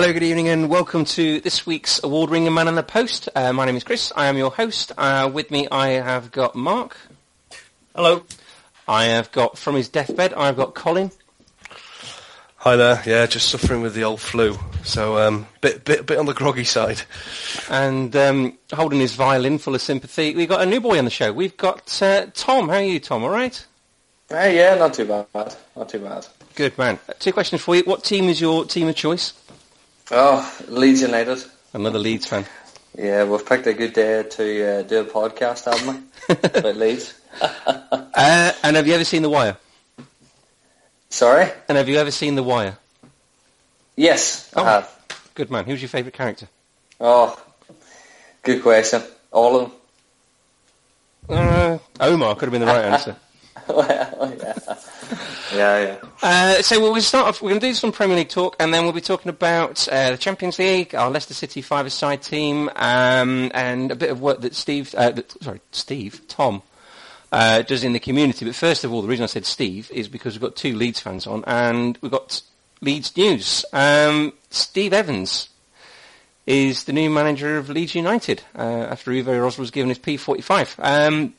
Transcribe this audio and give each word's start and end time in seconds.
Hello, 0.00 0.12
good 0.12 0.22
evening, 0.22 0.46
and 0.46 0.70
welcome 0.70 1.04
to 1.04 1.40
this 1.40 1.66
week's 1.66 2.00
award-winning 2.04 2.54
Man 2.54 2.68
on 2.68 2.76
the 2.76 2.84
Post. 2.84 3.28
Uh, 3.34 3.52
my 3.52 3.66
name 3.66 3.74
is 3.74 3.82
Chris. 3.82 4.12
I 4.14 4.26
am 4.26 4.38
your 4.38 4.52
host. 4.52 4.92
Uh, 4.96 5.28
with 5.34 5.50
me, 5.50 5.66
I 5.72 5.88
have 5.88 6.30
got 6.30 6.54
Mark. 6.54 6.96
Hello. 7.96 8.22
I 8.86 9.06
have 9.06 9.32
got 9.32 9.58
from 9.58 9.74
his 9.74 9.88
deathbed. 9.88 10.34
I've 10.34 10.54
got 10.54 10.76
Colin, 10.76 11.10
Hi 12.58 12.76
there. 12.76 13.02
Yeah, 13.06 13.26
just 13.26 13.48
suffering 13.48 13.82
with 13.82 13.94
the 13.94 14.04
old 14.04 14.20
flu, 14.20 14.56
so 14.84 15.18
um, 15.18 15.48
bit 15.62 15.84
bit 15.84 16.06
bit 16.06 16.16
on 16.16 16.26
the 16.26 16.32
groggy 16.32 16.62
side. 16.62 17.02
and 17.68 18.14
um, 18.14 18.56
holding 18.72 19.00
his 19.00 19.16
violin 19.16 19.58
full 19.58 19.74
of 19.74 19.82
sympathy. 19.82 20.32
We've 20.32 20.48
got 20.48 20.60
a 20.62 20.66
new 20.66 20.80
boy 20.80 21.00
on 21.00 21.06
the 21.06 21.10
show. 21.10 21.32
We've 21.32 21.56
got 21.56 22.00
uh, 22.00 22.26
Tom. 22.34 22.68
How 22.68 22.76
are 22.76 22.82
you, 22.82 23.00
Tom? 23.00 23.24
All 23.24 23.30
right. 23.30 23.66
Hey, 24.28 24.58
yeah, 24.58 24.76
not 24.76 24.94
too 24.94 25.06
bad. 25.06 25.26
Not 25.74 25.88
too 25.88 25.98
bad. 25.98 26.24
Good 26.54 26.78
man. 26.78 27.00
Uh, 27.08 27.14
Two 27.18 27.32
questions 27.32 27.62
for 27.62 27.74
you. 27.74 27.82
What 27.82 28.04
team 28.04 28.28
is 28.28 28.40
your 28.40 28.64
team 28.64 28.86
of 28.86 28.94
choice? 28.94 29.32
Oh, 30.10 30.58
Leeds 30.68 31.02
United. 31.02 31.44
Another 31.72 31.98
Leeds 31.98 32.26
fan. 32.26 32.46
Yeah, 32.96 33.24
we've 33.24 33.44
picked 33.44 33.66
a 33.66 33.74
good 33.74 33.92
day 33.92 34.22
to 34.22 34.78
uh, 34.78 34.82
do 34.82 35.00
a 35.00 35.04
podcast, 35.04 35.66
haven't 35.66 36.04
we? 36.28 36.34
About 36.60 36.76
Leeds. 36.76 37.14
Uh, 37.40 38.52
and 38.62 38.76
have 38.76 38.86
you 38.86 38.94
ever 38.94 39.04
seen 39.04 39.22
The 39.22 39.28
Wire? 39.30 39.56
Sorry? 41.10 41.50
And 41.68 41.76
have 41.78 41.88
you 41.88 41.96
ever 41.98 42.10
seen 42.10 42.34
The 42.34 42.42
Wire? 42.42 42.76
Yes, 43.96 44.50
Oh. 44.56 44.64
I 44.64 44.70
have. 44.70 44.94
Good 45.34 45.50
man. 45.50 45.64
Who's 45.64 45.82
your 45.82 45.88
favourite 45.88 46.14
character? 46.14 46.48
Oh, 47.00 47.40
good 48.42 48.62
question. 48.62 49.02
All 49.30 49.56
of 49.60 49.70
them. 51.28 51.38
Uh, 51.38 51.78
Omar 52.00 52.34
could 52.34 52.44
have 52.44 52.52
been 52.52 52.60
the 52.62 52.66
right 52.66 52.84
answer. 52.86 53.16
well, 53.68 54.27
yeah. 55.54 55.80
Yeah, 55.80 55.98
yeah. 56.02 56.08
Uh, 56.22 56.62
so 56.62 56.80
we'll 56.80 57.00
start 57.00 57.26
off. 57.26 57.42
We're 57.42 57.50
going 57.50 57.60
to 57.60 57.66
do 57.66 57.74
some 57.74 57.92
Premier 57.92 58.16
League 58.16 58.28
talk, 58.28 58.56
and 58.58 58.72
then 58.72 58.84
we'll 58.84 58.92
be 58.92 59.00
talking 59.00 59.28
about 59.30 59.88
uh, 59.88 60.12
the 60.12 60.18
Champions 60.18 60.58
League, 60.58 60.94
our 60.94 61.10
Leicester 61.10 61.34
City 61.34 61.62
five-a-side 61.62 62.22
team, 62.22 62.70
um, 62.76 63.50
and 63.54 63.90
a 63.90 63.96
bit 63.96 64.10
of 64.10 64.20
work 64.20 64.40
that 64.40 64.54
Steve, 64.54 64.94
uh, 64.94 65.10
that, 65.10 65.30
sorry, 65.42 65.60
Steve, 65.72 66.20
Tom, 66.28 66.62
uh, 67.32 67.62
does 67.62 67.84
in 67.84 67.92
the 67.92 68.00
community. 68.00 68.44
But 68.44 68.54
first 68.54 68.84
of 68.84 68.92
all, 68.92 69.02
the 69.02 69.08
reason 69.08 69.24
I 69.24 69.26
said 69.26 69.46
Steve 69.46 69.90
is 69.92 70.08
because 70.08 70.34
we've 70.34 70.42
got 70.42 70.56
two 70.56 70.76
Leeds 70.76 71.00
fans 71.00 71.26
on, 71.26 71.44
and 71.46 71.98
we've 72.00 72.12
got 72.12 72.42
Leeds 72.80 73.16
news. 73.16 73.64
Um, 73.72 74.32
Steve 74.50 74.92
Evans 74.92 75.48
is 76.46 76.84
the 76.84 76.92
new 76.92 77.10
manager 77.10 77.58
of 77.58 77.68
Leeds 77.68 77.94
United 77.94 78.42
uh, 78.56 78.62
after 78.90 79.10
Uwe 79.10 79.24
Rosler 79.24 79.58
was 79.58 79.70
given 79.70 79.90
his 79.90 79.98
P45. 79.98 80.76
Um, 80.78 81.34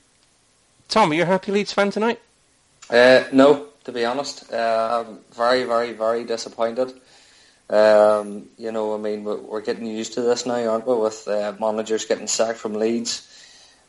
Tom, 0.88 1.12
are 1.12 1.16
you 1.16 1.24
a 1.24 1.26
happy 1.26 1.52
Leeds 1.52 1.74
fan 1.74 1.90
tonight? 1.90 2.20
Uh, 2.90 3.24
no, 3.32 3.69
to 3.86 3.92
be 3.92 4.06
honest, 4.06 4.52
uh, 4.52 5.06
I'm 5.06 5.20
very, 5.32 5.64
very, 5.64 5.94
very 5.94 6.24
disappointed. 6.24 6.94
Um, 7.70 8.50
you 8.58 8.72
know, 8.72 8.96
I 8.96 8.98
mean, 8.98 9.24
we're, 9.24 9.38
we're 9.38 9.62
getting 9.62 9.86
used 9.86 10.14
to 10.14 10.22
this 10.22 10.46
now, 10.46 10.68
aren't 10.70 10.88
we? 10.88 10.96
With 10.96 11.28
uh, 11.28 11.54
managers 11.60 12.06
getting 12.06 12.28
sacked 12.28 12.58
from 12.58 12.74
Leeds. 12.74 13.26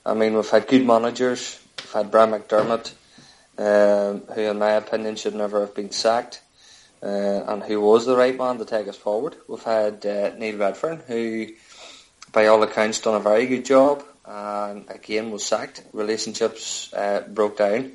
I 0.05 0.15
mean, 0.15 0.34
we've 0.34 0.49
had 0.49 0.69
good 0.69 0.87
managers. 0.87 1.59
We've 1.79 1.93
had 1.93 2.11
Brian 2.11 2.31
McDermott, 2.31 2.93
um, 3.59 4.23
who, 4.34 4.41
in 4.43 4.59
my 4.59 4.73
opinion, 4.73 5.17
should 5.17 5.34
never 5.34 5.61
have 5.61 5.75
been 5.75 5.91
sacked, 5.91 6.43
uh, 7.03 7.06
and 7.06 7.62
who 7.62 7.81
was 7.81 8.05
the 8.05 8.17
right 8.17 8.37
man 8.37 8.59
to 8.59 8.65
take 8.67 8.89
us 8.89 8.97
forward. 8.97 9.37
We've 9.49 9.62
had 9.62 10.05
uh, 10.05 10.34
Neil 10.37 10.56
Redfearn, 10.56 11.05
who, 11.05 11.49
by 12.33 12.47
all 12.47 12.62
accounts, 12.62 13.00
done 13.00 13.17
a 13.17 13.21
very 13.21 13.47
good 13.47 13.65
job, 13.65 14.05
and 14.27 14.84
again 14.91 15.31
was 15.31 15.45
sacked. 15.45 15.83
Relationships 15.93 16.93
uh, 16.93 17.23
broke 17.29 17.56
down. 17.56 17.93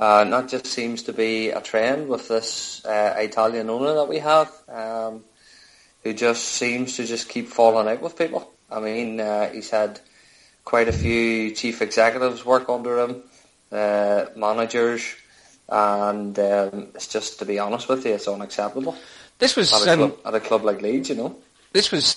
Uh, 0.00 0.22
and 0.22 0.32
that 0.32 0.48
just 0.48 0.66
seems 0.66 1.04
to 1.04 1.12
be 1.12 1.50
a 1.50 1.60
trend 1.60 2.08
with 2.08 2.28
this 2.28 2.84
uh, 2.84 3.14
Italian 3.16 3.70
owner 3.70 3.94
that 3.94 4.08
we 4.08 4.18
have, 4.18 4.52
um, 4.68 5.22
who 6.02 6.12
just 6.12 6.44
seems 6.44 6.96
to 6.96 7.04
just 7.04 7.28
keep 7.28 7.48
falling 7.48 7.88
out 7.88 8.02
with 8.02 8.18
people. 8.18 8.52
I 8.70 8.80
mean, 8.80 9.20
uh, 9.20 9.50
he's 9.50 9.70
had 9.70 10.00
quite 10.64 10.88
a 10.88 10.92
few 10.92 11.52
chief 11.52 11.80
executives 11.80 12.44
work 12.44 12.68
under 12.68 12.98
him, 12.98 13.22
uh, 13.70 14.26
managers, 14.34 15.14
and 15.68 16.36
um, 16.38 16.88
it's 16.94 17.08
just, 17.08 17.38
to 17.38 17.44
be 17.44 17.58
honest 17.58 17.88
with 17.88 18.04
you, 18.04 18.14
it's 18.14 18.28
unacceptable 18.28 18.96
This 19.38 19.56
was 19.56 19.72
at 19.72 19.88
a, 19.88 19.92
um, 19.92 19.98
club, 19.98 20.18
at 20.26 20.34
a 20.34 20.40
club 20.40 20.64
like 20.64 20.82
Leeds, 20.82 21.08
you 21.08 21.14
know. 21.14 21.36
this 21.72 21.92
was 21.92 22.16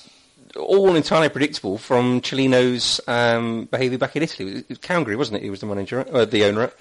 all 0.57 0.95
entirely 0.95 1.29
predictable 1.29 1.77
from 1.77 2.21
Cellino's 2.21 2.99
um, 3.07 3.65
behaviour 3.65 3.97
back 3.97 4.15
in 4.15 4.23
Italy. 4.23 4.57
It 4.59 4.69
was 4.69 4.77
Cagliari, 4.79 5.15
wasn't 5.15 5.37
it? 5.37 5.43
He 5.43 5.49
was 5.49 5.59
the 5.59 5.67
manager, 5.67 6.05
uh, 6.11 6.25
the 6.25 6.45
owner. 6.45 6.71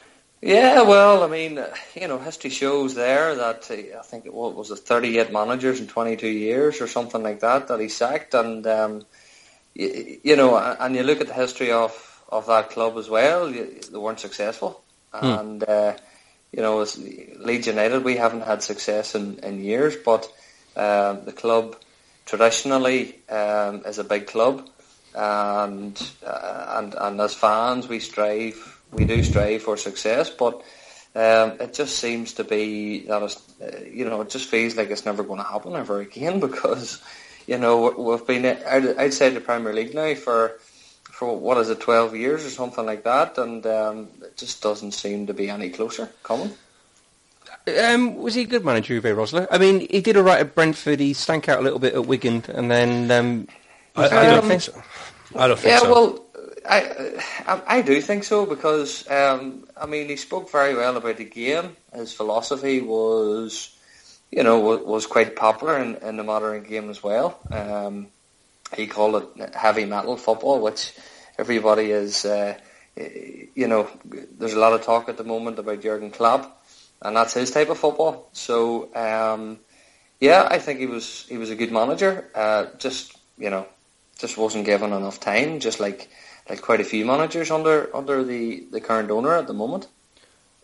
Yeah, 0.42 0.82
well, 0.82 1.24
I 1.24 1.28
mean, 1.28 1.58
uh, 1.58 1.74
you 1.94 2.06
know, 2.08 2.18
history 2.18 2.50
shows 2.50 2.94
there 2.94 3.34
that 3.34 3.70
uh, 3.70 3.98
I 3.98 4.02
think 4.02 4.26
it 4.26 4.34
was, 4.34 4.54
was 4.54 4.70
it 4.70 4.84
38 4.86 5.32
managers 5.32 5.80
in 5.80 5.88
22 5.88 6.28
years 6.28 6.80
or 6.80 6.86
something 6.86 7.22
like 7.22 7.40
that 7.40 7.68
that 7.68 7.80
he 7.80 7.88
sacked, 7.88 8.34
and 8.34 8.66
um, 8.66 9.06
you, 9.74 10.20
you 10.22 10.36
know, 10.36 10.56
and 10.56 10.94
you 10.94 11.02
look 11.02 11.20
at 11.20 11.28
the 11.28 11.34
history 11.34 11.72
of, 11.72 12.22
of 12.28 12.46
that 12.46 12.70
club 12.70 12.98
as 12.98 13.08
well, 13.08 13.50
you, 13.50 13.80
they 13.90 13.98
weren't 13.98 14.20
successful, 14.20 14.82
and 15.12 15.64
uh, 15.64 15.94
you 16.52 16.62
know, 16.62 16.80
as 16.80 16.98
Leeds 17.38 17.66
United, 17.66 18.04
we 18.04 18.16
haven't 18.16 18.42
had 18.42 18.62
success 18.62 19.14
in, 19.14 19.38
in 19.40 19.60
years, 19.64 19.96
but 19.96 20.24
um, 20.76 21.24
the 21.24 21.32
club 21.34 21.76
traditionally 22.26 23.18
um, 23.30 23.82
is 23.86 23.98
a 23.98 24.04
big 24.04 24.26
club, 24.26 24.68
and 25.14 26.10
uh, 26.24 26.74
and 26.78 26.94
and 26.94 27.20
as 27.20 27.34
fans, 27.34 27.88
we 27.88 28.00
strive, 28.00 28.75
we 28.92 29.04
do 29.04 29.22
strive 29.22 29.62
for 29.62 29.76
success, 29.76 30.30
but 30.30 30.54
um, 31.14 31.56
it 31.60 31.74
just 31.74 31.98
seems 31.98 32.34
to 32.34 32.44
be 32.44 33.06
that 33.06 33.22
it's, 33.22 33.42
uh, 33.60 33.80
you 33.90 34.04
know, 34.04 34.20
it 34.22 34.30
just 34.30 34.48
feels 34.48 34.76
like 34.76 34.90
it's 34.90 35.06
never 35.06 35.22
going 35.22 35.40
to 35.40 35.46
happen 35.48 35.74
ever 35.74 36.00
again 36.00 36.40
because 36.48 37.02
you 37.46 37.58
know 37.58 37.90
we- 37.96 38.04
we've 38.04 38.26
been 38.26 38.44
out, 38.46 38.98
outside 38.98 39.30
the 39.30 39.40
Premier 39.40 39.72
League 39.72 39.94
now 39.94 40.14
for 40.14 40.58
for 41.12 41.38
what 41.38 41.56
is 41.58 41.70
it, 41.70 41.80
twelve 41.80 42.14
years 42.14 42.44
or 42.44 42.50
something 42.50 42.84
like 42.84 43.04
that, 43.04 43.38
and 43.38 43.66
um, 43.66 44.08
it 44.22 44.36
just 44.36 44.62
doesn't 44.62 44.92
seem 44.92 45.26
to 45.26 45.34
be 45.34 45.48
any 45.48 45.70
closer 45.70 46.10
coming. 46.22 46.52
Um, 47.82 48.16
was 48.16 48.34
he 48.34 48.42
a 48.42 48.46
good 48.46 48.64
manager, 48.64 49.00
Uwe 49.00 49.14
Rosler? 49.14 49.46
I 49.50 49.58
mean, 49.58 49.80
he 49.90 50.00
did 50.00 50.16
all 50.16 50.22
right 50.22 50.40
at 50.40 50.54
Brentford. 50.54 51.00
He 51.00 51.12
stank 51.14 51.48
out 51.48 51.58
a 51.60 51.62
little 51.62 51.78
bit 51.78 51.94
at 51.94 52.06
Wigan, 52.06 52.44
and 52.48 52.70
then 52.70 53.10
um, 53.10 53.48
I, 53.96 54.08
I 54.10 54.26
don't 54.26 54.44
okay? 54.44 54.48
think 54.48 54.62
so. 54.62 54.82
I 55.34 55.48
don't 55.48 55.58
think 55.58 55.72
Yeah, 55.72 55.78
so. 55.78 55.90
well, 55.90 56.25
I, 56.68 57.62
I 57.66 57.82
do 57.82 58.00
think 58.00 58.24
so 58.24 58.46
because 58.46 59.08
um, 59.10 59.66
I 59.76 59.86
mean 59.86 60.08
he 60.08 60.16
spoke 60.16 60.50
very 60.50 60.74
well 60.74 60.96
about 60.96 61.16
the 61.16 61.24
game. 61.24 61.76
His 61.94 62.12
philosophy 62.12 62.80
was, 62.80 63.76
you 64.30 64.42
know, 64.42 64.60
was, 64.60 64.80
was 64.80 65.06
quite 65.06 65.36
popular 65.36 65.78
in, 65.78 65.96
in 65.96 66.16
the 66.16 66.24
modern 66.24 66.62
game 66.62 66.90
as 66.90 67.02
well. 67.02 67.38
Um, 67.50 68.08
he 68.76 68.86
called 68.86 69.22
it 69.36 69.54
heavy 69.54 69.84
metal 69.84 70.16
football, 70.16 70.60
which 70.60 70.92
everybody 71.38 71.90
is. 71.90 72.24
Uh, 72.24 72.58
you 72.96 73.68
know, 73.68 73.88
there's 74.04 74.54
a 74.54 74.58
lot 74.58 74.72
of 74.72 74.82
talk 74.82 75.08
at 75.08 75.18
the 75.18 75.24
moment 75.24 75.58
about 75.58 75.82
Jurgen 75.82 76.10
Klopp, 76.10 76.64
and 77.02 77.14
that's 77.14 77.34
his 77.34 77.50
type 77.50 77.68
of 77.68 77.78
football. 77.78 78.28
So, 78.32 78.88
um, 78.94 79.58
yeah, 80.18 80.48
I 80.50 80.58
think 80.58 80.80
he 80.80 80.86
was 80.86 81.26
he 81.28 81.36
was 81.36 81.50
a 81.50 81.56
good 81.56 81.72
manager. 81.72 82.28
Uh, 82.34 82.66
just 82.78 83.16
you 83.38 83.50
know, 83.50 83.66
just 84.18 84.38
wasn't 84.38 84.64
given 84.64 84.92
enough 84.92 85.20
time, 85.20 85.60
just 85.60 85.78
like 85.78 86.08
like 86.48 86.62
quite 86.62 86.80
a 86.80 86.84
few 86.84 87.04
managers 87.04 87.50
under 87.50 87.94
under 87.94 88.24
the, 88.24 88.64
the 88.70 88.80
current 88.80 89.10
owner 89.10 89.34
at 89.34 89.46
the 89.46 89.54
moment. 89.54 89.88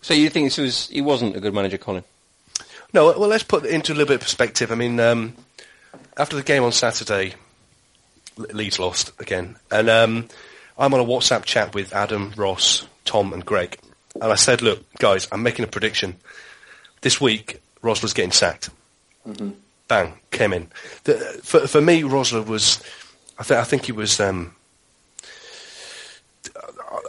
so 0.00 0.14
you 0.14 0.30
think 0.30 0.46
this 0.46 0.58
was 0.58 0.88
he 0.88 1.00
wasn't 1.00 1.36
a 1.36 1.40
good 1.40 1.54
manager, 1.54 1.78
Colin? 1.78 2.04
No, 2.92 3.06
well, 3.06 3.28
let's 3.28 3.44
put 3.44 3.64
it 3.64 3.70
into 3.70 3.92
a 3.92 3.94
little 3.94 4.08
bit 4.08 4.16
of 4.16 4.20
perspective. 4.20 4.70
I 4.70 4.74
mean, 4.74 5.00
um, 5.00 5.34
after 6.18 6.36
the 6.36 6.42
game 6.42 6.62
on 6.62 6.72
Saturday, 6.72 7.34
Leeds 8.36 8.78
lost 8.78 9.12
again, 9.18 9.56
and 9.70 9.88
um, 9.88 10.28
I'm 10.78 10.92
on 10.92 11.00
a 11.00 11.04
WhatsApp 11.04 11.44
chat 11.44 11.74
with 11.74 11.94
Adam, 11.94 12.32
Ross, 12.36 12.86
Tom, 13.04 13.32
and 13.32 13.44
Greg, 13.44 13.78
and 14.20 14.30
I 14.30 14.34
said, 14.36 14.62
"Look, 14.62 14.92
guys, 14.98 15.26
I'm 15.32 15.42
making 15.42 15.64
a 15.64 15.68
prediction. 15.68 16.16
This 17.00 17.20
week, 17.20 17.60
Rosler's 17.82 18.12
getting 18.12 18.32
sacked." 18.32 18.70
Bang, 19.88 20.14
came 20.30 20.52
in. 20.52 20.68
The, 21.04 21.14
for 21.42 21.66
for 21.66 21.80
me, 21.80 22.02
Rosler 22.02 22.46
was 22.46 22.82
I 23.38 23.42
think 23.42 23.60
I 23.60 23.64
think 23.64 23.86
he 23.86 23.92
was. 23.92 24.20
Um, 24.20 24.54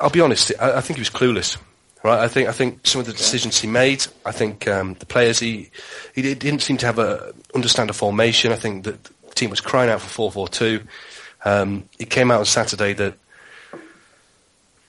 I'll 0.01 0.09
be 0.09 0.21
honest. 0.21 0.51
I, 0.59 0.77
I, 0.77 0.81
think 0.81 0.97
he 0.97 1.01
was 1.01 1.09
clueless. 1.09 1.57
Right. 2.03 2.19
I 2.19 2.27
think 2.27 2.50
I 2.50 2.51
think 2.51 2.85
some 2.85 3.00
of 3.00 3.07
the 3.07 3.13
decisions 3.13 3.59
he 3.59 3.68
made. 3.68 4.06
I 4.25 4.31
think 4.31 4.68
um, 4.68 4.95
the 4.95 5.06
players 5.06 5.39
he 5.39 5.69
he 6.13 6.21
didn't 6.21 6.59
seem 6.62 6.77
to 6.77 6.85
have 6.85 7.00
a 7.00 7.33
understand 7.56 7.89
a 7.89 7.94
formation. 7.94 8.51
I 8.51 8.56
think 8.56 8.83
that 8.83 9.03
the 9.03 9.35
team 9.35 9.50
was 9.50 9.62
crying 9.62 9.89
out 9.89 10.01
for 10.01 10.09
four 10.09 10.31
four 10.31 10.47
two. 10.47 10.81
Um, 11.45 11.88
it 12.00 12.09
came 12.09 12.31
out 12.31 12.39
on 12.39 12.45
Saturday 12.45 12.94
that 12.94 13.15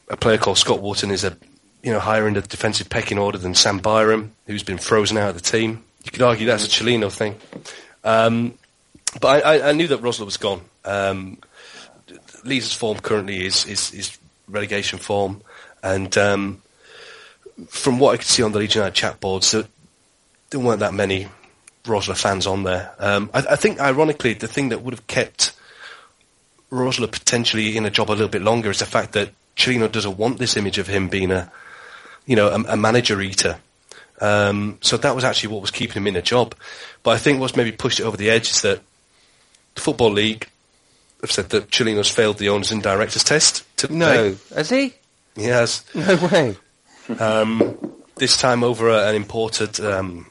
a 0.09 0.17
player 0.17 0.39
called 0.39 0.59
Scott 0.59 0.83
Wootton 0.83 1.11
is 1.11 1.25
a 1.25 1.37
you 1.83 1.93
know 1.93 2.01
higher 2.01 2.27
in 2.27 2.35
the 2.35 2.43
defensive 2.43 2.91
pecking 2.91 3.19
order 3.19 3.39
than 3.39 3.55
Sam 3.55 3.79
Byram, 3.79 4.33
who's 4.47 4.65
been 4.65 4.79
frozen 4.79 5.17
out 5.17 5.31
of 5.31 5.35
the 5.37 5.41
team. 5.41 5.85
You 6.05 6.11
could 6.11 6.23
argue 6.23 6.47
that's 6.47 6.67
a 6.67 6.69
Cellino 6.69 7.11
thing. 7.13 7.37
Um, 8.03 8.55
but 9.21 9.47
I, 9.47 9.71
I, 9.71 9.73
knew 9.73 9.87
that 9.89 10.03
Rosler 10.03 10.27
was 10.27 10.37
gone. 10.37 10.61
Um, 10.85 11.39
Leeds' 12.45 12.75
form 12.75 12.99
currently 12.99 13.47
is, 13.47 13.65
is, 13.65 13.95
is 13.95 14.19
relegation 14.49 14.99
form, 14.99 15.43
and 15.83 16.17
um, 16.19 16.63
from 17.69 17.99
what 17.99 18.15
I 18.15 18.17
could 18.17 18.27
see 18.27 18.43
on 18.43 18.53
the 18.53 18.61
United 18.61 18.95
chat 18.95 19.21
boards, 19.21 19.53
there, 19.53 19.65
there 20.51 20.61
weren't 20.61 20.81
that 20.81 20.95
many 20.95 21.29
Rosler 21.85 22.17
fans 22.17 22.47
on 22.47 22.63
there. 22.63 22.95
Um, 22.99 23.31
I, 23.35 23.45
I, 23.51 23.57
think, 23.57 23.81
ironically, 23.81 24.35
the 24.35 24.49
thing 24.49 24.71
that 24.71 24.83
would 24.83 24.95
have 24.95 25.07
kept 25.07 25.53
Rosler 26.71 27.11
potentially 27.11 27.77
in 27.77 27.85
a 27.85 27.91
job 27.91 28.11
a 28.11 28.13
little 28.13 28.29
bit 28.29 28.43
longer 28.43 28.71
is 28.71 28.79
the 28.79 28.87
fact 28.87 29.13
that 29.13 29.31
Cellino 29.57 29.91
doesn't 29.91 30.17
want 30.17 30.39
this 30.39 30.57
image 30.57 30.79
of 30.79 30.87
him 30.87 31.09
being 31.09 31.31
a, 31.31 31.51
you 32.27 32.37
know, 32.37 32.49
a, 32.49 32.73
a 32.73 32.77
manager 32.77 33.21
eater. 33.21 33.59
Um, 34.21 34.79
so 34.81 34.97
that 34.97 35.15
was 35.15 35.25
actually 35.25 35.53
what 35.53 35.61
was 35.61 35.71
keeping 35.71 36.03
him 36.03 36.07
in 36.07 36.17
a 36.17 36.23
job. 36.23 36.55
But 37.03 37.13
I 37.13 37.19
think 37.19 37.41
what's 37.41 37.57
maybe 37.57 37.73
pushed 37.73 38.01
it 38.01 38.05
over 38.05 38.17
the 38.17 38.31
edge 38.31 38.51
is 38.51 38.63
that 38.63 38.81
the 39.75 39.81
Football 39.81 40.13
League 40.13 40.49
have 41.25 41.33
said 41.33 41.51
that 41.51 41.71
Cellino's 41.71 42.11
failed 42.11 42.39
the 42.39 42.51
owners 42.51 42.71
and 42.71 42.83
directors 42.83 43.25
test. 43.25 43.65
Today. 43.77 43.95
No, 43.95 44.37
has 44.55 44.71
he? 44.71 44.95
He 45.35 45.45
has. 45.45 45.85
No 45.95 46.17
way. 46.31 46.57
Um, 47.19 47.95
this 48.17 48.37
time 48.37 48.63
over 48.63 48.91
an 48.91 49.15
imported 49.15 49.81
um, 49.81 50.31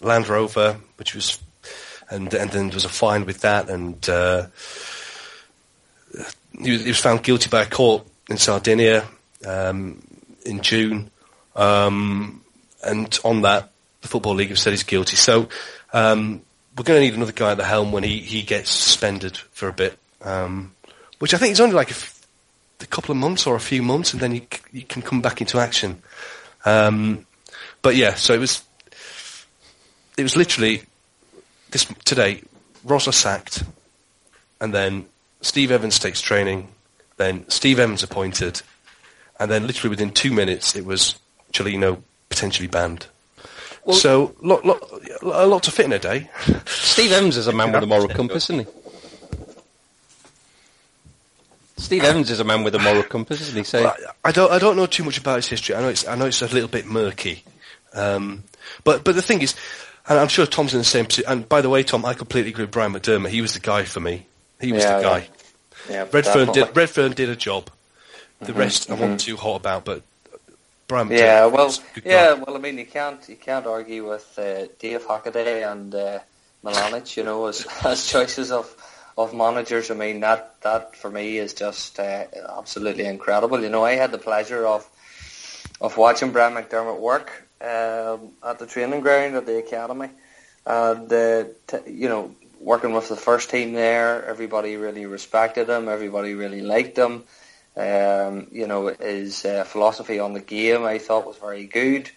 Land 0.00 0.28
Rover, 0.28 0.78
which 0.96 1.14
was, 1.14 1.38
and 2.10 2.32
and 2.34 2.50
then 2.50 2.68
there 2.68 2.74
was 2.74 2.84
a 2.84 2.90
fine 2.90 3.24
with 3.24 3.40
that, 3.42 3.70
and 3.70 4.08
uh, 4.08 4.46
he, 6.60 6.72
was, 6.72 6.82
he, 6.82 6.88
was, 6.88 6.98
found 6.98 7.22
guilty 7.22 7.48
by 7.48 7.62
a 7.62 7.66
court 7.66 8.06
in 8.28 8.36
Sardinia 8.36 9.06
um, 9.46 10.02
in 10.44 10.60
June, 10.60 11.10
um, 11.56 12.42
and 12.84 13.18
on 13.24 13.42
that, 13.42 13.70
the 14.02 14.08
Football 14.08 14.34
League 14.34 14.48
have 14.48 14.58
said 14.58 14.70
he's 14.70 14.82
guilty. 14.82 15.16
So 15.16 15.48
um, 15.92 16.42
we're 16.76 16.84
going 16.84 17.00
to 17.00 17.06
need 17.06 17.14
another 17.14 17.32
guy 17.32 17.52
at 17.52 17.56
the 17.56 17.64
helm 17.64 17.92
when 17.92 18.02
he, 18.02 18.18
he 18.18 18.42
gets 18.42 18.70
suspended 18.70 19.36
for 19.36 19.68
a 19.68 19.72
bit, 19.72 19.98
um, 20.24 20.74
which 21.18 21.34
I 21.34 21.38
think 21.38 21.52
is 21.52 21.60
only 21.60 21.74
like 21.74 21.88
a, 21.88 21.94
f- 21.94 22.26
a 22.80 22.86
couple 22.86 23.12
of 23.12 23.18
months 23.18 23.46
or 23.46 23.54
a 23.56 23.60
few 23.60 23.82
months, 23.82 24.12
and 24.12 24.20
then 24.20 24.34
you, 24.34 24.40
c- 24.40 24.60
you 24.72 24.82
can 24.82 25.02
come 25.02 25.20
back 25.20 25.40
into 25.40 25.58
action. 25.58 26.02
Um, 26.64 27.26
but 27.82 27.96
yeah, 27.96 28.14
so 28.14 28.34
it 28.34 28.38
was 28.38 28.62
it 30.16 30.22
was 30.22 30.36
literally 30.36 30.82
this 31.70 31.84
today. 32.04 32.42
Rosler 32.86 33.14
sacked, 33.14 33.62
and 34.60 34.74
then 34.74 35.06
Steve 35.40 35.70
Evans 35.70 35.98
takes 35.98 36.20
training, 36.20 36.68
then 37.16 37.48
Steve 37.48 37.78
Evans 37.78 38.02
appointed, 38.02 38.62
and 39.38 39.50
then 39.50 39.66
literally 39.66 39.90
within 39.90 40.10
two 40.10 40.32
minutes 40.32 40.74
it 40.74 40.84
was 40.84 41.16
Cellino 41.52 42.02
potentially 42.28 42.68
banned. 42.68 43.06
Well, 43.84 43.96
so 43.96 44.34
lot, 44.40 44.64
lot, 44.64 44.80
a 45.22 45.46
lot 45.46 45.64
to 45.64 45.72
fit 45.72 45.86
in 45.86 45.92
a 45.92 45.98
day. 45.98 46.30
Steve 46.66 47.10
Evans 47.12 47.36
is 47.36 47.48
a 47.48 47.52
man 47.52 47.72
with 47.72 47.82
a 47.82 47.86
moral 47.86 48.08
compass, 48.20 48.48
isn't 48.50 48.66
he? 48.66 48.72
Steve 51.92 52.04
Evans 52.04 52.30
is 52.30 52.40
a 52.40 52.44
man 52.44 52.64
with 52.64 52.74
a 52.74 52.78
moral 52.78 53.02
compass, 53.02 53.42
isn't 53.42 53.54
he? 53.54 53.64
So 53.64 53.82
well, 53.82 53.94
I, 54.24 54.30
I, 54.30 54.32
don't 54.32 54.50
I 54.50 54.58
don't 54.58 54.76
know 54.76 54.86
too 54.86 55.04
much 55.04 55.18
about 55.18 55.36
his 55.36 55.48
history. 55.48 55.74
I 55.74 55.82
know 55.82 55.90
it's 55.90 56.08
I 56.08 56.14
know 56.14 56.24
it's 56.24 56.40
a 56.40 56.46
little 56.46 56.70
bit 56.70 56.86
murky, 56.86 57.44
um, 57.92 58.44
but 58.82 59.04
but 59.04 59.14
the 59.14 59.20
thing 59.20 59.42
is, 59.42 59.54
and 60.08 60.18
I'm 60.18 60.28
sure 60.28 60.46
Tom's 60.46 60.72
in 60.72 60.78
the 60.78 60.84
same 60.84 61.04
position. 61.04 61.30
And 61.30 61.46
by 61.46 61.60
the 61.60 61.68
way, 61.68 61.82
Tom, 61.82 62.06
I 62.06 62.14
completely 62.14 62.50
agree 62.50 62.64
with 62.64 62.70
Brian 62.70 62.94
McDermott. 62.94 63.28
He 63.28 63.42
was 63.42 63.52
the 63.52 63.60
guy 63.60 63.84
for 63.84 64.00
me. 64.00 64.24
He 64.58 64.72
was 64.72 64.84
yeah, 64.84 64.96
the 64.96 65.02
guy. 65.02 65.28
Yeah, 65.90 65.92
yeah 65.92 66.06
Redfearn 66.06 66.54
did 66.54 66.68
Redfearn 66.68 67.14
did 67.14 67.28
a 67.28 67.36
job. 67.36 67.68
The 68.38 68.46
mm-hmm, 68.46 68.58
rest 68.58 68.84
mm-hmm. 68.84 68.92
I 68.94 68.96
wasn't 68.96 69.20
too 69.20 69.36
hot 69.36 69.56
about, 69.56 69.84
but 69.84 70.02
Brian 70.88 71.10
McDermott 71.10 71.18
yeah, 71.18 71.44
well, 71.44 71.74
yeah, 72.06 72.32
well, 72.32 72.56
I 72.56 72.58
mean, 72.58 72.78
you 72.78 72.86
can't 72.86 73.28
you 73.28 73.36
can't 73.36 73.66
argue 73.66 74.08
with 74.08 74.38
uh, 74.38 74.64
Dave 74.78 75.06
Hockaday 75.06 75.70
and 75.70 75.94
uh, 75.94 76.20
Milanic, 76.64 77.18
you 77.18 77.24
know, 77.24 77.48
as 77.48 77.66
as 77.84 78.06
choices 78.06 78.50
of 78.50 78.74
of 79.16 79.34
managers. 79.34 79.90
I 79.90 79.94
mean, 79.94 80.20
that 80.20 80.60
that 80.62 80.96
for 80.96 81.10
me 81.10 81.38
is 81.38 81.54
just 81.54 81.98
uh, 81.98 82.24
absolutely 82.58 83.04
incredible. 83.04 83.62
You 83.62 83.70
know, 83.70 83.84
I 83.84 83.92
had 83.92 84.12
the 84.12 84.18
pleasure 84.18 84.66
of 84.66 84.88
of 85.80 85.96
watching 85.96 86.30
Brian 86.30 86.54
McDermott 86.54 87.00
work 87.00 87.48
um, 87.60 88.32
at 88.44 88.58
the 88.58 88.66
training 88.66 89.00
ground 89.00 89.34
at 89.34 89.46
the 89.46 89.58
academy, 89.58 90.10
and 90.66 91.12
uh, 91.12 91.44
t- 91.66 91.90
you 91.90 92.08
know, 92.08 92.34
working 92.60 92.92
with 92.92 93.08
the 93.08 93.16
first 93.16 93.50
team 93.50 93.72
there, 93.72 94.24
everybody 94.24 94.76
really 94.76 95.06
respected 95.06 95.68
him. 95.68 95.88
Everybody 95.88 96.34
really 96.34 96.62
liked 96.62 96.96
him. 96.96 97.24
Um, 97.76 98.48
you 98.52 98.66
know, 98.66 98.88
his 98.88 99.44
uh, 99.44 99.64
philosophy 99.64 100.18
on 100.18 100.34
the 100.34 100.40
game 100.40 100.84
I 100.84 100.98
thought 100.98 101.26
was 101.26 101.38
very 101.38 101.64
good. 101.64 102.10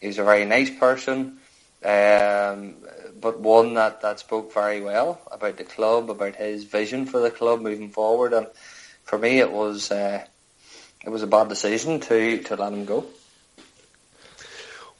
He 0.00 0.06
was 0.06 0.18
a 0.18 0.24
very 0.24 0.44
nice 0.44 0.70
person, 0.70 1.38
um, 1.84 2.74
but 3.22 3.40
one 3.40 3.74
that, 3.74 4.02
that 4.02 4.18
spoke 4.18 4.52
very 4.52 4.82
well 4.82 5.20
about 5.30 5.56
the 5.56 5.64
club, 5.64 6.10
about 6.10 6.36
his 6.36 6.64
vision 6.64 7.06
for 7.06 7.20
the 7.20 7.30
club 7.30 7.60
moving 7.60 7.90
forward. 7.90 8.32
And 8.32 8.48
for 9.04 9.18
me, 9.18 9.38
it 9.38 9.50
was 9.50 9.90
uh, 9.90 10.24
it 11.04 11.08
was 11.08 11.22
a 11.22 11.26
bad 11.26 11.48
decision 11.48 12.00
to, 12.00 12.42
to 12.42 12.56
let 12.56 12.72
him 12.72 12.84
go. 12.84 13.06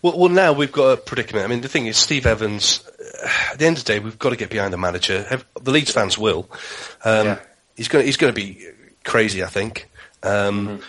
Well, 0.00 0.18
well, 0.18 0.28
now 0.30 0.52
we've 0.52 0.72
got 0.72 0.92
a 0.92 0.96
predicament. 0.96 1.44
I 1.44 1.48
mean, 1.48 1.60
the 1.60 1.68
thing 1.68 1.86
is, 1.86 1.96
Steve 1.96 2.26
Evans. 2.26 2.88
At 3.52 3.58
the 3.58 3.66
end 3.66 3.76
of 3.76 3.84
the 3.84 3.92
day, 3.92 3.98
we've 4.00 4.18
got 4.18 4.30
to 4.30 4.36
get 4.36 4.50
behind 4.50 4.72
the 4.72 4.78
manager. 4.78 5.42
The 5.60 5.70
Leeds 5.70 5.92
fans 5.92 6.18
will. 6.18 6.48
Um, 7.04 7.26
yeah. 7.26 7.38
He's 7.76 7.88
going. 7.88 8.04
He's 8.04 8.16
going 8.16 8.34
to 8.34 8.40
be 8.40 8.66
crazy, 9.04 9.44
I 9.44 9.46
think. 9.46 9.88
Um, 10.22 10.68
mm-hmm. 10.68 10.82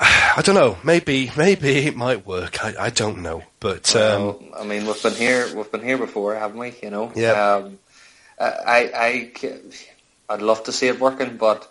I 0.36 0.40
don't 0.42 0.54
know. 0.54 0.78
Maybe, 0.82 1.30
maybe 1.36 1.86
it 1.86 1.94
might 1.94 2.26
work. 2.26 2.64
I, 2.64 2.86
I 2.86 2.90
don't 2.90 3.20
know. 3.20 3.42
But 3.60 3.94
um, 3.94 4.22
well, 4.22 4.42
I 4.58 4.64
mean, 4.64 4.86
we've 4.86 5.02
been 5.02 5.14
here. 5.14 5.54
We've 5.54 5.70
been 5.70 5.84
here 5.84 5.98
before, 5.98 6.34
haven't 6.34 6.58
we? 6.58 6.74
You 6.82 6.88
know. 6.88 7.12
Yeah. 7.14 7.56
Um, 7.56 7.78
I, 8.38 9.30
I, 9.44 9.60
I'd 10.30 10.40
love 10.40 10.64
to 10.64 10.72
see 10.72 10.88
it 10.88 10.98
working, 10.98 11.36
but 11.36 11.70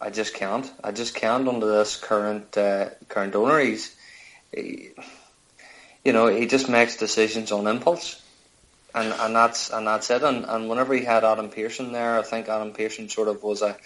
I 0.00 0.08
just 0.08 0.32
can't. 0.32 0.70
I 0.82 0.92
just 0.92 1.14
can't 1.14 1.46
under 1.46 1.66
this 1.66 1.98
current 1.98 2.56
uh, 2.56 2.90
current 3.08 3.34
owner. 3.34 3.58
He's, 3.58 3.94
he, 4.50 4.92
you 6.02 6.14
know, 6.14 6.28
he 6.28 6.46
just 6.46 6.70
makes 6.70 6.96
decisions 6.96 7.52
on 7.52 7.66
impulse, 7.66 8.22
and 8.94 9.12
and 9.12 9.36
that's 9.36 9.68
and 9.68 9.86
that's 9.86 10.08
it. 10.08 10.22
And 10.22 10.46
and 10.46 10.70
whenever 10.70 10.94
he 10.94 11.04
had 11.04 11.22
Adam 11.22 11.50
Pearson 11.50 11.92
there, 11.92 12.18
I 12.18 12.22
think 12.22 12.48
Adam 12.48 12.72
Pearson 12.72 13.10
sort 13.10 13.28
of 13.28 13.42
was 13.42 13.60
a 13.60 13.76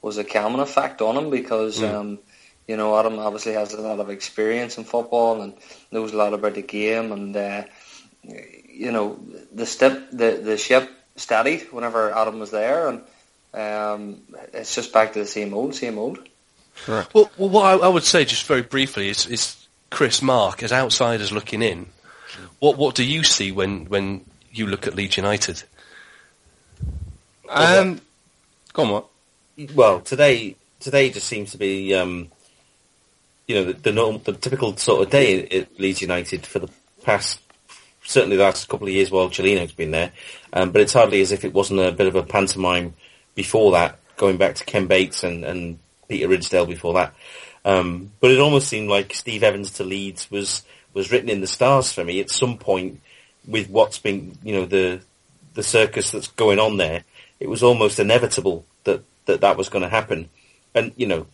was 0.00 0.18
a 0.18 0.24
calming 0.24 0.60
effect 0.60 1.02
on 1.02 1.16
him 1.16 1.30
because. 1.30 1.80
Mm. 1.80 1.92
Um, 1.92 2.18
you 2.66 2.76
know, 2.76 2.98
Adam 2.98 3.18
obviously 3.18 3.52
has 3.52 3.72
a 3.72 3.80
lot 3.80 4.00
of 4.00 4.10
experience 4.10 4.78
in 4.78 4.84
football 4.84 5.40
and 5.40 5.54
knows 5.92 6.12
a 6.12 6.16
lot 6.16 6.34
about 6.34 6.54
the 6.54 6.62
game, 6.62 7.12
and 7.12 7.36
uh, 7.36 7.62
you 8.68 8.92
know, 8.92 9.18
the 9.52 9.66
step 9.66 10.10
the 10.10 10.40
the 10.42 10.56
ship 10.56 10.90
steadied 11.16 11.72
whenever 11.72 12.12
Adam 12.16 12.38
was 12.38 12.50
there, 12.50 12.88
and 12.88 13.00
um, 13.54 14.22
it's 14.52 14.74
just 14.74 14.92
back 14.92 15.12
to 15.12 15.20
the 15.20 15.26
same 15.26 15.54
old, 15.54 15.74
same 15.74 15.98
old. 15.98 16.18
Right. 16.86 17.06
Well, 17.14 17.30
well, 17.38 17.48
what 17.48 17.64
I, 17.64 17.86
I, 17.86 17.88
would 17.88 18.04
say 18.04 18.26
just 18.26 18.44
very 18.44 18.60
briefly 18.60 19.08
is, 19.08 19.26
is 19.26 19.66
Chris 19.90 20.20
Mark, 20.20 20.62
as 20.62 20.72
outsiders 20.72 21.32
looking 21.32 21.62
in, 21.62 21.86
what 22.58 22.76
what 22.76 22.94
do 22.94 23.04
you 23.04 23.24
see 23.24 23.50
when 23.50 23.86
when 23.86 24.24
you 24.52 24.66
look 24.66 24.86
at 24.86 24.94
Leeds 24.94 25.16
United? 25.16 25.62
Um, 27.48 28.00
go 28.72 28.82
on, 28.82 28.90
what? 28.90 29.06
Well, 29.74 30.00
today 30.00 30.56
today 30.80 31.10
just 31.10 31.26
seems 31.26 31.52
to 31.52 31.58
be, 31.58 31.94
um, 31.94 32.30
you 33.46 33.54
know, 33.54 33.64
the 33.64 33.72
the, 33.74 34.20
the 34.24 34.32
typical 34.32 34.76
sort 34.76 35.02
of 35.02 35.10
day 35.10 35.46
at 35.48 35.78
Leeds 35.78 36.02
United 36.02 36.46
for 36.46 36.58
the 36.58 36.70
past 37.02 37.40
certainly 38.06 38.36
the 38.36 38.42
last 38.42 38.68
couple 38.68 38.86
of 38.86 38.94
years 38.94 39.10
while 39.10 39.28
Cellino's 39.28 39.72
been 39.72 39.90
there. 39.90 40.12
Um, 40.52 40.70
but 40.70 40.80
it's 40.80 40.92
hardly 40.92 41.20
as 41.20 41.32
if 41.32 41.44
it 41.44 41.52
wasn't 41.52 41.80
a 41.80 41.92
bit 41.92 42.06
of 42.06 42.14
a 42.14 42.22
pantomime 42.22 42.94
before 43.34 43.72
that, 43.72 43.98
going 44.16 44.36
back 44.36 44.54
to 44.56 44.64
Ken 44.64 44.86
Bates 44.86 45.24
and, 45.24 45.44
and 45.44 45.78
Peter 46.08 46.28
Ridsdale 46.28 46.66
before 46.66 46.94
that. 46.94 47.14
Um, 47.64 48.12
but 48.20 48.30
it 48.30 48.38
almost 48.38 48.68
seemed 48.68 48.88
like 48.88 49.12
Steve 49.12 49.42
Evans 49.42 49.72
to 49.72 49.84
Leeds 49.84 50.30
was 50.30 50.62
was 50.94 51.12
written 51.12 51.28
in 51.28 51.42
the 51.42 51.46
stars 51.46 51.92
for 51.92 52.04
me 52.04 52.20
at 52.20 52.30
some 52.30 52.56
point 52.56 53.00
with 53.46 53.68
what's 53.68 53.98
been 53.98 54.38
you 54.42 54.54
know 54.54 54.66
the 54.66 55.00
the 55.54 55.64
circus 55.64 56.12
that's 56.12 56.28
going 56.28 56.60
on 56.60 56.76
there. 56.76 57.02
It 57.40 57.48
was 57.48 57.62
almost 57.64 57.98
inevitable 57.98 58.64
that 58.84 59.02
that, 59.26 59.40
that 59.40 59.56
was 59.56 59.68
going 59.68 59.82
to 59.82 59.88
happen, 59.88 60.30
and 60.76 60.92
you 60.96 61.08
know 61.08 61.26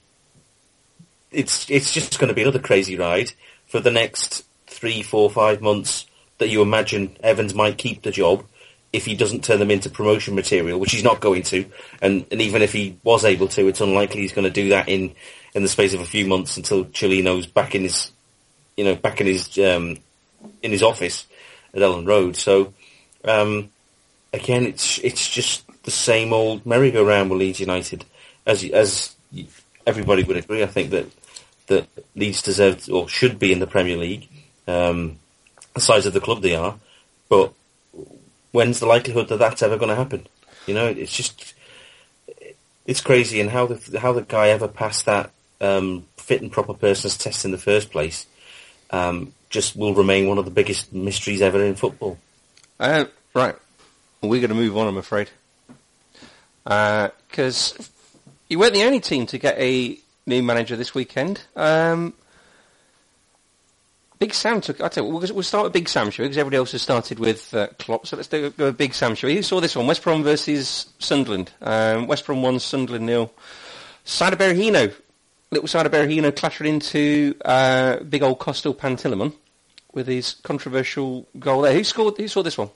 it's 1.32 1.70
it's 1.70 1.92
just 1.92 2.18
going 2.18 2.28
to 2.28 2.34
be 2.34 2.42
another 2.42 2.58
crazy 2.58 2.96
ride 2.96 3.32
for 3.66 3.80
the 3.80 3.90
next 3.90 4.44
three, 4.66 5.02
four, 5.02 5.30
five 5.30 5.60
months 5.60 6.06
that 6.38 6.48
you 6.48 6.62
imagine 6.62 7.16
Evans 7.22 7.54
might 7.54 7.78
keep 7.78 8.02
the 8.02 8.10
job. 8.10 8.44
if 8.92 9.06
he 9.06 9.14
doesn't 9.14 9.42
turn 9.42 9.58
them 9.58 9.70
into 9.70 9.88
promotion 9.88 10.34
material, 10.34 10.78
which 10.78 10.92
he's 10.92 11.04
not 11.04 11.20
going 11.20 11.42
to, 11.42 11.64
and, 12.02 12.26
and 12.30 12.42
even 12.42 12.60
if 12.60 12.72
he 12.72 12.98
was 13.02 13.24
able 13.24 13.48
to, 13.48 13.66
it's 13.68 13.80
unlikely 13.80 14.20
he's 14.20 14.32
going 14.32 14.44
to 14.44 14.50
do 14.50 14.68
that 14.70 14.88
in, 14.88 15.14
in 15.54 15.62
the 15.62 15.68
space 15.68 15.94
of 15.94 16.00
a 16.00 16.06
few 16.06 16.26
months 16.26 16.56
until 16.56 16.84
Cellino's 16.84 17.46
back 17.46 17.74
in 17.74 17.82
his, 17.82 18.10
you 18.76 18.84
know, 18.84 18.94
back 18.94 19.20
in 19.20 19.26
his 19.26 19.58
um, 19.58 19.98
in 20.62 20.70
his 20.70 20.82
office 20.82 21.26
at 21.72 21.80
Elland 21.80 22.06
Road. 22.06 22.36
So 22.36 22.74
um, 23.24 23.70
again, 24.32 24.66
it's 24.66 24.98
it's 24.98 25.28
just 25.28 25.64
the 25.84 25.90
same 25.90 26.32
old 26.32 26.66
merry-go-round 26.66 27.30
with 27.30 27.38
Leeds 27.38 27.60
United, 27.60 28.04
as 28.46 28.62
as 28.64 29.14
everybody 29.86 30.22
would 30.22 30.36
agree. 30.36 30.62
I 30.62 30.66
think 30.66 30.90
that 30.90 31.06
that 31.72 31.88
Leeds 32.14 32.42
deserve 32.42 32.88
or 32.90 33.08
should 33.08 33.38
be 33.38 33.52
in 33.52 33.58
the 33.58 33.66
Premier 33.66 33.96
League, 33.96 34.28
um, 34.66 35.18
the 35.74 35.80
size 35.80 36.06
of 36.06 36.12
the 36.12 36.20
club 36.20 36.42
they 36.42 36.54
are, 36.54 36.76
but 37.28 37.52
when's 38.52 38.80
the 38.80 38.86
likelihood 38.86 39.28
that 39.28 39.38
that's 39.38 39.62
ever 39.62 39.76
going 39.76 39.88
to 39.88 39.96
happen? 39.96 40.26
You 40.66 40.74
know, 40.74 40.86
it's 40.86 41.16
just 41.16 41.54
it's 42.86 43.00
crazy, 43.00 43.40
and 43.40 43.50
how 43.50 43.66
the 43.66 43.98
how 43.98 44.12
the 44.12 44.22
guy 44.22 44.48
ever 44.48 44.68
passed 44.68 45.06
that 45.06 45.30
um, 45.60 46.04
fit 46.16 46.42
and 46.42 46.52
proper 46.52 46.74
person's 46.74 47.16
test 47.16 47.44
in 47.44 47.50
the 47.50 47.58
first 47.58 47.90
place 47.90 48.26
um, 48.90 49.32
just 49.50 49.76
will 49.76 49.94
remain 49.94 50.28
one 50.28 50.38
of 50.38 50.44
the 50.44 50.50
biggest 50.50 50.92
mysteries 50.92 51.42
ever 51.42 51.64
in 51.64 51.74
football. 51.74 52.18
Uh, 52.78 53.06
right, 53.34 53.56
we're 54.20 54.40
going 54.40 54.48
to 54.48 54.54
move 54.54 54.76
on, 54.76 54.88
I'm 54.88 54.96
afraid, 54.96 55.30
because 56.64 57.78
uh, 57.78 57.82
you 58.48 58.58
weren't 58.58 58.74
the 58.74 58.84
only 58.84 59.00
team 59.00 59.26
to 59.26 59.38
get 59.38 59.56
a 59.58 59.98
new 60.26 60.42
manager 60.42 60.76
this 60.76 60.94
weekend. 60.94 61.42
Um, 61.56 62.14
Big 64.18 64.34
Sam 64.34 64.60
took. 64.60 64.80
I 64.80 64.86
tell 64.86 65.04
you, 65.04 65.10
we'll, 65.10 65.34
we'll 65.34 65.42
start 65.42 65.64
with 65.64 65.72
Big 65.72 65.88
Sam, 65.88 66.06
we? 66.06 66.10
Because 66.10 66.38
everybody 66.38 66.58
else 66.58 66.72
has 66.72 66.82
started 66.82 67.18
with 67.18 67.52
uh, 67.54 67.66
Klopp. 67.78 68.06
So 68.06 68.16
let's 68.16 68.28
do 68.28 68.50
go 68.50 68.66
with 68.66 68.78
Big 68.78 68.94
Sam, 68.94 69.16
we? 69.20 69.34
Who 69.34 69.42
saw 69.42 69.60
this 69.60 69.74
one? 69.74 69.88
West 69.88 70.04
Brom 70.04 70.22
versus 70.22 70.86
Sunderland. 71.00 71.50
Um, 71.60 72.06
West 72.06 72.24
Brom 72.24 72.40
one, 72.40 72.60
Sunderland 72.60 73.06
nil. 73.06 73.32
Saido 74.04 74.34
Berahino, 74.34 74.94
little 75.50 75.68
Saido 75.68 75.88
Berahino 75.88 76.34
clattered 76.34 76.68
into 76.68 77.34
uh, 77.44 77.96
big 77.98 78.22
old 78.22 78.38
Costel 78.38 78.74
Pantilimon 78.74 79.32
with 79.92 80.06
his 80.06 80.34
controversial 80.44 81.26
goal 81.38 81.62
there. 81.62 81.74
Who 81.74 81.82
scored? 81.82 82.16
Who 82.16 82.28
saw 82.28 82.42
this 82.42 82.58
one? 82.58 82.70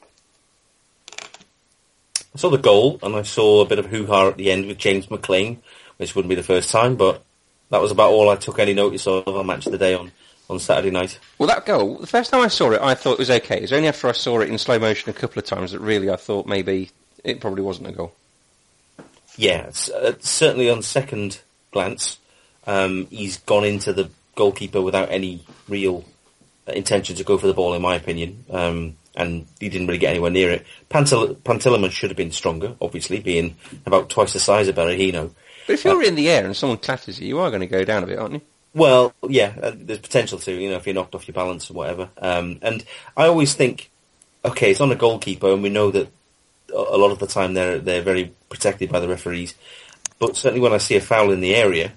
I 2.34 2.38
saw 2.38 2.50
the 2.50 2.58
goal 2.58 2.98
and 3.02 3.14
I 3.14 3.22
saw 3.22 3.62
a 3.62 3.66
bit 3.66 3.78
of 3.78 3.86
hoo-ha 3.86 4.28
at 4.28 4.36
the 4.36 4.50
end 4.50 4.66
with 4.66 4.78
James 4.78 5.10
McLean, 5.10 5.62
which 5.96 6.14
wouldn't 6.14 6.28
be 6.28 6.34
the 6.34 6.42
first 6.42 6.70
time, 6.70 6.96
but 6.96 7.24
that 7.70 7.80
was 7.80 7.90
about 7.90 8.12
all 8.12 8.28
I 8.28 8.37
took 8.37 8.58
any 8.58 8.75
notice 8.75 9.06
of 9.06 9.26
on 9.28 9.46
Match 9.46 9.66
of 9.66 9.73
the 9.73 9.78
Day 9.78 9.94
on 9.94 10.12
on 10.49 10.61
Saturday 10.61 10.90
night. 10.90 11.18
Well, 11.38 11.49
that 11.49 11.66
goal, 11.66 11.96
the 11.99 12.06
first 12.06 12.30
time 12.30 12.40
I 12.40 12.49
saw 12.49 12.70
it, 12.70 12.80
I 12.80 12.94
thought 12.94 13.14
it 13.14 13.18
was 13.18 13.30
okay. 13.30 13.58
It 13.58 13.62
was 13.62 13.73
only 13.73 13.88
after 13.88 14.08
I 14.08 14.12
saw 14.12 14.40
it 14.40 14.49
in 14.49 14.58
slow 14.58 14.78
motion 14.78 15.11
a 15.11 15.12
couple 15.12 15.40
of 15.40 15.44
times 15.44 15.73
that 15.73 15.80
really 15.80 16.08
I 16.08 16.16
thought 16.16 16.46
maybe 16.46 16.90
it 17.25 17.40
probably 17.40 17.62
wasn't 17.62 17.88
a 17.88 17.92
goal. 17.92 18.14
Yeah, 19.37 19.70
uh, 19.94 20.12
certainly 20.20 20.70
on 20.70 20.82
second 20.82 21.40
glance, 21.73 22.18
um, 22.66 23.06
he's 23.11 23.38
gone 23.38 23.64
into 23.64 23.92
the 23.92 24.08
goalkeeper 24.35 24.80
without 24.80 25.11
any 25.11 25.44
real 25.68 26.04
intention 26.66 27.16
to 27.16 27.25
go 27.25 27.38
for 27.38 27.46
the 27.46 27.54
ball, 27.54 27.75
in 27.75 27.82
my 27.82 27.96
opinion. 27.96 28.44
Um, 28.50 28.96
and 29.16 29.46
he 29.58 29.68
didn't 29.68 29.87
really 29.87 29.99
get 29.99 30.11
anywhere 30.11 30.30
near 30.30 30.50
it. 30.50 30.66
Pantilimon 30.90 31.90
should 31.90 32.11
have 32.11 32.16
been 32.16 32.32
stronger, 32.32 32.75
obviously, 32.80 33.18
being 33.18 33.56
about 33.87 34.11
twice 34.11 34.35
the 34.35 34.38
size 34.38 34.68
of 34.68 34.76
Berahino. 34.76 35.30
But 35.66 35.75
if 35.75 35.85
you're 35.85 36.02
uh, 36.02 36.06
in 36.06 36.14
the 36.14 36.28
air 36.28 36.44
and 36.44 36.56
someone 36.56 36.78
clatters 36.78 37.20
you, 37.20 37.28
you 37.28 37.38
are 37.38 37.50
going 37.50 37.61
to 37.61 37.66
go 37.66 37.85
down 37.85 38.04
a 38.04 38.06
bit, 38.06 38.18
aren't 38.18 38.35
you? 38.35 38.40
Well, 38.75 39.14
yeah, 39.28 39.54
uh, 39.62 39.73
there's 39.75 40.00
potential 40.00 40.38
to, 40.40 40.52
you 40.52 40.70
know, 40.70 40.76
if 40.76 40.87
you're 40.87 40.94
knocked 40.94 41.14
off 41.14 41.26
your 41.26 41.35
balance 41.35 41.70
or 41.70 41.75
whatever. 41.75 42.11
Um, 42.18 42.58
and 42.62 42.85
I 43.16 43.26
always 43.26 43.54
think, 43.54 43.90
okay, 44.44 44.70
it's 44.70 44.80
on 44.80 44.92
a 44.92 44.96
goalkeeper, 44.96 45.52
and 45.52 45.62
we 45.62 45.70
know 45.70 45.90
that 45.90 46.08
a 46.75 46.99
lot 46.99 47.11
of 47.11 47.18
the 47.18 47.26
time 47.26 47.54
they're 47.54 47.78
they're 47.78 48.02
very 48.02 48.32
protected 48.49 48.90
by 48.90 49.00
the 49.00 49.08
referees. 49.08 49.54
But 50.18 50.37
certainly 50.37 50.61
when 50.61 50.73
I 50.73 50.78
see 50.78 50.96
a 50.96 51.00
foul 51.00 51.30
in 51.30 51.40
the 51.40 51.54
area, 51.54 51.92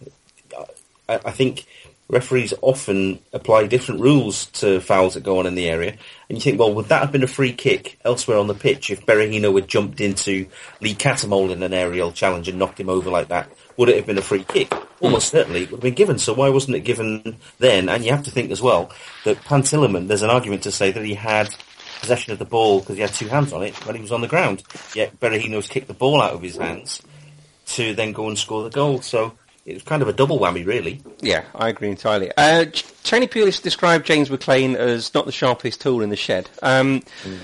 I, 1.07 1.15
I 1.25 1.31
think 1.31 1.65
referees 2.09 2.53
often 2.61 3.19
apply 3.33 3.67
different 3.67 4.01
rules 4.01 4.47
to 4.47 4.81
fouls 4.81 5.13
that 5.13 5.23
go 5.23 5.39
on 5.39 5.45
in 5.45 5.55
the 5.55 5.69
area. 5.69 5.95
And 6.27 6.37
you 6.37 6.41
think, 6.41 6.59
well, 6.59 6.73
would 6.73 6.89
that 6.89 7.01
have 7.01 7.11
been 7.11 7.23
a 7.23 7.27
free 7.27 7.53
kick 7.53 7.99
elsewhere 8.03 8.37
on 8.37 8.47
the 8.47 8.55
pitch 8.55 8.89
if 8.89 9.05
Berahino 9.05 9.53
had 9.55 9.67
jumped 9.67 10.01
into 10.01 10.47
Lee 10.81 10.95
Cattermole 10.95 11.51
in 11.51 11.63
an 11.63 11.73
aerial 11.73 12.11
challenge 12.11 12.47
and 12.47 12.57
knocked 12.57 12.79
him 12.79 12.89
over 12.89 13.09
like 13.09 13.27
that? 13.27 13.49
would 13.79 13.87
it 13.87 13.95
have 13.95 14.05
been 14.05 14.17
a 14.17 14.21
free 14.21 14.43
kick? 14.43 14.73
Almost 14.99 15.31
certainly 15.31 15.63
it 15.63 15.71
would 15.71 15.77
have 15.77 15.83
been 15.83 15.93
given. 15.93 16.19
So 16.19 16.33
why 16.33 16.49
wasn't 16.49 16.75
it 16.75 16.81
given 16.81 17.37
then? 17.59 17.87
And 17.87 18.03
you 18.03 18.11
have 18.11 18.25
to 18.25 18.31
think 18.31 18.51
as 18.51 18.61
well 18.61 18.91
that 19.23 19.37
Pantilimon, 19.37 20.09
there's 20.09 20.21
an 20.21 20.29
argument 20.29 20.63
to 20.63 20.71
say 20.71 20.91
that 20.91 21.05
he 21.05 21.13
had 21.13 21.47
possession 22.01 22.33
of 22.33 22.39
the 22.39 22.45
ball 22.45 22.81
because 22.81 22.97
he 22.97 23.01
had 23.01 23.13
two 23.13 23.29
hands 23.29 23.53
on 23.53 23.63
it 23.63 23.73
when 23.85 23.95
he 23.95 24.01
was 24.01 24.11
on 24.11 24.19
the 24.19 24.27
ground. 24.27 24.63
Yet 24.93 25.17
Berahino's 25.21 25.69
kicked 25.69 25.87
the 25.87 25.93
ball 25.93 26.21
out 26.21 26.33
of 26.33 26.41
his 26.41 26.57
hands 26.57 27.01
to 27.67 27.95
then 27.95 28.11
go 28.11 28.27
and 28.27 28.37
score 28.37 28.63
the 28.63 28.69
goal. 28.69 29.01
So 29.01 29.31
it 29.69 29.75
was 29.75 29.83
kind 29.83 30.01
of 30.01 30.07
a 30.07 30.13
double 30.13 30.39
whammy, 30.39 30.65
really. 30.65 30.99
Yeah, 31.21 31.43
I 31.53 31.69
agree 31.69 31.89
entirely. 31.89 32.31
Uh, 32.35 32.65
Tony 33.03 33.27
Pulis 33.27 33.61
described 33.61 34.03
James 34.03 34.31
McLean 34.31 34.75
as 34.75 35.13
not 35.13 35.27
the 35.27 35.31
sharpest 35.31 35.79
tool 35.79 36.01
in 36.01 36.09
the 36.09 36.15
shed. 36.15 36.49
Um, 36.63 37.01
mm. 37.23 37.37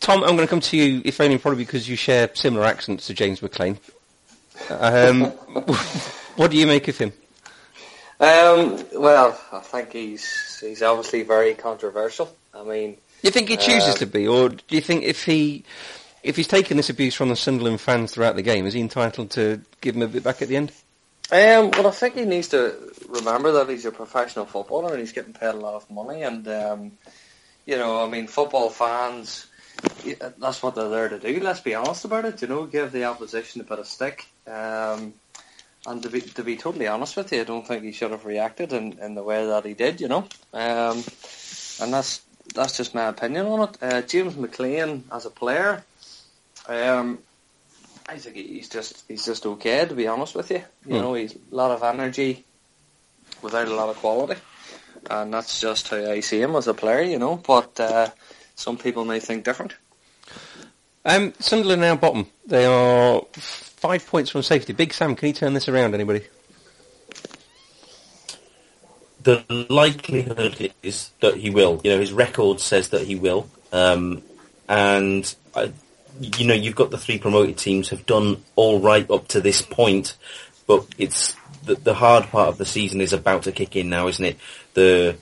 Tom, 0.00 0.24
I'm 0.24 0.34
going 0.34 0.40
to 0.40 0.48
come 0.48 0.60
to 0.60 0.76
you, 0.76 1.00
if 1.04 1.20
only 1.20 1.38
probably 1.38 1.64
because 1.64 1.88
you 1.88 1.94
share 1.94 2.28
similar 2.34 2.64
accents 2.66 3.06
to 3.06 3.14
James 3.14 3.40
McLean. 3.40 3.78
Um, 4.68 5.26
what 6.36 6.50
do 6.50 6.56
you 6.56 6.66
make 6.66 6.88
of 6.88 6.98
him? 6.98 7.12
Um, 8.18 8.84
well, 8.92 9.40
I 9.52 9.60
think 9.60 9.92
he's 9.92 10.58
he's 10.60 10.82
obviously 10.82 11.22
very 11.22 11.54
controversial. 11.54 12.34
I 12.52 12.64
mean, 12.64 12.96
you 13.22 13.30
think 13.30 13.48
he 13.48 13.56
chooses 13.56 13.94
uh, 13.94 13.98
to 13.98 14.06
be, 14.06 14.26
or 14.26 14.48
do 14.48 14.62
you 14.70 14.80
think 14.80 15.04
if 15.04 15.24
he 15.24 15.64
if 16.22 16.36
he's 16.36 16.48
taken 16.48 16.76
this 16.76 16.90
abuse 16.90 17.14
from 17.14 17.28
the 17.28 17.36
Sunderland 17.36 17.80
fans 17.80 18.12
throughout 18.12 18.36
the 18.36 18.42
game, 18.42 18.66
is 18.66 18.74
he 18.74 18.80
entitled 18.80 19.30
to 19.32 19.62
give 19.80 19.94
him 19.94 20.02
a 20.02 20.08
bit 20.08 20.24
back 20.24 20.42
at 20.42 20.48
the 20.48 20.56
end? 20.56 20.72
Um, 21.32 21.70
well, 21.70 21.86
I 21.86 21.92
think 21.92 22.16
he 22.16 22.24
needs 22.24 22.48
to 22.48 22.92
remember 23.08 23.52
that 23.52 23.68
he's 23.68 23.84
a 23.84 23.92
professional 23.92 24.46
footballer 24.46 24.90
and 24.90 24.98
he's 24.98 25.12
getting 25.12 25.32
paid 25.32 25.54
a 25.54 25.58
lot 25.58 25.74
of 25.74 25.90
money. 25.90 26.22
And 26.22 26.46
um, 26.48 26.92
you 27.66 27.76
know, 27.76 28.04
I 28.04 28.08
mean, 28.08 28.26
football 28.26 28.70
fans 28.70 29.46
that's 30.38 30.62
what 30.62 30.74
they're 30.74 30.88
there 30.88 31.08
to 31.08 31.18
do. 31.18 31.40
Let's 31.40 31.60
be 31.60 31.74
honest 31.74 32.04
about 32.04 32.24
it. 32.24 32.42
You 32.42 32.48
know, 32.48 32.66
give 32.66 32.92
the 32.92 33.04
opposition 33.04 33.60
a 33.60 33.64
bit 33.64 33.78
of 33.78 33.86
stick. 33.86 34.26
Um, 34.46 35.14
and 35.86 36.02
to 36.02 36.10
be 36.10 36.20
to 36.20 36.44
be 36.44 36.56
totally 36.56 36.86
honest 36.86 37.16
with 37.16 37.32
you, 37.32 37.40
I 37.40 37.44
don't 37.44 37.66
think 37.66 37.84
he 37.84 37.92
should 37.92 38.10
have 38.10 38.26
reacted 38.26 38.72
in, 38.72 38.98
in 38.98 39.14
the 39.14 39.22
way 39.22 39.46
that 39.46 39.64
he 39.64 39.74
did. 39.74 40.00
You 40.00 40.08
know, 40.08 40.28
um, 40.52 41.02
and 41.80 41.92
that's 41.92 42.22
that's 42.54 42.76
just 42.76 42.94
my 42.94 43.06
opinion 43.06 43.46
on 43.46 43.68
it. 43.68 43.82
Uh, 43.82 44.02
James 44.02 44.36
McLean 44.36 45.04
as 45.10 45.24
a 45.24 45.30
player, 45.30 45.82
um, 46.68 47.18
I 48.10 48.18
think 48.18 48.36
he's 48.36 48.68
just 48.68 49.04
he's 49.08 49.24
just 49.24 49.46
okay. 49.46 49.86
To 49.86 49.94
be 49.94 50.06
honest 50.08 50.34
with 50.34 50.50
you, 50.50 50.62
you 50.86 50.96
mm. 50.96 51.00
know, 51.00 51.14
he's 51.14 51.34
a 51.34 51.54
lot 51.54 51.70
of 51.70 51.82
energy 51.82 52.44
without 53.42 53.68
a 53.68 53.74
lot 53.74 53.88
of 53.88 53.96
quality, 53.96 54.40
and 55.08 55.32
that's 55.32 55.60
just 55.60 55.88
how 55.88 56.10
I 56.10 56.20
see 56.20 56.40
him 56.42 56.56
as 56.56 56.68
a 56.68 56.74
player. 56.74 57.02
You 57.02 57.18
know, 57.18 57.36
but. 57.36 57.78
Uh, 57.78 58.10
some 58.60 58.76
people 58.76 59.06
may 59.06 59.20
think 59.20 59.42
different. 59.44 59.74
Um, 61.06 61.32
Sunderland 61.38 61.80
now 61.80 61.96
bottom. 61.96 62.26
They 62.46 62.66
are 62.66 63.22
five 63.32 64.06
points 64.06 64.30
from 64.30 64.42
safety. 64.42 64.74
Big 64.74 64.92
Sam, 64.92 65.16
can 65.16 65.28
he 65.28 65.32
turn 65.32 65.54
this 65.54 65.66
around? 65.66 65.94
Anybody? 65.94 66.26
The 69.22 69.42
likelihood 69.70 70.74
is 70.82 71.10
that 71.20 71.36
he 71.36 71.48
will. 71.48 71.80
You 71.82 71.92
know, 71.92 72.00
his 72.00 72.12
record 72.12 72.60
says 72.60 72.90
that 72.90 73.06
he 73.06 73.14
will. 73.14 73.48
Um, 73.72 74.22
and 74.68 75.34
you 76.18 76.46
know, 76.46 76.54
you've 76.54 76.74
got 76.74 76.90
the 76.90 76.98
three 76.98 77.18
promoted 77.18 77.58
teams 77.58 77.88
have 77.90 78.06
done 78.06 78.42
all 78.56 78.80
right 78.80 79.08
up 79.10 79.28
to 79.28 79.40
this 79.40 79.62
point, 79.62 80.16
but 80.66 80.86
it's 80.98 81.34
the, 81.64 81.74
the 81.74 81.94
hard 81.94 82.24
part 82.26 82.48
of 82.48 82.58
the 82.58 82.66
season 82.66 83.00
is 83.00 83.12
about 83.12 83.44
to 83.44 83.52
kick 83.52 83.76
in 83.76 83.88
now, 83.88 84.08
isn't 84.08 84.24
it? 84.24 84.38
The 84.74 85.16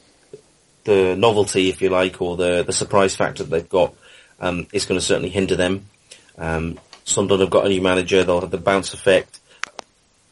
the 0.84 1.16
novelty, 1.16 1.68
if 1.68 1.82
you 1.82 1.90
like, 1.90 2.22
or 2.22 2.36
the, 2.36 2.62
the 2.62 2.72
surprise 2.72 3.14
factor 3.14 3.42
that 3.42 3.50
they've 3.50 3.68
got 3.68 3.94
um, 4.40 4.66
is 4.72 4.86
going 4.86 4.98
to 4.98 5.04
certainly 5.04 5.28
hinder 5.28 5.54
them. 5.54 5.86
Um, 6.38 6.78
Sunderland 7.04 7.42
have 7.42 7.50
got 7.50 7.66
a 7.66 7.68
new 7.68 7.82
manager; 7.82 8.24
they'll 8.24 8.40
have 8.40 8.50
the 8.50 8.58
bounce 8.58 8.94
effect 8.94 9.40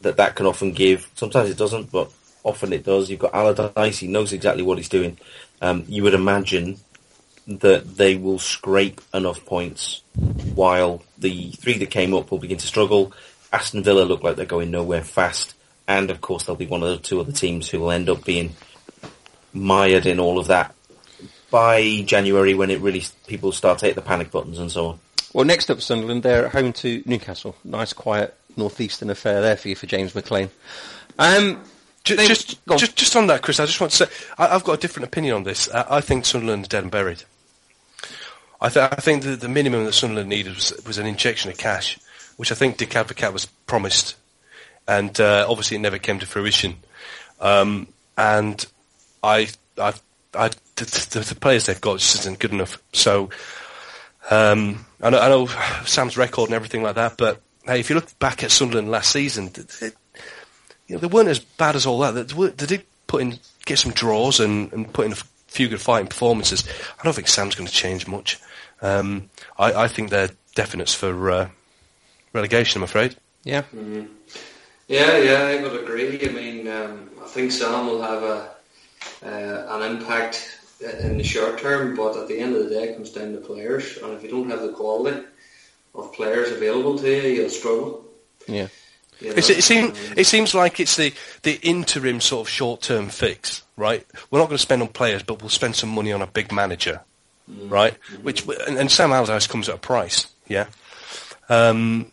that 0.00 0.16
that 0.16 0.34
can 0.34 0.46
often 0.46 0.72
give. 0.72 1.10
Sometimes 1.14 1.50
it 1.50 1.58
doesn't, 1.58 1.90
but 1.92 2.10
often 2.42 2.72
it 2.72 2.84
does. 2.84 3.10
You've 3.10 3.20
got 3.20 3.34
Allardyce; 3.34 3.98
he 3.98 4.06
knows 4.06 4.32
exactly 4.32 4.62
what 4.62 4.78
he's 4.78 4.88
doing. 4.88 5.18
Um, 5.60 5.84
you 5.88 6.02
would 6.02 6.14
imagine 6.14 6.78
that 7.46 7.96
they 7.96 8.16
will 8.16 8.38
scrape 8.38 9.00
enough 9.14 9.44
points, 9.44 10.02
while 10.54 11.02
the 11.18 11.50
three 11.52 11.78
that 11.78 11.90
came 11.90 12.14
up 12.14 12.30
will 12.30 12.38
begin 12.38 12.58
to 12.58 12.66
struggle. 12.66 13.12
Aston 13.52 13.84
Villa 13.84 14.02
look 14.02 14.22
like 14.22 14.36
they're 14.36 14.46
going 14.46 14.70
nowhere 14.70 15.04
fast, 15.04 15.54
and 15.86 16.10
of 16.10 16.20
course 16.20 16.44
there'll 16.44 16.56
be 16.56 16.66
one 16.66 16.82
of 16.82 16.88
the 16.88 16.98
two 16.98 17.20
other 17.20 17.32
teams 17.32 17.68
who 17.68 17.80
will 17.80 17.90
end 17.90 18.08
up 18.08 18.24
being 18.24 18.54
mired 19.52 20.06
in 20.06 20.20
all 20.20 20.38
of 20.38 20.48
that 20.48 20.74
by 21.50 22.02
January 22.04 22.54
when 22.54 22.70
it 22.70 22.80
really 22.80 23.02
people 23.26 23.52
start 23.52 23.78
to 23.78 23.86
hit 23.86 23.94
the 23.94 24.02
panic 24.02 24.30
buttons 24.30 24.58
and 24.58 24.70
so 24.70 24.86
on. 24.88 24.98
Well, 25.32 25.44
next 25.44 25.70
up, 25.70 25.80
Sunderland, 25.80 26.22
they're 26.22 26.46
at 26.46 26.52
home 26.52 26.72
to 26.74 27.02
Newcastle. 27.06 27.56
Nice, 27.64 27.92
quiet 27.92 28.34
northeastern 28.56 29.10
affair 29.10 29.40
there 29.40 29.56
for 29.56 29.68
you 29.68 29.76
for 29.76 29.86
James 29.86 30.14
McLean. 30.14 30.50
Um, 31.18 31.62
just, 32.04 32.26
just, 32.26 32.66
just, 32.78 32.96
just, 32.96 33.16
on 33.16 33.26
that, 33.26 33.42
Chris, 33.42 33.60
I 33.60 33.66
just 33.66 33.80
want 33.80 33.92
to 33.92 34.06
say 34.06 34.12
I, 34.38 34.48
have 34.48 34.64
got 34.64 34.74
a 34.74 34.80
different 34.80 35.08
opinion 35.08 35.34
on 35.34 35.42
this. 35.42 35.68
I, 35.70 35.96
I 35.96 36.00
think 36.00 36.24
Sunderland 36.24 36.64
are 36.64 36.68
dead 36.68 36.84
and 36.84 36.90
buried. 36.90 37.24
I, 38.60 38.68
th- 38.68 38.88
I 38.90 38.96
think 38.96 39.22
the, 39.22 39.36
the 39.36 39.48
minimum 39.48 39.84
that 39.84 39.92
Sunderland 39.92 40.28
needed 40.28 40.54
was, 40.54 40.72
was 40.86 40.98
an 40.98 41.06
injection 41.06 41.50
of 41.50 41.58
cash, 41.58 41.98
which 42.36 42.52
I 42.52 42.54
think 42.54 42.78
Dick 42.78 42.90
Advocaat 42.90 43.32
was 43.32 43.46
promised, 43.46 44.16
and 44.88 45.18
uh, 45.20 45.46
obviously 45.48 45.76
it 45.76 45.80
never 45.80 45.98
came 45.98 46.18
to 46.20 46.26
fruition. 46.26 46.76
Um, 47.40 47.88
and 48.16 48.64
I, 49.22 49.48
I, 49.78 49.92
I 50.34 50.48
the, 50.76 51.08
the, 51.10 51.20
the, 51.20 51.38
players 51.38 51.66
they've 51.66 51.80
got 51.80 51.98
just 51.98 52.20
isn't 52.20 52.38
good 52.38 52.52
enough. 52.52 52.82
So 52.92 53.30
um, 54.30 54.86
I, 55.02 55.10
know, 55.10 55.20
I 55.20 55.28
know 55.28 55.46
Sam's 55.84 56.16
record 56.16 56.48
and 56.48 56.54
everything 56.54 56.82
like 56.82 56.94
that, 56.94 57.16
but 57.18 57.40
hey, 57.64 57.80
if 57.80 57.90
you 57.90 57.96
look 57.96 58.18
back 58.18 58.42
at 58.42 58.50
Sunderland 58.50 58.90
last 58.90 59.12
season, 59.12 59.50
they, 59.80 59.90
you 60.86 60.94
know, 60.94 60.98
they 60.98 61.06
weren't 61.06 61.28
as 61.28 61.40
bad 61.40 61.76
as 61.76 61.84
all 61.84 61.98
that. 62.00 62.12
They, 62.12 62.48
they 62.48 62.66
did 62.66 62.86
put 63.06 63.22
in 63.22 63.38
get 63.64 63.78
some 63.78 63.92
draws 63.92 64.40
and, 64.40 64.72
and 64.72 64.92
put 64.92 65.06
in 65.06 65.12
a 65.12 65.16
few 65.56 65.68
good 65.68 65.80
fighting 65.80 66.08
performances. 66.08 66.64
I 66.98 67.02
don't 67.02 67.14
think 67.14 67.28
Sam's 67.28 67.54
going 67.54 67.66
to 67.66 67.72
change 67.72 68.06
much. 68.06 68.38
Um, 68.82 69.30
I, 69.58 69.72
I, 69.72 69.88
think 69.88 70.10
they're 70.10 70.30
definites 70.54 70.94
for 70.94 71.30
uh, 71.30 71.48
relegation. 72.32 72.80
I'm 72.80 72.84
afraid. 72.84 73.16
Yeah. 73.42 73.62
Mm-hmm. 73.74 74.04
Yeah, 74.88 75.18
yeah, 75.18 75.42
I 75.46 75.62
would 75.62 75.82
agree. 75.82 76.28
I 76.28 76.30
mean, 76.30 76.68
um, 76.68 77.10
I 77.24 77.26
think 77.26 77.50
Sam 77.50 77.86
will 77.86 78.02
have 78.02 78.22
a 78.22 78.50
uh, 79.24 79.76
an 79.76 79.96
impact 79.96 80.60
in 81.00 81.16
the 81.16 81.24
short 81.24 81.58
term, 81.58 81.96
but 81.96 82.16
at 82.16 82.28
the 82.28 82.38
end 82.38 82.54
of 82.54 82.64
the 82.64 82.70
day, 82.70 82.90
it 82.90 82.94
comes 82.94 83.10
down 83.10 83.32
to 83.32 83.38
players. 83.38 83.96
And 83.96 84.12
if 84.12 84.22
you 84.22 84.28
don't 84.28 84.50
have 84.50 84.62
the 84.62 84.72
quality 84.72 85.24
of 85.94 86.12
players 86.12 86.52
available 86.52 86.98
to 86.98 87.08
you, 87.08 87.32
you'll 87.32 87.50
struggle. 87.50 88.04
Yeah. 88.46 88.68
You 89.20 89.30
know? 89.30 89.36
it, 89.36 89.64
seems, 89.64 89.98
it 90.16 90.26
seems 90.26 90.54
like 90.54 90.78
it's 90.78 90.96
the, 90.96 91.12
the 91.42 91.58
interim 91.62 92.20
sort 92.20 92.46
of 92.46 92.50
short-term 92.50 93.08
fix, 93.08 93.62
right? 93.76 94.06
We're 94.30 94.38
not 94.38 94.46
going 94.46 94.58
to 94.58 94.62
spend 94.62 94.82
on 94.82 94.88
players, 94.88 95.22
but 95.22 95.40
we'll 95.40 95.48
spend 95.48 95.76
some 95.76 95.90
money 95.90 96.12
on 96.12 96.22
a 96.22 96.26
big 96.26 96.52
manager, 96.52 97.00
mm-hmm. 97.50 97.68
right? 97.68 97.94
Mm-hmm. 98.10 98.22
Which 98.24 98.46
and, 98.66 98.78
and, 98.78 98.90
Sam 98.90 99.12
Allardyce 99.12 99.46
comes 99.46 99.68
at 99.68 99.76
a 99.76 99.78
price, 99.78 100.26
yeah. 100.46 100.66
Um, 101.48 102.12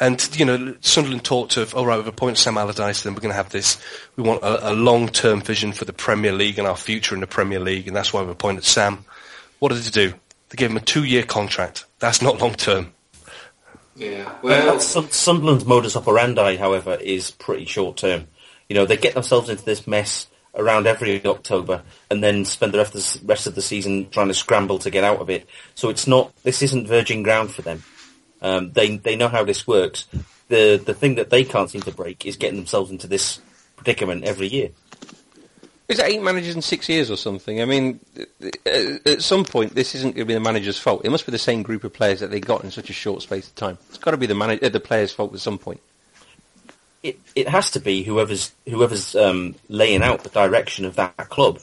and 0.00 0.28
you 0.38 0.44
know, 0.44 0.74
Sunderland 0.80 1.24
talked 1.24 1.56
of, 1.56 1.74
all 1.74 1.86
right, 1.86 1.98
we've 1.98 2.06
appointed 2.06 2.38
Sam 2.38 2.58
Allardyce, 2.58 3.02
then 3.02 3.14
we're 3.14 3.20
going 3.20 3.32
to 3.32 3.36
have 3.36 3.50
this. 3.50 3.80
We 4.16 4.24
want 4.24 4.42
a, 4.42 4.72
a 4.72 4.74
long-term 4.74 5.42
vision 5.42 5.72
for 5.72 5.84
the 5.84 5.92
Premier 5.92 6.32
League 6.32 6.58
and 6.58 6.66
our 6.66 6.76
future 6.76 7.14
in 7.14 7.20
the 7.20 7.26
Premier 7.26 7.60
League, 7.60 7.86
and 7.86 7.94
that's 7.94 8.12
why 8.12 8.22
we've 8.22 8.30
appointed 8.30 8.64
Sam. 8.64 9.04
What 9.58 9.72
did 9.72 9.82
they 9.82 9.90
do? 9.90 10.14
They 10.48 10.56
gave 10.56 10.70
him 10.70 10.78
a 10.78 10.80
two-year 10.80 11.22
contract. 11.22 11.84
That's 12.00 12.22
not 12.22 12.40
long-term. 12.40 12.92
Yeah. 14.00 14.34
Well, 14.40 14.80
Sunderland's 14.80 15.66
modus 15.66 15.94
operandi, 15.94 16.56
however, 16.56 16.94
is 16.94 17.30
pretty 17.30 17.66
short 17.66 17.98
term. 17.98 18.28
You 18.66 18.74
know, 18.74 18.86
they 18.86 18.96
get 18.96 19.12
themselves 19.12 19.50
into 19.50 19.64
this 19.64 19.86
mess 19.86 20.26
around 20.54 20.86
every 20.86 21.24
October 21.26 21.82
and 22.10 22.24
then 22.24 22.46
spend 22.46 22.72
the 22.72 22.78
rest 22.78 22.94
of 22.94 23.02
the, 23.02 23.26
rest 23.26 23.46
of 23.46 23.54
the 23.54 23.62
season 23.62 24.08
trying 24.08 24.28
to 24.28 24.34
scramble 24.34 24.78
to 24.78 24.90
get 24.90 25.04
out 25.04 25.20
of 25.20 25.28
it. 25.28 25.46
So 25.74 25.90
it's 25.90 26.06
not, 26.06 26.34
this 26.44 26.62
isn't 26.62 26.88
virgin 26.88 27.22
ground 27.22 27.52
for 27.52 27.60
them. 27.60 27.82
Um, 28.40 28.72
they, 28.72 28.96
they 28.96 29.16
know 29.16 29.28
how 29.28 29.44
this 29.44 29.66
works. 29.66 30.06
The, 30.48 30.82
the 30.82 30.94
thing 30.94 31.16
that 31.16 31.28
they 31.28 31.44
can't 31.44 31.68
seem 31.68 31.82
to 31.82 31.92
break 31.92 32.24
is 32.24 32.36
getting 32.36 32.56
themselves 32.56 32.90
into 32.90 33.06
this 33.06 33.38
predicament 33.76 34.24
every 34.24 34.48
year. 34.48 34.70
Is 35.90 35.98
it 35.98 36.06
eight 36.06 36.22
managers 36.22 36.54
in 36.54 36.62
six 36.62 36.88
years 36.88 37.10
or 37.10 37.16
something? 37.16 37.60
I 37.60 37.64
mean, 37.64 37.98
at 38.64 39.22
some 39.22 39.44
point, 39.44 39.74
this 39.74 39.96
isn't 39.96 40.14
going 40.14 40.24
to 40.24 40.24
be 40.24 40.34
the 40.34 40.38
manager's 40.38 40.78
fault. 40.78 41.04
It 41.04 41.10
must 41.10 41.26
be 41.26 41.32
the 41.32 41.38
same 41.38 41.64
group 41.64 41.82
of 41.82 41.92
players 41.92 42.20
that 42.20 42.30
they 42.30 42.38
got 42.38 42.62
in 42.62 42.70
such 42.70 42.90
a 42.90 42.92
short 42.92 43.22
space 43.22 43.48
of 43.48 43.56
time. 43.56 43.76
It's 43.88 43.98
got 43.98 44.12
to 44.12 44.16
be 44.16 44.26
the 44.26 44.36
manager, 44.36 44.68
the 44.68 44.78
player's 44.78 45.12
fault 45.12 45.34
at 45.34 45.40
some 45.40 45.58
point. 45.58 45.80
It 47.02 47.18
it 47.34 47.48
has 47.48 47.72
to 47.72 47.80
be 47.80 48.04
whoever's 48.04 48.52
whoever's 48.68 49.16
um, 49.16 49.56
laying 49.68 50.00
out 50.00 50.22
the 50.22 50.28
direction 50.28 50.84
of 50.84 50.94
that 50.94 51.16
club. 51.28 51.58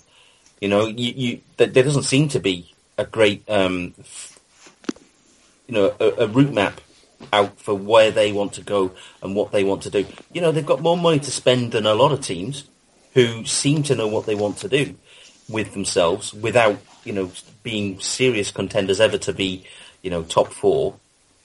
You 0.59 0.67
know, 0.67 0.87
you, 0.87 1.13
you 1.15 1.41
there 1.55 1.67
doesn't 1.67 2.03
seem 2.03 2.27
to 2.29 2.39
be 2.41 2.73
a 2.97 3.05
great 3.05 3.49
um, 3.49 3.93
you 5.67 5.73
know 5.73 5.95
a, 6.01 6.23
a 6.23 6.27
route 6.27 6.53
map 6.53 6.81
out 7.31 7.57
for 7.61 7.75
where 7.75 8.11
they 8.11 8.33
want 8.33 8.53
to 8.53 8.61
go 8.61 8.91
and 9.23 9.37
what 9.37 9.53
they 9.53 9.63
want 9.63 9.83
to 9.83 9.89
do. 9.89 10.05
You 10.33 10.41
know, 10.41 10.51
they've 10.51 10.65
got 10.65 10.81
more 10.81 10.97
money 10.97 11.19
to 11.19 11.31
spend 11.31 11.71
than 11.71 11.85
a 11.85 11.93
lot 11.93 12.11
of 12.11 12.19
teams 12.19 12.65
who 13.17 13.43
seem 13.45 13.81
to 13.81 13.95
know 13.95 14.07
what 14.07 14.27
they 14.27 14.35
want 14.35 14.57
to 14.57 14.69
do 14.69 14.93
with 15.49 15.73
themselves 15.73 16.35
without, 16.35 16.77
you 17.03 17.11
know, 17.11 17.31
being 17.63 17.99
serious 17.99 18.51
contenders 18.51 19.01
ever 19.01 19.17
to 19.17 19.33
be, 19.33 19.65
you 20.03 20.11
know, 20.11 20.21
top 20.21 20.53
four. 20.53 20.93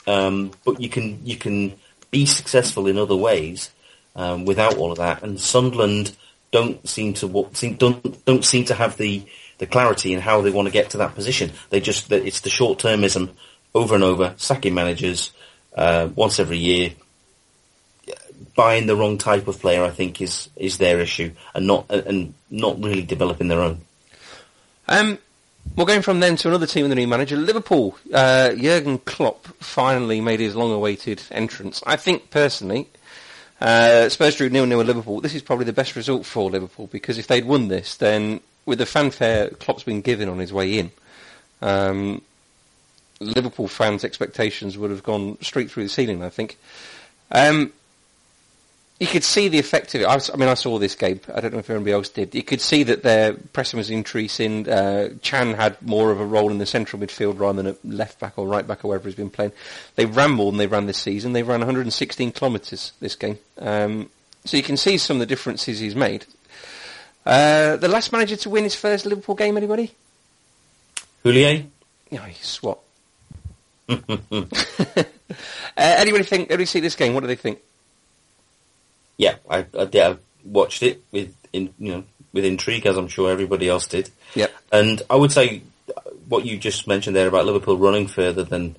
Um, 0.07 0.51
but 0.66 0.83
you 0.83 0.90
can 0.90 1.25
you 1.25 1.38
can 1.38 1.73
be 2.11 2.27
successful 2.27 2.87
in 2.88 2.99
other 2.99 3.16
ways 3.16 3.70
um, 4.14 4.44
without 4.44 4.77
all 4.77 4.92
of 4.92 4.99
that. 4.99 5.23
And 5.23 5.40
Sunderland 5.40 6.14
don't 6.51 6.87
seem 6.87 7.14
to 7.14 7.49
seem, 7.55 7.77
don't 7.77 8.23
don't 8.27 8.44
seem 8.44 8.66
to 8.66 8.75
have 8.75 8.99
the 8.99 9.23
the 9.57 9.66
clarity 9.66 10.12
in 10.12 10.20
how 10.20 10.42
they 10.42 10.51
want 10.51 10.66
to 10.66 10.73
get 10.73 10.90
to 10.90 10.99
that 10.99 11.14
position. 11.14 11.53
They 11.70 11.81
just 11.81 12.12
it's 12.12 12.40
the 12.40 12.51
short 12.51 12.81
termism 12.81 13.31
over 13.75 13.94
and 13.94 14.05
over, 14.05 14.35
sacking 14.37 14.75
managers 14.75 15.33
uh, 15.75 16.11
once 16.14 16.38
every 16.38 16.59
year, 16.59 16.92
buying 18.55 18.87
the 18.87 18.97
wrong 18.97 19.19
type 19.19 19.49
of 19.49 19.59
player, 19.61 19.83
I 19.83 19.91
think, 19.91 20.21
is 20.21 20.49
is 20.57 20.79
their 20.79 21.01
issue, 21.01 21.33
and 21.55 21.67
not 21.67 21.91
and 21.91 22.35
not 22.51 22.83
really 22.83 23.03
developing 23.03 23.49
their 23.49 23.61
own. 23.61 23.81
Um, 24.88 25.19
we're 25.77 25.87
going 25.87 26.03
from 26.03 26.21
them 26.21 26.37
to 26.37 26.49
another 26.49 26.67
team 26.67 26.83
with 26.83 26.91
the 26.91 26.97
new 26.97 27.07
manager, 27.07 27.37
Liverpool. 27.37 27.97
Uh, 28.12 28.53
Jurgen 28.53 28.99
Klopp 28.99 29.47
finally 29.62 30.21
made 30.21 30.41
his 30.41 30.57
long-awaited 30.57 31.23
entrance. 31.31 31.83
I 31.87 31.97
think 31.97 32.31
personally, 32.31 32.88
uh, 33.61 34.09
Spurs 34.09 34.37
drew 34.37 34.51
nil-nil 34.51 34.79
with 34.79 34.88
Liverpool. 34.88 35.21
This 35.21 35.35
is 35.35 35.43
probably 35.43 35.65
the 35.65 35.73
best 35.73 35.97
result 35.97 36.27
for 36.27 36.51
Liverpool 36.51 36.88
because 36.88 37.17
if 37.17 37.27
they'd 37.27 37.45
won 37.45 37.69
this, 37.69 37.97
then 37.97 38.41
with 38.67 38.79
the 38.79 38.87
fanfare 38.87 39.51
Klopp's 39.51 39.85
been 39.85 40.03
given 40.03 40.29
on 40.29 40.38
his 40.38 40.53
way 40.53 40.79
in, 40.79 40.91
um, 41.62 42.21
Liverpool 43.21 43.69
fans' 43.69 44.05
expectations 44.05 44.77
would 44.77 44.91
have 44.91 45.05
gone 45.05 45.38
straight 45.41 45.71
through 45.71 45.85
the 45.85 45.88
ceiling. 45.88 46.23
I 46.23 46.29
think. 46.29 46.59
Um, 47.31 47.73
you 49.03 49.09
could 49.09 49.25
see 49.25 49.49
the 49.49 49.59
effect 49.59 49.97
of 49.97 50.03
it. 50.03 50.05
I, 50.05 50.15
was, 50.15 50.31
I, 50.31 50.37
mean, 50.37 50.49
I 50.49 50.55
saw 50.55 50.79
this 50.79 50.95
game. 50.95 51.21
I 51.35 51.41
don't 51.41 51.53
know 51.53 51.59
if 51.59 51.69
anybody 51.69 51.91
else 51.91 52.09
did. 52.09 52.37
You 52.37 52.45
could 52.45 52.61
see 52.61 52.85
that 52.85 53.03
their 53.03 53.33
pressing 53.33 53.79
was 53.79 53.91
increasing. 53.91 54.69
Uh, 54.69 55.09
Can 55.23 55.55
had 55.55 55.83
more 55.83 56.12
of 56.12 56.21
a 56.21 56.25
role 56.25 56.53
in 56.53 56.59
the 56.59 56.67
central 56.67 57.03
midfield 57.03 57.41
rather 57.41 57.65
than 57.65 57.75
a 57.75 57.77
left 57.85 58.21
back 58.21 58.38
or 58.38 58.47
right 58.47 58.65
back 58.65 58.85
or 58.85 58.88
wherever 58.88 59.09
he's 59.09 59.17
been 59.17 59.29
playing. 59.29 59.51
They 59.97 60.07
ran 60.07 60.31
more 60.31 60.53
than 60.53 60.59
they 60.59 60.69
ran 60.69 60.87
this 60.87 60.99
season. 60.99 61.33
They 61.33 61.43
ran 61.43 61.59
116 61.59 62.31
kilometres 62.31 62.93
this 63.01 63.17
game. 63.17 63.38
Um, 63.59 64.09
so 64.45 64.57
you 64.57 64.62
can 64.62 64.77
see 64.77 64.99
some 64.99 65.17
of 65.17 65.21
the 65.21 65.27
differences 65.27 65.81
he's 65.81 65.97
made. 65.97 66.25
Uh, 67.27 67.75
the 67.79 67.88
last 67.88 68.12
manager 68.12 68.37
to 68.37 68.51
win 68.51 68.62
his 68.62 68.77
first 68.77 69.05
Liverpool 69.05 69.35
game, 69.35 69.57
anybody? 69.57 69.91
Houllier? 71.25 71.67
Yeah, 72.09 72.27
he's 72.27 72.47
swat. 72.47 72.79
uh, 73.88 73.97
anybody 75.77 76.23
think? 76.23 76.51
Anybody 76.51 76.67
see 76.67 76.79
this 76.79 76.95
game? 76.95 77.15
What 77.15 77.23
do 77.23 77.27
they 77.27 77.35
think? 77.35 77.59
Yeah, 79.16 79.37
I, 79.48 79.66
I, 79.79 79.88
I 79.94 80.16
watched 80.44 80.83
it 80.83 81.03
with 81.11 81.35
in, 81.53 81.72
you 81.79 81.92
know 81.92 82.05
with 82.33 82.44
intrigue, 82.44 82.87
as 82.87 82.96
I'm 82.96 83.09
sure 83.09 83.31
everybody 83.31 83.68
else 83.68 83.87
did. 83.87 84.11
Yeah, 84.35 84.48
and 84.72 85.03
I 85.11 85.16
would 85.16 85.33
say 85.33 85.62
what 86.29 86.46
you 86.46 86.57
just 86.57 86.87
mentioned 86.87 87.14
there 87.14 87.29
about 87.29 87.46
Liverpool 87.46 87.77
running 87.77 88.07
further 88.07 88.42
than 88.42 88.77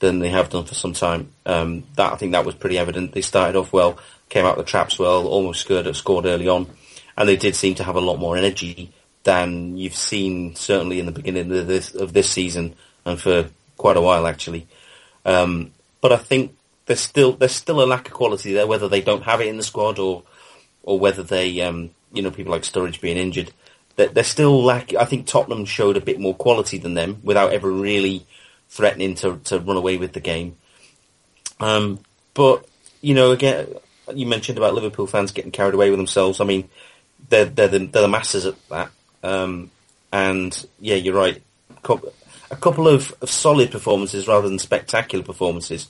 than 0.00 0.18
they 0.18 0.30
have 0.30 0.50
done 0.50 0.64
for 0.64 0.74
some 0.74 0.92
time. 0.92 1.32
Um, 1.46 1.84
that 1.96 2.12
I 2.12 2.16
think 2.16 2.32
that 2.32 2.44
was 2.44 2.54
pretty 2.54 2.78
evident. 2.78 3.12
They 3.12 3.20
started 3.20 3.56
off 3.56 3.72
well, 3.72 3.98
came 4.28 4.44
out 4.44 4.58
of 4.58 4.64
the 4.64 4.70
traps 4.70 4.98
well, 4.98 5.26
almost 5.26 5.60
scored 5.60 5.94
scored 5.94 6.26
early 6.26 6.48
on, 6.48 6.68
and 7.16 7.28
they 7.28 7.36
did 7.36 7.54
seem 7.54 7.74
to 7.76 7.84
have 7.84 7.96
a 7.96 8.00
lot 8.00 8.18
more 8.18 8.36
energy 8.36 8.92
than 9.22 9.76
you've 9.76 9.94
seen 9.94 10.54
certainly 10.54 10.98
in 10.98 11.06
the 11.06 11.12
beginning 11.12 11.52
of 11.52 11.66
this 11.66 11.94
of 11.94 12.12
this 12.12 12.30
season 12.30 12.74
and 13.04 13.20
for 13.20 13.46
quite 13.76 13.96
a 13.96 14.00
while 14.00 14.26
actually. 14.26 14.66
Um, 15.24 15.72
but 16.00 16.12
I 16.12 16.16
think 16.16 16.56
there's 16.90 16.98
still 16.98 17.34
there's 17.34 17.54
still 17.54 17.80
a 17.80 17.86
lack 17.86 18.08
of 18.08 18.14
quality 18.14 18.52
there, 18.52 18.66
whether 18.66 18.88
they 18.88 19.00
don't 19.00 19.22
have 19.22 19.40
it 19.40 19.46
in 19.46 19.56
the 19.56 19.62
squad 19.62 20.00
or 20.00 20.24
or 20.82 20.98
whether 20.98 21.22
they 21.22 21.60
um, 21.60 21.90
you 22.12 22.20
know 22.20 22.32
people 22.32 22.50
like 22.50 22.62
Sturridge 22.62 23.00
being 23.00 23.16
injured. 23.16 23.52
They're, 23.94 24.08
they're 24.08 24.24
still 24.24 24.60
lack. 24.60 24.92
I 24.94 25.04
think 25.04 25.28
Tottenham 25.28 25.66
showed 25.66 25.96
a 25.96 26.00
bit 26.00 26.18
more 26.18 26.34
quality 26.34 26.78
than 26.78 26.94
them 26.94 27.20
without 27.22 27.52
ever 27.52 27.70
really 27.70 28.26
threatening 28.70 29.14
to 29.16 29.36
to 29.44 29.60
run 29.60 29.76
away 29.76 29.98
with 29.98 30.14
the 30.14 30.20
game. 30.20 30.56
Um, 31.60 32.00
but 32.34 32.66
you 33.00 33.14
know, 33.14 33.30
again, 33.30 33.68
you 34.12 34.26
mentioned 34.26 34.58
about 34.58 34.74
Liverpool 34.74 35.06
fans 35.06 35.30
getting 35.30 35.52
carried 35.52 35.74
away 35.74 35.90
with 35.90 35.98
themselves. 36.00 36.40
I 36.40 36.44
mean, 36.44 36.68
they're 37.28 37.44
they're 37.44 37.68
the, 37.68 37.78
they're 37.86 38.02
the 38.02 38.08
masters 38.08 38.46
at 38.46 38.68
that. 38.68 38.90
Um, 39.22 39.70
and 40.12 40.66
yeah, 40.80 40.96
you're 40.96 41.14
right. 41.14 41.40
A 42.50 42.56
couple 42.56 42.88
of, 42.88 43.14
of 43.22 43.30
solid 43.30 43.70
performances 43.70 44.26
rather 44.26 44.48
than 44.48 44.58
spectacular 44.58 45.24
performances 45.24 45.88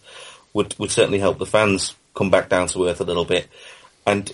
would 0.52 0.78
would 0.78 0.90
certainly 0.90 1.18
help 1.18 1.38
the 1.38 1.46
fans 1.46 1.94
come 2.14 2.30
back 2.30 2.48
down 2.48 2.68
to 2.68 2.86
earth 2.88 3.00
a 3.00 3.04
little 3.04 3.24
bit. 3.24 3.48
And 4.06 4.30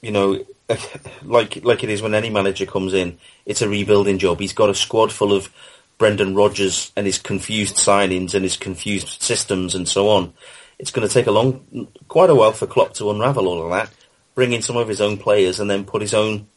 you 0.00 0.10
know, 0.10 0.44
like 1.22 1.64
like 1.64 1.84
it 1.84 1.90
is 1.90 2.02
when 2.02 2.14
any 2.14 2.30
manager 2.30 2.66
comes 2.66 2.94
in, 2.94 3.18
it's 3.46 3.62
a 3.62 3.68
rebuilding 3.68 4.18
job. 4.18 4.40
He's 4.40 4.52
got 4.52 4.70
a 4.70 4.74
squad 4.74 5.12
full 5.12 5.32
of 5.32 5.52
Brendan 5.98 6.34
Rodgers 6.34 6.90
and 6.96 7.06
his 7.06 7.18
confused 7.18 7.76
signings 7.76 8.34
and 8.34 8.42
his 8.42 8.56
confused 8.56 9.22
systems 9.22 9.74
and 9.74 9.88
so 9.88 10.08
on. 10.08 10.32
It's 10.78 10.90
going 10.90 11.06
to 11.06 11.14
take 11.14 11.28
a 11.28 11.30
long, 11.30 11.88
quite 12.08 12.28
a 12.28 12.34
while 12.34 12.50
for 12.50 12.66
Klopp 12.66 12.94
to 12.94 13.10
unravel 13.10 13.46
all 13.46 13.62
of 13.62 13.70
that, 13.70 13.88
bring 14.34 14.52
in 14.52 14.62
some 14.62 14.76
of 14.76 14.88
his 14.88 15.00
own 15.00 15.16
players, 15.16 15.60
and 15.60 15.70
then 15.70 15.84
put 15.84 16.02
his 16.02 16.12
own 16.12 16.48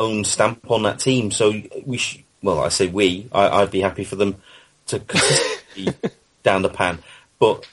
own 0.00 0.24
stamp 0.24 0.68
on 0.70 0.82
that 0.82 0.98
team. 0.98 1.30
So 1.30 1.52
we, 1.84 1.98
sh- 1.98 2.24
well, 2.42 2.58
I 2.58 2.70
say 2.70 2.88
we, 2.88 3.28
I, 3.30 3.60
would 3.60 3.70
be 3.70 3.82
happy 3.82 4.04
for 4.04 4.16
them 4.16 4.36
to 4.86 4.98
down 6.42 6.62
the 6.62 6.68
pan. 6.68 6.98
But 7.38 7.66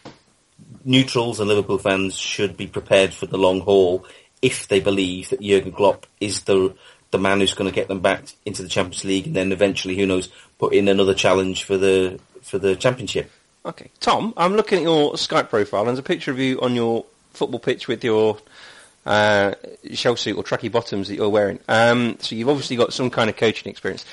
neutrals 0.90 1.40
and 1.40 1.48
Liverpool 1.48 1.78
fans 1.78 2.18
should 2.18 2.58
be 2.58 2.68
prepared 2.68 3.14
for 3.14 3.28
the 3.28 3.38
long 3.38 3.62
haul 3.62 4.06
if 4.42 4.68
they 4.68 4.80
believe 4.80 5.30
that 5.30 5.42
Jurgen 5.42 5.72
Klopp 5.72 6.06
is 6.20 6.42
the 6.44 6.74
the 7.12 7.18
man 7.18 7.40
who's 7.40 7.54
going 7.54 7.70
to 7.70 7.74
get 7.74 7.88
them 7.88 8.02
back 8.02 8.24
into 8.46 8.62
the 8.62 8.70
Champions 8.70 9.04
League, 9.04 9.26
and 9.28 9.36
then 9.36 9.52
eventually, 9.52 9.96
who 9.96 10.06
knows, 10.06 10.30
put 10.60 10.74
in 10.74 10.88
another 10.88 11.14
challenge 11.14 11.64
for 11.64 11.78
the 11.78 12.20
for 12.42 12.60
the 12.60 12.76
championship. 12.76 13.32
Okay, 13.66 13.90
Tom, 14.00 14.34
I'm 14.38 14.56
looking 14.56 14.80
at 14.80 14.84
your 14.84 15.14
Skype 15.14 15.50
profile, 15.50 15.82
and 15.82 15.90
there's 15.90 16.00
a 16.00 16.04
picture 16.04 16.32
of 16.32 16.40
you 16.40 16.60
on 16.62 16.76
your 16.76 17.06
football 17.34 17.60
pitch 17.60 17.88
with 17.88 18.04
your 18.04 18.38
uh, 19.06 19.54
shell 19.94 20.16
suit 20.16 20.38
or 20.38 20.44
tracky 20.44 20.72
bottoms 20.72 21.08
that 21.08 21.16
you're 21.16 21.30
wearing. 21.30 21.60
Um, 21.68 22.18
so 22.20 22.36
you've 22.36 22.50
obviously 22.50 22.76
got 22.76 22.94
some 22.94 23.10
kind 23.10 23.30
of 23.30 23.36
coaching 23.36 23.70
experience. 23.70 24.06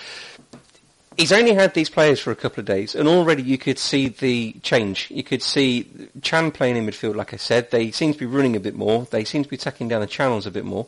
He's 1.17 1.33
only 1.33 1.55
had 1.55 1.73
these 1.75 1.89
players 1.89 2.21
for 2.21 2.31
a 2.31 2.37
couple 2.37 2.61
of 2.61 2.67
days, 2.67 2.95
and 2.95 3.09
already 3.09 3.43
you 3.43 3.57
could 3.57 3.79
see 3.79 4.09
the 4.09 4.53
change. 4.63 5.11
You 5.11 5.23
could 5.23 5.43
see 5.43 5.89
Can 6.23 6.51
playing 6.51 6.77
in 6.77 6.87
midfield, 6.87 7.17
like 7.17 7.33
I 7.33 7.39
said. 7.39 7.71
They 7.71 7.91
seem 7.91 8.13
to 8.13 8.19
be 8.19 8.27
running 8.27 8.55
a 8.55 8.61
bit 8.61 8.75
more. 8.75 9.07
They 9.07 9.25
seem 9.25 9.43
to 9.43 9.49
be 9.49 9.57
tackling 9.57 9.89
down 9.89 10.03
the 10.03 10.07
channels 10.07 10.47
a 10.47 10.51
bit 10.51 10.65
more. 10.65 10.87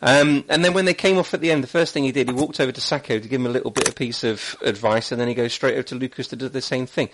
Um, 0.00 0.44
and 0.48 0.64
then 0.64 0.74
when 0.74 0.84
they 0.84 0.94
came 0.94 1.18
off 1.18 1.34
at 1.34 1.40
the 1.40 1.50
end, 1.50 1.62
the 1.62 1.68
first 1.68 1.92
thing 1.92 2.04
he 2.04 2.12
did, 2.12 2.28
he 2.28 2.32
walked 2.32 2.60
over 2.60 2.72
to 2.72 2.80
Sakho 2.80 3.20
to 3.20 3.28
give 3.28 3.40
him 3.40 3.46
a 3.46 3.50
little 3.50 3.70
bit 3.70 3.88
of 3.88 3.96
piece 3.96 4.24
of 4.24 4.56
advice, 4.62 5.12
and 5.12 5.20
then 5.20 5.28
he 5.28 5.34
goes 5.34 5.52
straight 5.52 5.74
over 5.74 5.82
to 5.84 5.96
Lucas 5.96 6.28
to 6.28 6.36
do 6.36 6.48
the 6.48 6.62
same 6.62 6.86
thing. 6.86 7.08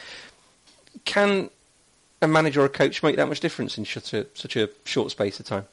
Can 1.04 1.50
a 2.20 2.28
manager 2.28 2.62
or 2.62 2.66
a 2.66 2.70
coach 2.70 3.02
make 3.02 3.16
that 3.16 3.28
much 3.28 3.40
difference 3.40 3.78
in 3.78 3.84
such 3.84 4.12
a, 4.12 4.26
such 4.34 4.56
a 4.56 4.68
short 4.84 5.10
space 5.10 5.40
of 5.40 5.46
time? 5.46 5.66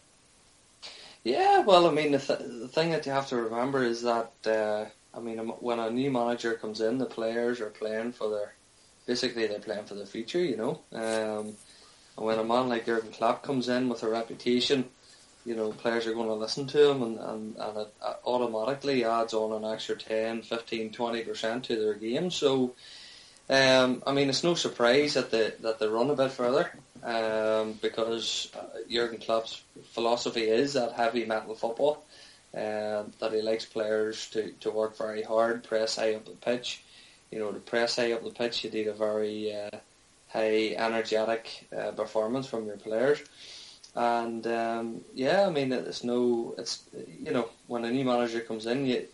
Yeah, 1.24 1.60
well, 1.60 1.86
I 1.86 1.92
mean, 1.92 2.14
the, 2.14 2.20
th- 2.20 2.40
the 2.40 2.68
thing 2.68 2.92
that 2.92 3.06
you 3.06 3.12
have 3.12 3.28
to 3.28 3.36
remember 3.36 3.84
is 3.84 4.02
that, 4.02 4.32
uh, 4.46 4.86
I 5.14 5.20
mean, 5.20 5.40
when 5.40 5.80
a 5.80 5.90
new 5.90 6.10
manager 6.10 6.54
comes 6.54 6.82
in, 6.82 6.98
the 6.98 7.06
players 7.06 7.60
are 7.60 7.70
playing 7.70 8.14
for 8.14 8.30
their, 8.30 8.54
basically 9.06 9.48
they're 9.48 9.60
playing 9.60 9.86
for 9.86 9.96
the 9.96 10.06
future, 10.06 10.40
you 10.40 10.58
know. 10.58 10.82
Um, 10.94 11.56
and 12.18 12.26
when 12.26 12.40
a 12.40 12.44
man 12.44 12.70
like 12.70 12.86
Jurgen 12.86 13.12
Klopp 13.12 13.44
comes 13.44 13.68
in 13.68 13.90
with 13.90 14.04
a 14.04 14.10
reputation, 14.10 14.86
you 15.46 15.56
know, 15.56 15.72
players 15.72 16.08
are 16.08 16.14
going 16.14 16.28
to 16.28 16.34
listen 16.34 16.68
to 16.68 16.92
him 16.92 17.02
and, 17.02 17.20
and, 17.20 17.56
and 17.58 17.78
it 17.78 17.94
automatically 18.26 19.04
adds 19.04 19.34
on 19.34 19.52
an 19.52 19.70
extra 19.70 19.96
10, 19.96 20.44
15, 20.44 20.92
20% 20.92 21.64
to 21.64 21.76
their 21.76 21.94
game. 21.96 22.30
So, 22.30 22.76
um, 23.50 24.04
I 24.06 24.14
mean, 24.14 24.30
it's 24.30 24.44
no 24.44 24.54
surprise 24.54 25.16
that 25.16 25.32
they, 25.32 25.52
that 25.62 25.80
they 25.80 25.88
run 25.88 26.10
a 26.10 26.16
bit 26.16 26.32
further 26.32 26.72
um, 27.04 27.74
because 27.82 28.50
uh, 28.58 28.78
Jurgen 28.90 29.20
Klopp's 29.20 29.62
philosophy 29.92 30.44
is 30.44 30.74
that 30.74 30.94
heavy 30.94 31.26
metal 31.26 31.56
football, 31.56 32.06
uh, 32.56 33.04
that 33.20 33.32
he 33.34 33.42
likes 33.42 33.66
players 33.66 34.30
to, 34.32 34.52
to 34.60 34.72
work 34.72 34.98
very 34.98 35.24
hard, 35.24 35.64
press 35.64 35.96
high 35.96 36.16
up 36.16 36.26
the 36.26 36.32
pitch. 36.32 36.84
You 37.32 37.40
know, 37.40 37.52
to 37.52 37.60
press 37.60 37.96
high 37.96 38.12
up 38.12 38.24
the 38.24 38.32
pitch, 38.32 38.64
you 38.64 38.72
need 38.72 38.88
a 38.88 38.94
very 38.94 39.56
uh, 39.56 39.78
high 40.30 40.76
energetic 40.78 41.68
uh, 41.78 41.92
performance 41.92 42.48
from 42.48 42.66
your 42.66 42.78
players. 42.78 43.20
And 43.96 44.46
um, 44.48 45.02
yeah, 45.14 45.46
I 45.48 45.50
mean, 45.50 45.72
it's 45.72 46.04
no, 46.04 46.56
it's 46.58 46.84
you 47.24 47.32
know, 47.32 47.50
when 47.68 47.86
a 47.86 47.92
new 47.92 48.06
manager 48.06 48.42
comes 48.42 48.66
in, 48.66 48.86
you 48.86 49.08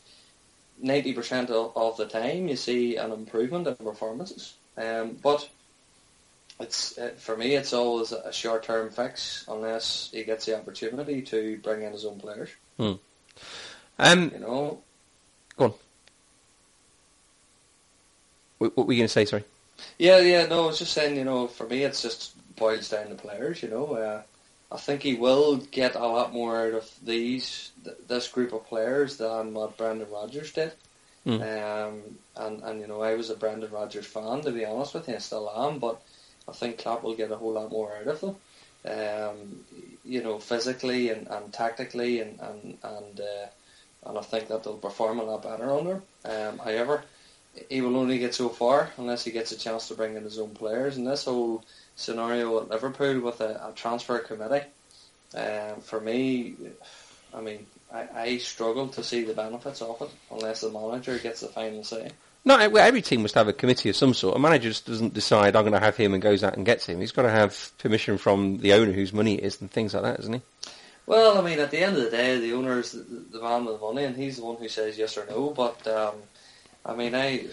ninety 0.79 1.13
percent 1.13 1.49
of 1.49 1.97
the 1.97 2.05
time 2.05 2.47
you 2.47 2.55
see 2.55 2.95
an 2.97 3.11
improvement 3.11 3.67
in 3.67 3.75
performances. 3.75 4.53
Um, 4.77 5.17
but 5.21 5.49
it's 6.59 6.97
uh, 6.97 7.11
for 7.17 7.35
me, 7.35 7.55
it's 7.55 7.73
always 7.73 8.11
a 8.11 8.31
short-term 8.31 8.89
fix 8.91 9.45
unless 9.47 10.09
he 10.11 10.23
gets 10.23 10.45
the 10.45 10.57
opportunity 10.57 11.21
to 11.23 11.57
bring 11.63 11.83
in 11.83 11.91
his 11.91 12.05
own 12.05 12.19
players. 12.19 12.49
Hmm. 12.77 12.93
Um, 13.99 14.31
you 14.33 14.39
know, 14.39 14.81
go 15.57 15.65
on. 15.65 15.73
What, 18.59 18.77
what 18.77 18.87
were 18.87 18.93
you 18.93 18.99
going 18.99 19.07
to 19.07 19.13
say? 19.13 19.25
Sorry. 19.25 19.43
Yeah, 19.97 20.19
yeah. 20.19 20.45
No, 20.47 20.63
I 20.63 20.67
was 20.67 20.79
just 20.79 20.93
saying. 20.93 21.15
You 21.15 21.23
know, 21.23 21.47
for 21.47 21.67
me, 21.67 21.83
it's 21.83 22.01
just 22.01 22.33
boils 22.55 22.89
down 22.89 23.09
to 23.09 23.15
players. 23.15 23.61
You 23.61 23.69
know, 23.69 23.93
uh, 23.93 24.21
I 24.71 24.77
think 24.77 25.01
he 25.01 25.15
will 25.15 25.57
get 25.57 25.95
a 25.95 25.99
lot 25.99 26.33
more 26.33 26.67
out 26.67 26.73
of 26.73 26.91
these 27.03 27.71
th- 27.83 27.97
this 28.07 28.27
group 28.27 28.53
of 28.53 28.67
players 28.67 29.17
than 29.17 29.53
what 29.53 29.77
Brendan 29.77 30.09
Rodgers 30.11 30.51
did. 30.51 30.73
Mm. 31.25 31.41
Um, 31.41 32.01
and 32.35 32.63
and 32.63 32.81
you 32.81 32.87
know, 32.87 33.01
I 33.01 33.15
was 33.15 33.29
a 33.29 33.35
Brendan 33.35 33.71
Rodgers 33.71 34.05
fan 34.05 34.41
to 34.41 34.51
be 34.51 34.65
honest 34.65 34.93
with 34.93 35.07
you, 35.07 35.15
I 35.15 35.19
still 35.19 35.49
am, 35.49 35.79
but 35.79 36.01
I 36.47 36.53
think 36.53 36.77
Klopp 36.77 37.03
will 37.03 37.15
get 37.15 37.31
a 37.31 37.35
whole 37.35 37.53
lot 37.53 37.71
more 37.71 37.95
out 37.95 38.07
of 38.07 38.21
them. 38.21 38.35
Um, 38.85 39.65
you 40.05 40.23
know, 40.23 40.39
physically 40.39 41.09
and, 41.09 41.27
and 41.27 41.51
tactically, 41.51 42.21
and 42.21 42.39
and 42.39 42.77
and, 42.83 43.19
uh, 43.19 43.47
and 44.07 44.17
I 44.17 44.21
think 44.21 44.47
that 44.47 44.63
they'll 44.63 44.75
perform 44.75 45.19
a 45.19 45.23
lot 45.23 45.43
better 45.43 45.71
under 45.71 45.95
him. 45.95 46.01
Um, 46.25 46.57
however, 46.59 47.03
he 47.69 47.81
will 47.81 47.97
only 47.97 48.19
get 48.19 48.35
so 48.35 48.49
far 48.49 48.91
unless 48.97 49.23
he 49.23 49.31
gets 49.31 49.51
a 49.51 49.57
chance 49.57 49.87
to 49.87 49.95
bring 49.95 50.15
in 50.15 50.23
his 50.23 50.39
own 50.39 50.51
players. 50.51 50.97
And 50.97 51.07
this 51.07 51.25
whole 51.25 51.63
scenario 51.95 52.59
at 52.61 52.69
Liverpool 52.69 53.19
with 53.21 53.41
a, 53.41 53.69
a 53.69 53.73
transfer 53.75 54.19
committee, 54.19 54.65
um, 55.35 55.81
for 55.81 55.99
me, 55.99 56.55
I 57.33 57.41
mean, 57.41 57.65
I, 57.93 58.07
I 58.15 58.37
struggle 58.37 58.87
to 58.89 59.03
see 59.03 59.23
the 59.23 59.33
benefits 59.33 59.81
of 59.81 60.01
it 60.01 60.09
unless 60.31 60.61
the 60.61 60.69
manager 60.69 61.17
gets 61.17 61.41
the 61.41 61.47
final 61.47 61.83
say. 61.83 62.09
No, 62.45 62.55
every 62.57 63.01
team 63.01 63.23
must 63.23 63.35
have 63.35 63.49
a 63.49 63.53
committee 63.53 63.89
of 63.89 63.97
some 63.97 64.13
sort. 64.13 64.37
A 64.37 64.39
manager 64.39 64.69
just 64.69 64.85
doesn't 64.85 65.13
decide 65.13 65.55
I'm 65.55 65.63
going 65.63 65.73
to 65.73 65.79
have 65.79 65.97
him 65.97 66.13
and 66.13 66.23
goes 66.23 66.45
out 66.45 66.55
and 66.55 66.65
gets 66.65 66.85
him. 66.85 67.01
He's 67.01 67.11
got 67.11 67.23
to 67.23 67.29
have 67.29 67.73
permission 67.77 68.17
from 68.17 68.59
the 68.59 68.71
owner 68.71 68.93
whose 68.93 69.11
money 69.11 69.35
it 69.35 69.43
is 69.43 69.59
and 69.59 69.69
things 69.69 69.93
like 69.93 70.03
that, 70.03 70.19
isn't 70.21 70.33
he? 70.33 70.41
Well, 71.07 71.37
I 71.37 71.41
mean, 71.41 71.59
at 71.59 71.71
the 71.71 71.79
end 71.79 71.97
of 71.97 72.03
the 72.03 72.09
day, 72.11 72.37
the 72.37 72.53
owner 72.53 72.79
is 72.79 72.91
the, 72.91 72.99
the 72.99 73.41
man 73.41 73.65
with 73.65 73.79
the 73.79 73.85
money, 73.85 74.03
and 74.03 74.15
he's 74.15 74.37
the 74.37 74.45
one 74.45 74.57
who 74.57 74.67
says 74.67 74.97
yes 74.97 75.17
or 75.17 75.25
no. 75.25 75.49
But 75.51 75.87
um, 75.87 76.15
I 76.85 76.93
mean, 76.95 77.15
I, 77.15 77.47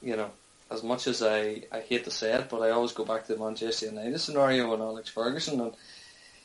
you 0.00 0.16
know, 0.16 0.30
as 0.70 0.82
much 0.82 1.06
as 1.08 1.22
I, 1.22 1.62
I 1.72 1.80
hate 1.80 2.04
to 2.04 2.10
say 2.10 2.32
it, 2.34 2.48
but 2.48 2.62
I 2.62 2.70
always 2.70 2.92
go 2.92 3.04
back 3.04 3.26
to 3.26 3.34
the 3.34 3.44
Manchester 3.44 3.86
United 3.86 4.18
scenario 4.20 4.72
and 4.72 4.82
Alex 4.82 5.10
Ferguson, 5.10 5.60
and 5.60 5.72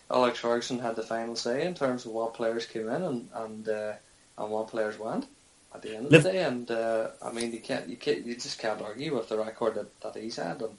Alex 0.10 0.40
Ferguson 0.40 0.80
had 0.80 0.96
the 0.96 1.04
final 1.04 1.36
say 1.36 1.64
in 1.66 1.76
terms 1.76 2.06
of 2.06 2.12
what 2.12 2.34
players 2.34 2.66
came 2.66 2.90
in 2.90 3.04
and 3.04 3.30
and 3.36 3.70
uh, 3.70 3.94
and 4.38 4.52
what 4.52 4.68
players 4.68 4.98
went 4.98 5.28
at 5.74 5.82
the 5.82 5.96
end 5.96 6.06
of 6.08 6.12
the 6.24 6.32
day. 6.32 6.44
And 6.44 6.70
uh, 6.72 7.10
I 7.22 7.32
mean, 7.32 7.52
you 7.52 7.60
can't, 7.60 7.88
you 7.88 7.98
can't, 7.98 8.26
you 8.26 8.36
just 8.36 8.60
can't 8.60 8.82
argue 8.82 9.16
with 9.16 9.30
the 9.30 9.38
record 9.38 9.76
that, 9.76 10.02
that 10.02 10.16
he's 10.22 10.38
had 10.38 10.62
and, 10.62 10.78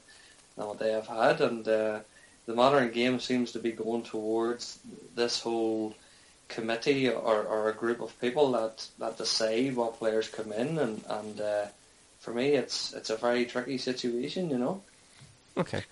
and 0.56 0.66
what 0.66 0.78
they 0.78 0.92
have 0.92 1.06
had. 1.06 1.40
And 1.40 1.66
uh, 1.66 2.00
the 2.46 2.54
modern 2.54 2.90
game 2.90 3.20
seems 3.20 3.52
to 3.52 3.58
be 3.58 3.72
going 3.72 4.02
towards 4.02 4.78
this 5.14 5.40
whole 5.40 5.94
committee 6.48 7.08
or, 7.08 7.42
or 7.44 7.68
a 7.68 7.74
group 7.74 8.00
of 8.00 8.18
people 8.20 8.52
that, 8.52 8.86
that 8.98 9.18
decide 9.18 9.74
what 9.76 9.98
players 9.98 10.28
come 10.28 10.52
in. 10.52 10.78
And, 10.78 11.02
and 11.08 11.40
uh, 11.40 11.66
for 12.20 12.32
me, 12.32 12.50
it's 12.50 12.92
it's 12.92 13.10
a 13.10 13.16
very 13.16 13.44
tricky 13.44 13.78
situation, 13.78 14.50
you 14.50 14.58
know. 14.58 14.82
Okay. 15.56 15.84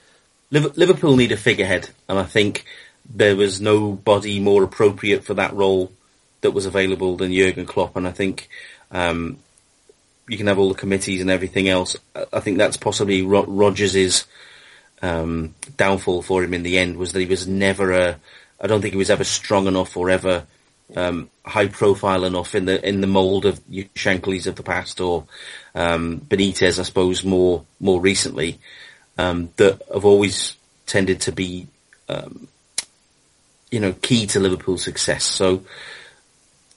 Liverpool 0.50 1.16
need 1.16 1.32
a 1.32 1.36
figurehead, 1.36 1.90
and 2.08 2.18
I 2.18 2.24
think 2.24 2.64
there 3.08 3.36
was 3.36 3.60
nobody 3.60 4.40
more 4.40 4.64
appropriate 4.64 5.24
for 5.24 5.34
that 5.34 5.52
role 5.52 5.92
that 6.40 6.52
was 6.52 6.66
available 6.66 7.16
than 7.16 7.32
Jurgen 7.32 7.66
Klopp, 7.66 7.96
and 7.96 8.06
I 8.06 8.10
think 8.10 8.48
um, 8.90 9.38
you 10.28 10.36
can 10.36 10.46
have 10.46 10.58
all 10.58 10.68
the 10.68 10.74
committees 10.74 11.20
and 11.20 11.30
everything 11.30 11.68
else. 11.68 11.96
I 12.32 12.40
think 12.40 12.58
that's 12.58 12.76
possibly 12.76 13.22
Ro- 13.22 13.44
um, 15.02 15.54
downfall 15.76 16.22
for 16.22 16.42
him 16.42 16.54
in 16.54 16.62
the 16.62 16.78
end 16.78 16.96
was 16.96 17.12
that 17.12 17.20
he 17.20 17.26
was 17.26 17.46
never 17.46 17.92
a. 17.92 18.20
I 18.60 18.66
don't 18.66 18.82
think 18.82 18.92
he 18.92 18.98
was 18.98 19.10
ever 19.10 19.24
strong 19.24 19.66
enough 19.66 19.96
or 19.96 20.10
ever 20.10 20.44
um, 20.96 21.30
high 21.44 21.68
profile 21.68 22.24
enough 22.24 22.54
in 22.54 22.64
the 22.64 22.86
in 22.86 23.00
the 23.00 23.06
mould 23.06 23.46
of 23.46 23.60
Shankly's 23.94 24.46
of 24.46 24.56
the 24.56 24.62
past 24.62 25.00
or 25.00 25.24
um, 25.74 26.20
Benitez, 26.20 26.78
I 26.78 26.82
suppose, 26.82 27.24
more 27.24 27.64
more 27.78 28.00
recently, 28.00 28.58
um, 29.18 29.50
that 29.56 29.82
have 29.92 30.04
always 30.04 30.56
tended 30.86 31.20
to 31.22 31.32
be, 31.32 31.68
um, 32.08 32.48
you 33.70 33.80
know, 33.80 33.92
key 33.92 34.26
to 34.26 34.40
Liverpool's 34.40 34.84
success. 34.84 35.24
So 35.24 35.62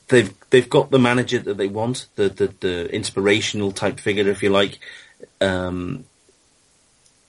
they've 0.08 0.34
they've 0.50 0.70
got 0.70 0.92
the 0.92 1.00
manager 1.00 1.40
that 1.40 1.58
they 1.58 1.68
want, 1.68 2.08
the 2.16 2.30
the, 2.30 2.48
the 2.60 2.94
inspirational 2.94 3.72
type 3.72 4.00
figure, 4.00 4.30
if 4.30 4.44
you 4.44 4.50
like. 4.50 4.80
Um, 5.42 6.06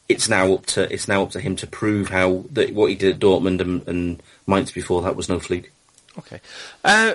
it's 0.09 0.29
now 0.29 0.53
up 0.53 0.67
to 0.67 0.93
it's 0.93 1.09
now 1.09 1.23
up 1.23 1.31
to 1.31 1.41
him 1.41 1.57
to 1.57 1.67
prove 1.67 2.09
how 2.09 2.45
that 2.51 2.75
what 2.75 2.91
he 2.91 2.97
did 2.97 3.15
at 3.15 3.21
Dortmund 3.21 3.61
and, 3.61 3.87
and 3.89 4.23
Mainz 4.47 4.71
before 4.73 5.03
that 5.03 5.17
was 5.17 5.29
no 5.29 5.39
fluke. 5.41 5.71
Okay. 6.19 6.41
Uh, 6.85 7.15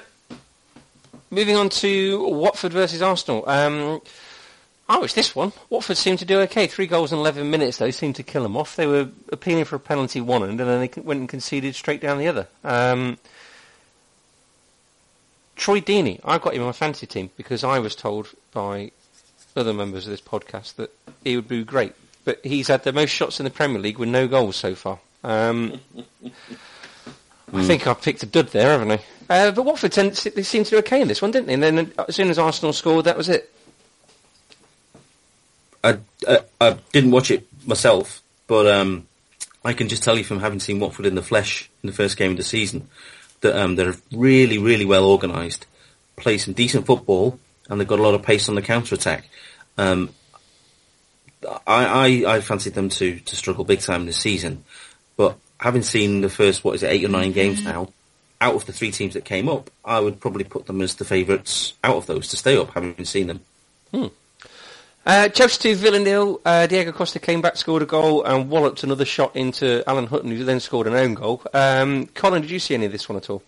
moving 1.30 1.56
on 1.56 1.70
to 1.70 2.28
Watford 2.28 2.74
versus 2.74 3.02
Arsenal. 3.02 3.48
Um, 3.48 4.02
oh, 4.90 5.04
it's 5.04 5.14
this 5.14 5.36
one. 5.36 5.54
Watford 5.70 5.98
seemed 5.98 6.20
to 6.20 6.26
do 6.26 6.40
okay. 6.42 6.68
Three 6.68 6.88
goals 6.88 7.14
in 7.14 7.20
11 7.20 7.50
minutes, 7.50 7.78
though, 7.78 7.92
seemed 7.92 8.16
to 8.16 8.24
kill 8.24 8.44
them 8.44 8.58
off. 8.58 8.76
They 8.76 8.88
were 8.88 9.10
appealing 9.32 9.66
for 9.66 9.76
a 9.78 9.80
penalty 9.80 10.20
one 10.20 10.44
end, 10.44 10.60
and 10.60 10.70
then 10.70 10.82
they 10.82 11.02
went 11.02 11.22
and 11.22 11.30
conceded 11.30 11.76
straight 11.76 12.02
down 12.02 12.18
the 12.18 12.28
other. 12.28 12.48
Um, 12.64 13.18
Troy 15.56 15.82
Deeney, 15.82 16.20
I've 16.24 16.42
got 16.42 16.54
him 16.54 16.62
on 16.62 16.68
my 16.68 16.74
fantasy 16.74 17.06
team 17.06 17.30
because 17.36 17.64
I 17.64 17.80
was 17.80 17.96
told 17.96 18.30
by 18.52 18.92
other 19.56 19.74
members 19.74 20.06
of 20.08 20.12
this 20.12 20.22
podcast 20.22 20.76
that 20.76 20.94
he 21.24 21.36
would 21.36 21.48
be 21.48 21.64
great. 21.64 21.94
But 22.30 22.46
he's 22.46 22.68
had 22.68 22.84
the 22.84 22.94
most 22.94 23.10
shots 23.10 23.40
in 23.40 23.44
the 23.44 23.50
Premier 23.50 23.82
League 23.82 23.98
with 23.98 24.08
no 24.08 24.28
goals 24.28 24.56
so 24.56 24.76
far. 24.76 25.00
Um, 25.24 25.80
I 27.52 27.64
think 27.64 27.88
I've 27.88 28.04
picked 28.04 28.22
a 28.22 28.28
dud 28.28 28.50
there, 28.50 28.70
haven't 28.70 28.92
I? 28.92 29.00
Uh, 29.28 29.50
but 29.50 29.64
Watford 29.64 29.94
tend, 29.94 30.14
they 30.14 30.44
seemed 30.44 30.68
to 30.68 30.70
do 30.70 30.78
okay 30.78 31.02
in 31.02 31.08
this 31.08 31.24
one, 31.24 31.32
didn't 31.32 31.48
they? 31.48 31.56
And 31.56 31.64
then 31.64 31.92
as 32.08 32.16
soon 32.16 32.30
as 32.30 32.38
Arsenal 32.38 32.72
scored, 32.72 33.06
that 33.06 33.18
was 33.18 33.30
it. 33.30 33.52
I, 35.84 35.98
I, 36.28 36.42
I 36.62 36.78
didn't 36.92 37.10
watch 37.10 37.32
it 37.32 37.48
myself, 37.66 38.22
but 38.46 38.68
um, 38.68 39.08
I 39.66 39.74
can 39.74 39.90
just 39.90 40.04
tell 40.04 40.16
you 40.16 40.24
from 40.24 40.40
having 40.40 40.60
seen 40.60 40.80
Watford 40.80 41.08
in 41.08 41.16
the 41.16 41.24
flesh 41.24 41.68
in 41.82 41.88
the 41.88 41.96
first 41.96 42.16
game 42.16 42.30
of 42.30 42.38
the 42.38 42.44
season 42.44 42.90
that 43.42 43.60
um, 43.60 43.76
they're 43.76 43.96
really, 44.12 44.60
really 44.60 44.86
well 44.86 45.06
organised, 45.06 45.66
play 46.16 46.38
some 46.38 46.54
decent 46.54 46.86
football, 46.86 47.40
and 47.68 47.82
they've 47.82 47.88
got 47.88 47.98
a 47.98 48.04
lot 48.04 48.14
of 48.14 48.22
pace 48.22 48.48
on 48.50 48.54
the 48.54 48.62
counter 48.62 48.94
attack. 48.94 49.28
Um, 49.80 50.14
I, 51.46 51.86
I, 52.26 52.36
I 52.36 52.42
fancied 52.42 52.74
them 52.74 52.90
to, 52.90 53.20
to 53.20 53.36
struggle 53.36 53.64
big 53.64 53.80
time 53.80 54.06
this 54.06 54.18
season, 54.18 54.64
but 55.18 55.38
having 55.60 55.84
seen 55.84 56.22
the 56.22 56.30
first, 56.30 56.64
what 56.64 56.76
is 56.76 56.84
it, 56.84 56.92
eight 56.92 57.06
or 57.06 57.10
nine 57.10 57.32
games 57.32 57.64
now, 57.64 57.90
out 58.42 58.56
of 58.56 58.66
the 58.66 58.74
three 58.74 58.92
teams 58.92 59.14
that 59.14 59.26
came 59.26 59.50
up, 59.50 59.70
I 59.84 60.00
would 60.00 60.20
probably 60.20 60.44
put 60.44 60.66
them 60.66 60.82
as 60.82 60.96
the 60.96 61.06
favourites 61.06 61.74
out 61.84 61.98
of 61.98 62.06
those 62.06 62.30
to 62.30 62.38
stay 62.38 62.58
up, 62.58 62.72
having 62.72 63.04
seen 63.06 63.28
them. 63.28 63.42
Hmm. 63.94 64.08
Uh, 65.06 65.28
Chelsea 65.30 65.74
2, 65.74 65.76
Villa 65.76 66.00
nil. 66.00 66.42
Uh, 66.46 66.68
Diego 66.68 66.92
Costa 66.92 67.20
came 67.20 67.42
back, 67.42 67.58
scored 67.58 67.82
a 67.82 67.86
goal, 67.86 68.24
and 68.24 68.50
walloped 68.50 68.84
another 68.84 69.06
shot 69.06 69.36
into 69.36 69.84
Alan 69.88 70.08
Hutton, 70.08 70.30
who 70.30 70.44
then 70.44 70.60
scored 70.60 70.88
an 70.88 70.94
own 70.94 71.16
goal. 71.16 71.42
Um, 71.54 72.08
Colin, 72.08 72.42
did 72.42 72.52
you 72.52 72.60
see 72.60 72.76
any 72.76 72.86
of 72.86 72.92
this 72.92 73.10
one 73.10 73.18
at 73.18 73.30
all? 73.30 73.42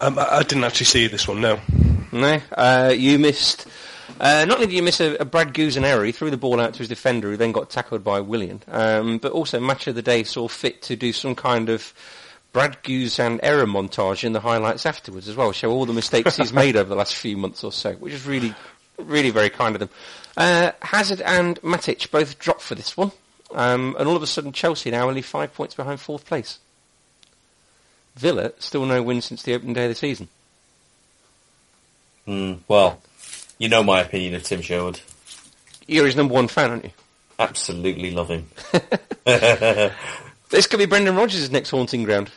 Um, 0.00 0.18
I, 0.18 0.38
I 0.38 0.42
didn't 0.42 0.64
actually 0.64 0.86
see 0.86 1.06
this 1.06 1.26
one, 1.26 1.40
no. 1.40 1.58
No, 2.12 2.40
uh, 2.52 2.94
you 2.96 3.18
missed. 3.18 3.66
Uh, 4.20 4.44
not 4.46 4.56
only 4.56 4.66
did 4.66 4.76
you 4.76 4.82
miss 4.82 5.00
a, 5.00 5.14
a 5.16 5.24
Brad 5.24 5.54
Guzan 5.54 5.84
error, 5.84 6.04
he 6.04 6.12
threw 6.12 6.30
the 6.30 6.36
ball 6.36 6.60
out 6.60 6.72
to 6.74 6.78
his 6.78 6.88
defender, 6.88 7.30
who 7.30 7.36
then 7.36 7.52
got 7.52 7.70
tackled 7.70 8.02
by 8.02 8.20
Willian. 8.20 8.62
Um, 8.68 9.18
but 9.18 9.32
also, 9.32 9.60
match 9.60 9.86
of 9.86 9.94
the 9.94 10.02
day 10.02 10.24
saw 10.24 10.48
fit 10.48 10.82
to 10.82 10.96
do 10.96 11.12
some 11.12 11.34
kind 11.34 11.68
of 11.68 11.92
Brad 12.52 12.82
Guzan 12.82 13.38
error 13.42 13.66
montage 13.66 14.24
in 14.24 14.32
the 14.32 14.40
highlights 14.40 14.86
afterwards 14.86 15.28
as 15.28 15.36
well, 15.36 15.52
show 15.52 15.70
all 15.70 15.86
the 15.86 15.92
mistakes 15.92 16.36
he's 16.36 16.52
made 16.52 16.76
over 16.76 16.88
the 16.88 16.96
last 16.96 17.14
few 17.14 17.36
months 17.36 17.62
or 17.62 17.72
so, 17.72 17.92
which 17.94 18.12
is 18.12 18.26
really, 18.26 18.54
really 18.98 19.30
very 19.30 19.50
kind 19.50 19.74
of 19.74 19.80
them. 19.80 19.90
Uh, 20.36 20.72
Hazard 20.80 21.20
and 21.20 21.60
Matic 21.62 22.10
both 22.10 22.38
dropped 22.38 22.62
for 22.62 22.74
this 22.74 22.96
one, 22.96 23.12
um, 23.52 23.94
and 23.98 24.08
all 24.08 24.16
of 24.16 24.22
a 24.22 24.26
sudden 24.26 24.52
Chelsea 24.52 24.90
now 24.90 25.08
only 25.08 25.22
five 25.22 25.52
points 25.54 25.74
behind 25.74 26.00
fourth 26.00 26.24
place. 26.24 26.58
Villa 28.16 28.52
still 28.58 28.84
no 28.86 29.02
win 29.02 29.20
since 29.20 29.42
the 29.42 29.54
opening 29.54 29.74
day 29.74 29.84
of 29.84 29.90
the 29.90 29.94
season. 29.94 30.28
Mm, 32.26 32.58
well, 32.66 33.00
you 33.58 33.68
know 33.68 33.82
my 33.82 34.00
opinion 34.00 34.34
of 34.34 34.42
Tim 34.42 34.62
Sherwood. 34.62 35.00
You're 35.86 36.06
his 36.06 36.16
number 36.16 36.34
one 36.34 36.48
fan, 36.48 36.70
aren't 36.70 36.84
you? 36.84 36.90
Absolutely 37.38 38.10
love 38.10 38.28
him. 38.28 38.48
this 39.24 40.66
could 40.66 40.78
be 40.78 40.86
Brendan 40.86 41.16
Rodgers' 41.16 41.50
next 41.50 41.70
haunting 41.70 42.04
ground. 42.04 42.30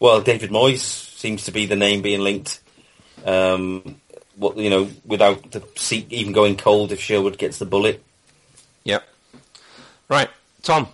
Well, 0.00 0.20
David 0.20 0.50
Moyes 0.50 0.80
seems 0.80 1.44
to 1.44 1.52
be 1.52 1.66
the 1.66 1.76
name 1.76 2.02
being 2.02 2.20
linked. 2.20 2.60
Um, 3.24 4.00
what 4.36 4.56
you 4.56 4.70
know, 4.70 4.88
without 5.06 5.52
the 5.52 5.62
seat 5.76 6.10
even 6.10 6.32
going 6.32 6.56
cold 6.56 6.90
if 6.90 7.00
Sherwood 7.00 7.38
gets 7.38 7.58
the 7.58 7.66
bullet. 7.66 8.02
Yep. 8.84 9.04
Right, 10.08 10.28
Tom. 10.62 10.88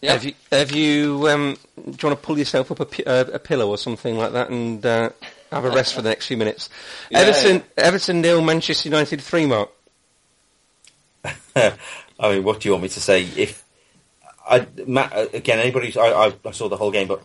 Yeah. 0.00 0.14
Have 0.14 0.24
you, 0.24 0.34
have 0.50 0.72
you 0.72 1.28
um, 1.28 1.56
do 1.76 1.82
you 1.82 2.08
want 2.08 2.20
to 2.20 2.26
pull 2.26 2.36
yourself 2.36 2.72
up 2.72 2.80
a, 2.80 3.08
uh, 3.08 3.24
a 3.34 3.38
pillow 3.38 3.68
or 3.68 3.78
something 3.78 4.18
like 4.18 4.32
that 4.32 4.50
and 4.50 4.84
uh, 4.84 5.10
have 5.52 5.64
a 5.64 5.70
rest 5.70 5.94
for 5.94 6.02
the 6.02 6.08
next 6.08 6.26
few 6.26 6.36
minutes? 6.36 6.68
Yeah, 7.10 7.20
Everton. 7.20 7.62
Everton 7.76 8.20
nil, 8.20 8.42
Manchester 8.42 8.88
United 8.88 9.20
three 9.20 9.46
mark. 9.46 9.70
I 11.56 11.74
mean, 12.20 12.44
what 12.44 12.60
do 12.60 12.68
you 12.68 12.72
want 12.72 12.82
me 12.82 12.88
to 12.90 13.00
say? 13.00 13.24
If 13.36 13.64
I 14.48 14.66
Matt, 14.86 15.12
uh, 15.12 15.26
again, 15.32 15.58
anybody, 15.58 15.96
I, 15.98 16.28
I, 16.28 16.34
I 16.44 16.50
saw 16.50 16.68
the 16.68 16.76
whole 16.76 16.90
game, 16.90 17.08
but 17.08 17.22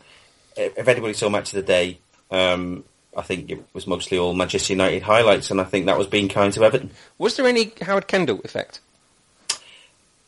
if 0.56 0.88
anybody 0.88 1.14
saw 1.14 1.30
match 1.30 1.54
of 1.54 1.58
the 1.58 1.62
day, 1.62 2.00
um, 2.32 2.84
I 3.16 3.22
think 3.22 3.50
it 3.50 3.64
was 3.74 3.88
mostly 3.88 4.18
all 4.18 4.34
Manchester 4.34 4.74
United 4.74 5.02
highlights, 5.02 5.52
and 5.52 5.60
I 5.60 5.64
think 5.64 5.86
that 5.86 5.98
was 5.98 6.08
being 6.08 6.30
kind 6.30 6.54
to 6.54 6.64
Everton. 6.64 6.92
Was 7.18 7.36
there 7.36 7.48
any 7.48 7.74
Howard 7.82 8.08
Kendall 8.08 8.42
effect? 8.44 8.80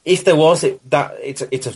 If 0.05 0.23
there 0.23 0.35
was, 0.35 0.63
it 0.63 0.89
that 0.89 1.15
it's 1.21 1.41
a, 1.41 1.53
it's 1.53 1.67
a 1.67 1.73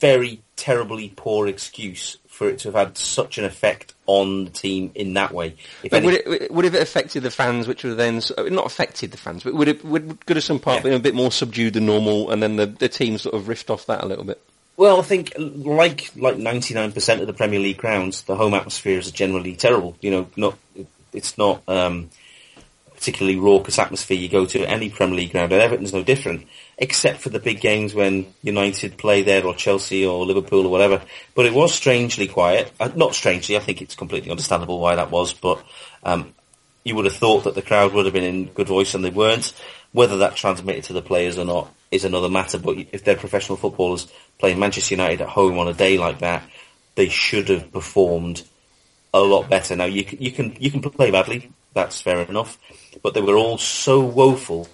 very 0.00 0.40
terribly 0.56 1.12
poor 1.14 1.46
excuse 1.46 2.16
for 2.32 2.48
it 2.48 2.58
to 2.60 2.68
have 2.68 2.86
had 2.86 2.96
such 2.96 3.36
an 3.36 3.44
effect 3.44 3.92
on 4.06 4.46
the 4.46 4.50
team 4.50 4.90
in 4.94 5.12
that 5.14 5.32
way. 5.32 5.54
Any- 5.92 6.06
would 6.06 6.14
it 6.14 6.50
would 6.50 6.64
it 6.64 6.72
have 6.72 6.82
affected 6.82 7.22
the 7.22 7.30
fans, 7.30 7.68
which 7.68 7.84
would 7.84 7.98
then 7.98 8.22
uh, 8.38 8.44
not 8.44 8.64
affected 8.64 9.10
the 9.10 9.18
fans, 9.18 9.44
but 9.44 9.52
would 9.52 9.68
it 9.68 9.84
would 9.84 10.18
Goodison 10.22 10.60
Park 10.60 10.78
Yeah. 10.78 10.82
been 10.84 10.92
a 10.94 10.98
bit 10.98 11.14
more 11.14 11.30
subdued 11.30 11.74
than 11.74 11.84
normal, 11.84 12.30
and 12.30 12.42
then 12.42 12.56
the 12.56 12.66
the 12.66 12.88
team 12.88 13.18
sort 13.18 13.34
of 13.34 13.44
riffed 13.44 13.68
off 13.68 13.84
that 13.86 14.02
a 14.02 14.06
little 14.06 14.24
bit? 14.24 14.42
Well, 14.78 14.98
I 14.98 15.02
think 15.02 15.34
like 15.36 16.10
like 16.16 16.38
ninety 16.38 16.72
nine 16.72 16.92
percent 16.92 17.20
of 17.20 17.26
the 17.26 17.34
Premier 17.34 17.60
League 17.60 17.76
grounds, 17.76 18.22
the 18.22 18.34
home 18.34 18.54
atmospheres 18.54 19.08
are 19.08 19.12
generally 19.12 19.54
terrible. 19.54 19.96
You 20.00 20.10
know, 20.10 20.26
not 20.34 20.56
it's 21.12 21.36
not 21.36 21.62
um, 21.68 22.08
particularly 22.94 23.38
raucous 23.38 23.78
atmosphere 23.78 24.16
you 24.16 24.30
go 24.30 24.46
to 24.46 24.64
any 24.64 24.88
Premier 24.88 25.16
League 25.16 25.32
ground, 25.32 25.52
and 25.52 25.60
Everton's 25.60 25.92
no 25.92 26.02
different, 26.02 26.46
except 26.82 27.20
for 27.20 27.28
the 27.28 27.38
big 27.38 27.60
games 27.60 27.94
when 27.94 28.26
United 28.42 28.98
play 28.98 29.22
there, 29.22 29.46
or 29.46 29.54
Chelsea, 29.54 30.04
or 30.04 30.26
Liverpool, 30.26 30.66
or 30.66 30.68
whatever. 30.68 31.00
But 31.36 31.46
it 31.46 31.54
was 31.54 31.72
strangely 31.72 32.26
quiet. 32.26 32.72
Uh, 32.80 32.90
not 32.96 33.14
strangely, 33.14 33.56
I 33.56 33.60
think 33.60 33.80
it's 33.80 33.94
completely 33.94 34.32
understandable 34.32 34.80
why 34.80 34.96
that 34.96 35.12
was, 35.12 35.32
but 35.32 35.62
um, 36.02 36.34
you 36.82 36.96
would 36.96 37.04
have 37.04 37.14
thought 37.14 37.44
that 37.44 37.54
the 37.54 37.62
crowd 37.62 37.94
would 37.94 38.04
have 38.04 38.12
been 38.12 38.24
in 38.24 38.46
good 38.46 38.66
voice, 38.66 38.94
and 38.94 39.04
they 39.04 39.10
weren't. 39.10 39.54
Whether 39.92 40.18
that 40.18 40.34
transmitted 40.34 40.84
to 40.84 40.92
the 40.92 41.02
players 41.02 41.38
or 41.38 41.44
not 41.44 41.72
is 41.92 42.04
another 42.04 42.28
matter. 42.28 42.58
But 42.58 42.78
if 42.90 43.04
they're 43.04 43.14
professional 43.14 43.58
footballers 43.58 44.10
playing 44.38 44.58
Manchester 44.58 44.94
United 44.94 45.20
at 45.20 45.28
home 45.28 45.58
on 45.58 45.68
a 45.68 45.74
day 45.74 45.98
like 45.98 46.18
that, 46.18 46.42
they 46.96 47.08
should 47.08 47.48
have 47.48 47.70
performed 47.70 48.42
a 49.14 49.20
lot 49.20 49.48
better. 49.48 49.76
Now 49.76 49.84
you 49.84 50.04
you 50.18 50.32
can 50.32 50.56
you 50.58 50.70
can 50.72 50.80
play 50.80 51.12
badly, 51.12 51.52
that's 51.74 52.00
fair 52.00 52.22
enough, 52.22 52.58
but 53.02 53.14
they 53.14 53.20
were 53.20 53.36
all 53.36 53.58
so 53.58 54.00
woeful, 54.00 54.66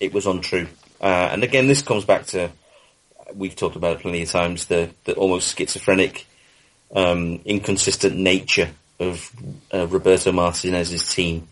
it 0.00 0.12
was 0.12 0.26
untrue. 0.26 0.66
Uh, 1.00 1.28
and 1.32 1.44
again, 1.44 1.66
this 1.66 1.82
comes 1.82 2.04
back 2.04 2.26
to 2.26 2.50
we've 3.34 3.56
talked 3.56 3.76
about 3.76 3.96
it 3.96 4.02
plenty 4.02 4.22
of 4.22 4.30
times 4.30 4.66
the 4.66 4.90
the 5.04 5.14
almost 5.14 5.56
schizophrenic, 5.56 6.26
um, 6.94 7.40
inconsistent 7.44 8.16
nature 8.16 8.70
of 8.98 9.30
uh, 9.72 9.86
Roberto 9.86 10.32
Martinez's 10.32 11.12
team 11.14 11.48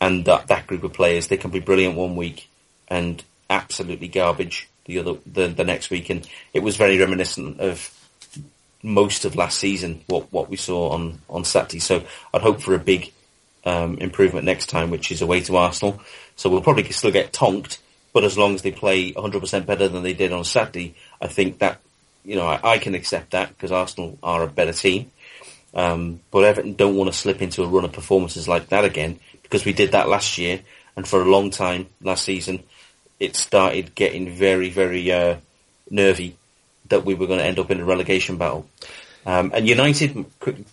and 0.00 0.24
that 0.26 0.48
that 0.48 0.66
group 0.66 0.84
of 0.84 0.92
players. 0.92 1.28
They 1.28 1.36
can 1.36 1.50
be 1.50 1.60
brilliant 1.60 1.96
one 1.96 2.16
week 2.16 2.48
and 2.88 3.22
absolutely 3.48 4.08
garbage 4.08 4.68
the 4.84 4.98
other 4.98 5.14
the, 5.26 5.48
the 5.48 5.64
next 5.64 5.90
week, 5.90 6.10
and 6.10 6.28
it 6.52 6.62
was 6.62 6.76
very 6.76 6.98
reminiscent 6.98 7.60
of 7.60 7.92
most 8.82 9.24
of 9.24 9.34
last 9.34 9.58
season, 9.58 10.02
what 10.06 10.32
what 10.32 10.48
we 10.48 10.56
saw 10.56 10.90
on 10.90 11.20
on 11.28 11.44
Saturday. 11.44 11.80
So 11.80 12.04
I'd 12.32 12.42
hope 12.42 12.60
for 12.60 12.74
a 12.74 12.78
big 12.78 13.12
um, 13.64 13.98
improvement 13.98 14.44
next 14.44 14.66
time, 14.66 14.90
which 14.90 15.10
is 15.10 15.22
away 15.22 15.40
to 15.42 15.56
Arsenal. 15.56 16.00
So 16.36 16.50
we'll 16.50 16.60
probably 16.60 16.90
still 16.92 17.10
get 17.10 17.32
tonked, 17.32 17.78
but 18.16 18.24
as 18.24 18.38
long 18.38 18.54
as 18.54 18.62
they 18.62 18.72
play 18.72 19.12
100% 19.12 19.66
better 19.66 19.88
than 19.88 20.02
they 20.02 20.14
did 20.14 20.32
on 20.32 20.42
Saturday, 20.42 20.94
I 21.20 21.26
think 21.26 21.58
that 21.58 21.82
you 22.24 22.34
know 22.34 22.46
I, 22.46 22.58
I 22.64 22.78
can 22.78 22.94
accept 22.94 23.32
that 23.32 23.50
because 23.50 23.70
Arsenal 23.70 24.18
are 24.22 24.42
a 24.42 24.46
better 24.46 24.72
team. 24.72 25.10
Um, 25.74 26.20
but 26.30 26.44
Everton 26.44 26.72
don't 26.76 26.96
want 26.96 27.12
to 27.12 27.18
slip 27.18 27.42
into 27.42 27.62
a 27.62 27.68
run 27.68 27.84
of 27.84 27.92
performances 27.92 28.48
like 28.48 28.70
that 28.70 28.86
again 28.86 29.20
because 29.42 29.66
we 29.66 29.74
did 29.74 29.92
that 29.92 30.08
last 30.08 30.38
year, 30.38 30.62
and 30.96 31.06
for 31.06 31.20
a 31.20 31.30
long 31.30 31.50
time 31.50 31.88
last 32.00 32.24
season, 32.24 32.62
it 33.20 33.36
started 33.36 33.94
getting 33.94 34.30
very, 34.30 34.70
very 34.70 35.12
uh, 35.12 35.36
nervy 35.90 36.38
that 36.88 37.04
we 37.04 37.12
were 37.12 37.26
going 37.26 37.40
to 37.40 37.44
end 37.44 37.58
up 37.58 37.70
in 37.70 37.80
a 37.80 37.84
relegation 37.84 38.38
battle. 38.38 38.66
Um, 39.26 39.50
and 39.52 39.68
United, 39.68 40.24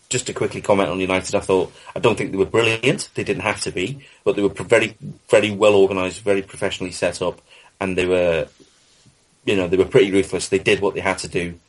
just 0.09 0.27
to 0.27 0.33
quickly 0.33 0.61
comment 0.61 0.89
on 0.89 0.99
United, 0.99 1.33
I 1.33 1.39
thought 1.39 1.73
I 1.95 1.99
don't 1.99 2.15
think 2.15 2.31
they 2.31 2.37
were 2.37 2.45
brilliant. 2.45 3.09
They 3.15 3.23
didn't 3.23 3.41
have 3.41 3.61
to 3.61 3.71
be, 3.71 4.05
but 4.23 4.35
they 4.35 4.43
were 4.43 4.49
very, 4.49 4.95
very 5.27 5.49
well 5.49 5.73
organised, 5.73 6.21
very 6.21 6.43
professionally 6.43 6.91
set 6.91 7.19
up, 7.23 7.41
and 7.81 7.97
they 7.97 8.05
were, 8.05 8.47
you 9.45 9.55
know, 9.55 9.67
they 9.67 9.77
were 9.77 9.85
pretty 9.85 10.11
ruthless. 10.11 10.49
They 10.49 10.59
did 10.59 10.81
what 10.81 10.93
they 10.93 11.01
had 11.01 11.17
to 11.19 11.27
do. 11.27 11.59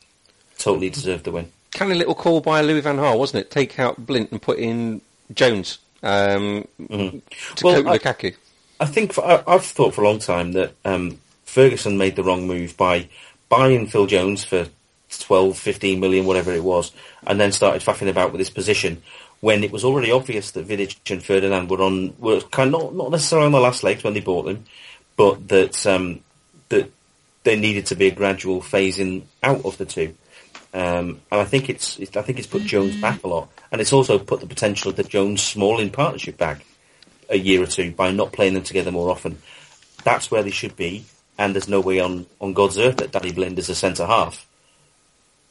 Totally 0.59 0.91
deserved 0.91 1.23
the 1.23 1.31
win. 1.31 1.51
Canny 1.71 1.95
little 1.95 2.13
call 2.13 2.39
by 2.39 2.61
Louis 2.61 2.81
Van 2.81 2.97
Gaal, 2.97 3.17
wasn't 3.17 3.41
it? 3.41 3.51
Take 3.51 3.79
out 3.79 4.05
Blind 4.05 4.29
and 4.31 4.41
put 4.41 4.59
in 4.59 5.01
Jones 5.33 5.79
um, 6.03 6.67
to 6.87 7.21
Well, 7.63 7.83
with 7.83 8.01
Lukaku. 8.03 8.35
I 8.79 8.85
think 8.85 9.11
for, 9.13 9.25
I, 9.25 9.43
I've 9.47 9.65
thought 9.65 9.95
for 9.95 10.03
a 10.03 10.07
long 10.07 10.19
time 10.19 10.51
that 10.51 10.73
um, 10.85 11.19
Ferguson 11.45 11.97
made 11.97 12.15
the 12.15 12.23
wrong 12.23 12.45
move 12.47 12.77
by 12.77 13.09
buying 13.49 13.87
Phil 13.87 14.05
Jones 14.05 14.43
for 14.43 14.67
12, 15.09 15.57
15 15.57 15.99
million, 15.99 16.25
whatever 16.25 16.51
it 16.51 16.63
was, 16.63 16.91
and 17.25 17.39
then 17.39 17.51
started 17.51 17.81
faffing 17.81 18.09
about 18.09 18.31
with 18.31 18.39
his 18.39 18.49
position 18.49 19.01
when 19.41 19.63
it 19.63 19.71
was 19.71 19.83
already 19.83 20.11
obvious 20.11 20.51
that 20.51 20.67
Vidic 20.67 21.11
and 21.11 21.23
Ferdinand 21.23 21.69
were 21.69 21.81
on 21.81 22.15
were 22.17 22.41
kind 22.41 22.73
of 22.73 22.81
not, 22.81 22.95
not 22.95 23.11
necessarily 23.11 23.45
on 23.45 23.51
the 23.51 23.59
last 23.59 23.83
legs 23.83 24.03
when 24.03 24.13
they 24.13 24.21
bought 24.21 24.45
them, 24.45 24.65
but 25.15 25.47
that 25.49 25.85
um, 25.85 26.21
that 26.69 26.91
there 27.43 27.57
needed 27.57 27.85
to 27.87 27.95
be 27.95 28.07
a 28.07 28.11
gradual 28.11 28.61
phasing 28.61 29.23
out 29.43 29.63
of 29.63 29.77
the 29.77 29.85
two. 29.85 30.15
Um, 30.73 31.21
and 31.31 31.39
I 31.41 31.45
think 31.45 31.69
it's, 31.69 31.97
it's 31.99 32.17
I 32.17 32.21
think 32.21 32.37
it's 32.37 32.47
put 32.47 32.63
Jones 32.63 32.99
back 32.99 33.23
a 33.23 33.27
lot, 33.27 33.49
and 33.71 33.79
it's 33.79 33.93
also 33.93 34.17
put 34.19 34.41
the 34.41 34.47
potential 34.47 34.89
of 34.89 34.97
the 34.97 35.03
Jones 35.03 35.41
Smalling 35.41 35.91
partnership 35.91 36.37
back 36.37 36.65
a 37.29 37.37
year 37.37 37.61
or 37.61 37.67
two 37.67 37.91
by 37.91 38.11
not 38.11 38.33
playing 38.33 38.55
them 38.55 38.63
together 38.63 38.91
more 38.91 39.09
often. 39.09 39.37
That's 40.03 40.29
where 40.29 40.43
they 40.43 40.51
should 40.51 40.75
be, 40.75 41.05
and 41.37 41.53
there's 41.53 41.69
no 41.69 41.79
way 41.79 41.99
on, 41.99 42.25
on 42.41 42.53
God's 42.53 42.77
earth 42.77 42.97
that 42.97 43.11
Danny 43.11 43.31
Blind 43.31 43.57
is 43.57 43.69
a 43.69 43.75
centre 43.75 44.05
half. 44.05 44.45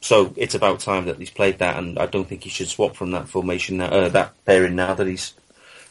So 0.04 0.34
it's 0.36 0.54
about 0.54 0.80
time 0.80 1.06
that 1.06 1.16
he's 1.16 1.30
played 1.30 1.60
that, 1.60 1.78
and 1.78 1.98
I 1.98 2.04
don't 2.04 2.28
think 2.28 2.42
he 2.42 2.50
should 2.50 2.68
swap 2.68 2.94
from 2.94 3.12
that 3.12 3.26
formation, 3.26 3.78
now, 3.78 3.86
uh, 3.86 4.10
that 4.10 4.34
pairing 4.44 4.76
now 4.76 4.92
that 4.92 5.06
he's 5.06 5.32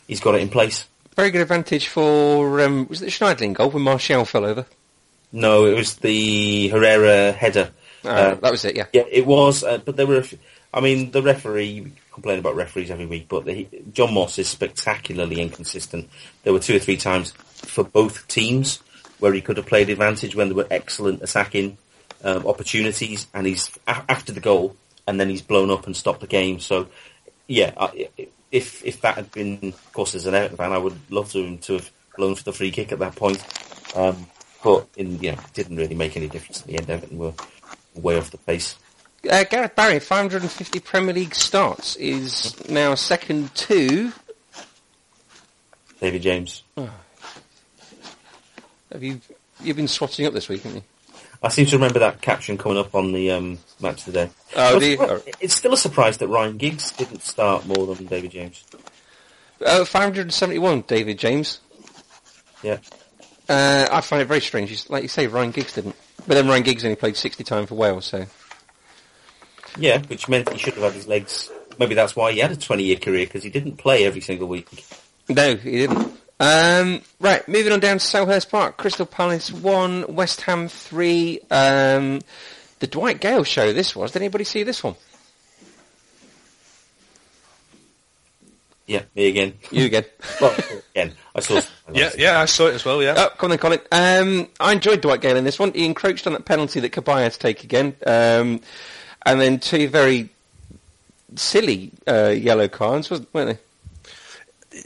he's 0.07 0.19
got 0.19 0.35
it 0.35 0.41
in 0.41 0.49
place. 0.49 0.85
very 1.15 1.31
good 1.31 1.41
advantage 1.41 1.87
for 1.87 2.61
um, 2.61 2.87
was 2.89 3.01
it 3.01 3.05
the 3.05 3.11
Schneiderlin 3.11 3.55
goal 3.55 3.71
when 3.71 3.81
Martial 3.81 4.23
fell 4.23 4.45
over? 4.45 4.67
No, 5.31 5.65
it 5.65 5.75
was 5.75 5.95
the 5.95 6.67
Herrera 6.67 7.31
header. 7.31 7.71
Uh, 8.05 8.35
that 8.35 8.51
was 8.51 8.63
it. 8.65 8.75
Yeah. 8.75 8.85
Yeah, 8.93 9.05
it 9.09 9.25
was, 9.25 9.63
uh, 9.63 9.79
but 9.79 9.95
there 9.95 10.05
were. 10.05 10.23
I 10.71 10.79
mean, 10.79 11.09
the 11.09 11.23
referee 11.23 11.81
we 11.81 11.91
complain 12.11 12.37
about 12.37 12.55
referees 12.55 12.91
every 12.91 13.07
week, 13.07 13.27
but 13.27 13.45
the, 13.45 13.67
John 13.93 14.13
Moss 14.13 14.37
is 14.37 14.47
spectacularly 14.47 15.41
inconsistent. 15.41 16.07
There 16.43 16.53
were 16.53 16.59
two 16.59 16.75
or 16.75 16.79
three 16.79 16.97
times 16.97 17.31
for 17.31 17.83
both 17.83 18.27
teams 18.27 18.77
where 19.17 19.33
he 19.33 19.41
could 19.41 19.57
have 19.57 19.65
played 19.65 19.89
advantage 19.89 20.35
when 20.35 20.49
they 20.49 20.53
were 20.53 20.67
excellent 20.69 21.23
attacking 21.23 21.79
um, 22.23 22.45
opportunities, 22.47 23.27
and 23.33 23.45
he's 23.45 23.69
a- 23.87 24.03
after 24.09 24.31
the 24.31 24.39
goal, 24.39 24.75
and 25.07 25.19
then 25.19 25.29
he's 25.29 25.41
blown 25.41 25.69
up 25.69 25.85
and 25.85 25.95
stopped 25.95 26.21
the 26.21 26.27
game. 26.27 26.59
So, 26.59 26.87
yeah, 27.47 27.73
I, 27.77 28.09
if 28.51 28.83
if 28.85 29.01
that 29.01 29.15
had 29.15 29.31
been, 29.31 29.59
of 29.63 29.93
course, 29.93 30.15
as 30.15 30.25
an 30.25 30.33
Everton 30.35 30.57
fan, 30.57 30.71
I 30.71 30.77
would 30.77 30.97
love 31.11 31.31
to 31.31 31.39
him 31.39 31.57
to 31.59 31.73
have 31.73 31.91
blown 32.15 32.35
for 32.35 32.43
the 32.43 32.53
free 32.53 32.71
kick 32.71 32.91
at 32.91 32.99
that 32.99 33.15
point. 33.15 33.43
Um, 33.95 34.27
but 34.63 34.87
in 34.95 35.19
you 35.19 35.31
know, 35.33 35.37
it 35.39 35.53
didn't 35.53 35.77
really 35.77 35.95
make 35.95 36.15
any 36.15 36.27
difference 36.27 36.61
in 36.61 36.71
the 36.71 36.77
end. 36.79 36.89
Everton 36.89 37.17
were 37.17 37.33
way 37.95 38.17
off 38.17 38.31
the 38.31 38.37
pace. 38.37 38.77
Uh, 39.29 39.43
Gareth 39.45 39.75
Barry, 39.75 39.99
550 39.99 40.79
Premier 40.81 41.13
League 41.13 41.33
starts, 41.35 41.95
is 41.95 42.67
now 42.69 42.93
second 42.95 43.53
to. 43.55 44.11
David 46.01 46.21
James. 46.21 46.63
Have 48.91 49.01
you 49.01 49.21
you've 49.61 49.77
been 49.77 49.87
swatting 49.87 50.25
up 50.25 50.33
this 50.33 50.49
week, 50.49 50.61
haven't 50.63 50.77
you? 50.79 50.83
I 51.43 51.49
seem 51.49 51.65
to 51.67 51.75
remember 51.75 51.99
that 51.99 52.21
caption 52.21 52.57
coming 52.57 52.77
up 52.77 52.95
on 52.95 53.11
the 53.11 53.31
um, 53.31 53.59
match 53.81 54.05
today. 54.05 54.29
Oh, 54.55 54.73
But 54.75 54.79
do 54.79 54.85
you? 54.89 54.93
it's- 55.03 55.23
It's 55.41 55.53
still 55.53 55.73
a 55.73 55.77
surprise 55.77 56.17
that 56.19 56.27
Ryan 56.29 56.57
Giggs 56.57 56.91
didn't 56.93 57.21
start 57.21 57.65
more 57.67 57.93
than 57.93 58.05
David 58.05 58.31
James. 58.31 58.63
Uh, 59.63 59.83
571 59.85 60.81
David 60.87 61.19
James. 61.19 61.59
Yeah. 62.61 62.77
Uh, 63.49 63.87
I 63.91 63.99
find 64.01 64.21
it 64.21 64.25
very 64.25 64.39
strange. 64.41 64.69
He's- 64.69 64.89
Like 64.89 65.03
you 65.03 65.09
say, 65.09 65.27
Ryan 65.27 65.51
Giggs 65.51 65.73
didn't. 65.73 65.95
But 66.25 66.35
then 66.35 66.47
Ryan 66.47 66.63
Giggs 66.63 66.85
only 66.85 66.95
played 66.95 67.17
60 67.17 67.43
times 67.43 67.67
for 67.69 67.75
Wales, 67.75 68.05
so. 68.05 68.25
Yeah, 69.77 69.99
which 70.07 70.29
meant 70.29 70.49
he 70.51 70.57
should 70.57 70.75
have 70.75 70.83
had 70.83 70.93
his 70.93 71.07
legs. 71.07 71.49
Maybe 71.79 71.95
that's 71.95 72.15
why 72.15 72.31
he 72.31 72.39
had 72.39 72.51
a 72.51 72.55
20-year 72.55 72.97
career, 72.97 73.25
because 73.25 73.43
he 73.43 73.49
didn't 73.49 73.77
play 73.77 74.05
every 74.05 74.21
single 74.21 74.47
week. 74.47 74.67
No, 75.27 75.55
he 75.55 75.71
didn't. 75.71 76.17
Um, 76.39 77.01
right, 77.19 77.47
moving 77.47 77.71
on 77.71 77.79
down 77.79 77.99
to 77.99 78.03
Selhurst 78.05 78.49
Park. 78.49 78.77
Crystal 78.77 79.05
Palace 79.05 79.51
1, 79.51 80.13
West 80.13 80.41
Ham 80.41 80.67
3. 80.67 81.39
Um, 81.51 82.21
the 82.79 82.87
Dwight 82.87 83.21
Gayle 83.21 83.43
show 83.43 83.71
this 83.71 83.95
was. 83.95 84.11
Did 84.11 84.21
anybody 84.21 84.43
see 84.43 84.63
this 84.63 84.83
one? 84.83 84.95
Yeah, 88.85 89.03
me 89.15 89.27
again. 89.27 89.53
You 89.71 89.85
again. 89.85 90.05
Well, 90.41 90.55
again, 90.93 91.13
I 91.35 91.39
saw. 91.39 91.61
Yeah, 91.93 92.11
yeah, 92.17 92.39
I 92.39 92.45
saw 92.45 92.67
it 92.67 92.73
as 92.73 92.83
well. 92.85 93.01
Yeah. 93.01 93.13
Oh, 93.17 93.29
come 93.37 93.47
on 93.47 93.49
then, 93.51 93.59
Colin. 93.59 93.79
Um, 93.91 94.47
I 94.59 94.73
enjoyed 94.73 95.01
Dwight 95.01 95.21
Gayle 95.21 95.37
in 95.37 95.43
this 95.43 95.59
one. 95.59 95.71
He 95.73 95.85
encroached 95.85 96.27
on 96.27 96.33
that 96.33 96.45
penalty 96.45 96.79
that 96.79 96.91
Cabaye 96.91 97.23
had 97.23 97.33
to 97.33 97.39
take 97.39 97.63
again. 97.63 97.95
Um, 98.05 98.61
and 99.25 99.39
then 99.39 99.59
two 99.59 99.87
very 99.87 100.29
silly 101.35 101.91
uh, 102.07 102.29
yellow 102.29 102.67
cards, 102.67 103.09
wasn't, 103.09 103.33
weren't 103.33 103.57
they? 103.57 103.63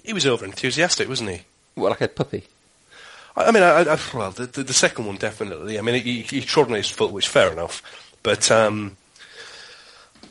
He 0.03 0.13
was 0.13 0.25
over 0.25 0.45
enthusiastic, 0.45 1.07
wasn't 1.07 1.31
he? 1.31 1.41
Well, 1.75 1.89
like 1.89 2.01
a 2.01 2.07
puppy. 2.07 2.43
I, 3.35 3.45
I 3.45 3.51
mean, 3.51 3.63
I, 3.63 3.81
I, 3.81 3.97
well, 4.13 4.31
the, 4.31 4.47
the, 4.47 4.63
the 4.63 4.73
second 4.73 5.05
one 5.05 5.17
definitely. 5.17 5.77
I 5.77 5.81
mean, 5.81 6.01
he, 6.03 6.21
he 6.21 6.41
trod 6.41 6.67
on 6.67 6.75
his 6.75 6.89
foot, 6.89 7.11
which 7.11 7.27
fair 7.27 7.51
enough, 7.51 7.81
but 8.23 8.49
um, 8.51 8.97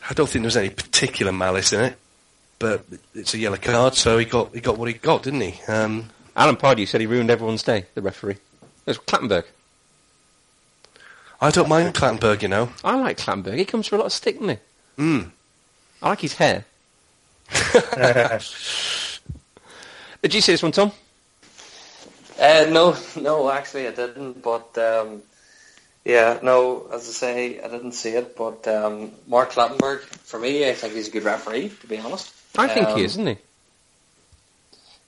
I 0.09 0.15
don't 0.15 0.29
think 0.29 0.43
there 0.43 0.49
was 0.49 0.57
any 0.57 0.71
particular 0.71 1.33
malice 1.33 1.73
in 1.73 1.81
it. 1.81 1.97
But 2.59 2.85
it's 3.15 3.35
a 3.35 3.39
yellow 3.39 3.59
card, 3.59 3.95
so 3.95 4.17
he 4.17 4.25
got 4.25 4.55
he 4.55 4.61
got 4.61 4.79
what 4.79 4.89
he 4.89 4.95
got, 4.95 5.23
didn't 5.23 5.43
he? 5.43 5.61
Um, 5.69 6.09
Alan 6.35 6.57
Pardew 6.57 6.89
said 6.89 7.03
he 7.03 7.07
ruined 7.07 7.29
everyone's 7.29 7.63
day, 7.63 7.85
the 7.95 8.01
referee. 8.01 8.33
It 8.33 8.41
was 8.87 8.99
Clattenburg. 8.99 9.45
I 11.39 11.51
don't 11.51 11.69
mind 11.69 11.95
Clattenburg, 11.95 12.41
you 12.41 12.49
know. 12.49 12.71
I 12.83 12.97
like 12.97 13.19
Clattenburg. 13.19 13.59
He 13.59 13.67
comes 13.67 13.89
for 13.89 13.97
a 13.97 13.99
lot 13.99 14.07
of 14.07 14.13
stick, 14.13 14.39
doesn't 14.41 14.59
he? 14.97 15.03
Mm. 15.03 15.31
I 16.03 16.09
like 16.09 16.21
his 16.21 16.35
hair. 16.35 16.65
Did 20.27 20.35
you 20.35 20.41
see 20.41 20.55
this 20.55 20.63
one, 20.65 20.73
Tom? 20.73 20.91
Uh, 22.37 22.67
no, 22.69 22.97
no, 23.21 23.49
actually 23.49 23.87
I 23.87 23.93
didn't. 23.93 24.43
But 24.43 24.77
um, 24.77 25.23
yeah, 26.05 26.41
no, 26.43 26.89
as 26.93 27.09
I 27.09 27.13
say, 27.13 27.61
I 27.61 27.69
didn't 27.69 27.93
see 27.93 28.11
it. 28.11 28.37
But 28.37 28.67
um, 28.67 29.13
Mark 29.29 29.53
Clattenburg, 29.53 30.01
for 30.01 30.41
me, 30.41 30.69
I 30.69 30.73
think 30.73 30.95
he's 30.95 31.07
a 31.07 31.13
good 31.13 31.23
referee. 31.23 31.69
To 31.81 31.87
be 31.87 31.99
honest, 31.99 32.35
I 32.59 32.67
think 32.67 32.89
Um, 32.89 32.99
he 32.99 33.05
is, 33.05 33.13
isn't 33.13 33.29
he? 33.29 33.39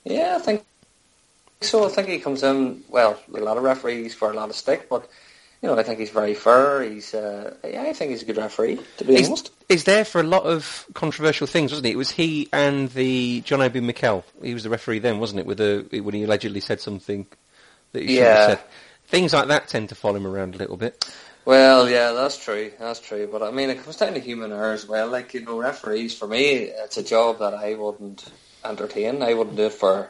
Yeah, 0.05 0.37
I 0.37 0.39
think 0.39 0.63
so. 1.59 1.85
I 1.85 1.89
think 1.89 2.07
he 2.07 2.19
comes 2.19 2.41
in 2.41 2.81
well. 2.87 3.19
A 3.35 3.41
lot 3.41 3.57
of 3.57 3.63
referees 3.63 4.15
for 4.15 4.31
a 4.31 4.33
lot 4.33 4.49
of 4.49 4.55
stick, 4.55 4.87
but 4.87 5.09
you 5.61 5.67
know, 5.69 5.77
I 5.77 5.83
think 5.83 5.99
he's 5.99 6.09
very 6.09 6.33
fair. 6.33 6.81
He's, 6.83 7.13
uh, 7.13 7.55
yeah, 7.63 7.83
I 7.83 7.93
think 7.93 8.11
he's 8.11 8.21
a 8.21 8.25
good 8.25 8.37
referee. 8.37 8.79
To 8.97 9.03
be 9.05 9.15
He's, 9.17 9.27
honest, 9.27 9.51
he's 9.67 9.83
there 9.83 10.05
for 10.05 10.21
a 10.21 10.23
lot 10.23 10.43
of 10.43 10.85
controversial 10.93 11.47
things, 11.47 11.71
wasn't 11.71 11.87
he? 11.87 11.91
It 11.93 11.97
was 11.97 12.11
he 12.11 12.47
and 12.53 12.89
the 12.91 13.41
John 13.41 13.61
Obi 13.61 13.81
Mikel. 13.81 14.23
He 14.41 14.53
was 14.53 14.63
the 14.63 14.69
referee 14.69 14.99
then, 14.99 15.19
wasn't 15.19 15.41
it? 15.41 15.45
With 15.45 15.57
the 15.57 16.01
when 16.01 16.15
he 16.15 16.23
allegedly 16.23 16.61
said 16.61 16.79
something 16.79 17.27
that 17.91 18.01
he 18.01 18.07
shouldn't 18.07 18.25
Yeah. 18.25 18.35
have 18.47 18.59
said. 18.59 18.67
Things 19.07 19.33
like 19.33 19.47
that 19.47 19.67
tend 19.67 19.89
to 19.89 19.95
follow 19.95 20.17
him 20.17 20.27
around 20.27 20.55
a 20.55 20.59
little 20.59 20.77
bit. 20.77 21.11
Well, 21.45 21.89
yeah, 21.89 22.11
that's 22.11 22.37
true. 22.37 22.71
That's 22.79 22.99
true. 22.99 23.27
But 23.31 23.41
I 23.41 23.49
mean, 23.51 23.69
it 23.71 23.83
comes 23.83 23.95
down 23.97 24.13
to 24.13 24.19
human 24.19 24.51
error 24.51 24.73
as 24.73 24.87
well. 24.87 25.07
Like 25.09 25.33
you 25.33 25.41
know, 25.43 25.57
referees 25.57 26.15
for 26.15 26.27
me, 26.27 26.65
it's 26.65 26.97
a 26.97 27.03
job 27.03 27.39
that 27.39 27.53
I 27.53 27.73
wouldn't 27.73 28.23
entertain. 28.63 29.23
I 29.23 29.33
wouldn't 29.33 29.55
do 29.55 29.65
it 29.65 29.73
for 29.73 30.09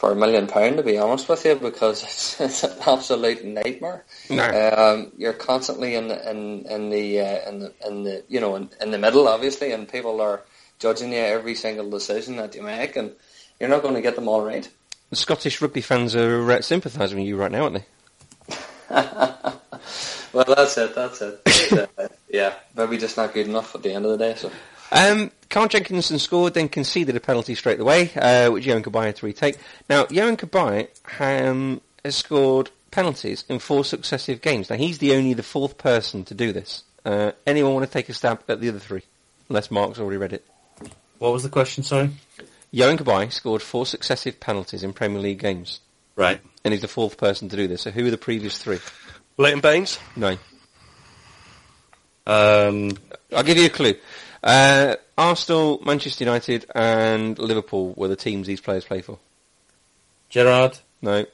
for 0.00 0.12
a 0.12 0.16
million 0.16 0.46
pound, 0.46 0.78
to 0.78 0.82
be 0.82 0.96
honest 0.96 1.28
with 1.28 1.44
you, 1.44 1.54
because 1.56 2.02
it's, 2.04 2.40
it's 2.40 2.64
an 2.64 2.72
absolute 2.86 3.44
nightmare. 3.44 4.02
No. 4.30 4.44
Um, 4.44 5.12
you're 5.18 5.34
constantly 5.34 5.94
in 5.94 6.08
the 6.08 6.30
in 6.30 6.64
in 6.70 6.88
the 6.88 7.20
uh, 7.20 7.48
in 7.50 7.58
the 7.58 7.74
in 7.86 8.04
the 8.04 8.24
you 8.26 8.40
know 8.40 8.56
in, 8.56 8.70
in 8.80 8.92
the 8.92 8.98
middle, 8.98 9.28
obviously, 9.28 9.72
and 9.72 9.86
people 9.86 10.22
are 10.22 10.40
judging 10.78 11.12
you 11.12 11.18
every 11.18 11.54
single 11.54 11.90
decision 11.90 12.36
that 12.36 12.54
you 12.54 12.62
make, 12.62 12.96
and 12.96 13.12
you're 13.60 13.68
not 13.68 13.82
going 13.82 13.94
to 13.94 14.00
get 14.00 14.14
them 14.14 14.26
all 14.26 14.40
right. 14.42 14.70
The 15.10 15.16
Scottish 15.16 15.60
rugby 15.60 15.82
fans 15.82 16.16
are 16.16 16.50
uh, 16.50 16.62
sympathising 16.62 17.18
with 17.18 17.26
you 17.26 17.36
right 17.36 17.52
now, 17.52 17.64
aren't 17.64 17.84
they? 18.48 18.56
Well, 20.32 20.44
that's 20.44 20.78
it. 20.78 20.94
That's 20.94 21.20
it. 21.22 21.40
But, 21.96 22.04
uh, 22.04 22.08
yeah, 22.28 22.54
maybe 22.76 22.98
just 22.98 23.16
not 23.16 23.34
good 23.34 23.48
enough 23.48 23.74
at 23.74 23.82
the 23.82 23.92
end 23.92 24.06
of 24.06 24.12
the 24.12 24.18
day. 24.18 24.34
So. 24.36 24.50
Um, 24.92 25.30
Carl 25.48 25.68
Jenkinson 25.68 26.18
scored, 26.18 26.54
then 26.54 26.68
conceded 26.68 27.16
a 27.16 27.20
penalty 27.20 27.54
straight 27.54 27.80
away, 27.80 28.10
uh, 28.16 28.50
which 28.50 28.64
Yohan 28.66 28.82
Cabaye 28.82 29.06
had 29.06 29.16
to 29.16 29.26
retake. 29.26 29.58
Now, 29.88 30.04
Yohan 30.06 30.36
Cabaye 30.36 30.88
um, 31.48 31.80
has 32.04 32.16
scored 32.16 32.70
penalties 32.90 33.44
in 33.48 33.58
four 33.58 33.84
successive 33.84 34.40
games. 34.40 34.70
Now, 34.70 34.76
he's 34.76 34.98
the 34.98 35.14
only 35.14 35.34
the 35.34 35.42
fourth 35.42 35.78
person 35.78 36.24
to 36.24 36.34
do 36.34 36.52
this. 36.52 36.84
Uh, 37.04 37.32
anyone 37.46 37.74
want 37.74 37.86
to 37.86 37.92
take 37.92 38.08
a 38.08 38.12
stab 38.14 38.42
at 38.48 38.60
the 38.60 38.68
other 38.68 38.78
three? 38.78 39.02
Unless 39.48 39.70
Mark's 39.70 39.98
already 39.98 40.16
read 40.18 40.32
it. 40.32 40.46
What 41.18 41.32
was 41.32 41.42
the 41.42 41.48
question? 41.48 41.82
Sorry. 41.82 42.10
Yohan 42.72 42.96
Cabaye 42.98 43.32
scored 43.32 43.62
four 43.62 43.86
successive 43.86 44.38
penalties 44.40 44.82
in 44.82 44.92
Premier 44.92 45.20
League 45.20 45.40
games, 45.40 45.80
Right. 46.16 46.40
and 46.64 46.72
he's 46.72 46.82
the 46.82 46.88
fourth 46.88 47.16
person 47.16 47.48
to 47.48 47.56
do 47.56 47.66
this. 47.66 47.82
So 47.82 47.90
who 47.90 48.06
are 48.06 48.10
the 48.10 48.18
previous 48.18 48.58
three? 48.58 48.78
Leighton 49.36 49.60
Baines. 49.60 49.98
No. 50.16 50.36
Um, 52.26 52.92
I'll 53.34 53.42
give 53.42 53.56
you 53.58 53.66
a 53.66 53.70
clue. 53.70 53.94
Uh, 54.42 54.96
Arsenal, 55.18 55.80
Manchester 55.84 56.24
United, 56.24 56.66
and 56.74 57.38
Liverpool 57.38 57.92
were 57.96 58.08
the 58.08 58.16
teams 58.16 58.46
these 58.46 58.60
players 58.60 58.84
play 58.84 59.02
for. 59.02 59.18
Gerard 60.30 60.78
No, 61.02 61.26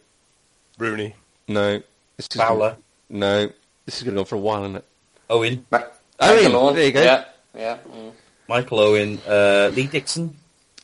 Rooney. 0.78 1.14
no. 1.48 1.82
This 2.16 2.28
is 2.30 2.36
Fowler. 2.40 2.76
No, 3.10 3.46
this 3.84 3.98
is 3.98 4.02
going 4.02 4.14
to 4.14 4.16
go 4.16 4.20
on 4.20 4.26
for 4.26 4.34
a 4.36 4.38
while, 4.38 4.64
isn't 4.64 4.76
it? 4.76 4.84
Owen. 5.30 5.66
Ma- 5.70 5.82
Michael 6.20 6.56
Owen. 6.56 6.74
there 6.74 6.86
you 6.86 6.92
go. 6.92 7.02
Yeah, 7.02 7.24
yeah. 7.54 7.78
Mm. 7.94 8.12
Michael 8.48 8.80
Owen. 8.80 9.18
Uh, 9.26 9.70
Lee 9.74 9.86
Dixon. 9.86 10.34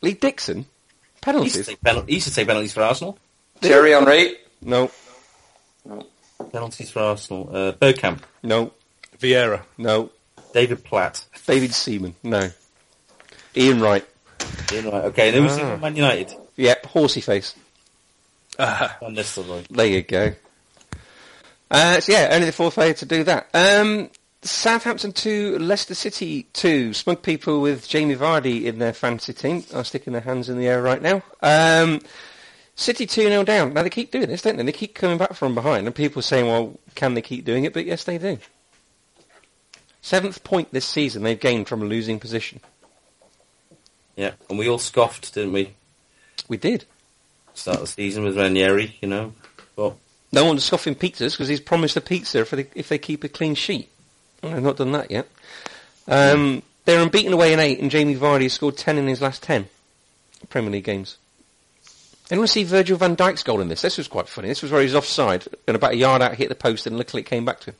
Lee 0.01 0.13
Dixon, 0.13 0.57
He 0.57 0.61
used, 0.65 0.69
to 1.15 1.21
penalties? 1.21 1.65
take 1.67 1.81
penal- 1.81 2.03
he 2.05 2.13
used 2.15 2.27
to 2.27 2.33
take 2.35 2.47
penalties 2.47 2.73
for 2.73 2.81
Arsenal. 2.83 3.17
Thierry 3.61 3.91
Henry. 3.91 4.35
No, 4.61 4.91
Penalties 6.51 6.91
for 6.91 6.99
Arsenal. 6.99 7.49
Uh, 7.51 7.71
Bergkamp. 7.73 8.21
no, 8.43 8.71
Vieira. 9.19 9.63
no. 9.77 10.09
David 10.53 10.83
Platt. 10.83 11.25
David 11.45 11.73
Seaman, 11.73 12.15
no. 12.23 12.49
Ian 13.55 13.81
Wright, 13.81 14.05
Ian 14.71 14.85
Wright. 14.89 15.03
Okay, 15.05 15.27
and 15.29 15.37
who 15.37 15.43
was 15.43 15.57
Ah. 15.59 15.75
he? 15.75 15.81
Man 15.81 15.95
United. 15.95 16.33
yep. 16.55 16.85
Horsey 16.85 17.21
face. 17.21 17.53
Ah, 18.59 18.97
Van 19.01 19.15
Nistelrooy. 19.15 19.67
There 19.69 19.85
you 19.87 20.01
go. 20.03 20.33
Uh, 21.71 21.99
so 21.99 22.11
yeah, 22.11 22.29
only 22.31 22.45
the 22.45 22.51
fourth 22.51 22.75
player 22.75 22.93
to 22.93 23.05
do 23.05 23.23
that. 23.23 23.47
Um, 23.53 24.09
Southampton 24.43 25.11
2, 25.13 25.57
Leicester 25.59 25.95
City 25.95 26.43
2. 26.53 26.93
Smug 26.93 27.21
people 27.23 27.61
with 27.61 27.87
Jamie 27.87 28.15
Vardy 28.15 28.65
in 28.65 28.77
their 28.77 28.93
fantasy 28.93 29.33
team 29.33 29.63
are 29.73 29.83
sticking 29.85 30.13
their 30.13 30.21
hands 30.21 30.49
in 30.49 30.57
the 30.59 30.67
air 30.67 30.81
right 30.83 31.01
now. 31.01 31.23
Um, 31.41 32.01
City 32.75 33.05
2 33.07 33.23
0 33.23 33.43
down. 33.43 33.73
Now 33.73 33.83
they 33.83 33.89
keep 33.89 34.11
doing 34.11 34.27
this, 34.27 34.41
don't 34.41 34.57
they? 34.57 34.63
They 34.63 34.71
keep 34.71 34.93
coming 34.95 35.17
back 35.17 35.33
from 35.33 35.55
behind, 35.55 35.85
and 35.87 35.95
people 35.95 36.19
are 36.19 36.23
saying, 36.23 36.47
well, 36.47 36.77
can 36.95 37.13
they 37.13 37.21
keep 37.21 37.45
doing 37.45 37.63
it? 37.65 37.73
But 37.73 37.85
yes, 37.85 38.03
they 38.03 38.17
do. 38.17 38.37
Seventh 40.03 40.43
point 40.43 40.71
this 40.73 40.85
season 40.85 41.23
they've 41.23 41.39
gained 41.39 41.67
from 41.69 41.81
a 41.81 41.85
losing 41.85 42.19
position. 42.19 42.59
Yeah, 44.17 44.33
and 44.49 44.59
we 44.59 44.67
all 44.67 44.77
scoffed, 44.77 45.33
didn't 45.33 45.53
we? 45.53 45.73
We 46.49 46.57
did. 46.57 46.83
start 47.53 47.77
of 47.77 47.83
the 47.83 47.87
season 47.87 48.23
with 48.25 48.37
Ranieri, 48.37 48.97
you 49.01 49.07
know. 49.07 49.33
But 49.77 49.93
No 50.33 50.43
one's 50.45 50.65
scoffing 50.65 50.93
pizzas 50.93 51.31
because 51.31 51.47
he's 51.47 51.61
promised 51.61 51.95
a 51.95 52.01
pizza 52.01 52.41
if 52.41 52.49
they, 52.51 52.67
if 52.75 52.89
they 52.89 52.97
keep 52.97 53.23
a 53.23 53.29
clean 53.29 53.55
sheet. 53.55 53.89
Well, 54.43 54.51
they've 54.51 54.61
not 54.61 54.75
done 54.75 54.91
that 54.91 55.09
yet. 55.09 55.27
Um, 56.07 56.63
they're 56.83 57.01
unbeaten 57.01 57.31
away 57.31 57.53
in 57.53 57.61
eight, 57.61 57.79
and 57.79 57.89
Jamie 57.89 58.15
Vardy 58.15 58.43
has 58.43 58.53
scored 58.53 58.75
ten 58.75 58.97
in 58.97 59.07
his 59.07 59.21
last 59.21 59.41
ten 59.41 59.67
Premier 60.49 60.69
League 60.69 60.83
games. 60.83 61.17
Anyone 62.29 62.47
see 62.47 62.65
Virgil 62.65 62.97
van 62.97 63.15
Dijk's 63.15 63.43
goal 63.43 63.61
in 63.61 63.69
this? 63.69 63.81
This 63.81 63.97
was 63.97 64.09
quite 64.09 64.27
funny. 64.27 64.49
This 64.49 64.61
was 64.61 64.71
where 64.71 64.81
he 64.81 64.85
was 64.85 64.95
offside 64.95 65.45
and 65.65 65.77
about 65.77 65.93
a 65.93 65.95
yard 65.95 66.21
out 66.21 66.35
hit 66.35 66.49
the 66.49 66.55
post, 66.55 66.85
and 66.85 66.97
luckily 66.97 67.21
it 67.21 67.25
came 67.25 67.45
back 67.45 67.61
to 67.61 67.71
him. 67.71 67.75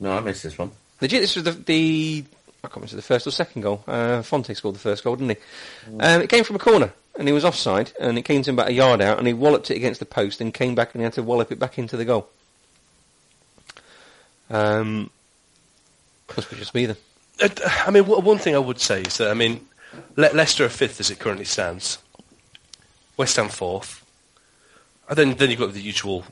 No, 0.00 0.16
I 0.16 0.20
missed 0.20 0.42
this 0.42 0.58
one. 0.58 0.70
Legit, 1.00 1.20
this 1.20 1.36
was 1.36 1.44
the, 1.44 1.52
the 1.52 2.24
I 2.62 2.68
can't 2.68 2.76
remember 2.76 2.86
if 2.86 2.92
it 2.92 2.96
was 2.96 3.04
the 3.04 3.14
first 3.14 3.26
or 3.26 3.30
second 3.30 3.62
goal. 3.62 3.84
Uh, 3.86 4.22
Fonte 4.22 4.54
scored 4.54 4.74
the 4.74 4.80
first 4.80 5.04
goal, 5.04 5.16
didn't 5.16 5.36
he? 5.36 5.94
Um, 6.00 6.22
it 6.22 6.28
came 6.28 6.44
from 6.44 6.56
a 6.56 6.58
corner, 6.58 6.92
and 7.18 7.26
he 7.26 7.32
was 7.32 7.44
offside, 7.44 7.92
and 7.98 8.18
it 8.18 8.22
came 8.22 8.42
to 8.42 8.50
him 8.50 8.56
about 8.56 8.68
a 8.68 8.72
yard 8.72 9.00
out, 9.00 9.18
and 9.18 9.26
he 9.26 9.32
walloped 9.32 9.70
it 9.70 9.76
against 9.76 10.00
the 10.00 10.06
post, 10.06 10.40
and 10.40 10.52
came 10.52 10.74
back, 10.74 10.94
and 10.94 11.00
he 11.00 11.04
had 11.04 11.14
to 11.14 11.22
wallop 11.22 11.52
it 11.52 11.58
back 11.58 11.78
into 11.78 11.96
the 11.96 12.04
goal. 12.04 12.28
Um, 14.50 15.10
must 16.36 16.50
be 16.50 16.56
just 16.56 16.74
me 16.74 16.86
then. 16.86 16.96
Uh, 17.42 17.48
I 17.86 17.90
mean, 17.90 18.04
one 18.04 18.38
thing 18.38 18.54
I 18.54 18.58
would 18.58 18.80
say 18.80 19.02
is 19.02 19.16
that 19.18 19.30
I 19.30 19.34
mean, 19.34 19.66
Le- 20.16 20.34
Leicester 20.34 20.64
are 20.64 20.68
fifth 20.68 21.00
as 21.00 21.10
it 21.10 21.18
currently 21.18 21.44
stands. 21.44 21.98
West 23.16 23.36
Ham 23.36 23.48
fourth. 23.48 24.04
And 25.08 25.16
then 25.16 25.34
then 25.34 25.50
you've 25.50 25.58
got 25.60 25.72
the 25.72 25.80
usual 25.80 26.24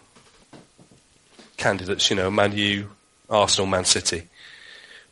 candidates, 1.57 2.11
you 2.11 2.17
know, 2.17 2.31
Man 2.31 2.53
U, 2.57 2.91
Arsenal, 3.29 3.67
Man 3.67 3.85
City. 3.85 4.25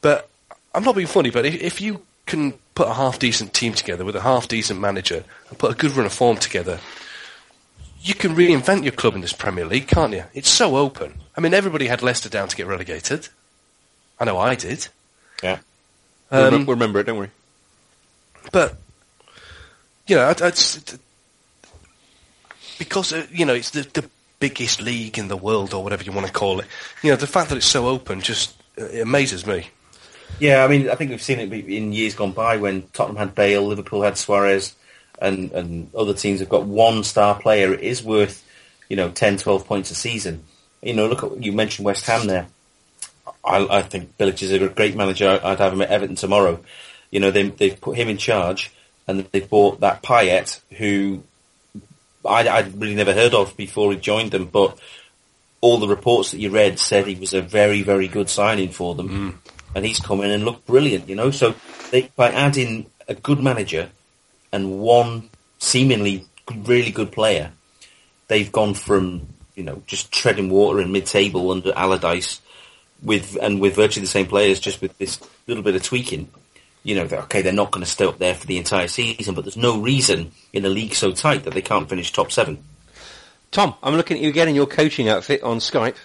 But 0.01 0.29
I'm 0.75 0.85
not 0.85 0.95
being 0.95 1.07
funny, 1.07 1.31
but 1.31 1.45
if, 1.47 1.55
if 1.55 1.81
you 1.81 2.03
can 2.27 2.55
put 2.75 2.89
a 2.89 2.95
half 2.95 3.19
decent 3.19 3.55
team 3.55 3.73
together 3.73 4.05
with 4.05 4.17
a 4.17 4.21
half 4.21 4.49
decent 4.49 4.81
manager 4.81 5.25
and 5.49 5.59
put 5.59 5.73
a 5.73 5.75
good 5.75 5.93
run 5.93 6.07
of 6.07 6.13
form 6.13 6.37
together, 6.37 6.81
you 8.01 8.15
can 8.15 8.35
reinvent 8.35 8.83
your 8.85 8.93
club 8.93 9.15
in 9.15 9.21
this 9.21 9.33
Premier 9.33 9.65
League, 9.67 9.89
can't 9.89 10.13
you? 10.13 10.25
It's 10.35 10.49
so 10.49 10.77
open. 10.77 11.15
I 11.37 11.41
mean, 11.41 11.55
everybody 11.55 11.87
had 11.87 12.03
Leicester 12.03 12.29
down 12.29 12.49
to 12.49 12.57
get 12.57 12.67
relegated. 12.67 13.29
I 14.21 14.25
know 14.25 14.39
I 14.39 14.55
did. 14.55 14.89
Yeah. 15.43 15.59
We'll, 16.31 16.55
Um, 16.55 16.67
we'll 16.67 16.77
remember 16.77 17.01
it, 17.01 17.07
don't 17.07 17.19
worry. 17.19 17.31
But 18.53 18.77
you 20.07 20.17
know, 20.17 20.23
I, 20.25 20.31
I 20.31 20.51
just, 20.51 20.99
because 22.79 23.13
uh, 23.13 23.27
you 23.33 23.45
know 23.45 23.55
it's 23.55 23.71
the 23.71 23.83
the 23.83 24.09
biggest 24.39 24.81
league 24.81 25.19
in 25.19 25.29
the 25.29 25.37
world 25.37 25.75
or 25.75 25.83
whatever 25.83 26.03
you 26.03 26.13
want 26.13 26.27
to 26.27 26.33
call 26.33 26.61
it. 26.61 26.67
You 27.03 27.11
know, 27.11 27.17
the 27.17 27.27
fact 27.27 27.49
that 27.51 27.57
it's 27.57 27.67
so 27.67 27.89
open 27.89 28.21
just 28.21 28.55
amazes 29.01 29.47
me. 29.47 29.69
Yeah, 30.39 30.65
I 30.65 30.69
mean, 30.69 30.91
I 30.91 30.95
think 30.95 31.11
we've 31.11 31.23
seen 31.23 31.41
it 31.41 31.53
in 31.53 31.93
years 31.93 32.15
gone 32.15 32.33
by 32.33 32.59
when 32.59 32.83
Tottenham 32.93 33.17
had 33.17 33.35
Bale, 33.35 33.63
Liverpool 33.63 34.03
had 34.03 34.19
Suarez, 34.19 34.75
and, 35.19 35.51
and 35.53 35.95
other 35.95 36.13
teams 36.13 36.41
have 36.41 36.49
got 36.49 36.67
one 36.67 37.05
star 37.05 37.39
player. 37.41 37.73
It 37.73 37.81
is 37.81 38.03
worth, 38.03 38.45
you 38.89 38.97
know, 38.97 39.11
10, 39.11 39.39
12 39.39 39.67
points 39.67 39.91
a 39.91 39.95
season. 39.95 40.45
You 40.83 40.95
know, 40.95 41.07
look 41.07 41.23
at, 41.23 41.43
you 41.43 41.53
mentioned 41.53 41.87
West 41.87 42.07
Ham 42.07 42.27
there. 42.27 42.49
I, 43.43 43.79
I 43.79 43.83
think 43.83 44.19
Bilic 44.19 44.43
is 44.43 44.53
a 44.53 44.69
great 44.69 44.97
manager. 44.97 45.41
I'd 45.43 45.59
have 45.59 45.73
him 45.73 45.83
at 45.83 45.91
Everton 45.91 46.17
tomorrow. 46.17 46.61
You 47.11 47.21
know, 47.21 47.31
they, 47.31 47.49
they've 47.49 47.81
put 47.81 47.97
him 47.97 48.09
in 48.09 48.19
charge 48.19 48.73
and 49.07 49.21
they've 49.33 49.49
bought 49.49 49.81
that 49.81 50.03
Payet 50.03 50.61
who 50.77 51.23
I, 52.27 52.59
I'd 52.59 52.81
really 52.81 52.95
never 52.95 53.13
heard 53.13 53.35
of 53.35 53.57
before 53.57 53.93
he 53.93 53.99
joined 53.99 54.31
them, 54.31 54.47
but 54.47 54.79
all 55.61 55.79
the 55.79 55.89
reports 55.89 56.31
that 56.31 56.39
you 56.39 56.51
read 56.51 56.79
said 56.79 57.07
he 57.07 57.15
was 57.15 57.35
a 57.35 57.41
very, 57.41 57.83
very 57.83 58.09
good 58.09 58.29
signing 58.29 58.71
for 58.71 58.95
them. 58.95 59.09
Mm. 59.09 59.35
And 59.75 59.85
he's 59.85 60.01
come 60.01 60.21
in 60.23 60.31
and 60.31 60.45
looked 60.45 60.67
brilliant, 60.67 61.09
you 61.09 61.15
know. 61.15 61.31
So 61.31 61.55
they, 61.91 62.11
by 62.17 62.31
adding 62.31 62.87
a 63.09 63.15
good 63.15 63.41
manager 63.41 63.91
and 64.53 64.81
one 64.81 65.29
seemingly 65.59 66.25
really 66.55 66.91
good 66.91 67.13
player, 67.13 67.53
they've 68.29 68.51
gone 68.51 68.75
from, 68.75 69.27
you 69.55 69.65
know, 69.65 69.83
just 69.87 70.13
treading 70.13 70.51
water 70.51 70.81
in 70.81 70.93
mid-table 70.93 71.51
under 71.51 71.73
Allardyce 71.75 72.41
with, 73.03 73.37
and 73.41 73.61
with 73.61 73.75
virtually 73.75 74.05
the 74.05 74.11
same 74.11 74.27
players, 74.27 74.61
just 74.61 74.81
with 74.81 74.97
this 74.99 75.21
little 75.47 75.63
bit 75.63 75.75
of 75.75 75.83
tweaking. 75.83 76.29
You 76.87 76.95
know, 76.95 77.07
that, 77.09 77.25
okay, 77.25 77.43
they're 77.43 77.53
not 77.53 77.73
going 77.73 77.85
to 77.85 77.91
stay 77.91 78.05
up 78.05 78.19
there 78.19 78.35
for 78.35 78.47
the 78.47 78.59
entire 78.59 78.87
season, 78.87 79.35
but 79.35 79.45
there's 79.45 79.57
no 79.57 79.81
reason 79.81 80.31
in 80.53 80.65
a 80.65 80.69
league 80.69 80.95
so 80.95 81.11
tight 81.11 81.43
that 81.43 81.53
they 81.53 81.61
can't 81.61 81.89
finish 81.89 82.13
top 82.13 82.31
seven. 82.31 82.63
Tom, 83.51 83.75
I'm 83.83 83.97
looking 83.97 84.19
at 84.19 84.23
you 84.23 84.29
again 84.29 84.49
in 84.49 84.55
your 84.55 84.67
coaching 84.67 85.09
outfit 85.09 85.43
on 85.43 85.59
Skype. 85.59 85.97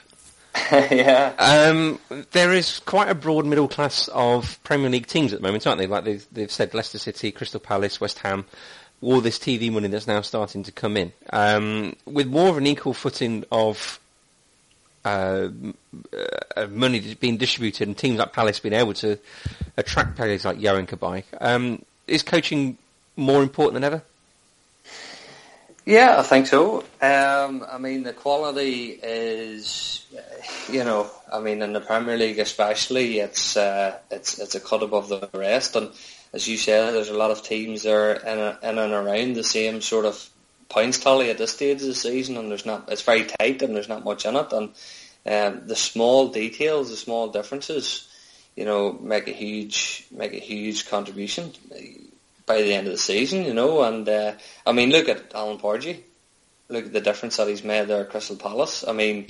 yeah. 0.71 1.33
Um, 1.37 1.99
there 2.31 2.51
is 2.51 2.79
quite 2.79 3.09
a 3.09 3.15
broad 3.15 3.45
middle 3.45 3.67
class 3.67 4.07
of 4.07 4.61
Premier 4.63 4.89
League 4.89 5.05
teams 5.05 5.33
at 5.33 5.39
the 5.41 5.47
moment, 5.47 5.67
aren't 5.67 5.79
they? 5.79 5.87
Like 5.87 6.03
they've, 6.03 6.25
they've 6.31 6.51
said 6.51 6.73
Leicester 6.73 6.97
City, 6.97 7.31
Crystal 7.31 7.59
Palace, 7.59 8.01
West 8.01 8.19
Ham, 8.19 8.45
all 9.01 9.21
this 9.21 9.37
TV 9.37 9.71
money 9.71 9.87
that's 9.87 10.07
now 10.07 10.21
starting 10.21 10.63
to 10.63 10.71
come 10.71 10.97
in. 10.97 11.13
Um, 11.31 11.95
with 12.05 12.27
more 12.27 12.49
of 12.49 12.57
an 12.57 12.67
equal 12.67 12.93
footing 12.93 13.45
of 13.51 13.99
uh, 15.05 15.49
uh, 16.55 16.67
money 16.67 17.15
being 17.15 17.37
distributed 17.37 17.87
and 17.87 17.97
teams 17.97 18.19
like 18.19 18.33
Palace 18.33 18.59
being 18.59 18.73
able 18.73 18.93
to 18.95 19.17
attract 19.77 20.15
players 20.15 20.45
like 20.45 20.57
Yohan 20.57 20.87
Cabaye, 20.87 21.23
um, 21.39 21.83
is 22.07 22.23
coaching 22.23 22.77
more 23.15 23.41
important 23.41 23.75
than 23.75 23.83
ever? 23.83 24.03
Yeah, 25.85 26.19
I 26.19 26.23
think 26.23 26.45
so. 26.45 26.81
Um, 27.01 27.65
I 27.69 27.79
mean, 27.79 28.03
the 28.03 28.13
quality 28.13 28.99
is, 29.01 30.05
uh, 30.15 30.21
you 30.71 30.83
know, 30.83 31.09
I 31.31 31.39
mean, 31.39 31.63
in 31.63 31.73
the 31.73 31.81
Premier 31.81 32.17
League 32.17 32.37
especially, 32.37 33.19
it's 33.19 33.57
uh, 33.57 33.97
it's 34.11 34.37
it's 34.37 34.53
a 34.53 34.59
cut 34.59 34.83
above 34.83 35.09
the 35.09 35.27
rest. 35.33 35.75
And 35.75 35.89
as 36.33 36.47
you 36.47 36.57
said, 36.57 36.93
there's 36.93 37.09
a 37.09 37.17
lot 37.17 37.31
of 37.31 37.41
teams 37.41 37.83
that 37.83 37.93
are 37.93 38.13
in, 38.13 38.37
a, 38.39 38.59
in 38.61 38.77
and 38.77 38.93
around 38.93 39.33
the 39.33 39.43
same 39.43 39.81
sort 39.81 40.05
of 40.05 40.29
points 40.71 40.99
tally 40.99 41.29
at 41.29 41.37
this 41.37 41.51
stage 41.51 41.81
of 41.81 41.87
the 41.87 41.93
season, 41.93 42.37
and 42.37 42.49
there's 42.49 42.65
not. 42.65 42.89
It's 42.91 43.01
very 43.01 43.25
tight, 43.25 43.61
and 43.61 43.75
there's 43.75 43.89
not 43.89 44.03
much 44.03 44.25
in 44.25 44.35
it. 44.35 44.51
And 44.51 44.69
um, 45.25 45.67
the 45.67 45.75
small 45.75 46.29
details, 46.29 46.89
the 46.89 46.95
small 46.95 47.27
differences, 47.27 48.07
you 48.55 48.65
know, 48.65 48.93
make 48.93 49.27
a 49.27 49.31
huge 49.31 50.07
make 50.11 50.33
a 50.33 50.39
huge 50.39 50.89
contribution 50.89 51.51
by 52.45 52.61
the 52.61 52.73
end 52.73 52.87
of 52.87 52.93
the 52.93 52.99
season, 52.99 53.43
you 53.43 53.53
know. 53.53 53.83
And 53.83 54.07
uh, 54.07 54.33
I 54.65 54.71
mean, 54.71 54.89
look 54.89 55.09
at 55.09 55.33
Alan 55.35 55.59
Pardew. 55.59 55.99
Look 56.69 56.85
at 56.85 56.93
the 56.93 57.01
difference 57.01 57.35
that 57.37 57.49
he's 57.49 57.65
made 57.65 57.87
there 57.87 58.01
at 58.01 58.09
Crystal 58.09 58.37
Palace. 58.37 58.85
I 58.87 58.93
mean, 58.93 59.27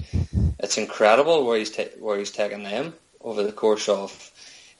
it's 0.59 0.77
incredible 0.77 1.45
where 1.45 1.57
he's 1.57 1.71
ta- 1.71 1.97
where 1.99 2.19
he's 2.19 2.31
taken 2.31 2.63
them 2.63 2.93
over 3.19 3.43
the 3.43 3.51
course 3.51 3.89
of 3.89 4.31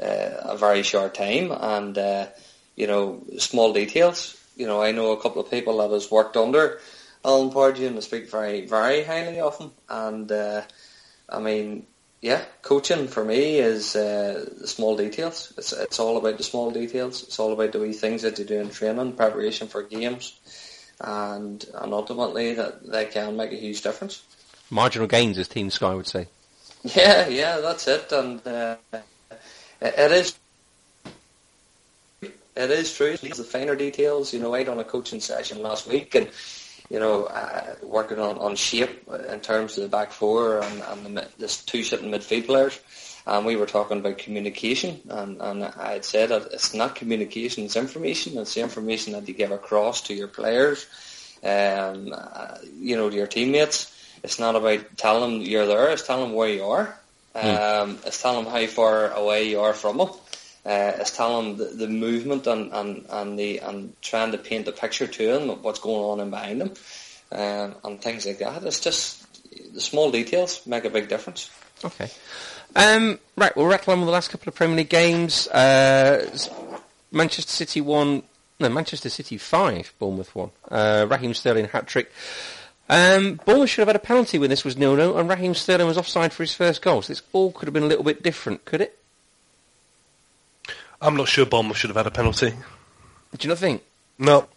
uh, 0.01 0.53
a 0.53 0.57
very 0.57 0.83
short 0.83 1.15
time, 1.15 1.51
and 1.51 1.97
uh, 1.97 2.27
you 2.75 2.87
know, 2.87 3.23
small 3.37 3.73
details. 3.73 4.37
You 4.55 4.67
know, 4.67 4.81
I 4.81 4.91
know 4.91 5.11
a 5.11 5.21
couple 5.21 5.41
of 5.41 5.49
people 5.49 5.77
that 5.77 5.91
has 5.91 6.11
worked 6.11 6.37
under 6.37 6.79
Alan 7.23 7.51
Pardew 7.51 7.87
and 7.87 7.97
they 7.97 8.01
speak 8.01 8.29
very, 8.29 8.65
very 8.65 9.03
highly 9.03 9.39
of 9.39 9.57
him. 9.57 9.71
And 9.89 10.31
uh, 10.31 10.63
I 11.29 11.39
mean, 11.39 11.85
yeah, 12.21 12.43
coaching 12.61 13.07
for 13.07 13.25
me 13.25 13.57
is 13.57 13.95
uh, 13.95 14.45
the 14.59 14.67
small 14.67 14.95
details. 14.95 15.53
It's 15.57 15.73
it's 15.73 15.99
all 15.99 16.17
about 16.17 16.37
the 16.37 16.43
small 16.43 16.71
details. 16.71 17.23
It's 17.23 17.39
all 17.39 17.51
about 17.51 17.71
the 17.71 17.79
wee 17.79 17.93
things 17.93 18.21
that 18.21 18.37
you 18.37 18.45
do 18.45 18.59
in 18.59 18.69
training, 18.69 19.13
preparation 19.13 19.67
for 19.67 19.83
games, 19.83 20.39
and 20.99 21.65
and 21.73 21.93
ultimately 21.93 22.53
that 22.53 22.85
they 22.85 23.05
can 23.05 23.37
make 23.37 23.51
a 23.51 23.55
huge 23.55 23.81
difference. 23.81 24.21
Marginal 24.69 25.07
gains, 25.07 25.37
as 25.37 25.47
Team 25.47 25.69
Sky 25.69 25.95
would 25.95 26.07
say. 26.07 26.27
Yeah, 26.83 27.27
yeah, 27.27 27.57
that's 27.59 27.87
it, 27.87 28.11
and 28.11 28.45
uh, 28.47 28.75
it 29.81 30.11
is. 30.11 30.39
It 32.55 32.69
is 32.69 32.93
true. 32.93 33.15
It's 33.21 33.37
the 33.37 33.43
finer 33.43 33.75
details. 33.75 34.33
You 34.33 34.39
know, 34.39 34.53
I 34.53 34.63
done 34.63 34.79
a 34.79 34.83
coaching 34.83 35.21
session 35.21 35.61
last 35.61 35.87
week, 35.87 36.15
and 36.15 36.27
you 36.89 36.99
know, 36.99 37.23
uh, 37.25 37.75
working 37.83 38.19
on, 38.19 38.37
on 38.37 38.55
shape 38.57 39.07
in 39.29 39.39
terms 39.39 39.77
of 39.77 39.83
the 39.83 39.89
back 39.89 40.11
four 40.11 40.61
and, 40.61 40.81
and 41.05 41.17
the, 41.17 41.27
this 41.37 41.63
two 41.63 41.83
sitting 41.83 42.11
midfield 42.11 42.47
players. 42.47 42.79
And 43.25 43.45
we 43.45 43.55
were 43.55 43.67
talking 43.67 43.99
about 43.99 44.17
communication, 44.17 44.99
and, 45.07 45.41
and 45.41 45.63
I 45.63 45.93
had 45.93 46.05
said 46.05 46.29
that 46.29 46.51
it's 46.51 46.73
not 46.73 46.95
communication, 46.95 47.63
it's 47.63 47.77
information. 47.77 48.37
It's 48.37 48.55
the 48.55 48.61
information 48.61 49.13
that 49.13 49.27
you 49.27 49.33
give 49.33 49.51
across 49.51 50.01
to 50.03 50.13
your 50.13 50.27
players, 50.27 50.87
um, 51.43 52.11
uh, 52.13 52.57
you 52.75 52.97
know, 52.97 53.09
to 53.09 53.15
your 53.15 53.27
teammates. 53.27 53.95
It's 54.23 54.39
not 54.39 54.55
about 54.55 54.97
telling 54.97 55.39
them 55.39 55.41
you're 55.41 55.67
there, 55.67 55.91
it's 55.91 56.05
telling 56.05 56.25
them 56.25 56.33
where 56.33 56.49
you 56.49 56.65
are. 56.65 56.97
Um, 57.33 57.99
It's 58.05 58.21
telling 58.21 58.43
them 58.43 58.51
how 58.51 58.65
far 58.67 59.11
away 59.11 59.49
you 59.49 59.61
are 59.61 59.73
from 59.73 59.99
them. 59.99 60.09
Uh, 60.63 60.93
it's 60.99 61.15
telling 61.15 61.57
the, 61.57 61.65
the 61.65 61.87
movement 61.87 62.45
and, 62.45 62.71
and, 62.71 63.05
and 63.09 63.39
the 63.39 63.57
and 63.59 63.99
trying 64.01 64.31
to 64.31 64.37
paint 64.37 64.67
a 64.67 64.71
picture 64.71 65.07
to 65.07 65.25
them 65.27 65.49
of 65.49 65.63
what's 65.63 65.79
going 65.79 66.03
on 66.03 66.19
in 66.19 66.29
behind 66.29 66.61
them, 66.61 66.73
um, 67.31 67.75
and 67.83 68.01
things 68.01 68.27
like 68.27 68.37
that. 68.37 68.63
It's 68.63 68.79
just 68.79 69.25
the 69.73 69.81
small 69.81 70.11
details 70.11 70.65
make 70.67 70.85
a 70.85 70.89
big 70.89 71.09
difference. 71.09 71.49
Okay. 71.83 72.09
Um, 72.75 73.19
right, 73.35 73.55
we'll 73.55 73.65
rattle 73.65 73.93
on 73.93 73.99
with 73.99 74.07
the 74.07 74.13
last 74.13 74.29
couple 74.29 74.49
of 74.49 74.55
Premier 74.55 74.77
League 74.77 74.89
games. 74.89 75.47
Uh, 75.47 76.29
Manchester 77.11 77.51
City 77.51 77.81
won, 77.81 78.23
no, 78.59 78.69
Manchester 78.69 79.09
City 79.09 79.37
5, 79.37 79.93
Bournemouth 79.99 80.33
1. 80.33 80.51
Uh, 80.69 81.07
Raheem 81.09 81.33
Sterling 81.33 81.67
hat-trick. 81.67 82.11
Um, 82.87 83.39
Bournemouth 83.45 83.69
should 83.69 83.81
have 83.81 83.89
had 83.89 83.95
a 83.95 83.99
penalty 83.99 84.37
when 84.37 84.49
this 84.49 84.63
was 84.63 84.77
nil-nil, 84.77 85.17
and 85.17 85.29
Raheem 85.29 85.53
Sterling 85.53 85.87
was 85.87 85.97
offside 85.97 86.31
for 86.31 86.43
his 86.43 86.53
first 86.53 86.81
goal, 86.81 87.01
so 87.01 87.11
this 87.11 87.23
all 87.33 87.51
could 87.51 87.67
have 87.67 87.73
been 87.73 87.83
a 87.83 87.87
little 87.87 88.03
bit 88.03 88.23
different, 88.23 88.63
could 88.63 88.81
it? 88.81 89.00
I'm 91.01 91.15
not 91.17 91.27
sure 91.27 91.45
Bournemouth 91.45 91.77
should 91.77 91.89
have 91.89 91.97
had 91.97 92.07
a 92.07 92.11
penalty. 92.11 92.51
Do 92.51 92.57
you 93.41 93.49
not 93.49 93.57
think? 93.57 93.81
No. 94.19 94.47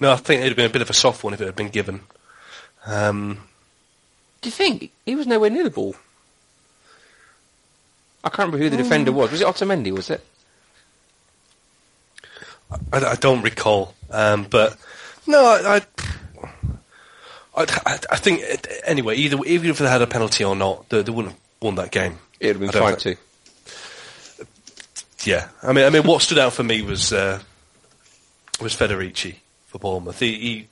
No, 0.00 0.12
I 0.12 0.16
think 0.16 0.40
it'd 0.40 0.50
have 0.50 0.56
been 0.56 0.70
a 0.70 0.72
bit 0.72 0.82
of 0.82 0.90
a 0.90 0.94
soft 0.94 1.22
one 1.24 1.34
if 1.34 1.40
it 1.40 1.46
had 1.46 1.56
been 1.56 1.68
given. 1.68 2.00
Um, 2.86 3.40
Do 4.40 4.48
you 4.48 4.52
think 4.52 4.90
he 5.04 5.14
was 5.14 5.26
nowhere 5.26 5.50
near 5.50 5.64
the 5.64 5.70
ball? 5.70 5.96
I 8.22 8.28
can't 8.30 8.38
remember 8.52 8.58
who 8.58 8.70
the 8.70 8.76
defender 8.78 9.12
was. 9.12 9.30
Was 9.32 9.40
it 9.42 9.46
Otamendi? 9.46 9.90
Was 9.92 10.08
it? 10.10 10.24
I, 12.92 13.04
I 13.04 13.14
don't 13.16 13.42
recall, 13.42 13.94
um, 14.10 14.46
but 14.48 14.76
no, 15.26 15.44
I, 15.44 15.82
I, 17.56 17.62
I, 17.86 17.98
I 18.10 18.16
think 18.16 18.42
anyway. 18.84 19.16
Either 19.16 19.36
even 19.44 19.70
if 19.70 19.78
they 19.78 19.88
had 19.88 20.02
a 20.02 20.06
penalty 20.06 20.42
or 20.44 20.56
not, 20.56 20.88
they, 20.88 21.02
they 21.02 21.12
wouldn't 21.12 21.34
have 21.34 21.40
won 21.60 21.74
that 21.76 21.90
game. 21.92 22.18
It'd 22.40 22.56
have 22.56 22.72
been 22.72 22.80
five 22.80 22.98
two. 22.98 23.16
Yeah, 25.24 25.48
I 25.62 25.72
mean, 25.72 25.84
I 25.84 25.90
mean, 25.90 26.02
what 26.04 26.22
stood 26.22 26.38
out 26.38 26.52
for 26.52 26.62
me 26.62 26.82
was 26.82 27.12
uh, 27.12 27.40
was 28.60 28.74
Federici 28.74 29.36
for 29.66 29.78
Bournemouth. 29.78 30.18
He, 30.18 30.32
he 30.34 30.68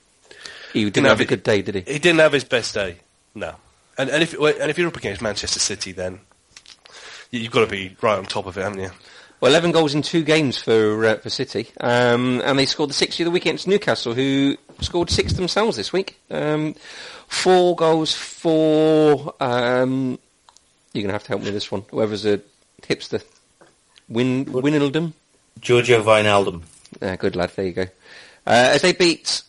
He 0.73 0.83
didn't 0.85 0.93
Didn't 0.93 1.07
have 1.09 1.19
a 1.19 1.25
good 1.25 1.43
day, 1.43 1.61
did 1.61 1.75
he? 1.75 1.81
he 1.93 1.99
didn't 1.99 2.19
have 2.19 2.33
his 2.33 2.43
best 2.43 2.73
day. 2.73 2.97
No, 3.35 3.55
and 3.97 4.09
and 4.09 4.21
if 4.23 4.33
and 4.33 4.69
if 4.69 4.77
you're 4.77 4.87
up 4.87 4.97
against 4.97 5.21
Manchester 5.21 5.59
City, 5.59 5.91
then 5.91 6.19
you- 7.31 7.39
you've 7.41 7.51
got 7.51 7.61
to 7.61 7.67
be 7.71 7.95
right 8.01 8.17
on 8.17 8.25
top 8.25 8.45
of 8.45 8.57
it, 8.57 8.61
haven't 8.61 8.79
you? 8.79 8.91
Well, 9.41 9.51
11 9.51 9.71
goals 9.71 9.93
in 9.93 10.01
two 10.03 10.23
games 10.23 10.57
for 10.57 11.03
uh, 11.05 11.15
for 11.17 11.29
City, 11.29 11.67
um, 11.81 12.41
and 12.45 12.57
they 12.57 12.65
scored 12.65 12.89
the 12.91 12.93
sixth 12.93 13.19
of 13.19 13.25
the 13.25 13.31
week 13.31 13.43
against 13.45 13.67
Newcastle, 13.67 14.13
who 14.13 14.55
scored 14.81 15.09
six 15.09 15.33
themselves 15.33 15.75
this 15.77 15.91
week. 15.91 16.17
Um, 16.31 16.75
four 17.27 17.75
goals 17.75 18.13
for. 18.13 19.33
Um, 19.41 20.19
you're 20.93 21.01
going 21.01 21.07
to 21.09 21.13
have 21.13 21.23
to 21.23 21.29
help 21.29 21.41
me 21.41 21.45
with 21.47 21.55
this 21.55 21.71
one. 21.71 21.83
Whoever's 21.89 22.23
a 22.25 22.39
hipster, 22.83 23.21
Win 24.09 24.45
Winaldum. 24.45 25.13
Georginio 25.59 26.03
Wijnaldum. 26.03 26.61
Ah, 27.01 27.15
good 27.15 27.35
lad. 27.35 27.51
There 27.55 27.65
you 27.65 27.71
go. 27.71 27.83
Uh, 28.45 28.75
as 28.75 28.81
they 28.81 28.91
beat 28.91 29.43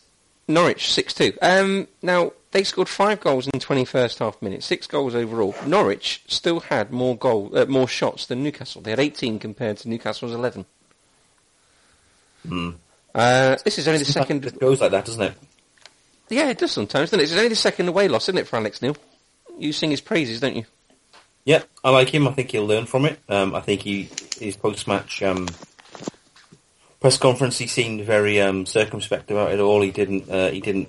Norwich 0.46 0.92
six 0.92 1.12
two. 1.14 1.32
Um, 1.42 1.88
now 2.02 2.32
they 2.52 2.62
scored 2.62 2.88
five 2.88 3.20
goals 3.20 3.46
in 3.46 3.52
the 3.54 3.58
twenty 3.58 3.84
first 3.84 4.18
half 4.20 4.40
minute, 4.40 4.62
six 4.62 4.86
goals 4.86 5.14
overall. 5.14 5.54
Norwich 5.66 6.22
still 6.26 6.60
had 6.60 6.92
more 6.92 7.16
goal, 7.16 7.50
uh, 7.56 7.64
more 7.66 7.88
shots 7.88 8.26
than 8.26 8.42
Newcastle. 8.42 8.82
They 8.82 8.90
had 8.90 9.00
eighteen 9.00 9.38
compared 9.38 9.78
to 9.78 9.88
Newcastle's 9.88 10.32
eleven. 10.32 10.64
Hmm. 12.46 12.70
Uh, 13.14 13.56
this 13.64 13.78
is 13.78 13.88
only 13.88 13.98
the 13.98 14.04
second. 14.04 14.44
It 14.44 14.60
goes 14.60 14.80
like 14.80 14.90
that, 14.90 15.06
doesn't 15.06 15.22
it? 15.22 15.34
Yeah, 16.28 16.50
it 16.50 16.58
does 16.58 16.72
sometimes, 16.72 17.10
doesn't 17.10 17.20
it? 17.20 17.24
It's 17.24 17.32
only 17.32 17.48
the 17.48 17.56
second 17.56 17.88
away 17.88 18.08
loss, 18.08 18.28
isn't 18.28 18.38
it, 18.38 18.46
for 18.46 18.56
Alex 18.56 18.80
Neil? 18.82 18.96
You 19.58 19.72
sing 19.72 19.90
his 19.90 20.00
praises, 20.00 20.40
don't 20.40 20.56
you? 20.56 20.64
Yeah, 21.44 21.62
I 21.82 21.90
like 21.90 22.08
him. 22.08 22.26
I 22.26 22.32
think 22.32 22.50
he'll 22.52 22.66
learn 22.66 22.86
from 22.86 23.04
it. 23.04 23.18
Um, 23.28 23.54
I 23.54 23.60
think 23.60 23.82
he 23.82 24.08
his 24.38 24.56
post 24.56 24.88
match 24.88 25.22
um, 25.22 25.48
press 27.00 27.18
conference 27.18 27.58
he 27.58 27.66
seemed 27.66 28.00
very 28.02 28.40
um, 28.40 28.64
circumspect 28.64 29.30
about 29.30 29.52
it 29.52 29.60
all. 29.60 29.82
He 29.82 29.90
didn't 29.90 30.30
uh, 30.30 30.50
he 30.50 30.60
didn't 30.60 30.88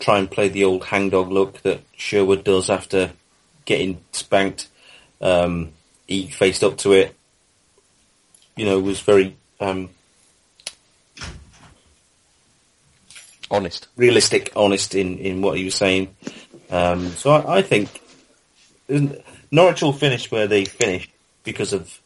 try 0.00 0.18
and 0.18 0.30
play 0.30 0.48
the 0.48 0.64
old 0.64 0.84
hangdog 0.84 1.30
look 1.30 1.60
that 1.62 1.80
Sherwood 1.96 2.44
does 2.44 2.70
after 2.70 3.12
getting 3.66 4.00
spanked. 4.12 4.68
Um, 5.20 5.72
he 6.06 6.28
faced 6.28 6.64
up 6.64 6.78
to 6.78 6.92
it. 6.92 7.14
You 8.56 8.64
know, 8.64 8.80
was 8.80 9.00
very 9.00 9.36
um, 9.60 9.90
Honest. 13.50 13.88
realistic, 13.96 14.52
honest 14.56 14.94
in, 14.94 15.18
in 15.18 15.42
what 15.42 15.58
he 15.58 15.64
was 15.64 15.74
saying. 15.74 16.14
Um, 16.70 17.10
so 17.10 17.30
I, 17.30 17.58
I 17.58 17.62
think 17.62 18.00
Norwich 19.54 19.82
will 19.82 19.92
finish 19.92 20.30
where 20.32 20.48
they 20.48 20.64
finish 20.64 21.08
because 21.44 21.72
of 21.72 22.00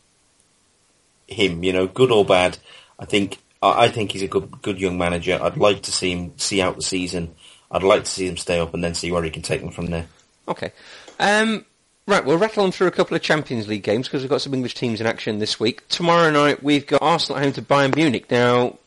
him. 1.27 1.65
You 1.65 1.73
know, 1.73 1.87
good 1.87 2.13
or 2.13 2.25
bad. 2.25 2.59
I 2.99 3.07
think 3.07 3.39
I 3.63 3.89
think 3.89 4.13
he's 4.13 4.23
a 4.23 4.29
good 4.29 4.61
good 4.61 4.79
young 4.79 4.99
manager. 4.99 5.39
I'd 5.41 5.57
like 5.57 5.83
to 5.83 5.93
see 5.93 6.13
him 6.13 6.33
see 6.37 6.61
out 6.61 6.77
the 6.77 6.83
season. 6.83 7.35
I'd 7.71 7.83
like 7.83 8.05
to 8.05 8.11
see 8.11 8.29
him 8.29 8.37
stay 8.37 8.61
up 8.61 8.75
and 8.75 8.85
then 8.85 8.95
see 8.95 9.11
where 9.11 9.23
he 9.23 9.31
can 9.31 9.43
take 9.43 9.63
them 9.63 9.71
from 9.71 9.87
there. 9.87 10.07
Okay. 10.47 10.73
Um, 11.19 11.65
right, 12.07 12.25
we'll 12.25 12.39
rattle 12.39 12.65
on 12.65 12.73
through 12.73 12.87
a 12.87 12.91
couple 12.93 13.15
of 13.15 13.23
Champions 13.23 13.69
League 13.69 13.83
games 13.83 14.09
because 14.09 14.23
we've 14.23 14.31
got 14.31 14.41
some 14.41 14.55
English 14.55 14.75
teams 14.75 15.01
in 15.01 15.07
action 15.07 15.39
this 15.39 15.59
week. 15.59 15.87
Tomorrow 15.89 16.31
night 16.31 16.63
we've 16.63 16.87
got 16.87 17.03
Arsenal 17.03 17.43
home 17.43 17.53
to 17.53 17.63
Bayern 17.63 17.95
Munich. 17.95 18.31
Now, 18.31 18.79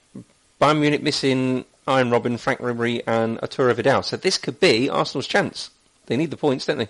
Bayern 0.60 0.80
Munich 0.80 1.04
missing 1.04 1.66
Arjen 1.88 2.12
Robben, 2.12 2.40
Franck 2.40 2.60
Ribery 2.60 3.02
and 3.06 3.40
Arturo 3.40 3.74
Vidal. 3.74 4.04
So 4.04 4.18
this 4.18 4.38
could 4.38 4.60
be 4.60 4.90
Arsenal's 4.90 5.28
chance. 5.28 5.72
They 6.06 6.18
need 6.18 6.32
the 6.32 6.38
points, 6.38 6.66
don't 6.66 6.78
they? 6.78 6.90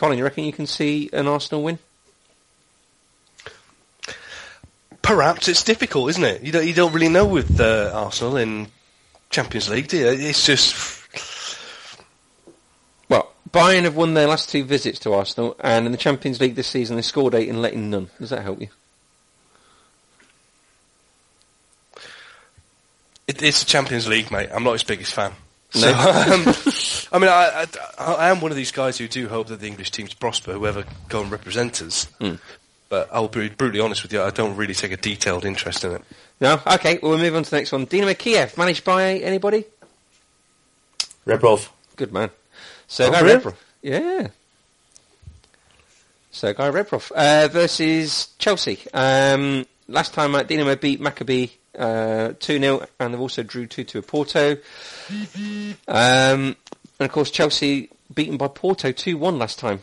Colin, 0.00 0.16
you 0.16 0.24
reckon 0.24 0.44
you 0.44 0.52
can 0.54 0.66
see 0.66 1.10
an 1.12 1.26
Arsenal 1.26 1.62
win? 1.62 1.78
Perhaps 5.02 5.46
it's 5.46 5.62
difficult, 5.62 6.08
isn't 6.08 6.24
it? 6.24 6.42
You 6.42 6.52
don't 6.52 6.66
you 6.66 6.72
don't 6.72 6.94
really 6.94 7.10
know 7.10 7.26
with 7.26 7.60
uh, 7.60 7.92
Arsenal 7.92 8.38
in 8.38 8.68
Champions 9.28 9.68
League, 9.68 9.88
do 9.88 9.98
you? 9.98 10.06
It's 10.06 10.46
just 10.46 10.74
Well, 13.10 13.30
Bayern 13.50 13.82
have 13.82 13.94
won 13.94 14.14
their 14.14 14.26
last 14.26 14.48
two 14.48 14.64
visits 14.64 14.98
to 15.00 15.12
Arsenal, 15.12 15.54
and 15.60 15.84
in 15.84 15.92
the 15.92 15.98
Champions 15.98 16.40
League 16.40 16.54
this 16.54 16.68
season 16.68 16.96
they 16.96 17.02
scored 17.02 17.34
eight 17.34 17.50
and 17.50 17.60
let 17.60 17.74
in 17.74 17.90
none. 17.90 18.08
Does 18.18 18.30
that 18.30 18.42
help 18.42 18.58
you? 18.58 18.68
it, 23.28 23.42
it's 23.42 23.60
the 23.60 23.66
Champions 23.66 24.08
League, 24.08 24.30
mate. 24.30 24.48
I'm 24.50 24.64
not 24.64 24.72
his 24.72 24.82
biggest 24.82 25.12
fan. 25.12 25.32
No. 25.74 25.80
So, 25.80 25.88
um, 25.88 26.54
I 27.12 27.18
mean, 27.18 27.28
I, 27.30 27.66
I, 27.98 28.14
I 28.14 28.30
am 28.30 28.40
one 28.40 28.50
of 28.50 28.56
these 28.56 28.72
guys 28.72 28.98
who 28.98 29.06
do 29.08 29.28
hope 29.28 29.48
that 29.48 29.60
the 29.60 29.66
English 29.66 29.90
teams 29.90 30.14
prosper, 30.14 30.52
whoever 30.52 30.84
go 31.08 31.22
and 31.22 31.30
represent 31.30 31.80
us. 31.82 32.04
Hmm. 32.20 32.34
But 32.88 33.08
I'll 33.12 33.28
be 33.28 33.48
brutally 33.50 33.80
honest 33.80 34.02
with 34.02 34.12
you, 34.12 34.20
I 34.20 34.30
don't 34.30 34.56
really 34.56 34.74
take 34.74 34.90
a 34.90 34.96
detailed 34.96 35.44
interest 35.44 35.84
in 35.84 35.92
it. 35.92 36.02
No? 36.40 36.60
Okay, 36.66 36.98
well, 37.00 37.12
we'll 37.12 37.20
move 37.20 37.36
on 37.36 37.44
to 37.44 37.50
the 37.50 37.56
next 37.56 37.70
one. 37.70 37.84
Dynamo 37.84 38.14
Kiev, 38.14 38.58
managed 38.58 38.84
by 38.84 39.14
anybody? 39.18 39.64
Rebrov. 41.26 41.68
Good 41.96 42.12
man. 42.12 42.30
Sergei 42.88 43.18
Oh, 43.18 43.22
really? 43.24 43.40
Rebrov. 43.40 43.54
Yeah. 43.82 44.28
Sergei 46.32 46.70
Rebrov 46.70 47.12
uh, 47.12 47.48
versus 47.48 48.28
Chelsea. 48.38 48.78
Um, 48.92 49.66
last 49.88 50.14
time 50.14 50.34
uh, 50.34 50.42
Dynamo 50.42 50.74
beat 50.76 51.00
Maccabi 51.00 51.50
uh, 51.78 52.32
2-0 52.40 52.86
and 52.98 53.14
they've 53.14 53.20
also 53.20 53.42
drew 53.42 53.66
2-2 53.66 53.96
at 53.96 54.06
Porto. 54.06 54.56
Um, 55.88 56.56
and 56.98 57.06
of 57.06 57.12
course 57.12 57.30
Chelsea 57.30 57.90
beaten 58.12 58.36
by 58.36 58.48
Porto 58.48 58.92
2-1 58.92 59.38
last 59.38 59.58
time. 59.58 59.82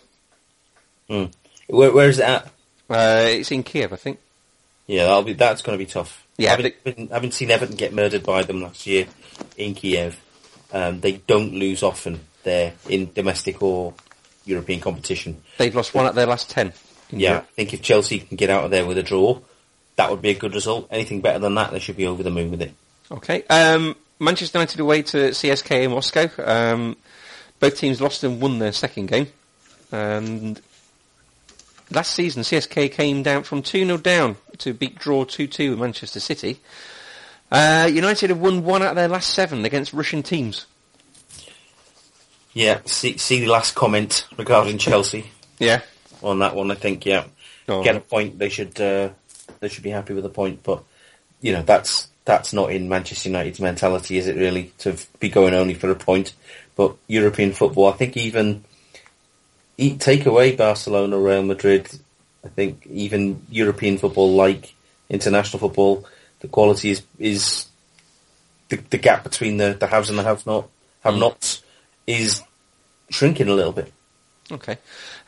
Mm. 1.09 1.33
Where, 1.67 1.91
where 1.91 2.09
is 2.09 2.19
it 2.19 2.25
at? 2.25 2.45
Uh, 2.89 3.25
it's 3.27 3.51
in 3.51 3.63
Kiev, 3.63 3.93
I 3.93 3.97
think. 3.97 4.19
Yeah, 4.85 5.03
that'll 5.03 5.23
be 5.23 5.33
that's 5.33 5.61
going 5.61 5.77
to 5.77 5.83
be 5.83 5.89
tough. 5.89 6.25
Yeah, 6.37 6.51
having, 6.51 7.09
having 7.09 7.31
seen 7.31 7.51
Everton 7.51 7.75
get 7.75 7.93
murdered 7.93 8.23
by 8.23 8.43
them 8.43 8.61
last 8.61 8.87
year 8.87 9.07
in 9.57 9.73
Kiev, 9.73 10.19
um, 10.71 11.01
they 11.01 11.13
don't 11.13 11.53
lose 11.53 11.83
often 11.83 12.21
there 12.43 12.73
in 12.87 13.11
domestic 13.13 13.61
or 13.61 13.93
European 14.45 14.79
competition. 14.79 15.41
They've 15.57 15.75
lost 15.75 15.93
one 15.93 16.05
out 16.05 16.11
of 16.11 16.15
their 16.15 16.25
last 16.25 16.49
10. 16.49 16.71
in 17.11 17.19
Yeah, 17.19 17.39
I 17.39 17.41
think 17.41 17.73
if 17.73 17.81
Chelsea 17.81 18.19
can 18.19 18.37
get 18.37 18.49
out 18.49 18.63
of 18.63 18.71
there 18.71 18.85
with 18.85 18.97
a 18.97 19.03
draw, 19.03 19.39
that 19.97 20.09
would 20.09 20.21
be 20.21 20.29
a 20.29 20.35
good 20.35 20.53
result. 20.53 20.87
Anything 20.89 21.21
better 21.21 21.39
than 21.39 21.55
that, 21.55 21.71
they 21.71 21.79
should 21.79 21.97
be 21.97 22.07
over 22.07 22.23
the 22.23 22.31
moon 22.31 22.51
with 22.51 22.61
it. 22.61 22.73
Okay. 23.11 23.43
Um, 23.49 23.95
Manchester 24.19 24.57
United 24.57 24.79
away 24.79 25.01
to 25.03 25.17
CSK 25.31 25.83
in 25.83 25.91
Moscow. 25.91 26.29
Um, 26.43 26.97
both 27.59 27.77
teams 27.77 28.01
lost 28.01 28.23
and 28.23 28.41
won 28.41 28.59
their 28.59 28.71
second 28.71 29.07
game. 29.07 29.27
And 29.91 30.59
last 31.91 32.13
season, 32.13 32.43
CSK 32.43 32.91
came 32.91 33.23
down 33.23 33.43
from 33.43 33.61
2-0 33.63 34.01
down 34.03 34.37
to 34.59 34.73
beat 34.73 34.97
draw 34.99 35.23
2-2 35.25 35.71
with 35.71 35.79
Manchester 35.79 36.19
City. 36.19 36.59
Uh, 37.51 37.89
United 37.91 38.29
have 38.29 38.39
won 38.39 38.63
one 38.65 38.81
out 38.81 38.89
of 38.89 38.95
their 38.95 39.07
last 39.07 39.33
seven 39.33 39.63
against 39.65 39.93
Russian 39.93 40.21
teams. 40.23 40.65
Yeah, 42.53 42.79
see, 42.85 43.17
see 43.17 43.39
the 43.39 43.47
last 43.47 43.75
comment 43.75 44.27
regarding 44.37 44.77
Chelsea 44.79 45.31
Yeah. 45.59 45.81
on 46.23 46.39
that 46.39 46.55
one. 46.55 46.71
I 46.71 46.75
think 46.75 47.05
yeah, 47.05 47.25
Oh. 47.69 47.83
get 47.83 47.95
a 47.95 47.99
point. 47.99 48.39
They 48.39 48.49
should 48.49 48.79
uh, 48.79 49.09
they 49.59 49.67
should 49.69 49.83
be 49.83 49.89
happy 49.89 50.13
with 50.13 50.25
a 50.25 50.29
point, 50.29 50.63
but 50.63 50.83
you 51.41 51.51
know 51.53 51.61
that's 51.61 52.07
that's 52.27 52.51
not 52.51 52.71
in 52.71 52.89
Manchester 52.89 53.29
United's 53.29 53.61
mentality, 53.61 54.17
is 54.17 54.27
it 54.27 54.35
really, 54.35 54.73
to 54.79 54.97
be 55.21 55.29
going 55.29 55.53
only 55.53 55.73
for 55.73 55.89
a 55.89 55.95
point? 55.95 56.33
But 56.75 56.97
European 57.07 57.53
football, 57.53 57.87
I 57.87 57.93
think 57.93 58.17
even 58.17 58.65
take 59.97 60.25
away 60.25 60.53
Barcelona, 60.53 61.17
Real 61.17 61.43
Madrid. 61.43 61.87
I 62.43 62.49
think 62.49 62.85
even 62.87 63.41
European 63.49 63.97
football, 63.97 64.35
like 64.35 64.75
international 65.09 65.59
football, 65.59 66.05
the 66.41 66.49
quality 66.49 66.91
is 66.91 67.01
is 67.17 67.67
the, 68.67 68.75
the 68.75 68.97
gap 68.97 69.23
between 69.23 69.55
the, 69.55 69.77
the 69.79 69.87
haves 69.87 70.09
and 70.09 70.19
the 70.19 70.23
have 70.23 70.45
not 70.45 70.67
have 71.05 71.15
nots 71.15 71.63
is 72.05 72.43
shrinking 73.09 73.47
a 73.47 73.53
little 73.53 73.71
bit. 73.71 73.91
Okay. 74.51 74.77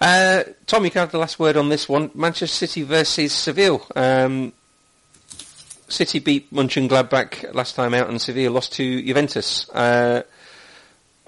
Uh, 0.01 0.43
Tom, 0.65 0.83
you 0.83 0.91
can 0.91 0.99
have 0.99 1.11
the 1.11 1.17
last 1.17 1.39
word 1.39 1.55
on 1.55 1.69
this 1.69 1.87
one. 1.87 2.11
Manchester 2.13 2.67
City 2.67 2.83
versus 2.83 3.31
Seville. 3.31 3.85
Um, 3.95 4.53
City 5.91 6.19
beat 6.19 6.51
Munchen 6.51 6.87
Gladbach 6.87 7.53
last 7.53 7.75
time 7.75 7.93
out 7.93 8.09
and 8.09 8.21
Seville 8.21 8.51
lost 8.51 8.73
to 8.73 9.01
Juventus. 9.01 9.69
Uh, 9.69 10.23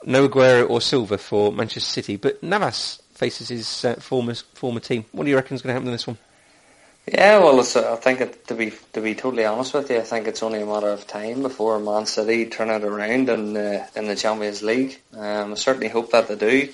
no 0.03 0.28
Aguero 0.28 0.70
or 0.70 0.82
Silva 0.82 1.18
for 1.18 1.51
Manchester 1.51 1.89
City, 1.89 2.16
but 2.16 2.41
Navas 2.41 3.01
faces 3.14 3.49
his 3.49 3.86
uh, 3.86 3.95
former 3.95 4.34
former 4.34 4.80
team. 4.80 5.05
What 5.12 5.26
do 5.26 5.30
you 5.30 5.36
reckon 5.36 5.55
is 5.55 5.62
going 5.62 5.70
to 5.70 5.74
happen 5.74 5.88
in 5.88 5.93
this 5.93 6.07
one? 6.07 6.18
Yeah, 7.07 7.39
well, 7.39 7.59
uh, 7.59 7.93
I 7.93 7.95
think 7.95 8.22
it, 8.22 8.47
to 8.47 8.55
be 8.55 8.74
to 8.93 9.01
be 9.01 9.16
totally 9.16 9.45
honest 9.45 9.74
with 9.74 9.89
you, 9.89 9.97
I 9.97 10.01
think 10.01 10.28
it's 10.28 10.43
only 10.43 10.62
a 10.62 10.66
matter 10.66 10.89
of 10.89 11.07
time 11.07 11.41
before 11.41 11.80
Man 11.80 12.05
City 12.05 12.45
turn 12.45 12.70
it 12.70 12.84
around 12.84 13.30
in 13.30 13.57
uh, 13.57 13.88
in 13.95 14.07
the 14.07 14.16
Champions 14.16 14.62
League. 14.62 15.01
Um, 15.14 15.51
I 15.51 15.55
certainly 15.55 15.89
hope 15.89 16.12
that 16.12 16.28
they 16.28 16.36
do, 16.36 16.74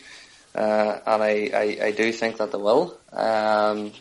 uh, 0.56 1.00
and 1.06 1.24
I, 1.24 1.50
I, 1.54 1.78
I, 1.88 1.92
do 1.92 2.12
think 2.12 2.38
that 2.38 2.52
they 2.52 2.58
will. 2.58 2.98
Um, 3.12 3.92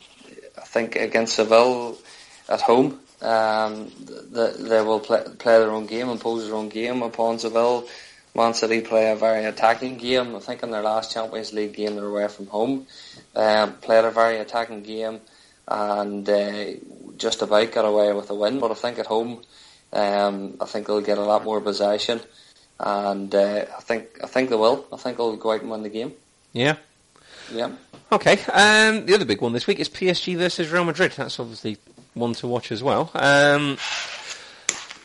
I 0.58 0.64
think 0.64 0.96
against 0.96 1.36
Seville 1.36 1.96
at 2.48 2.60
home, 2.60 3.00
um, 3.22 3.90
the, 4.06 4.54
they 4.58 4.82
will 4.82 5.00
play, 5.00 5.22
play 5.38 5.58
their 5.58 5.70
own 5.70 5.86
game, 5.86 6.08
impose 6.08 6.46
their 6.46 6.54
own 6.54 6.68
game 6.68 7.02
upon 7.02 7.38
Seville. 7.38 7.86
Man 8.34 8.52
City 8.52 8.82
play 8.82 9.10
a 9.10 9.16
very 9.16 9.44
attacking 9.46 9.96
game. 9.96 10.36
I 10.36 10.40
think 10.40 10.62
in 10.62 10.70
their 10.70 10.82
last 10.82 11.12
Champions 11.12 11.54
League 11.54 11.74
game, 11.74 11.94
they 11.94 12.02
were 12.02 12.08
away 12.08 12.28
from 12.28 12.46
home, 12.48 12.86
um, 13.34 13.72
played 13.74 14.04
a 14.04 14.10
very 14.10 14.38
attacking 14.38 14.82
game 14.82 15.20
and 15.68 16.28
uh, 16.28 16.64
just 17.16 17.42
about 17.42 17.72
got 17.72 17.84
away 17.84 18.12
with 18.12 18.30
a 18.30 18.34
win. 18.34 18.60
But 18.60 18.70
I 18.70 18.74
think 18.74 18.98
at 18.98 19.06
home, 19.06 19.42
um, 19.92 20.56
I 20.60 20.66
think 20.66 20.86
they'll 20.86 21.00
get 21.00 21.18
a 21.18 21.24
lot 21.24 21.44
more 21.44 21.60
possession, 21.60 22.20
and 22.78 23.34
uh, 23.34 23.64
I 23.76 23.80
think 23.80 24.20
I 24.22 24.26
think 24.26 24.50
they 24.50 24.56
will. 24.56 24.86
I 24.92 24.96
think 24.96 25.16
they'll 25.16 25.36
go 25.36 25.52
out 25.52 25.62
and 25.62 25.70
win 25.70 25.82
the 25.82 25.88
game. 25.88 26.12
Yeah. 26.52 26.76
Yeah. 27.52 27.72
Okay. 28.10 28.32
Um, 28.52 29.06
the 29.06 29.14
other 29.14 29.24
big 29.24 29.40
one 29.40 29.52
this 29.52 29.66
week 29.66 29.80
is 29.80 29.88
PSG 29.88 30.36
versus 30.36 30.70
Real 30.70 30.84
Madrid. 30.84 31.12
That's 31.12 31.38
obviously 31.38 31.78
one 32.16 32.32
to 32.34 32.46
watch 32.46 32.72
as 32.72 32.82
well. 32.82 33.10
Um, 33.14 33.76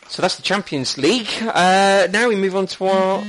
so 0.08 0.22
that's 0.22 0.36
the 0.36 0.42
Champions 0.42 0.98
League. 0.98 1.30
Uh, 1.40 2.08
now 2.10 2.28
we 2.28 2.36
move 2.36 2.56
on 2.56 2.66
to 2.66 2.86
our 2.86 3.24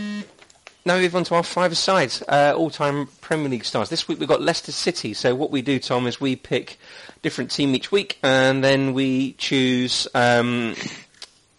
now 0.86 0.95
we 0.97 1.03
move 1.03 1.15
on 1.15 1.23
to 1.25 1.36
our 1.36 1.43
five 1.43 1.77
sides, 1.77 2.21
uh, 2.27 2.53
all-time 2.57 3.07
Premier 3.21 3.47
League 3.47 3.63
stars. 3.63 3.89
This 3.89 4.07
week 4.07 4.19
we've 4.19 4.27
got 4.27 4.41
Leicester 4.41 4.73
City. 4.73 5.13
So 5.13 5.34
what 5.34 5.49
we 5.49 5.61
do, 5.61 5.79
Tom, 5.79 6.07
is 6.07 6.19
we 6.19 6.36
pick 6.36 6.77
different 7.21 7.51
team 7.51 7.73
each 7.73 7.89
week, 7.89 8.17
and 8.21 8.61
then 8.61 8.93
we 8.93 9.34
choose 9.34 10.09
um, 10.13 10.75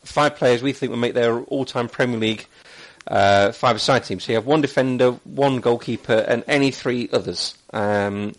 five 0.02 0.36
players 0.36 0.62
we 0.62 0.74
think 0.74 0.90
will 0.90 0.98
make 0.98 1.14
their 1.14 1.40
all-time 1.40 1.88
Premier 1.88 2.18
League 2.18 2.46
uh, 3.06 3.52
five-side 3.52 4.04
team. 4.04 4.20
So 4.20 4.32
you 4.32 4.36
have 4.36 4.46
one 4.46 4.60
defender, 4.60 5.12
one 5.24 5.60
goalkeeper, 5.60 6.12
and 6.28 6.44
any 6.46 6.70
three 6.70 7.08
others. 7.10 7.56
Um, 7.72 8.34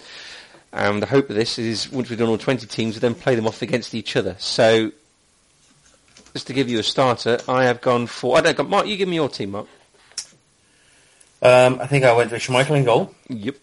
and 0.75 1.01
the 1.01 1.07
hope 1.07 1.29
of 1.29 1.35
this 1.35 1.57
is 1.57 1.89
once 1.89 2.09
we've 2.09 2.19
done 2.19 2.27
all 2.27 2.37
20 2.37 2.67
teams, 2.67 2.95
we 2.95 2.99
then 2.99 3.15
play 3.15 3.35
them 3.35 3.47
off 3.47 3.61
against 3.61 3.95
each 3.95 4.15
other. 4.15 4.35
So 4.39 4.91
just 6.33 6.47
to 6.47 6.53
give 6.53 6.67
you 6.67 6.79
a 6.79 6.83
starter, 6.83 7.39
I 7.47 7.63
have 7.63 7.79
gone 7.79 8.07
for. 8.07 8.37
I 8.37 8.41
don't. 8.41 8.69
Mark, 8.69 8.85
you 8.85 8.97
give 8.97 9.07
me 9.07 9.15
your 9.15 9.29
team, 9.29 9.51
Mark. 9.51 9.67
Um, 11.41 11.79
I 11.79 11.87
think 11.87 12.03
I 12.03 12.13
went 12.13 12.31
with 12.31 12.41
Schmeichel 12.41 12.77
in 12.77 12.83
goal. 12.83 13.15
Yep. 13.29 13.55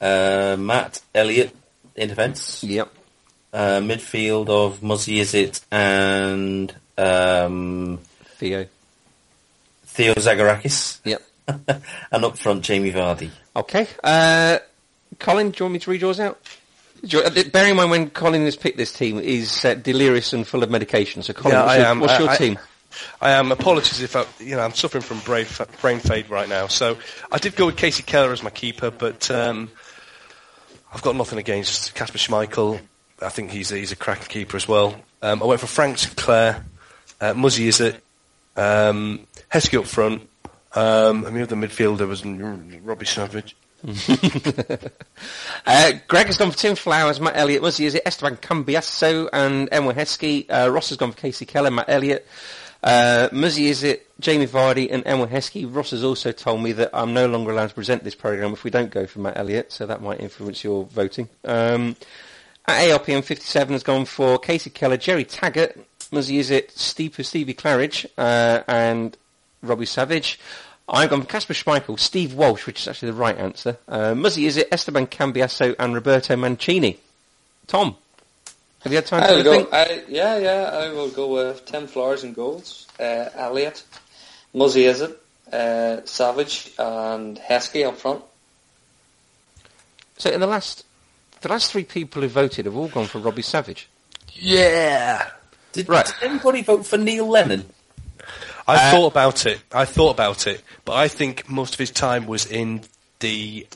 Uh, 0.00 0.56
Matt 0.58 1.02
Elliott 1.14 1.54
in 1.96 2.08
defence. 2.08 2.62
Yep. 2.62 2.92
Uh, 3.52 3.80
midfield 3.80 4.48
of 4.48 4.82
Muzzy 4.82 5.18
Izzet 5.20 5.60
and 5.70 6.72
um, 6.96 7.98
Theo. 8.36 8.66
Theo 9.86 10.14
Zagorakis. 10.14 11.00
Yep. 11.04 11.22
and 12.12 12.24
up 12.24 12.38
front, 12.38 12.62
Jamie 12.62 12.92
Vardy. 12.92 13.30
Okay. 13.56 13.88
Uh, 14.02 14.58
Colin, 15.18 15.50
do 15.50 15.58
you 15.58 15.64
want 15.66 15.72
me 15.74 15.78
to 15.80 15.90
read 15.90 16.00
yours 16.00 16.20
out? 16.20 16.40
You, 17.02 17.20
uh, 17.20 17.30
bearing 17.52 17.72
in 17.72 17.76
mind 17.76 17.90
when 17.90 18.10
Colin 18.10 18.44
has 18.44 18.56
picked 18.56 18.76
this 18.76 18.92
team, 18.92 19.18
is 19.18 19.64
uh, 19.64 19.74
delirious 19.74 20.32
and 20.32 20.46
full 20.46 20.62
of 20.62 20.70
medication. 20.70 21.22
So, 21.22 21.32
Colin, 21.32 21.56
yeah, 21.56 21.62
what's, 21.62 21.72
I 21.72 21.76
your, 21.78 21.86
am. 21.86 22.00
what's 22.00 22.12
I, 22.12 22.18
your 22.18 22.30
I, 22.30 22.36
team? 22.36 22.58
I 23.20 23.30
am. 23.30 23.52
Apologies 23.52 24.00
if 24.02 24.16
I, 24.16 24.24
you 24.38 24.56
know, 24.56 24.62
I'm 24.62 24.74
suffering 24.74 25.02
from 25.02 25.18
brain, 25.20 25.46
brain 25.80 25.98
fade 25.98 26.30
right 26.30 26.48
now. 26.48 26.66
So 26.66 26.98
I 27.30 27.38
did 27.38 27.56
go 27.56 27.66
with 27.66 27.76
Kasey 27.76 28.04
Keller 28.04 28.32
as 28.32 28.42
my 28.42 28.50
keeper, 28.50 28.90
but 28.90 29.30
um, 29.30 29.70
I've 30.92 31.02
got 31.02 31.16
nothing 31.16 31.38
against 31.38 31.94
Kasper 31.94 32.18
Schmeichel. 32.18 32.80
I 33.20 33.28
think 33.28 33.50
he's 33.50 33.72
a, 33.72 33.78
he's 33.78 33.92
a 33.92 33.96
cracking 33.96 34.28
keeper 34.28 34.56
as 34.56 34.68
well. 34.68 34.94
Um, 35.22 35.42
I 35.42 35.46
went 35.46 35.60
for 35.60 35.66
Frank 35.66 35.98
Sinclair, 35.98 36.64
uh, 37.20 37.34
Muzzy 37.34 37.68
Izzet, 37.68 37.98
um, 38.56 39.26
Heskey 39.52 39.78
up 39.78 39.86
front, 39.86 40.28
um, 40.74 41.24
and 41.24 41.36
the 41.36 41.42
other 41.42 41.56
midfielder 41.56 42.06
was 42.08 42.24
Robbie 42.24 43.06
Savage. 43.06 43.56
uh, 45.66 45.92
Greg 46.06 46.26
has 46.26 46.36
gone 46.36 46.50
for 46.50 46.56
Tim 46.56 46.76
Flowers, 46.76 47.20
Matt 47.20 47.36
Elliott, 47.36 47.62
Muzzy 47.62 47.86
Izzet, 47.86 48.00
Esteban 48.06 48.36
Cambiasso, 48.36 49.28
and 49.32 49.68
Emile 49.72 49.94
Heskey. 49.94 50.46
Uh, 50.48 50.70
Ross 50.70 50.90
has 50.90 50.98
gone 50.98 51.12
for 51.12 51.20
Kasey 51.20 51.46
Keller, 51.46 51.70
Matt 51.70 51.88
Elliott. 51.88 52.26
Uh, 52.82 53.28
Muzzy 53.32 53.70
Izzet, 53.70 54.00
Jamie 54.20 54.46
Vardy, 54.46 54.88
and 54.90 55.06
Emile 55.06 55.26
Heskey. 55.26 55.66
Ross 55.72 55.90
has 55.90 56.04
also 56.04 56.30
told 56.32 56.62
me 56.62 56.72
that 56.72 56.90
I'm 56.92 57.12
no 57.12 57.26
longer 57.26 57.50
allowed 57.50 57.68
to 57.70 57.74
present 57.74 58.04
this 58.04 58.14
program 58.14 58.52
if 58.52 58.62
we 58.64 58.70
don't 58.70 58.90
go 58.90 59.06
for 59.06 59.18
Matt 59.18 59.36
Elliott, 59.36 59.72
so 59.72 59.86
that 59.86 60.00
might 60.00 60.20
influence 60.20 60.62
your 60.62 60.84
voting. 60.84 61.28
Um, 61.44 61.96
at 62.66 62.88
ARPM 62.88 63.24
57 63.24 63.72
has 63.72 63.82
gone 63.82 64.04
for 64.04 64.38
Kasey 64.38 64.72
Keller, 64.72 64.96
Gerry 64.96 65.24
Taggart, 65.24 65.76
Muzzy 66.12 66.38
Izzet, 66.38 66.70
Steve, 66.70 67.18
Stevie 67.22 67.54
Claridge, 67.54 68.06
uh, 68.16 68.62
and 68.68 69.16
Robbie 69.62 69.86
Savage. 69.86 70.38
I've 70.92 71.08
gone 71.08 71.22
for 71.22 71.26
Kasper 71.26 71.54
Schmeichel, 71.54 71.98
Steve 71.98 72.34
Walsh, 72.34 72.66
which 72.66 72.80
is 72.80 72.88
actually 72.88 73.12
the 73.12 73.16
right 73.16 73.36
answer. 73.38 73.78
Uh, 73.88 74.14
Muzzy 74.14 74.46
it 74.46 74.68
Esteban 74.70 75.06
Cambiasso, 75.06 75.74
and 75.78 75.94
Roberto 75.94 76.36
Mancini. 76.36 76.98
Tom, 77.66 77.96
have 78.82 78.92
you 78.92 78.96
had 78.96 79.06
time 79.06 79.22
to 79.38 79.42
go, 79.42 79.52
think? 79.52 79.72
I, 79.72 80.02
yeah, 80.06 80.36
yeah, 80.36 80.70
I 80.72 80.92
will 80.92 81.08
go 81.08 81.28
with 81.28 81.64
Tim 81.64 81.86
Flowers 81.86 82.24
and 82.24 82.34
goals, 82.34 82.86
uh, 83.00 83.30
Elliott, 83.34 83.84
Muzzy 84.52 84.82
Izzet, 84.84 85.16
uh, 85.50 86.04
Savage, 86.04 86.72
and 86.78 87.38
Heskey 87.38 87.86
up 87.86 87.96
front. 87.96 88.22
So 90.18 90.30
in 90.30 90.40
the 90.40 90.46
last, 90.46 90.84
the 91.40 91.48
last 91.48 91.72
three 91.72 91.84
people 91.84 92.20
who 92.20 92.28
voted 92.28 92.66
have 92.66 92.76
all 92.76 92.88
gone 92.88 93.06
for 93.06 93.18
Robbie 93.18 93.42
Savage. 93.42 93.88
Yeah. 94.34 95.30
Did, 95.72 95.88
Right. 95.88 96.04
did 96.04 96.30
anybody 96.30 96.62
vote 96.62 96.86
for 96.86 96.98
Neil 96.98 97.26
Lennon? 97.26 97.64
I 98.66 98.74
Uh, 98.76 98.90
thought 98.92 99.06
about 99.08 99.46
it. 99.46 99.60
I 99.72 99.84
thought 99.84 100.10
about 100.10 100.46
it, 100.46 100.62
but 100.84 100.94
I 100.94 101.08
think 101.08 101.48
most 101.48 101.74
of 101.74 101.78
his 101.80 101.90
time 101.90 102.26
was 102.26 102.46
in 102.46 102.82
the 103.20 103.66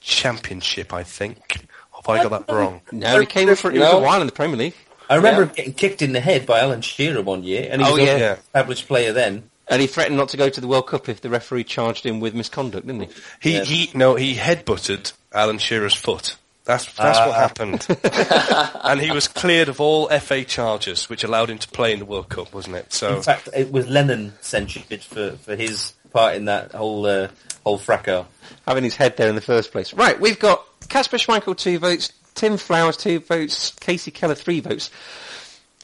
championship. 0.00 0.92
I 0.92 1.02
think. 1.02 1.66
Have 1.96 2.08
I 2.08 2.22
got 2.22 2.46
that 2.46 2.54
wrong? 2.54 2.80
No, 2.92 3.18
he 3.20 3.26
came 3.26 3.54
for 3.56 3.70
it 3.72 3.78
was 3.78 3.92
a 3.92 3.98
while 3.98 4.20
in 4.20 4.26
the 4.26 4.32
Premier 4.32 4.56
League, 4.58 4.74
I 5.08 5.16
remember 5.16 5.42
Yeah. 5.42 5.46
him 5.48 5.54
getting 5.54 5.72
kicked 5.74 6.02
in 6.02 6.12
the 6.12 6.20
head 6.20 6.44
by 6.46 6.60
Alan 6.60 6.80
Shearer 6.82 7.22
one 7.22 7.42
year, 7.44 7.68
and 7.70 7.80
he 7.82 7.88
Oh, 7.88 7.92
was 7.94 8.02
yeah. 8.02 8.10
an 8.14 8.20
Yeah. 8.20 8.32
established 8.34 8.86
player 8.88 9.12
then. 9.12 9.50
and 9.66 9.80
he 9.80 9.86
threatened 9.86 10.16
not 10.18 10.28
to 10.28 10.36
go 10.36 10.50
to 10.50 10.60
the 10.60 10.66
World 10.66 10.86
Cup 10.86 11.08
if 11.08 11.22
the 11.22 11.30
referee 11.30 11.64
charged 11.64 12.04
him 12.04 12.20
with 12.20 12.34
misconduct, 12.34 12.86
didn't 12.86 13.00
he? 13.02 13.08
He 13.40 13.52
Yes. 13.54 13.68
he 13.68 13.90
no 13.94 14.14
he 14.16 14.34
headbutted 14.36 15.12
Alan 15.32 15.56
Shearer's 15.58 15.94
foot. 15.94 16.36
That's 16.64 16.86
that's 16.94 17.18
what 17.18 17.28
Ah. 17.28 17.32
happened, 17.32 17.86
and 18.84 19.00
he 19.00 19.10
was 19.10 19.28
cleared 19.28 19.68
of 19.68 19.80
all 19.82 20.08
FA 20.18 20.44
charges, 20.44 21.10
which 21.10 21.22
allowed 21.22 21.50
him 21.50 21.58
to 21.58 21.68
play 21.68 21.92
in 21.92 21.98
the 21.98 22.06
World 22.06 22.30
Cup, 22.30 22.54
wasn't 22.54 22.76
it? 22.76 22.90
So 22.92 23.16
In 23.16 23.22
fact, 23.22 23.50
it 23.54 23.70
was 23.70 23.86
Lennon 23.88 24.32
censured 24.40 25.02
for, 25.02 25.32
for 25.32 25.56
his 25.56 25.92
part 26.10 26.36
in 26.36 26.46
that 26.46 26.72
whole 26.72 27.04
uh, 27.04 27.28
whole 27.64 27.76
fracas. 27.76 28.24
Having 28.66 28.84
his 28.84 28.96
head 28.96 29.16
there 29.18 29.28
in 29.28 29.34
the 29.34 29.42
first 29.42 29.72
place. 29.72 29.92
Right, 29.92 30.18
we've 30.18 30.38
got 30.38 30.64
Kasper 30.88 31.18
Schmeichel 31.18 31.54
two 31.56 31.78
votes, 31.78 32.12
Tim 32.34 32.56
Flowers 32.56 32.96
two 32.96 33.20
votes, 33.20 33.72
Kasey 33.72 34.12
Keller 34.14 34.34
three 34.34 34.60
votes. 34.60 34.90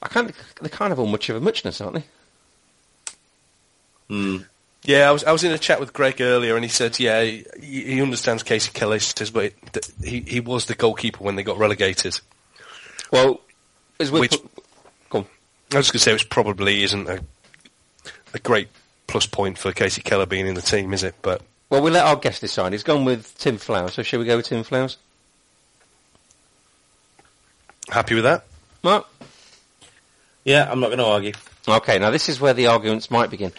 I 0.03 0.09
can't. 0.09 0.33
They're 0.63 0.71
kind 0.71 0.95
of 0.95 0.99
all 0.99 1.07
much 1.07 1.29
of 1.29 1.37
a 1.37 1.41
muchness, 1.41 1.83
aren't 1.83 2.03
they? 4.09 4.41
Yeah, 4.83 5.09
I 5.09 5.13
was 5.13 5.25
I 5.25 5.33
was 5.33 5.45
in 5.45 5.53
a 5.53 5.59
chat 5.59 5.79
with 5.79 5.93
Greg 5.93 6.21
earlier, 6.21 6.57
and 6.57 6.65
he 6.65 6.71
said, 6.71 6.99
yeah, 6.99 7.23
he, 7.23 7.45
he 7.61 8.03
understands 8.03 8.43
Casey 8.43 8.71
Kelly, 8.73 8.97
he 8.97 9.01
says, 9.01 9.31
but 9.31 9.45
it, 9.45 9.91
he 10.03 10.21
he 10.21 10.41
was 10.41 10.67
the 10.67 10.75
goalkeeper 10.75 11.23
when 11.23 11.37
they 11.37 11.43
got 11.43 11.59
relegated. 11.59 12.19
Well, 13.13 13.41
as 13.99 14.11
Which- 14.11 14.31
put, 14.31 14.51
go. 15.11 15.27
I 15.73 15.77
was 15.77 15.91
going 15.91 15.99
to 15.99 15.99
say, 15.99 16.13
which 16.13 16.31
probably 16.31 16.83
isn't 16.83 17.09
a 17.09 17.21
a 18.33 18.39
great 18.39 18.69
plus 19.07 19.27
point 19.27 19.59
for 19.59 19.73
Kasey 19.73 20.03
Keller 20.03 20.25
being 20.27 20.47
in 20.47 20.55
the 20.55 20.63
team, 20.63 20.95
is 20.95 21.03
it? 21.03 21.15
But 21.21 21.43
Well, 21.69 21.83
we'll 21.83 21.93
let 21.93 22.07
our 22.07 22.17
guest 22.17 22.41
decide. 22.41 22.73
He's 22.73 22.83
gone 22.85 23.05
with 23.05 23.37
Tim 23.39 23.59
Flowers, 23.59 23.95
so 23.95 24.03
shall 24.03 24.21
we 24.21 24.25
go 24.27 24.37
with 24.37 24.47
Tim 24.47 24.63
Flowers? 24.63 24.97
happy 27.89 28.15
with 28.15 28.25
that. 28.25 28.45
Mark? 28.85 29.05
Yeah, 30.45 30.71
I'm 30.71 30.81
not 30.81 30.87
going 30.89 30.99
to 30.99 31.05
argue. 31.07 31.33
Okay, 31.67 31.99
now 31.99 32.11
this 32.11 32.29
is 32.29 32.41
where 32.41 32.55
the 32.55 32.69
arguments 32.69 33.11
might 33.11 33.31
begin. 33.31 33.53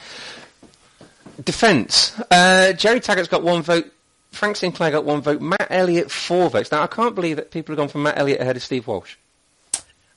Defence. 1.44 2.20
Uh, 2.30 2.74
Gerry 2.74 3.00
Taggart's 3.00 3.30
got 3.30 3.44
one 3.44 3.62
vote. 3.62 3.92
Frank 4.32 4.56
Sinclair 4.56 4.92
got 4.92 5.06
one 5.06 5.22
vote. 5.22 5.42
Matt 5.42 5.68
Elliott, 5.70 6.10
four 6.10 6.50
votes. 6.50 6.72
Now, 6.72 6.82
I 6.82 6.88
can't 6.88 7.16
believe 7.16 7.36
that 7.36 7.52
people 7.52 7.74
have 7.74 7.78
gone 7.78 7.90
for 7.90 7.98
Matt 7.98 8.18
Elliott 8.18 8.42
ahead 8.42 8.56
of 8.56 8.64
Steve 8.64 8.88
Walsh. 8.88 9.16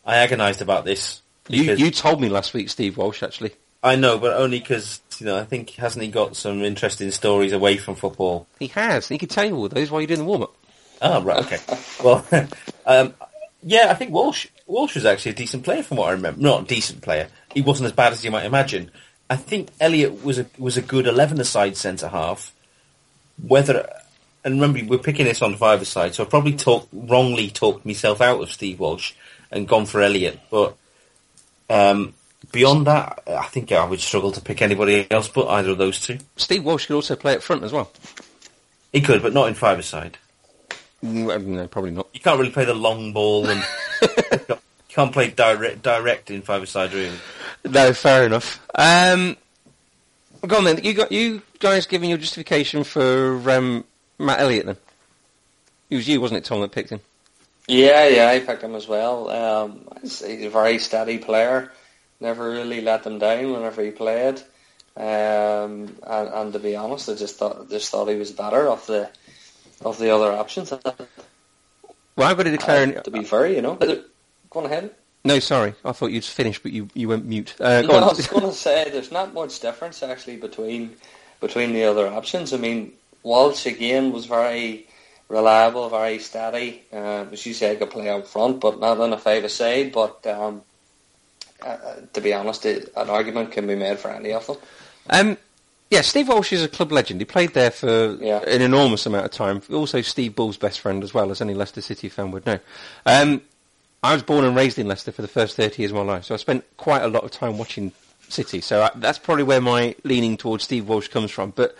I 0.04 0.16
agonised 0.16 0.62
about 0.62 0.84
this. 0.84 1.22
You, 1.48 1.74
you 1.74 1.90
told 1.90 2.20
me 2.20 2.28
last 2.28 2.54
week, 2.54 2.70
Steve 2.70 2.96
Walsh, 2.96 3.22
actually. 3.22 3.52
I 3.82 3.96
know, 3.96 4.18
but 4.18 4.38
only 4.38 4.60
because 4.60 5.02
you 5.18 5.26
know 5.26 5.38
I 5.38 5.44
think 5.44 5.70
hasn't 5.72 6.02
he 6.02 6.10
got 6.10 6.36
some 6.36 6.62
interesting 6.62 7.10
stories 7.10 7.52
away 7.52 7.76
from 7.76 7.96
football? 7.96 8.46
He 8.58 8.68
has. 8.68 9.08
He 9.08 9.18
could 9.18 9.28
tell 9.28 9.44
you 9.44 9.54
all 9.56 9.68
those 9.68 9.90
while 9.90 10.00
you're 10.00 10.08
doing 10.08 10.20
the 10.20 10.24
warm-up. 10.24 10.56
Oh 11.02 11.22
right, 11.22 11.44
okay. 11.44 11.58
well, 12.02 12.26
um, 12.86 13.14
yeah, 13.62 13.88
I 13.90 13.94
think 13.94 14.10
Walsh 14.10 14.46
Walsh 14.66 14.94
was 14.94 15.04
actually 15.04 15.32
a 15.32 15.34
decent 15.34 15.64
player 15.64 15.82
from 15.82 15.98
what 15.98 16.08
I 16.08 16.12
remember. 16.12 16.40
Not 16.40 16.62
a 16.62 16.64
decent 16.64 17.02
player. 17.02 17.28
He 17.52 17.60
wasn't 17.60 17.86
as 17.86 17.92
bad 17.92 18.14
as 18.14 18.24
you 18.24 18.30
might 18.30 18.46
imagine. 18.46 18.90
I 19.30 19.36
think 19.36 19.70
Elliot 19.80 20.24
was 20.24 20.38
a 20.38 20.46
was 20.58 20.76
a 20.76 20.82
good 20.82 21.06
eleven 21.06 21.40
aside 21.40 21.76
centre 21.76 22.08
half. 22.08 22.52
Whether 23.42 23.88
and 24.44 24.60
remember 24.60 24.80
we're 24.86 24.98
picking 24.98 25.24
this 25.24 25.42
on 25.42 25.56
five 25.56 25.80
aside, 25.82 26.14
so 26.14 26.24
I 26.24 26.26
probably 26.26 26.54
talked 26.54 26.88
wrongly 26.92 27.50
talked 27.50 27.86
myself 27.86 28.20
out 28.20 28.42
of 28.42 28.52
Steve 28.52 28.78
Walsh 28.78 29.14
and 29.50 29.66
gone 29.68 29.86
for 29.86 30.00
Elliot, 30.02 30.40
But 30.50 30.76
um, 31.70 32.14
beyond 32.52 32.86
that, 32.86 33.22
I 33.26 33.44
think 33.46 33.72
I 33.72 33.84
would 33.84 34.00
struggle 34.00 34.32
to 34.32 34.40
pick 34.40 34.60
anybody 34.60 35.06
else 35.10 35.28
but 35.28 35.48
either 35.48 35.70
of 35.70 35.78
those 35.78 36.00
two. 36.00 36.18
Steve 36.36 36.64
Walsh 36.64 36.86
could 36.86 36.96
also 36.96 37.16
play 37.16 37.36
up 37.36 37.42
front 37.42 37.62
as 37.62 37.72
well. 37.72 37.90
He 38.92 39.00
could, 39.00 39.22
but 39.22 39.32
not 39.32 39.48
in 39.48 39.54
five-a-side. 39.54 40.18
Mm, 41.04 41.46
No, 41.46 41.66
probably 41.68 41.92
not. 41.92 42.08
You 42.12 42.20
can't 42.20 42.38
really 42.38 42.52
play 42.52 42.64
the 42.64 42.74
long 42.74 43.12
ball 43.12 43.46
and 43.48 43.62
you 44.48 44.56
can't 44.88 45.12
play 45.12 45.30
direct 45.30 45.82
direct 45.82 46.30
in 46.30 46.42
five-a-side 46.42 46.92
really. 46.92 47.16
No, 47.64 47.92
fair 47.92 48.26
enough. 48.26 48.60
Um, 48.74 49.36
go 50.46 50.58
on 50.58 50.64
then. 50.64 50.84
You 50.84 50.94
got 50.94 51.12
you 51.12 51.42
guys 51.58 51.86
giving 51.86 52.10
your 52.10 52.18
justification 52.18 52.84
for 52.84 53.50
um, 53.50 53.84
Matt 54.18 54.40
Elliott 54.40 54.66
then. 54.66 54.76
It 55.90 55.96
was 55.96 56.08
you, 56.08 56.20
wasn't 56.20 56.38
it, 56.38 56.44
Tom, 56.44 56.60
that 56.60 56.72
picked 56.72 56.90
him? 56.90 57.00
Yeah, 57.66 58.06
yeah, 58.08 58.28
I 58.28 58.40
picked 58.40 58.62
him 58.62 58.74
as 58.74 58.86
well. 58.86 59.30
Um, 59.30 59.88
he's 60.02 60.24
he's 60.24 60.44
a 60.44 60.50
very 60.50 60.78
steady 60.78 61.18
player. 61.18 61.72
Never 62.20 62.50
really 62.50 62.80
let 62.80 63.02
them 63.02 63.18
down 63.18 63.52
whenever 63.52 63.82
he 63.82 63.90
played. 63.90 64.40
Um, 64.96 65.96
and, 66.06 66.28
and 66.28 66.52
to 66.52 66.58
be 66.58 66.76
honest, 66.76 67.08
I 67.08 67.14
just 67.14 67.36
thought 67.36 67.70
just 67.70 67.90
thought 67.90 68.08
he 68.08 68.16
was 68.16 68.32
better 68.32 68.68
of 68.68 68.86
the 68.86 69.10
of 69.84 69.98
the 69.98 70.10
other 70.10 70.32
options. 70.32 70.72
Well, 72.16 72.28
I've 72.28 72.36
got 72.36 72.44
to 72.44 72.50
declare. 72.50 72.98
Uh, 72.98 73.02
to 73.02 73.10
be 73.10 73.24
fair, 73.24 73.46
you 73.46 73.62
know. 73.62 73.74
Go 73.74 74.60
on 74.60 74.66
ahead. 74.66 74.90
No, 75.24 75.38
sorry, 75.38 75.74
I 75.84 75.92
thought 75.92 76.10
you'd 76.10 76.24
finished, 76.24 76.62
but 76.62 76.72
you, 76.72 76.88
you 76.94 77.08
went 77.08 77.24
mute. 77.24 77.54
Uh, 77.58 77.82
go 77.82 77.88
No, 77.88 78.06
I 78.06 78.08
was 78.08 78.26
going 78.26 78.44
to 78.44 78.52
say 78.52 78.90
there's 78.90 79.10
not 79.10 79.32
much 79.32 79.60
difference 79.60 80.02
actually 80.02 80.36
between 80.36 80.96
between 81.40 81.72
the 81.72 81.84
other 81.84 82.06
options. 82.06 82.52
I 82.52 82.56
mean, 82.58 82.92
Walsh 83.22 83.66
again 83.66 84.12
was 84.12 84.26
very 84.26 84.86
reliable, 85.28 85.88
very 85.88 86.18
steady. 86.18 86.82
Uh, 86.92 87.26
as 87.32 87.44
you 87.44 87.54
said, 87.54 87.78
could 87.78 87.90
play 87.90 88.08
out 88.08 88.26
front, 88.26 88.60
but 88.60 88.80
not 88.80 88.98
on 89.00 89.12
a 89.12 89.18
five-a-side. 89.18 89.92
But 89.92 90.26
um, 90.26 90.62
uh, 91.62 91.68
uh, 91.68 91.96
to 92.12 92.20
be 92.20 92.32
honest, 92.32 92.64
it, 92.66 92.92
an 92.96 93.10
argument 93.10 93.52
can 93.52 93.66
be 93.66 93.74
made 93.74 93.98
for 93.98 94.10
any 94.10 94.32
of 94.32 94.46
them. 94.46 94.56
Um, 95.10 95.36
yeah, 95.90 96.00
Steve 96.00 96.28
Walsh 96.28 96.52
is 96.52 96.62
a 96.62 96.68
club 96.68 96.92
legend. 96.92 97.20
He 97.20 97.24
played 97.24 97.54
there 97.54 97.70
for 97.70 98.16
Yeah. 98.20 98.40
an 98.46 98.62
enormous 98.62 99.06
amount 99.06 99.26
of 99.26 99.30
time. 99.30 99.62
Also, 99.72 100.00
Steve 100.02 100.34
Bull's 100.34 100.56
best 100.56 100.80
friend 100.80 101.02
as 101.02 101.12
well, 101.14 101.30
as 101.30 101.40
any 101.40 101.54
Leicester 101.54 101.80
City 101.80 102.08
fan 102.08 102.30
would 102.30 102.46
know. 102.46 102.58
Um, 103.06 103.42
I 104.04 104.12
was 104.12 104.22
born 104.22 104.44
and 104.44 104.54
raised 104.54 104.78
in 104.78 104.86
Leicester 104.86 105.12
for 105.12 105.22
the 105.22 105.28
first 105.28 105.56
30 105.56 105.80
years 105.80 105.90
of 105.90 105.96
my 105.96 106.02
life, 106.02 106.24
so 106.24 106.34
I 106.34 106.36
spent 106.36 106.64
quite 106.76 107.02
a 107.02 107.08
lot 107.08 107.24
of 107.24 107.30
time 107.30 107.56
watching 107.56 107.90
City. 108.28 108.60
So 108.60 108.82
I, 108.82 108.90
that's 108.96 109.18
probably 109.18 109.44
where 109.44 109.62
my 109.62 109.94
leaning 110.04 110.36
towards 110.36 110.64
Steve 110.64 110.86
Walsh 110.86 111.08
comes 111.08 111.30
from. 111.30 111.50
But 111.56 111.74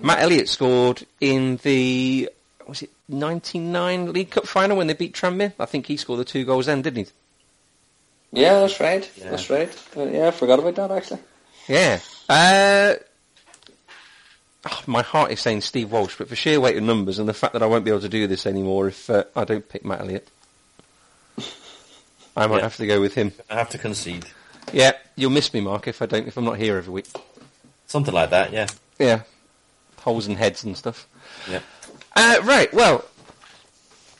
Matt 0.00 0.18
Elliott 0.18 0.48
scored 0.48 1.06
in 1.20 1.58
the, 1.62 2.28
was 2.66 2.82
it 2.82 2.90
99 3.08 4.12
League 4.12 4.30
Cup 4.30 4.48
final 4.48 4.76
when 4.76 4.88
they 4.88 4.94
beat 4.94 5.14
Tranmere? 5.14 5.52
I 5.60 5.66
think 5.66 5.86
he 5.86 5.96
scored 5.96 6.18
the 6.18 6.24
two 6.24 6.44
goals 6.44 6.66
then, 6.66 6.82
didn't 6.82 7.06
he? 8.32 8.42
Yeah, 8.42 8.58
that's 8.58 8.80
right. 8.80 9.08
Yeah. 9.16 9.30
That's 9.30 9.48
right. 9.48 9.88
Uh, 9.96 10.02
yeah, 10.06 10.26
I 10.26 10.30
forgot 10.32 10.58
about 10.58 10.74
that 10.74 10.90
actually. 10.90 11.20
Yeah. 11.68 12.00
Uh, 12.28 12.94
oh, 14.68 14.82
my 14.88 15.02
heart 15.02 15.30
is 15.30 15.40
saying 15.40 15.60
Steve 15.60 15.92
Walsh, 15.92 16.16
but 16.18 16.28
for 16.28 16.34
sheer 16.34 16.60
weight 16.60 16.76
of 16.76 16.82
numbers 16.82 17.20
and 17.20 17.28
the 17.28 17.34
fact 17.34 17.52
that 17.52 17.62
I 17.62 17.66
won't 17.66 17.84
be 17.84 17.92
able 17.92 18.00
to 18.00 18.08
do 18.08 18.26
this 18.26 18.46
anymore 18.46 18.88
if 18.88 19.08
uh, 19.08 19.24
I 19.36 19.44
don't 19.44 19.66
pick 19.68 19.84
Matt 19.84 20.00
Elliott, 20.00 20.28
I 22.38 22.46
might 22.46 22.56
Yeah. 22.58 22.62
have 22.62 22.76
to 22.76 22.86
go 22.86 23.00
with 23.00 23.14
him. 23.14 23.32
I 23.50 23.54
have 23.56 23.68
to 23.70 23.78
concede. 23.78 24.24
Yeah, 24.72 24.92
you'll 25.16 25.30
miss 25.30 25.52
me, 25.52 25.60
Mark, 25.60 25.88
if 25.88 26.00
I 26.00 26.06
don't. 26.06 26.26
If 26.28 26.36
I'm 26.36 26.44
not 26.44 26.56
here 26.58 26.76
every 26.78 26.92
week. 26.92 27.06
Something 27.86 28.14
like 28.14 28.30
that, 28.30 28.52
yeah. 28.52 28.66
Yeah, 28.98 29.22
holes 30.00 30.26
and 30.26 30.36
heads 30.36 30.62
and 30.64 30.76
stuff. 30.76 31.06
Yeah. 31.50 31.60
Uh, 32.14 32.38
right. 32.44 32.72
Well, 32.72 33.04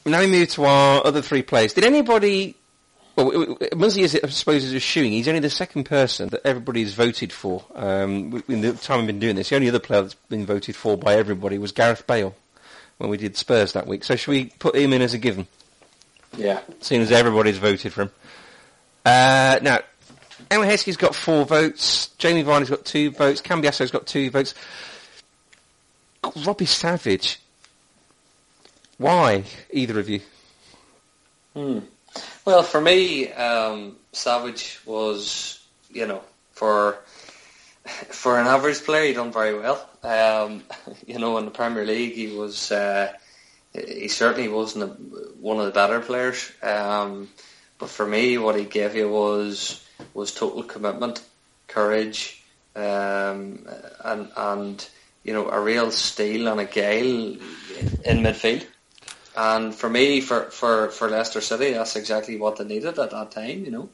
now 0.06 0.20
we 0.20 0.26
move 0.26 0.48
to 0.50 0.64
our 0.64 1.06
other 1.06 1.22
three 1.22 1.42
players. 1.42 1.74
Did 1.74 1.84
anybody? 1.84 2.54
Well, 3.16 3.56
Muzzy, 3.76 4.02
is, 4.02 4.18
I 4.22 4.28
suppose, 4.28 4.62
is 4.64 4.72
assuming 4.72 5.10
he's 5.12 5.26
only 5.26 5.40
the 5.40 5.50
second 5.50 5.84
person 5.84 6.28
that 6.28 6.40
everybody's 6.46 6.94
voted 6.94 7.32
for. 7.32 7.64
Um, 7.74 8.42
in 8.48 8.60
the 8.60 8.72
time 8.74 9.00
I've 9.00 9.06
been 9.08 9.18
doing 9.18 9.34
this, 9.36 9.48
the 9.48 9.56
only 9.56 9.68
other 9.68 9.80
player 9.80 10.02
that's 10.02 10.14
been 10.14 10.46
voted 10.46 10.76
for 10.76 10.96
by 10.96 11.14
everybody 11.16 11.58
was 11.58 11.72
Gareth 11.72 12.06
Bale 12.06 12.34
when 12.98 13.10
we 13.10 13.16
did 13.16 13.36
Spurs 13.36 13.72
that 13.72 13.88
week. 13.88 14.04
So 14.04 14.14
should 14.14 14.30
we 14.30 14.44
put 14.60 14.76
him 14.76 14.92
in 14.92 15.02
as 15.02 15.14
a 15.14 15.18
given, 15.18 15.48
Yeah. 16.38 16.60
seeing 16.80 17.02
as 17.02 17.12
everybody's 17.12 17.58
voted 17.58 17.92
for 17.92 18.02
him? 18.02 18.10
Uh, 19.04 19.58
now, 19.62 19.80
Emile 20.50 20.68
Heskey's 20.68 20.96
got 20.96 21.14
four 21.14 21.44
votes. 21.44 22.08
Jamie 22.18 22.44
Vardy's 22.44 22.70
got 22.70 22.84
two 22.84 23.10
votes. 23.10 23.40
Cambiasso's 23.40 23.90
got 23.90 24.06
two 24.06 24.30
votes. 24.30 24.54
Robbie 26.44 26.66
Savage. 26.66 27.40
Why? 28.98 29.44
Either 29.70 29.98
of 30.00 30.08
you? 30.08 30.20
Hmm. 31.54 31.80
Well, 32.44 32.62
for 32.62 32.80
me, 32.80 33.32
um, 33.32 33.96
Savage 34.12 34.80
was, 34.86 35.64
you 35.90 36.06
know, 36.06 36.22
for 36.52 36.98
for 37.84 38.38
an 38.38 38.46
average 38.46 38.82
player, 38.84 39.06
he 39.06 39.12
done 39.12 39.32
very 39.32 39.58
well. 39.58 39.88
Um, 40.02 40.62
you 41.06 41.18
know, 41.18 41.38
in 41.38 41.44
the 41.44 41.50
Premier 41.50 41.84
League, 41.84 42.14
he 42.14 42.28
was 42.36 42.72
uh, 42.72 43.12
he 43.72 44.08
certainly 44.08 44.48
wasn't 44.48 44.84
a, 44.84 44.86
one 45.40 45.58
of 45.58 45.66
the 45.66 45.72
better 45.72 46.00
players. 46.00 46.50
Um, 46.62 47.28
but 47.78 47.90
for 47.90 48.06
me, 48.06 48.38
what 48.38 48.56
he 48.56 48.64
gave 48.64 48.94
you 48.94 49.08
was 49.08 49.84
was 50.14 50.32
total 50.32 50.62
commitment, 50.62 51.22
courage, 51.66 52.42
um, 52.74 53.66
and 54.04 54.30
and 54.36 54.88
you 55.22 55.32
know 55.32 55.48
a 55.48 55.60
real 55.60 55.90
steel 55.90 56.48
and 56.48 56.60
a 56.60 56.64
gale 56.64 57.36
in 58.04 58.22
midfield. 58.22 58.66
And 59.36 59.72
for 59.72 59.88
me, 59.88 60.20
for, 60.20 60.50
for, 60.50 60.88
for 60.88 61.08
Leicester 61.08 61.40
City, 61.40 61.72
that's 61.72 61.94
exactly 61.94 62.36
what 62.36 62.56
they 62.56 62.64
needed 62.64 62.98
at 62.98 63.12
that 63.12 63.30
time, 63.30 63.64
you 63.64 63.70
know. 63.70 63.88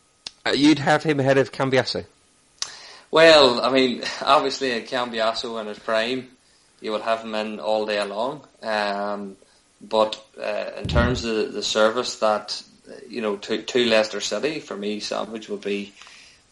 Uh, 0.46 0.52
you'd 0.52 0.78
have 0.78 1.02
him 1.02 1.20
ahead 1.20 1.36
of 1.36 1.52
Cambiasso. 1.52 2.06
Well, 3.10 3.60
I 3.60 3.70
mean, 3.70 4.02
obviously 4.22 4.72
at 4.72 4.86
Cambiasso 4.86 5.60
in 5.60 5.66
his 5.66 5.78
prime, 5.78 6.30
you 6.80 6.92
would 6.92 7.02
have 7.02 7.20
him 7.20 7.34
in 7.34 7.60
all 7.60 7.84
day 7.84 8.02
long. 8.04 8.46
Um, 8.62 9.36
but 9.88 10.22
uh, 10.40 10.70
in 10.80 10.88
terms 10.88 11.24
of 11.24 11.52
the 11.52 11.62
service 11.62 12.16
that, 12.16 12.62
you 13.08 13.20
know, 13.20 13.36
to, 13.36 13.62
to 13.62 13.84
Leicester 13.86 14.20
City, 14.20 14.60
for 14.60 14.76
me, 14.76 15.00
Savage 15.00 15.48
would 15.48 15.62
be 15.62 15.92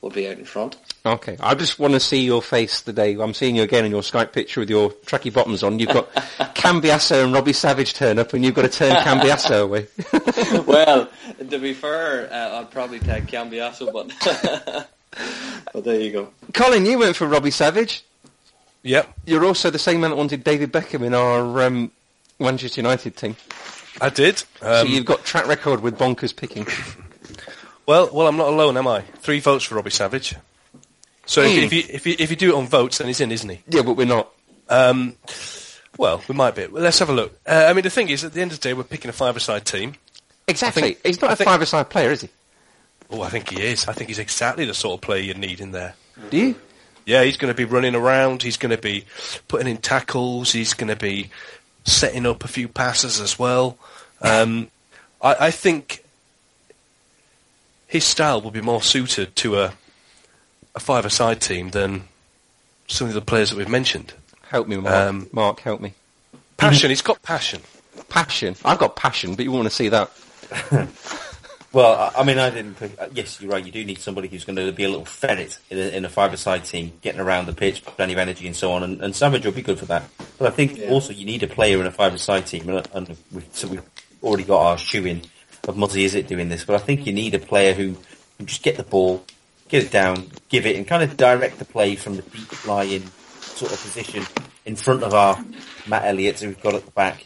would 0.01 0.13
be 0.13 0.29
out 0.29 0.37
in 0.37 0.45
front. 0.45 0.77
Okay, 1.07 1.37
I 1.39 1.55
just 1.55 1.79
want 1.79 1.95
to 1.95 2.01
see 2.01 2.25
your 2.25 2.43
face 2.43 2.83
today. 2.83 3.15
I'm 3.15 3.35
seeing 3.35 3.55
you 3.55 3.63
again 3.63 3.85
in 3.85 3.93
your 3.93 4.03
Skype 4.03 4.33
picture 4.33 4.59
with 4.61 4.69
your 4.69 4.91
tracky 4.91 5.33
bottoms 5.33 5.63
on. 5.63 5.79
You've 5.79 5.91
got 5.91 6.13
Cambiasso 6.57 7.23
and 7.23 7.33
Robbie 7.33 7.53
Savage 7.53 7.95
turn 7.95 8.19
up, 8.19 8.33
and 8.33 8.45
you've 8.45 8.55
got 8.55 8.63
to 8.63 8.69
turn 8.69 8.97
Cambiasso 8.97 9.63
away. 9.63 9.87
well, 10.67 11.09
to 11.39 11.59
be 11.59 11.73
fair, 11.73 12.33
uh, 12.33 12.61
I'd 12.61 12.71
probably 12.73 12.99
take 12.99 13.27
Cambiasso, 13.27 13.93
but 13.93 14.89
but 15.73 15.85
there 15.85 16.01
you 16.01 16.11
go. 16.11 16.29
Colin, 16.53 16.85
you 16.85 16.99
went 16.99 17.15
for 17.15 17.29
Robbie 17.29 17.53
Savage. 17.53 18.05
Yep, 18.85 19.15
You're 19.27 19.45
also 19.45 19.71
the 19.71 19.79
same 19.79 20.01
man 20.01 20.11
that 20.11 20.17
wanted 20.17 20.43
David 20.43 20.73
Beckham 20.73 21.03
in 21.03 21.15
our 21.15 21.63
um, 21.63 21.93
Manchester 22.43 22.81
United 22.81 23.17
team. 23.17 23.37
I 24.01 24.09
did. 24.09 24.39
so 24.39 24.47
Um, 24.83 24.89
you've 24.89 25.05
got 25.05 25.25
track 25.25 25.47
record 25.47 25.81
with 25.81 25.99
bonkers 25.99 26.35
picking. 26.35 26.67
well, 27.87 28.09
well, 28.13 28.27
I'm 28.27 28.37
not 28.37 28.49
alone, 28.49 28.77
am 28.77 28.87
I? 28.89 29.03
Three 29.21 29.41
votes 29.41 29.65
for 29.65 29.75
Robbie 29.77 29.91
Savage. 29.91 30.35
So 31.27 31.43
Hmm. 31.43 31.49
if, 31.49 31.65
if, 31.65 31.73
you, 31.73 31.83
if, 31.95 32.07
you, 32.07 32.17
if 32.19 32.31
you 32.31 32.37
do 32.37 32.55
it 32.55 32.59
on 32.59 32.67
votes, 32.67 32.99
then 32.99 33.07
he's 33.07 33.21
in, 33.21 33.31
isn't 33.33 33.49
he? 33.49 33.61
Yeah, 33.69 33.83
but 33.83 33.95
we're 33.97 34.07
not. 34.07 34.31
Um, 34.69 35.17
well, 35.99 36.23
we 36.29 36.35
might 36.35 36.55
be. 36.55 36.67
Well, 36.67 36.83
let's 36.83 36.99
have 36.99 37.11
a 37.11 37.13
look. 37.13 37.39
Uh, 37.47 37.67
I 37.69 37.73
mean, 37.73 37.85
the 37.85 37.91
thing 37.91 38.09
is, 38.09 38.25
at 38.25 38.33
the 38.33 38.41
end 38.41 38.53
of 38.53 38.59
the 38.61 38.69
day, 38.69 38.75
we're 38.75 38.83
picking 38.85 39.09
a 39.09 39.13
five-a-side 39.13 39.65
team. 39.65 39.95
Exactly. 40.49 40.83
think- 40.83 41.07
He's 41.07 41.21
not 41.21 41.31
I 41.31 41.33
a 41.35 41.37
think- 41.37 41.49
five-a-side 41.49 41.91
player, 41.91 42.11
is 42.11 42.23
he? 42.23 42.29
Oh, 43.11 43.21
I 43.23 43.29
think 43.29 43.51
he 43.51 43.61
is. 43.63 43.87
I 43.87 43.93
think 43.93 44.09
he's 44.09 44.19
exactly 44.19 44.65
the 44.65 44.73
sort 44.75 44.95
of 44.95 45.01
player 45.03 45.21
you 45.23 45.35
need 45.35 45.61
in 45.61 45.73
there. 45.73 45.95
Do 46.31 46.37
you? 46.39 46.55
Yeah, 47.05 47.23
he's 47.25 47.37
going 47.37 47.53
to 47.53 47.57
be 47.57 47.65
running 47.67 47.95
around. 47.95 48.43
He's 48.43 48.57
going 48.57 48.75
to 48.75 48.81
be 48.81 49.05
putting 49.49 49.67
in 49.69 49.77
tackles. 49.77 50.51
He's 50.53 50.73
going 50.73 50.89
to 50.89 50.97
be 50.97 51.31
setting 51.85 52.27
up 52.27 52.45
a 52.45 52.49
few 52.49 52.69
passes 52.69 53.21
as 53.21 53.39
well. 53.39 53.79
Um, 54.21 54.69
I, 55.21 55.37
I 55.47 55.51
think 55.51 56.05
his 57.87 58.05
style 58.05 58.41
will 58.41 58.51
be 58.51 58.61
more 58.61 58.83
suited 58.83 59.35
to 59.37 59.59
a 59.59 59.75
a 60.75 60.81
five-a-side 60.81 61.41
team 61.41 61.71
than 61.71 62.05
some 62.89 63.09
of 63.09 63.15
the 63.15 63.21
players 63.21 63.51
that 63.51 63.57
we've 63.57 63.69
mentioned. 63.69 64.15
Help 64.49 64.69
me, 64.69 64.77
Mark. 64.77 64.95
Um, 64.95 65.29
Mark, 65.33 65.61
help 65.61 65.81
me. 65.81 65.95
Passion. 66.57 66.91
he's 66.91 67.03
got 67.03 67.21
passion. 67.23 67.63
Passion. 68.09 68.57
I've 68.65 68.79
got 68.79 68.97
passion, 68.97 69.35
but 69.35 69.45
you 69.45 69.53
want 69.53 69.65
to 69.65 69.71
see 69.71 69.89
that. 69.89 70.11
Well, 71.73 72.13
I, 72.15 72.23
mean, 72.23 72.39
I 72.39 72.51
didn't. 72.51 72.75
Pick, 72.75 73.01
uh, 73.01 73.07
yes, 73.15 73.41
you're 73.41 73.51
right. 73.51 73.65
You 73.65 73.73
do 73.73 73.83
need 73.83 73.99
somebody 73.99 74.29
who's 74.29 74.45
going 74.45 74.57
to 74.57 74.73
be 74.73 74.85
a 74.85 74.89
little 74.91 75.07
ferret 75.07 75.59
in 75.71 75.79
a, 75.79 75.97
in 75.97 76.05
a 76.05 76.09
five-a-side 76.11 76.67
team, 76.67 76.93
getting 77.01 77.21
around 77.21 77.47
the 77.47 77.55
pitch, 77.55 77.83
plenty 77.83 78.13
of 78.13 78.19
energy 78.19 78.47
and 78.47 78.55
so 78.55 78.73
on. 78.73 78.83
And, 78.83 79.01
and 79.01 79.17
Savage 79.17 79.47
will 79.47 79.53
be 79.53 79.63
good 79.63 79.79
for 79.79 79.87
that. 79.87 80.05
But 80.39 80.49
I 80.49 80.51
think 80.51 80.77
Yeah. 80.77 80.91
also 80.91 81.15
you 81.15 81.25
need 81.25 81.43
a 81.43 81.47
player 81.47 81.81
in 81.81 81.87
a 81.87 81.91
five-a-side 81.91 82.47
team, 82.47 82.69
and, 82.69 82.87
and 82.93 83.17
we, 83.33 83.43
so 83.53 83.69
we've 83.69 83.83
already 84.23 84.45
got 84.45 84.61
our 84.61 84.79
shoe 84.79 85.07
in 85.07 85.23
of 85.67 85.77
Muzzy 85.77 86.05
is 86.05 86.15
it 86.15 86.27
doing 86.27 86.49
this. 86.49 86.65
But 86.65 86.75
I 86.77 86.79
think 86.79 87.07
you 87.07 87.13
need 87.13 87.35
a 87.35 87.39
player 87.39 87.73
who 87.73 87.97
can 88.37 88.47
just 88.47 88.63
get 88.63 88.77
the 88.77 88.83
ball, 88.83 89.25
get 89.69 89.85
it 89.85 89.91
down, 89.91 90.31
give 90.49 90.67
it, 90.67 90.77
and 90.77 90.87
kind 90.87 91.03
of 91.03 91.17
direct 91.17 91.59
the 91.59 91.65
play 91.65 91.95
from 91.97 92.17
the 92.17 92.23
deep 92.23 92.67
lying 92.67 93.05
sort 93.41 93.73
of 93.73 93.81
position 93.81 94.25
in 94.67 94.77
front 94.77 95.03
of 95.05 95.15
our 95.15 95.43
Matt 95.87 96.05
Elliott, 96.05 96.41
who 96.41 96.49
we've 96.49 96.61
got 96.63 96.75
at 96.75 96.85
the 96.85 96.91
back. 96.91 97.25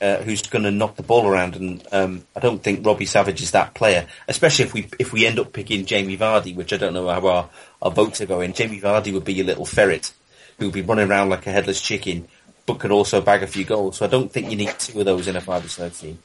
Uh, 0.00 0.18
who's 0.18 0.42
going 0.42 0.64
to 0.64 0.70
knock 0.70 0.96
the 0.96 1.02
ball 1.02 1.26
around, 1.26 1.56
and 1.56 1.86
um, 1.92 2.24
I 2.34 2.40
don't 2.40 2.62
think 2.62 2.84
Robbie 2.84 3.06
Savage 3.06 3.42
is 3.42 3.52
that 3.52 3.74
player. 3.74 4.06
Especially 4.28 4.64
if 4.64 4.74
we 4.74 4.88
if 4.98 5.12
we 5.12 5.26
end 5.26 5.38
up 5.38 5.52
picking 5.52 5.86
Jamie 5.86 6.18
Vardy, 6.18 6.54
which 6.54 6.72
I 6.72 6.76
don't 6.76 6.94
know 6.94 7.08
how 7.08 7.26
our, 7.26 7.50
our 7.82 7.90
votes 7.90 8.20
are 8.20 8.26
going. 8.26 8.52
Jamie 8.52 8.80
Vardy 8.80 9.12
would 9.12 9.24
be 9.24 9.34
your 9.34 9.46
little 9.46 9.66
ferret 9.66 10.12
who 10.58 10.66
would 10.66 10.74
be 10.74 10.82
running 10.82 11.10
around 11.10 11.28
like 11.28 11.46
a 11.46 11.52
headless 11.52 11.80
chicken, 11.80 12.26
but 12.64 12.78
could 12.78 12.90
also 12.90 13.20
bag 13.20 13.42
a 13.42 13.46
few 13.46 13.64
goals. 13.64 13.98
So 13.98 14.06
I 14.06 14.08
don't 14.08 14.30
think 14.30 14.50
you 14.50 14.56
need 14.56 14.74
two 14.78 14.98
of 15.00 15.06
those 15.06 15.28
in 15.28 15.36
a 15.36 15.40
five-a-side 15.40 15.94
team. 15.94 16.18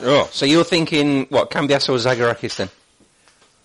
Oh, 0.00 0.28
so 0.30 0.46
you're 0.46 0.64
thinking 0.64 1.26
what 1.26 1.50
Cambiasso 1.50 1.90
or 1.90 1.96
Zagorakis 1.96 2.56
then? 2.56 2.68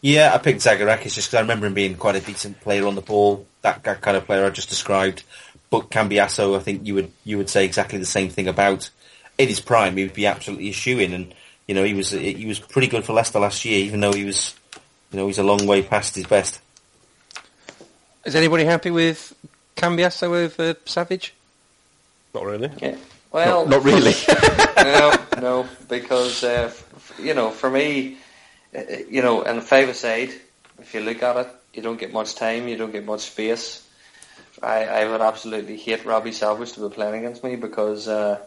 Yeah, 0.01 0.32
I 0.34 0.38
picked 0.38 0.61
Zagorakis 0.61 1.16
just 1.16 1.30
because 1.30 1.36
I 1.36 1.41
remember 1.41 1.68
him 1.68 1.74
being 1.74 1.95
quite 1.95 2.16
a 2.16 2.22
decent 2.22 2.59
player 2.61 2.88
on 2.88 2.95
the 2.95 3.01
ball, 3.01 3.45
that, 3.61 3.84
that 3.84 4.01
kind 4.01 4.18
of 4.18 4.26
player 4.26 4.45
I 4.45 4.49
just 4.49 4.70
described. 4.70 5.24
But 5.70 5.89
Cambiasso, 5.89 6.57
I 6.57 6.59
think 6.59 6.86
you 6.86 6.95
would 6.95 7.11
you 7.24 7.38
would 7.38 7.49
say 7.49 7.66
exactly 7.66 7.97
the 7.99 8.05
same 8.05 8.30
thing 8.30 8.47
about. 8.47 8.89
In 9.38 9.48
his 9.48 9.60
prime, 9.60 9.98
he 9.98 10.04
would 10.04 10.14
be 10.14 10.28
absolutely 10.28 10.70
a 10.70 10.74
shoe 10.74 11.00
in, 11.00 11.14
and 11.14 11.34
you 11.68 11.76
know 11.76 11.84
he 11.84 11.94
was 11.94 12.12
he 12.12 12.46
was 12.46 12.60
pretty 12.60 12.88
good 12.88 13.04
for 13.04 13.14
Leicester 13.14 13.40
last 13.40 13.66
year, 13.66 13.80
even 13.80 14.00
though 14.00 14.14
he 14.14 14.26
was, 14.26 14.56
you 15.12 15.18
know, 15.18 15.28
he's 15.28 15.40
a 15.40 15.44
long 15.44 15.66
way 15.66 15.82
past 15.82 16.16
his 16.16 16.28
best. 16.28 16.60
Is 18.26 18.36
anybody 18.36 18.64
happy 18.64 18.92
with 18.92 19.36
Cambiasso 19.76 20.30
over 20.30 20.76
Savage? 20.86 21.34
Not 22.34 22.46
really. 22.46 22.72
Yeah. 22.82 22.96
Well, 23.32 23.66
not, 23.66 23.78
not 23.78 23.84
really. 23.84 24.14
no, 24.78 25.14
no, 25.42 25.68
because 25.90 26.44
uh, 26.44 26.72
you 27.20 27.34
know, 27.34 27.50
for 27.50 27.70
me, 27.70 28.18
uh, 28.76 28.82
you 29.10 29.22
know, 29.22 29.42
in 29.42 29.58
a 29.58 29.62
five 29.62 29.96
side, 29.96 30.30
if 30.80 30.94
you 30.94 31.02
look 31.02 31.24
at 31.24 31.38
it, 31.38 31.48
you 31.74 31.82
don't 31.82 32.00
get 32.00 32.14
much 32.14 32.36
time, 32.36 32.68
you 32.68 32.78
don't 32.78 32.92
get 32.92 33.06
much 33.06 33.22
space. 33.22 33.88
I, 34.62 34.86
I 34.86 35.06
would 35.12 35.22
absolutely 35.22 35.78
hate 35.78 36.06
Robbie 36.06 36.32
Savage 36.32 36.74
to 36.74 36.88
be 36.88 36.94
playing 36.94 37.16
against 37.16 37.44
me 37.44 37.56
because 37.56 38.08
uh, 38.08 38.40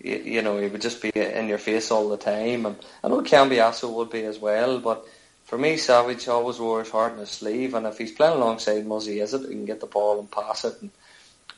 you, 0.00 0.16
you 0.16 0.42
know 0.42 0.58
he 0.58 0.68
would 0.68 0.80
just 0.80 1.02
be 1.02 1.10
in 1.14 1.48
your 1.48 1.58
face 1.58 1.90
all 1.90 2.08
the 2.08 2.16
time, 2.16 2.66
and 2.66 2.76
I 3.02 3.08
know 3.08 3.22
Cambiasso 3.22 3.92
would 3.94 4.10
be 4.10 4.24
as 4.24 4.38
well, 4.38 4.78
but. 4.80 5.06
For 5.44 5.56
me, 5.56 5.78
Savage 5.78 6.28
always 6.28 6.58
wore 6.58 6.80
his 6.80 6.90
heart 6.90 7.14
in 7.14 7.20
his 7.20 7.30
sleeve, 7.30 7.72
and 7.72 7.86
if 7.86 7.96
he's 7.96 8.12
playing 8.12 8.34
alongside 8.34 8.84
Muzzy 8.84 9.16
Izzet, 9.16 9.48
he 9.48 9.54
can 9.54 9.64
get 9.64 9.80
the 9.80 9.86
ball 9.86 10.20
and 10.20 10.30
pass 10.30 10.66
it 10.66 10.74
and 10.82 10.90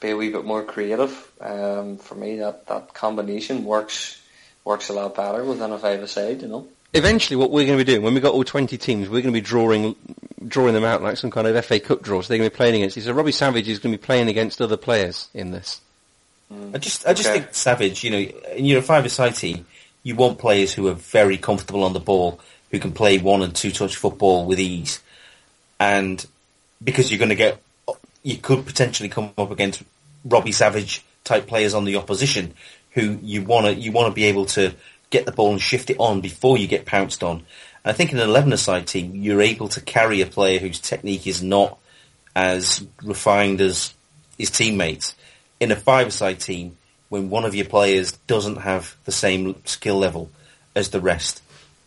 be 0.01 0.11
a 0.11 0.17
wee 0.17 0.31
bit 0.31 0.45
more 0.45 0.63
creative. 0.63 1.31
Um, 1.41 1.99
for 1.99 2.15
me, 2.15 2.37
that, 2.39 2.67
that 2.67 2.95
combination 2.95 3.65
works 3.65 4.21
works 4.65 4.89
a 4.89 4.93
lot 4.93 5.15
better 5.15 5.45
within 5.45 5.73
a 5.73 5.79
five-a-side, 5.79 6.43
you 6.43 6.49
know. 6.49 6.69
Eventually, 6.93 7.37
what 7.37 7.51
we're 7.51 7.67
going 7.67 7.79
to 7.79 7.85
be 7.85 7.93
doing 7.93 8.03
when 8.03 8.15
we've 8.15 8.23
got 8.23 8.35
all 8.35 8.45
20 8.45 8.77
teams, 8.77 9.09
we're 9.09 9.23
going 9.23 9.33
to 9.33 9.41
be 9.41 9.41
drawing 9.41 9.95
drawing 10.47 10.75
them 10.75 10.85
out 10.85 11.03
like 11.03 11.17
some 11.17 11.31
kind 11.31 11.47
of 11.47 11.65
FA 11.65 11.79
Cup 11.79 12.03
draw. 12.03 12.21
So 12.21 12.29
they're 12.29 12.39
going 12.39 12.51
to 12.51 12.55
be 12.55 12.57
playing 12.57 12.77
against. 12.77 13.01
So 13.01 13.13
Robbie 13.13 13.33
Savage 13.33 13.69
is 13.69 13.79
going 13.79 13.93
to 13.93 13.99
be 13.99 14.05
playing 14.05 14.29
against 14.29 14.61
other 14.61 14.77
players 14.77 15.29
in 15.35 15.53
this. 15.53 15.81
I 16.75 16.79
just, 16.79 17.07
I 17.07 17.13
just 17.13 17.29
Okay. 17.29 17.41
think 17.41 17.55
Savage. 17.55 18.03
You 18.05 18.11
know, 18.11 18.19
in 18.57 18.65
your 18.65 18.83
five-a-side 18.83 19.37
team, 19.37 19.67
you 20.03 20.15
want 20.15 20.39
players 20.39 20.73
who 20.73 20.89
are 20.89 20.95
very 20.95 21.37
comfortable 21.37 21.85
on 21.85 21.93
the 21.93 22.01
ball, 22.01 22.41
who 22.71 22.79
can 22.79 22.93
play 22.93 23.19
one 23.19 23.43
and 23.43 23.55
two-touch 23.55 23.97
football 23.97 24.47
with 24.47 24.59
ease, 24.59 25.01
and 25.79 26.25
because 26.83 27.11
you're 27.11 27.19
going 27.19 27.31
to 27.31 27.35
get, 27.35 27.61
you 28.23 28.37
could 28.37 28.67
potentially 28.67 29.09
come 29.09 29.31
up 29.37 29.51
against 29.51 29.83
Robbie 30.25 30.53
Savage 30.53 31.05
type 31.25 31.47
players 31.47 31.75
on 31.75 31.85
the 31.85 31.97
opposition, 31.97 32.55
who 32.93 33.19
you 33.23 33.43
want 33.43 33.67
to, 33.67 33.75
you 33.75 33.93
want 33.93 34.09
to 34.09 34.15
be 34.15 34.25
able 34.25 34.47
to 34.47 34.75
get 35.11 35.27
the 35.27 35.33
ball 35.33 35.53
and 35.53 35.61
shift 35.61 35.91
it 35.91 35.97
on 35.99 36.21
before 36.21 36.57
you 36.57 36.67
get 36.67 36.87
pounced 36.87 37.23
on. 37.23 37.39
And 37.39 37.47
I 37.85 37.93
think 37.93 38.13
in 38.13 38.19
an 38.19 38.29
11-a-side 38.29 38.87
team, 38.87 39.15
you're 39.15 39.43
able 39.43 39.69
to 39.69 39.81
carry 39.81 40.21
a 40.21 40.27
player 40.27 40.59
whose 40.59 40.81
technique 40.81 41.27
is 41.27 41.43
not 41.43 41.79
as 42.35 42.85
refined 43.03 43.61
as 43.61 43.93
his 44.39 44.51
teammates. 44.51 45.15
In 45.61 45.71
a 45.71 45.77
five-a-side 45.77 46.41
team, 46.41 46.77
when 47.11 47.31
one 47.31 47.45
of 47.45 47.55
your 47.55 47.67
players 47.67 48.13
doesn't 48.27 48.57
have 48.57 48.97
the 49.05 49.13
same 49.13 49.65
skill 49.67 49.99
level 49.99 50.31
as 50.75 50.91
the 50.91 51.01
rest, 51.01 51.43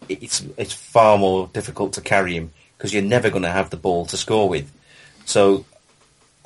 it's 0.08 0.44
it's 0.58 0.74
far 0.74 1.18
more 1.18 1.50
difficult 1.54 1.94
to 1.94 2.02
carry 2.02 2.36
him 2.36 2.52
because 2.78 2.94
you're 2.94 3.02
never 3.02 3.30
going 3.30 3.44
to 3.44 3.50
have 3.50 3.70
the 3.70 3.78
ball 3.78 4.06
to 4.08 4.18
score 4.18 4.48
with. 4.48 4.72
So 5.26 5.66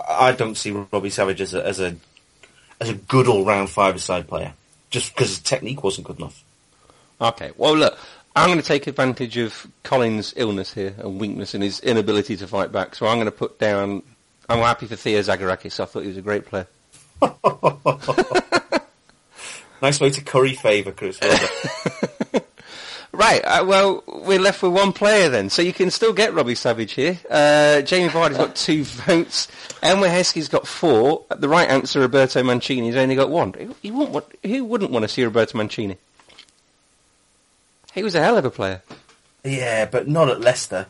I 0.08 0.32
don't 0.32 0.56
see 0.56 0.72
Robbie 0.72 1.10
Savage 1.10 1.42
as 1.42 1.54
a 1.54 1.66
as 1.66 1.80
a 1.80 1.96
as 2.80 2.90
a 2.90 2.94
good 2.94 3.28
all-round 3.28 3.70
five-a-side 3.70 4.28
player 4.28 4.54
just 4.90 5.14
because 5.14 5.30
his 5.30 5.40
technique 5.40 5.84
wasn't 5.84 6.08
good 6.08 6.20
enough. 6.20 6.44
Okay. 7.20 7.52
Well, 7.58 7.76
look, 7.76 7.98
I'm 8.36 8.48
going 8.50 8.60
to 8.60 8.66
take 8.66 8.86
advantage 8.86 9.38
of 9.38 9.66
Colin's 9.84 10.34
illness 10.38 10.74
here 10.74 10.94
and 11.00 11.20
weakness 11.20 11.56
and 11.56 11.64
his 11.64 11.80
inability 11.80 12.38
to 12.38 12.48
fight 12.48 12.72
back. 12.72 12.94
So 12.94 13.08
I'm 13.08 13.18
going 13.18 13.26
to 13.26 13.32
put 13.32 13.58
down. 13.58 14.04
I'm 14.48 14.60
happy 14.60 14.86
for 14.86 14.96
Theo 14.96 15.20
Zagorakis. 15.22 15.80
I 15.80 15.86
thought 15.86 16.04
he 16.04 16.10
was 16.10 16.18
a 16.18 16.22
great 16.22 16.46
player. 16.46 16.68
Nice 19.80 20.00
way 20.00 20.10
to 20.10 20.22
curry 20.22 20.54
favour, 20.54 20.92
Chris. 20.92 21.20
Right, 23.14 23.42
uh, 23.44 23.66
well, 23.66 24.04
we're 24.08 24.38
left 24.38 24.62
with 24.62 24.74
one 24.74 24.94
player 24.94 25.28
then, 25.30 25.50
so 25.50 25.64
you 25.64 25.74
can 25.74 25.90
still 25.90 26.14
get 26.14 26.36
Robbie 26.36 26.54
Savage 26.54 26.92
here. 26.92 27.18
Uh, 27.28 27.82
Jamie 27.82 28.10
Vardy's 28.10 28.38
got 28.38 28.56
two 28.56 28.84
votes. 28.84 29.48
Emile 29.82 30.12
Heskey's 30.12 30.50
got 30.50 30.68
four. 30.68 31.26
The 31.36 31.50
right 31.50 31.68
answer, 31.68 32.02
Roberto 32.02 32.44
Mancini's 32.44 32.96
only 32.96 33.16
got 33.16 33.32
one. 33.32 33.54
Who, 33.54 33.76
you 33.82 33.94
wouldn't 33.94 34.12
want, 34.14 34.26
who 34.44 34.64
wouldn't 34.66 34.92
want 34.92 35.02
to 35.02 35.10
see 35.10 35.24
Roberto 35.24 35.58
Mancini? 35.58 35.98
He 37.96 38.04
was 38.04 38.14
a 38.14 38.22
hell 38.22 38.38
of 38.38 38.46
a 38.46 38.52
player. 38.52 38.84
yeah, 39.44 39.86
but 39.86 40.08
not 40.08 40.30
at 40.30 40.40
Leicester. 40.40 40.86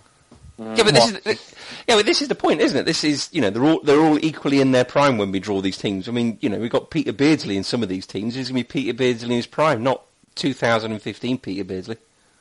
Yeah, 0.60 0.84
but 0.84 0.93
this 0.93 1.12
is 1.12 1.55
yeah, 1.88 1.95
but 1.95 2.05
this 2.05 2.22
is 2.22 2.30
the 2.30 2.36
point, 2.36 2.62
isn't 2.62 2.78
it? 2.78 2.86
This 2.86 3.03
is 3.03 3.30
you 3.32 3.41
know 3.41 3.49
they're 3.51 3.64
all 3.64 3.80
they're 3.82 3.99
all 3.99 4.18
equally 4.26 4.60
in 4.60 4.72
their 4.72 4.86
prime 4.86 5.18
when 5.18 5.32
we 5.32 5.39
draw 5.39 5.62
these 5.62 5.78
teams. 5.78 6.10
I 6.10 6.12
mean, 6.12 6.38
you 6.41 6.49
know, 6.49 6.58
we've 6.58 6.72
got 6.72 6.89
Peter 6.89 7.14
Beardsley 7.14 7.58
in 7.58 7.64
some 7.64 7.84
of 7.84 7.89
these 7.89 8.08
teams. 8.08 8.36
It's 8.36 8.49
going 8.49 8.64
to 8.64 8.68
be 8.68 8.82
Peter 8.82 8.93
Beardsley 8.93 9.30
in 9.30 9.36
his 9.36 9.47
prime, 9.47 9.84
not 9.84 10.03
2015 10.36 11.38
Peter 11.38 11.64
Beardsley. 11.64 11.97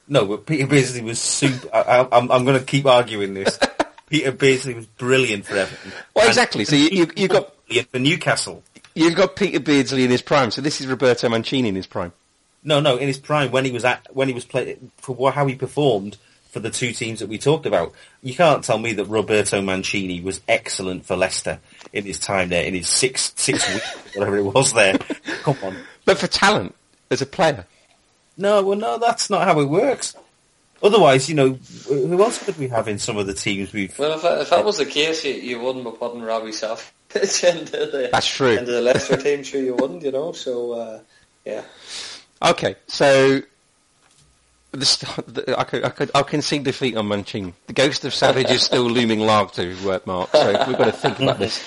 No, 0.09 0.25
but 0.25 0.47
Peter 0.47 0.67
Beardsley 0.67 1.03
was 1.03 1.21
super. 1.21 1.69
I, 1.75 1.81
I, 1.81 2.19
I'm, 2.19 2.31
I'm 2.31 2.45
going 2.45 2.59
to 2.59 2.65
keep 2.65 2.87
arguing 2.87 3.35
this. 3.35 3.59
Peter 4.09 4.33
Beardsley 4.33 4.75
was 4.75 4.87
brilliant 4.87 5.47
for 5.47 5.57
Everton. 5.57 5.93
Well, 6.15 6.25
And 6.25 6.29
exactly. 6.31 6.65
So 6.65 6.77
you, 6.77 6.89
you, 6.91 7.11
you've 7.17 7.31
got 7.31 7.53
for 7.91 7.99
Newcastle. 7.99 8.63
you've 8.95 9.17
got 9.17 9.37
Peter 9.37 9.61
Beardsley 9.61 10.05
in 10.05 10.11
his 10.11 10.23
prime. 10.23 10.51
So 10.53 10.63
this 10.63 10.81
is 10.81 10.87
Roberto 10.87 11.29
Mancini 11.29 11.69
in 11.69 11.75
his 11.75 11.87
prime. 11.87 12.13
No, 12.63 12.81
no, 12.81 12.97
in 12.97 13.09
his 13.09 13.19
prime 13.19 13.51
when 13.51 13.65
he 13.65 13.73
was 13.73 13.85
at 13.85 14.07
when 14.15 14.29
he 14.29 14.35
was 14.35 14.45
playing 14.45 14.91
for 14.97 15.33
how 15.33 15.47
he 15.47 15.55
performed 15.55 16.17
for 16.51 16.61
the 16.61 16.71
two 16.71 16.93
teams 16.93 17.21
that 17.21 17.29
we 17.29 17.39
talked 17.39 17.67
about. 17.67 17.93
You 18.23 18.35
can't 18.35 18.65
tell 18.65 18.79
me 18.79 18.93
that 18.95 19.05
Roberto 19.07 19.61
Mancini 19.61 20.21
was 20.21 20.41
excellent 20.49 21.05
for 21.07 21.17
Leicester 21.17 21.59
in 21.93 22.05
his 22.05 22.19
time 22.19 22.49
there, 22.49 22.65
in 22.65 22.75
his 22.75 22.89
six 22.89 23.33
six 23.37 23.69
weeks, 23.75 24.17
whatever 24.17 24.37
it 24.39 24.43
was 24.45 24.73
there. 24.73 24.99
Come 25.43 25.57
on. 25.63 25.77
But 26.05 26.19
for 26.19 26.27
talent 26.27 26.75
as 27.11 27.21
a 27.23 27.27
player, 27.27 27.67
No, 28.37 28.63
well, 28.63 28.79
no, 28.79 28.99
that's 28.99 29.29
not 29.31 29.45
how 29.47 29.61
it 29.61 29.67
works. 29.69 30.15
Otherwise, 30.83 31.29
you 31.29 31.35
know, 31.35 31.59
who 31.89 32.23
else 32.23 32.45
could 32.45 32.59
we 32.59 32.69
have 32.69 32.87
in 32.87 32.99
some 32.99 33.17
of 33.17 33.27
the 33.27 33.33
teams 33.35 33.73
we've? 33.73 33.99
Well, 33.99 34.13
if 34.13 34.23
that, 34.23 34.41
if 34.43 34.51
that 34.51 34.65
was 34.65 34.77
the 34.79 34.85
case, 34.87 35.25
you, 35.25 35.33
you 35.35 35.59
wouldn't 35.59 35.85
be 35.85 35.91
putting 35.91 36.21
Robbie 36.23 36.53
Savage 36.53 36.85
into 37.15 37.71
the 37.91 38.09
That's 38.13 38.29
true. 38.29 38.57
into 38.59 38.73
the 38.73 38.83
Leicester 38.83 39.17
team. 39.17 39.43
Sure, 39.43 39.63
you 39.63 39.75
wouldn't, 39.75 40.03
you 40.03 40.13
know. 40.13 40.33
So 40.33 40.73
uh, 40.73 41.01
yeah, 41.47 41.63
okay. 42.43 42.77
So 42.89 43.41
the, 44.79 45.23
the, 45.27 45.59
I 45.59 45.65
could, 45.65 45.85
I 45.85 45.89
could, 45.91 46.11
I'll 46.15 46.25
concede 46.25 46.65
defeat 46.65 46.97
on 46.97 47.09
Mancini. 47.09 47.53
The 47.67 47.73
ghost 47.73 48.05
of 48.05 48.15
Savage 48.15 48.51
is 48.51 48.63
still 48.63 48.85
looming 48.85 49.21
large 49.21 49.53
to 49.53 49.75
work 49.85 50.07
Mark. 50.07 50.31
So 50.33 50.47
we've 50.67 50.79
got 50.79 50.85
to 50.87 50.93
think 50.93 51.19
about 51.21 51.39
this. 51.39 51.59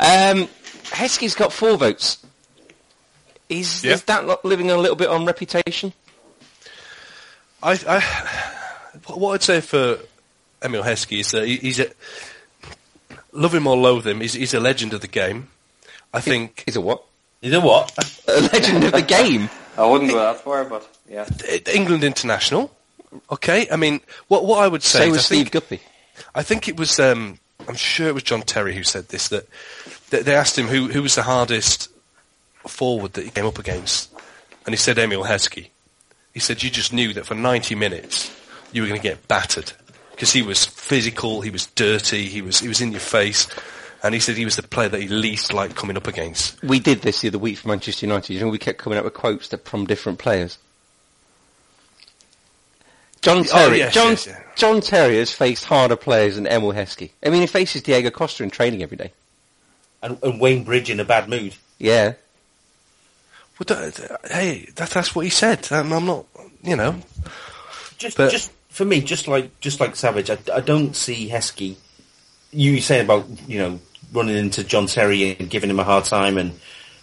Um, 0.00 0.48
Heskey's 0.84 1.34
got 1.34 1.52
four 1.52 1.76
votes. 1.76 2.18
Is, 3.48 3.84
Yeah. 3.84 3.92
is 3.92 4.02
that 4.04 4.44
living 4.44 4.70
a 4.70 4.76
little 4.76 4.96
bit 4.96 5.08
on 5.08 5.24
reputation? 5.24 5.92
I, 7.62 7.72
I, 7.88 8.00
what 9.12 9.34
I'd 9.34 9.42
say 9.42 9.60
for 9.60 9.98
Emile 10.62 10.82
Heskey 10.82 11.20
is 11.20 11.30
that 11.30 11.46
he- 11.46 11.56
he's 11.56 11.80
a, 11.80 11.88
love 13.32 13.54
him 13.54 13.66
or 13.66 13.76
loathe 13.76 14.06
him, 14.06 14.20
he's, 14.20 14.32
he's 14.34 14.54
a 14.54 14.60
legend 14.60 14.92
of 14.94 15.00
the 15.00 15.08
game. 15.08 15.48
I 16.12 16.20
think 16.20 16.62
he's 16.66 16.76
a 16.76 16.80
what? 16.80 17.04
You 17.40 17.50
know 17.50 17.60
what? 17.60 17.92
A 18.28 18.40
legend 18.52 18.84
of 18.84 18.92
the 18.92 19.02
game. 19.02 19.48
I 19.78 19.86
wouldn't 19.86 20.10
go 20.10 20.16
that 20.18 20.40
far, 20.40 20.64
but 20.64 20.95
yeah. 21.08 21.28
England 21.72 22.04
international. 22.04 22.70
Okay, 23.30 23.68
I 23.70 23.76
mean, 23.76 24.00
what 24.28 24.44
what 24.44 24.62
I 24.62 24.68
would 24.68 24.82
say, 24.82 24.98
So 24.98 25.04
is 25.04 25.10
was 25.10 25.18
I 25.18 25.22
Steve 25.22 25.38
think, 25.48 25.52
Guppy. 25.52 25.80
I 26.34 26.42
think 26.42 26.68
it 26.68 26.76
was, 26.78 26.98
um, 26.98 27.38
I'm 27.68 27.74
sure 27.76 28.08
it 28.08 28.14
was 28.14 28.22
John 28.22 28.42
Terry 28.42 28.74
who 28.74 28.82
said 28.82 29.08
this 29.08 29.28
that, 29.28 29.46
that 30.10 30.24
they 30.24 30.34
asked 30.34 30.58
him 30.58 30.66
who 30.66 30.88
who 30.88 31.02
was 31.02 31.14
the 31.14 31.22
hardest 31.22 31.88
forward 32.66 33.14
that 33.14 33.24
he 33.24 33.30
came 33.30 33.46
up 33.46 33.58
against, 33.58 34.10
and 34.64 34.72
he 34.72 34.76
said 34.76 34.98
Emile 34.98 35.24
Heskey. 35.24 35.68
He 36.34 36.40
said 36.40 36.62
you 36.62 36.70
just 36.70 36.92
knew 36.92 37.14
that 37.14 37.24
for 37.26 37.34
90 37.34 37.74
minutes 37.76 38.30
you 38.72 38.82
were 38.82 38.88
going 38.88 39.00
to 39.00 39.08
get 39.08 39.26
battered 39.26 39.72
because 40.10 40.32
he 40.32 40.42
was 40.42 40.64
physical, 40.66 41.40
he 41.40 41.50
was 41.50 41.66
dirty, 41.66 42.26
he 42.26 42.42
was 42.42 42.60
he 42.60 42.68
was 42.68 42.80
in 42.80 42.90
your 42.90 43.00
face, 43.00 43.48
and 44.02 44.14
he 44.14 44.20
said 44.20 44.36
he 44.36 44.44
was 44.44 44.56
the 44.56 44.62
player 44.62 44.88
that 44.88 45.00
he 45.00 45.08
least 45.08 45.52
liked 45.52 45.76
coming 45.76 45.96
up 45.96 46.06
against. 46.06 46.62
We 46.62 46.80
did 46.80 47.02
this 47.02 47.20
the 47.20 47.28
other 47.28 47.38
week 47.38 47.58
for 47.58 47.68
Manchester 47.68 48.06
United. 48.06 48.34
You 48.34 48.40
know, 48.40 48.48
we 48.48 48.58
kept 48.58 48.78
coming 48.78 48.98
up 48.98 49.04
with 49.04 49.14
quotes 49.14 49.48
that 49.48 49.64
from 49.64 49.86
different 49.86 50.18
players. 50.18 50.58
John 53.26 53.44
Terry, 53.44 53.72
Oh, 53.72 53.74
yes, 53.74 53.92
John, 53.94 54.10
yes, 54.10 54.26
yeah. 54.28 54.42
John 54.54 54.80
Terry 54.80 55.18
has 55.18 55.32
faced 55.32 55.64
harder 55.64 55.96
players 55.96 56.36
than 56.36 56.46
Emile 56.46 56.72
Heskey. 56.72 57.10
I 57.24 57.30
mean, 57.30 57.40
he 57.40 57.46
faces 57.48 57.82
Diego 57.82 58.10
Costa 58.10 58.42
in 58.44 58.50
training 58.50 58.82
every 58.82 58.96
day. 58.96 59.12
And, 60.02 60.16
and 60.22 60.40
Wayne 60.40 60.62
Bridge 60.62 60.90
in 60.90 61.00
a 61.00 61.04
bad 61.04 61.28
mood. 61.28 61.54
Yeah. 61.78 62.14
Well, 63.58 63.64
that, 63.66 64.20
hey, 64.30 64.68
that, 64.76 64.90
that's 64.90 65.14
what 65.14 65.24
he 65.24 65.30
said. 65.30 65.66
Um, 65.72 65.92
I'm 65.92 66.04
not, 66.06 66.26
you 66.62 66.76
know. 66.76 66.96
Just, 67.98 68.16
But- 68.16 68.30
just 68.30 68.52
for 68.68 68.84
me, 68.84 69.00
just 69.00 69.26
like 69.26 69.58
just 69.60 69.80
like 69.80 69.96
Savage, 69.96 70.28
I, 70.30 70.38
I 70.54 70.60
don't 70.60 70.94
see 70.94 71.28
Heskey. 71.30 71.76
You 72.52 72.80
say 72.80 73.00
about 73.00 73.26
you 73.48 73.58
know 73.58 73.80
running 74.12 74.36
into 74.36 74.62
John 74.62 74.86
Terry 74.86 75.34
and 75.38 75.48
giving 75.50 75.70
him 75.70 75.80
a 75.80 75.84
hard 75.84 76.04
time 76.04 76.36
and 76.38 76.52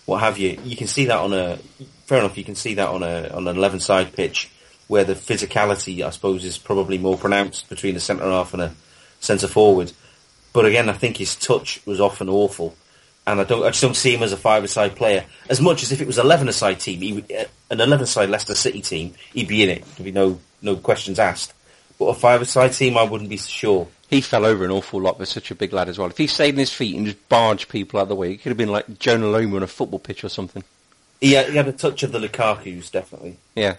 what 0.05 0.19
have 0.19 0.37
you. 0.37 0.59
You 0.63 0.75
can 0.77 0.87
see 0.87 1.05
that 1.05 1.17
on 1.17 1.33
a 1.33 1.57
fair 2.05 2.19
enough. 2.19 2.37
You 2.37 2.43
can 2.43 2.53
see 2.55 2.75
that 2.75 2.87
on 2.87 3.01
a 3.03 3.29
on 3.29 3.47
an 3.47 3.57
eleven 3.57 3.79
side 3.79 4.13
pitch 4.13 4.49
where 4.87 5.03
the 5.03 5.13
physicality, 5.13 6.01
I 6.01 6.09
suppose, 6.09 6.43
is 6.43 6.57
probably 6.57 6.97
more 6.97 7.17
pronounced 7.17 7.69
between 7.69 7.95
a 7.95 7.99
centre 7.99 8.25
half 8.25 8.53
and 8.53 8.61
a 8.61 8.75
centre 9.19 9.47
forward. 9.47 9.91
But 10.51 10.65
again, 10.65 10.89
I 10.89 10.93
think 10.93 11.17
his 11.17 11.35
touch 11.35 11.81
was 11.85 11.99
often 11.99 12.29
awful, 12.29 12.75
and 13.25 13.39
I 13.39 13.43
don't. 13.43 13.63
I 13.63 13.69
just 13.69 13.81
don't 13.81 13.95
see 13.95 14.13
him 14.13 14.23
as 14.23 14.33
a 14.33 14.37
five-a-side 14.37 14.95
player. 14.95 15.25
As 15.49 15.59
much 15.61 15.83
as 15.83 15.91
if 15.91 16.01
it 16.01 16.07
was 16.07 16.19
eleven-a-side 16.19 16.79
team, 16.79 17.01
he 17.01 17.13
would, 17.13 17.31
uh, 17.31 17.45
an 17.71 17.81
eleven-a-side 17.81 18.29
Leicester 18.29 18.55
City 18.55 18.81
team, 18.81 19.13
he'd 19.33 19.47
be 19.47 19.63
in 19.63 19.69
it. 19.69 19.85
There'd 19.95 20.05
be 20.05 20.11
no 20.11 20.39
no 20.61 20.75
questions 20.75 21.19
asked. 21.19 21.53
But 21.97 22.05
a 22.05 22.13
five-a-side 22.13 22.73
team, 22.73 22.97
I 22.97 23.03
wouldn't 23.03 23.29
be 23.29 23.37
so 23.37 23.49
sure. 23.49 23.87
He 24.09 24.21
fell 24.21 24.45
over 24.45 24.63
an 24.63 24.71
awful 24.71 25.01
lot, 25.01 25.17
but 25.17 25.27
such 25.27 25.49
a 25.49 25.55
big 25.55 25.73
lad 25.73 25.89
as 25.89 25.97
well. 25.97 26.09
If 26.09 26.17
he 26.17 26.27
stayed 26.27 26.53
on 26.53 26.59
his 26.59 26.71
feet 26.73 26.95
and 26.95 27.05
just 27.05 27.29
barged 27.29 27.69
people 27.69 27.99
out 27.99 28.03
of 28.03 28.09
the 28.09 28.15
way, 28.15 28.29
he 28.29 28.37
could 28.37 28.49
have 28.49 28.57
been 28.57 28.71
like 28.71 28.99
Jonah 28.99 29.27
Loma 29.27 29.55
on 29.55 29.63
a 29.63 29.67
football 29.67 29.99
pitch 29.99 30.23
or 30.23 30.29
something. 30.29 30.63
Yeah, 31.19 31.43
he 31.43 31.55
had 31.55 31.67
a 31.67 31.71
touch 31.71 32.03
of 32.03 32.11
the 32.11 32.19
Lukaku's, 32.19 32.91
definitely. 32.91 33.37
Yeah. 33.55 33.77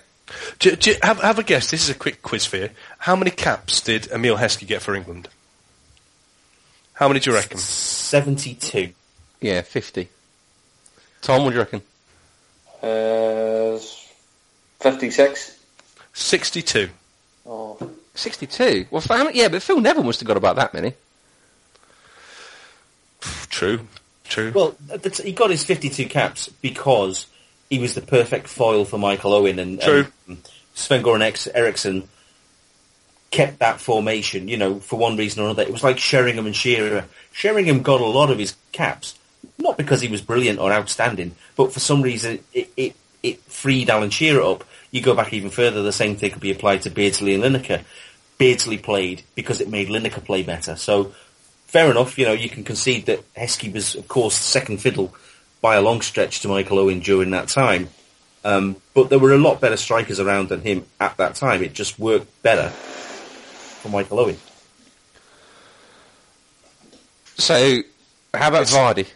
Do, 0.58 0.74
do, 0.76 0.94
have, 1.02 1.20
have 1.20 1.38
a 1.38 1.42
guess. 1.42 1.70
This 1.70 1.82
is 1.84 1.90
a 1.90 1.94
quick 1.94 2.22
quiz 2.22 2.46
for 2.46 2.56
you. 2.56 2.70
How 2.98 3.14
many 3.14 3.30
caps 3.30 3.80
did 3.80 4.10
Emile 4.10 4.36
Heskey 4.38 4.66
get 4.66 4.80
for 4.82 4.94
England? 4.94 5.28
How 6.94 7.08
many 7.08 7.20
do 7.20 7.30
you 7.30 7.36
reckon? 7.36 7.58
Seventy-two. 7.58 8.90
Yeah, 9.40 9.60
50. 9.62 10.08
Tom, 11.20 11.42
what 11.44 11.50
do 11.50 11.56
you 11.56 11.60
reckon? 11.60 11.82
Uh, 12.82 13.78
56. 14.80 15.58
62. 16.12 16.88
Oh, 17.46 17.90
62? 18.14 18.86
Well, 18.90 19.00
for 19.02 19.16
how 19.16 19.24
many- 19.24 19.38
yeah, 19.38 19.48
but 19.48 19.62
Phil 19.62 19.80
Neville 19.80 20.04
must 20.04 20.20
have 20.20 20.26
got 20.26 20.36
about 20.36 20.56
that 20.56 20.72
many. 20.72 20.94
True. 23.20 23.86
True. 24.24 24.52
Well, 24.54 24.76
he 25.22 25.32
got 25.32 25.50
his 25.50 25.64
52 25.64 26.06
caps 26.06 26.48
because 26.48 27.26
he 27.74 27.80
was 27.80 27.96
the 27.96 28.00
perfect 28.00 28.46
foil 28.46 28.84
for 28.84 28.98
Michael 28.98 29.32
Owen 29.32 29.58
and, 29.58 29.80
True. 29.80 30.06
and 30.28 30.38
Sven-Goran 30.74 31.50
Eriksson 31.52 32.08
kept 33.32 33.58
that 33.58 33.80
formation, 33.80 34.46
you 34.46 34.56
know, 34.56 34.78
for 34.78 34.96
one 34.96 35.16
reason 35.16 35.42
or 35.42 35.46
another. 35.46 35.64
It 35.64 35.72
was 35.72 35.82
like 35.82 35.98
Sheringham 35.98 36.46
and 36.46 36.54
Shearer. 36.54 37.06
Sheringham 37.32 37.82
got 37.82 38.00
a 38.00 38.06
lot 38.06 38.30
of 38.30 38.38
his 38.38 38.54
caps, 38.70 39.18
not 39.58 39.76
because 39.76 40.00
he 40.00 40.06
was 40.06 40.22
brilliant 40.22 40.60
or 40.60 40.72
outstanding, 40.72 41.34
but 41.56 41.72
for 41.72 41.80
some 41.80 42.00
reason 42.00 42.38
it, 42.52 42.70
it, 42.76 42.94
it 43.24 43.40
freed 43.42 43.90
Alan 43.90 44.10
Shearer 44.10 44.44
up. 44.44 44.62
You 44.92 45.02
go 45.02 45.16
back 45.16 45.32
even 45.32 45.50
further, 45.50 45.82
the 45.82 45.90
same 45.90 46.14
thing 46.14 46.30
could 46.30 46.40
be 46.40 46.52
applied 46.52 46.82
to 46.82 46.90
Beardsley 46.90 47.34
and 47.34 47.42
Lineker. 47.42 47.82
Beardsley 48.38 48.78
played 48.78 49.22
because 49.34 49.60
it 49.60 49.68
made 49.68 49.88
Lineker 49.88 50.24
play 50.24 50.44
better. 50.44 50.76
So 50.76 51.12
fair 51.66 51.90
enough, 51.90 52.18
you 52.18 52.24
know, 52.24 52.34
you 52.34 52.48
can 52.48 52.62
concede 52.62 53.06
that 53.06 53.34
Heskey 53.34 53.72
was, 53.72 53.96
of 53.96 54.06
course, 54.06 54.36
second 54.36 54.80
fiddle 54.80 55.12
by 55.64 55.76
a 55.76 55.80
long 55.80 56.02
stretch 56.02 56.40
to 56.40 56.48
Michael 56.48 56.78
Owen 56.78 57.00
during 57.00 57.30
that 57.30 57.48
time. 57.48 57.88
Um, 58.44 58.76
but 58.92 59.08
there 59.08 59.18
were 59.18 59.32
a 59.32 59.38
lot 59.38 59.62
better 59.62 59.78
strikers 59.78 60.20
around 60.20 60.50
than 60.50 60.60
him 60.60 60.84
at 61.00 61.16
that 61.16 61.36
time. 61.36 61.62
It 61.62 61.72
just 61.72 61.98
worked 61.98 62.42
better 62.42 62.68
for 62.68 63.88
Michael 63.88 64.20
Owen. 64.20 64.36
So, 67.38 67.78
how 68.34 68.48
about 68.48 68.66
Vardy? 68.66 69.08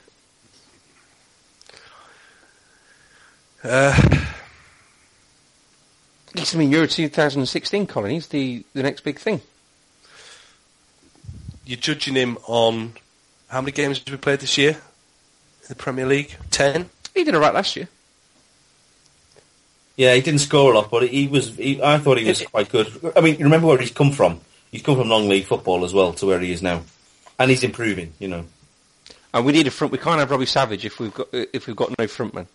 Uh, 3.63 4.25
Yes, 6.35 6.55
I 6.55 6.59
mean, 6.59 6.71
Euro 6.71 6.87
2016, 6.87 7.87
Colin, 7.89 8.13
he's 8.13 8.29
the, 8.29 8.65
the 8.73 8.83
next 8.83 9.03
big 9.03 9.19
thing. 9.19 9.43
you're 11.67 11.77
judging 11.77 12.15
him 12.15 12.39
on 12.47 12.95
how 13.49 13.61
many 13.61 13.73
games 13.73 13.99
have 13.99 14.09
we 14.09 14.17
played 14.17 14.41
this 14.41 14.57
year 14.57 14.71
in 14.71 14.81
the 15.69 15.75
Premier 15.75 16.07
League? 16.07 16.35
Ten. 16.51 16.91
He 17.15 17.25
did 17.25 17.35
all 17.35 17.41
right 17.41 17.55
last 17.55 17.77
year. 17.77 17.89
Yeah, 19.97 20.15
he 20.15 20.21
didn't 20.21 20.41
score 20.41 20.73
a 20.73 20.77
lot, 20.77 20.91
but 20.91 21.09
he 21.09 21.27
was. 21.27 21.57
He, 21.57 21.83
I 21.83 21.99
thought 21.99 22.19
he 22.19 22.25
was 22.25 22.43
quite 22.43 22.71
good. 22.71 22.89
I 23.17 23.21
mean, 23.21 23.37
you 23.39 23.45
remember 23.45 23.67
where 23.67 23.79
he's 23.79 23.91
come 23.91 24.13
from? 24.13 24.41
He's 24.71 24.83
come 24.83 24.97
from 24.97 25.09
non-league 25.09 25.47
football 25.47 25.85
as 25.85 25.93
well 25.93 26.13
to 26.15 26.27
where 26.27 26.39
he 26.41 26.53
is 26.53 26.63
now, 26.63 26.83
and 27.39 27.51
he's 27.51 27.65
improving. 27.65 28.13
You 28.19 28.29
know. 28.29 28.45
And 29.35 29.45
we 29.45 29.53
need 29.53 29.67
a 29.67 29.71
front. 29.71 29.93
We 29.93 29.99
can't 29.99 30.21
have 30.21 30.31
Robbie 30.31 30.47
Savage 30.47 30.85
if 30.85 31.01
we've 31.01 31.13
got 31.13 31.29
if 31.33 31.67
we've 31.67 31.77
got 31.77 31.91
no 31.99 32.05
frontman. 32.07 32.47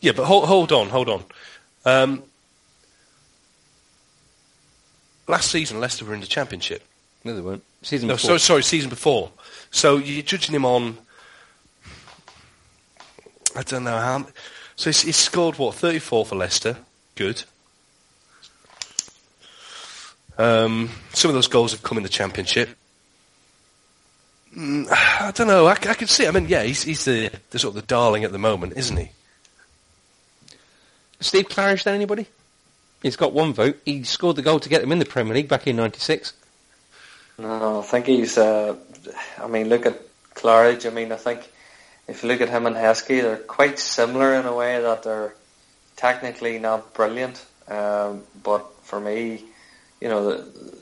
Yeah, 0.00 0.12
but 0.12 0.24
hold, 0.24 0.46
hold 0.46 0.72
on, 0.72 0.88
hold 0.88 1.08
on. 1.08 1.24
Um, 1.84 2.22
last 5.28 5.50
season, 5.50 5.80
Leicester 5.80 6.04
were 6.04 6.14
in 6.14 6.20
the 6.20 6.26
Championship. 6.26 6.82
No, 7.24 7.34
they 7.34 7.40
weren't. 7.40 7.62
Season 7.82 8.08
No, 8.08 8.14
before. 8.14 8.26
sorry, 8.30 8.40
sorry, 8.40 8.62
season 8.64 8.90
before. 8.90 9.30
So 9.72 9.96
you're 9.96 10.22
judging 10.22 10.54
him 10.54 10.64
on. 10.64 10.98
I 13.56 13.62
don't 13.62 13.84
know 13.84 13.98
how. 13.98 14.26
So 14.76 14.90
he's, 14.90 15.02
he's 15.02 15.16
scored 15.16 15.58
what 15.58 15.74
34 15.74 16.26
for 16.26 16.36
Leicester. 16.36 16.76
Good. 17.16 17.42
Um, 20.38 20.90
some 21.12 21.30
of 21.30 21.34
those 21.34 21.48
goals 21.48 21.72
have 21.72 21.82
come 21.82 21.96
in 21.98 22.04
the 22.04 22.08
Championship. 22.08 22.70
Mm, 24.56 24.86
I 24.90 25.30
don't 25.34 25.46
know. 25.46 25.66
I 25.66 25.74
can 25.74 26.06
see. 26.06 26.26
I 26.26 26.30
mean, 26.30 26.46
yeah, 26.48 26.62
he's, 26.62 26.82
he's 26.82 27.04
the, 27.04 27.30
the 27.50 27.58
sort 27.58 27.70
of 27.70 27.82
the 27.82 27.86
darling 27.86 28.24
at 28.24 28.32
the 28.32 28.38
moment, 28.38 28.74
isn't 28.76 28.96
he? 28.96 29.10
Steve 31.20 31.48
Claridge, 31.48 31.84
then 31.84 31.94
anybody? 31.94 32.26
He's 33.02 33.16
got 33.16 33.32
one 33.32 33.52
vote. 33.52 33.80
He 33.84 34.04
scored 34.04 34.36
the 34.36 34.42
goal 34.42 34.60
to 34.60 34.68
get 34.68 34.80
them 34.80 34.92
in 34.92 34.98
the 34.98 35.04
Premier 35.04 35.34
League 35.34 35.48
back 35.48 35.66
in 35.66 35.76
'96. 35.76 36.32
No, 37.42 37.80
I 37.80 37.82
think 37.82 38.06
he's. 38.06 38.38
Uh, 38.38 38.76
I 39.38 39.46
mean, 39.46 39.68
look 39.68 39.86
at 39.86 39.98
Claridge. 40.34 40.86
I 40.86 40.90
mean, 40.90 41.12
I 41.12 41.16
think 41.16 41.40
if 42.08 42.22
you 42.22 42.28
look 42.28 42.40
at 42.40 42.48
him 42.48 42.66
and 42.66 42.76
Heskey, 42.76 43.22
they're 43.22 43.36
quite 43.36 43.78
similar 43.78 44.34
in 44.34 44.46
a 44.46 44.54
way 44.54 44.80
that 44.80 45.02
they're 45.02 45.34
technically 45.96 46.58
not 46.58 46.94
brilliant. 46.94 47.44
Um, 47.68 48.22
but 48.42 48.66
for 48.82 49.00
me, 49.00 49.44
you 50.00 50.08
know, 50.08 50.30
the, 50.30 50.72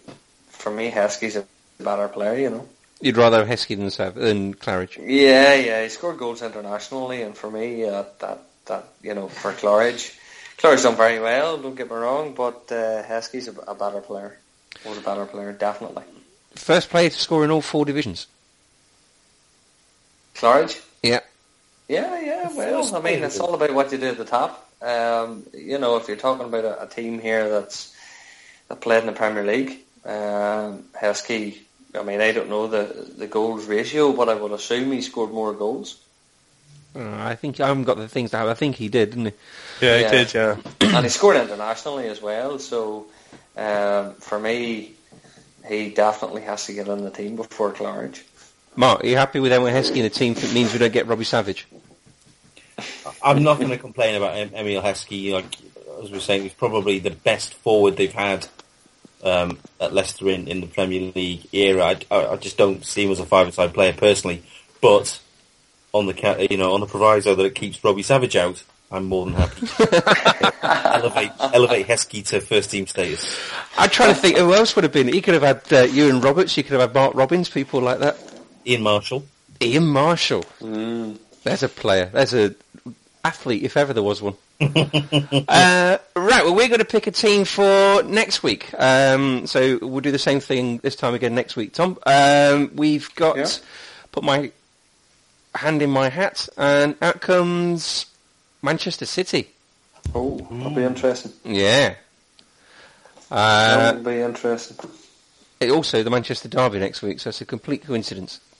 for 0.48 0.70
me, 0.70 0.90
Heskey's 0.90 1.36
a 1.36 1.44
better 1.78 2.08
player. 2.08 2.38
You 2.38 2.50
know. 2.50 2.68
You'd 3.00 3.16
rather 3.16 3.44
have 3.44 3.48
Heskey 3.48 3.78
than, 3.78 3.90
Sav- 3.90 4.14
than 4.14 4.54
Claridge. 4.54 4.98
Yeah, 4.98 5.54
yeah, 5.54 5.82
he 5.82 5.88
scored 5.88 6.18
goals 6.18 6.42
internationally, 6.42 7.22
and 7.22 7.34
for 7.34 7.50
me, 7.50 7.84
uh, 7.84 8.04
that 8.18 8.42
that 8.66 8.84
you 9.02 9.14
know, 9.14 9.28
for 9.28 9.52
Claridge, 9.52 10.16
Claridge's 10.58 10.82
done 10.82 10.96
very 10.96 11.18
well. 11.18 11.56
Don't 11.56 11.74
get 11.74 11.90
me 11.90 11.96
wrong, 11.96 12.34
but 12.34 12.70
uh, 12.70 13.02
Heskey's 13.02 13.48
a, 13.48 13.54
a 13.66 13.74
better 13.74 14.00
player. 14.00 14.38
Was 14.84 14.98
a 14.98 15.00
better 15.00 15.26
player, 15.26 15.52
definitely. 15.52 16.04
First 16.54 16.90
player 16.90 17.10
to 17.10 17.18
score 17.18 17.44
in 17.44 17.50
all 17.50 17.60
four 17.62 17.84
divisions. 17.84 18.26
Claridge. 20.34 20.80
Yeah. 21.02 21.20
Yeah, 21.88 22.20
yeah. 22.20 22.48
Well, 22.54 22.94
I 22.96 23.00
mean, 23.00 23.22
it's 23.22 23.40
all 23.40 23.54
about 23.54 23.74
what 23.74 23.90
you 23.92 23.98
do 23.98 24.06
at 24.08 24.18
the 24.18 24.24
top. 24.24 24.68
Um, 24.80 25.44
you 25.52 25.78
know, 25.78 25.96
if 25.96 26.08
you're 26.08 26.16
talking 26.16 26.46
about 26.46 26.64
a, 26.64 26.84
a 26.84 26.86
team 26.86 27.18
here 27.18 27.48
that's 27.48 27.94
that 28.68 28.80
played 28.80 29.00
in 29.00 29.06
the 29.06 29.12
Premier 29.12 29.44
League, 29.44 29.78
um, 30.04 30.84
Heskey. 31.00 31.58
I 31.98 32.02
mean, 32.04 32.20
I 32.20 32.30
don't 32.32 32.48
know 32.48 32.68
the 32.68 32.84
the 33.18 33.26
goals 33.26 33.66
ratio, 33.66 34.12
but 34.12 34.28
I 34.28 34.34
would 34.34 34.52
assume 34.52 34.92
he 34.92 35.02
scored 35.02 35.32
more 35.32 35.52
goals. 35.52 35.96
Uh, 36.94 37.08
I 37.18 37.34
think 37.36 37.60
I 37.60 37.66
haven't 37.68 37.84
got 37.84 37.98
the 37.98 38.08
things 38.08 38.30
to 38.30 38.38
have. 38.38 38.48
I 38.48 38.54
think 38.54 38.76
he 38.76 38.88
did, 38.88 39.10
didn't 39.10 39.26
he? 39.26 39.32
Yeah, 39.86 39.98
Yeah. 39.98 40.10
he 40.10 40.16
did. 40.16 40.34
Yeah. 40.34 40.56
and 40.96 41.04
he 41.04 41.10
scored 41.10 41.36
internationally 41.36 42.08
as 42.08 42.22
well. 42.22 42.58
So 42.58 43.06
um, 43.56 44.14
for 44.14 44.38
me, 44.38 44.92
he 45.66 45.90
definitely 45.90 46.42
has 46.42 46.66
to 46.66 46.72
get 46.72 46.88
on 46.88 47.02
the 47.02 47.10
team 47.10 47.36
before 47.36 47.72
Claridge. 47.72 48.22
Mark, 48.76 49.02
are 49.02 49.06
you 49.06 49.16
happy 49.16 49.40
with 49.40 49.52
Emile 49.52 49.72
Heskey 49.72 49.96
in 49.96 50.02
the 50.02 50.10
team 50.10 50.32
if 50.32 50.44
it 50.44 50.54
means 50.54 50.72
we 50.72 50.78
don't 50.78 50.92
get 50.92 51.06
Robbie 51.06 51.24
Savage? 51.24 51.66
I'm 53.22 53.42
not 53.42 53.58
going 53.58 53.70
to 53.70 53.78
complain 53.78 54.14
about 54.14 54.36
Emile 54.36 54.82
Heskey. 54.82 55.32
Like 55.32 55.56
as 56.02 56.10
we 56.10 56.16
were 56.16 56.20
saying, 56.20 56.42
he's 56.42 56.54
probably 56.54 56.98
the 56.98 57.10
best 57.10 57.54
forward 57.54 57.96
they've 57.96 58.12
had 58.12 58.46
um, 59.22 59.58
at 59.80 59.92
Leicester 59.92 60.28
in, 60.28 60.48
in 60.48 60.60
the 60.60 60.66
Premier 60.66 61.12
League 61.14 61.46
era. 61.52 61.84
I, 61.84 62.00
I, 62.10 62.32
I 62.32 62.36
just 62.36 62.56
don't 62.56 62.84
see 62.84 63.04
him 63.04 63.10
as 63.10 63.20
a 63.20 63.26
five-a-side 63.26 63.74
player 63.74 63.92
personally, 63.92 64.42
but 64.80 65.20
on 65.92 66.06
the 66.06 66.46
you 66.50 66.56
know 66.56 66.72
on 66.72 66.80
the 66.80 66.86
proviso 66.86 67.34
that 67.34 67.44
it 67.44 67.54
keeps 67.54 67.82
Robbie 67.82 68.02
Savage 68.02 68.36
out, 68.36 68.62
I'm 68.90 69.04
more 69.04 69.26
than 69.26 69.34
happy. 69.34 69.66
elevate 70.62 71.30
elevate 71.40 71.86
Heskey 71.86 72.26
to 72.28 72.40
first 72.40 72.70
team 72.70 72.86
status. 72.86 73.40
I'm 73.78 73.88
trying 73.90 74.14
to 74.14 74.20
think 74.20 74.36
who 74.36 74.52
else 74.54 74.74
would 74.74 74.82
have 74.84 74.92
been. 74.92 75.08
He 75.08 75.20
could 75.22 75.34
have 75.34 75.42
had 75.42 75.72
uh, 75.72 75.92
Iwan 75.92 76.20
Roberts. 76.20 76.56
You 76.56 76.64
could 76.64 76.72
have 76.72 76.80
had 76.80 76.94
Mark 76.94 77.14
Robins, 77.14 77.48
people 77.48 77.80
like 77.80 78.00
that. 78.00 78.18
Ian 78.66 78.82
Marshall. 78.82 79.24
Ian 79.62 79.86
Marshall. 79.86 80.44
There's 80.60 81.62
a 81.62 81.68
player. 81.68 82.06
There's 82.06 82.34
a 82.34 82.54
athlete, 83.24 83.62
if 83.62 83.76
ever 83.76 83.92
there 83.92 84.02
was 84.02 84.20
one. 84.20 84.34
uh, 84.60 85.96
right, 86.16 86.44
well, 86.44 86.54
we're 86.54 86.68
going 86.68 86.80
to 86.80 86.84
pick 86.84 87.06
a 87.06 87.10
team 87.10 87.44
for 87.44 88.02
next 88.02 88.42
week. 88.42 88.68
Um, 88.78 89.46
so 89.46 89.78
we'll 89.80 90.00
do 90.00 90.10
the 90.10 90.18
same 90.18 90.40
thing 90.40 90.78
this 90.78 90.96
time 90.96 91.14
again 91.14 91.34
next 91.34 91.56
week, 91.56 91.72
Tom. 91.72 91.98
Um, 92.04 92.70
we've 92.74 93.14
got 93.14 93.36
Yeah. 93.38 93.46
put 94.12 94.22
my 94.24 94.52
hand 95.54 95.80
in 95.80 95.90
my 95.90 96.08
hat, 96.10 96.48
and 96.58 96.94
out 97.00 97.20
comes 97.20 98.06
Manchester 98.62 99.06
City. 99.06 99.48
Oh, 100.14 100.36
that'll 100.50 100.70
be 100.74 100.82
interesting. 100.84 101.32
Yeah. 101.44 101.94
Uh, 103.30 103.76
That'll 103.76 104.02
be 104.02 104.20
interesting. 104.20 104.76
it 105.60 105.70
also 105.70 106.02
the 106.02 106.10
Manchester 106.10 106.48
Derby 106.48 106.78
next 106.80 107.00
week, 107.02 107.20
so 107.20 107.28
it's 107.28 107.40
a 107.40 107.44
complete 107.46 107.84
coincidence. 107.84 108.40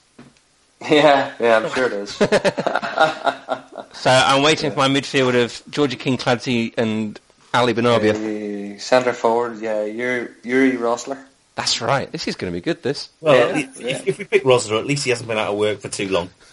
Yeah, 0.89 1.31
yeah, 1.39 1.57
I'm 1.57 1.69
sure 1.73 1.85
it 1.85 1.93
is. 1.93 2.17
So 3.93 4.09
I'm 4.09 4.41
waiting 4.41 4.71
for 4.71 4.77
my 4.77 4.87
midfield 4.87 5.35
of 5.43 5.61
Georgi 5.69 5.95
Kinkladze 5.97 6.73
and 6.77 7.19
Ali 7.53 7.73
Benarbia. 7.75 8.15
Uh, 8.15 8.79
centre 8.79 9.13
forward, 9.13 9.59
yeah, 9.61 9.83
Yuri, 9.83 10.29
Yuri 10.43 10.71
Rosler. 10.77 11.23
That's 11.55 11.81
right. 11.81 12.09
This 12.11 12.27
is 12.27 12.35
going 12.35 12.51
to 12.51 12.57
be 12.57 12.61
good. 12.61 12.81
This. 12.81 13.09
Well, 13.19 13.35
Yeah, 13.35 13.57
if, 13.67 13.79
yeah. 13.79 14.01
if 14.05 14.17
we 14.17 14.23
pick 14.23 14.43
Rosler, 14.43 14.79
at 14.79 14.85
least 14.87 15.03
he 15.03 15.09
hasn't 15.11 15.27
been 15.27 15.37
out 15.37 15.49
of 15.51 15.57
work 15.59 15.81
for 15.81 15.89
too 15.89 16.07
long. 16.09 16.29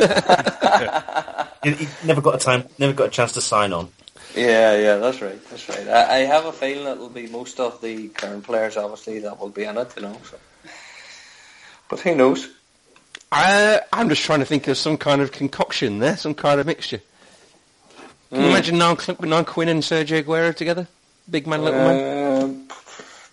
he, 1.74 1.84
he 1.86 2.06
never 2.06 2.20
got 2.20 2.34
a 2.34 2.38
time, 2.38 2.64
never 2.78 2.92
got 2.92 3.08
a 3.08 3.10
chance 3.10 3.32
to 3.32 3.40
sign 3.40 3.72
on. 3.72 3.88
Yeah, 4.34 4.76
yeah, 4.76 4.96
that's 4.96 5.20
right, 5.22 5.38
that's 5.50 5.68
right. 5.68 5.88
I, 5.88 6.16
I 6.16 6.18
have 6.20 6.44
a 6.44 6.52
feeling 6.52 6.86
it'll 6.86 7.08
be 7.08 7.26
most 7.28 7.58
of 7.60 7.80
the 7.80 8.08
current 8.08 8.44
players, 8.44 8.76
obviously, 8.76 9.20
that 9.20 9.38
will 9.40 9.48
be 9.48 9.64
in 9.64 9.76
it, 9.78 9.92
you 9.96 10.02
know. 10.02 10.16
So. 10.30 10.36
But 11.88 12.00
who 12.00 12.14
knows? 12.14 12.48
I, 13.32 13.80
I'm 13.92 14.08
just 14.08 14.22
trying 14.22 14.40
to 14.40 14.44
think 14.46 14.68
of 14.68 14.76
some 14.76 14.96
kind 14.98 15.20
of 15.22 15.32
concoction 15.32 15.98
there, 15.98 16.16
some 16.16 16.34
kind 16.34 16.60
of 16.60 16.66
mixture. 16.66 17.00
Can 18.30 18.38
Hmm. 18.38 18.44
you 18.44 18.50
imagine 18.50 18.78
Niall, 18.78 18.98
Cl- 18.98 19.44
Quinn 19.44 19.68
and 19.68 19.82
Sergio 19.82 20.22
Aguero 20.22 20.54
together? 20.54 20.86
Big 21.30 21.46
man, 21.46 21.62
little 21.64 21.80
man. 21.80 22.42
Um, 22.42 22.68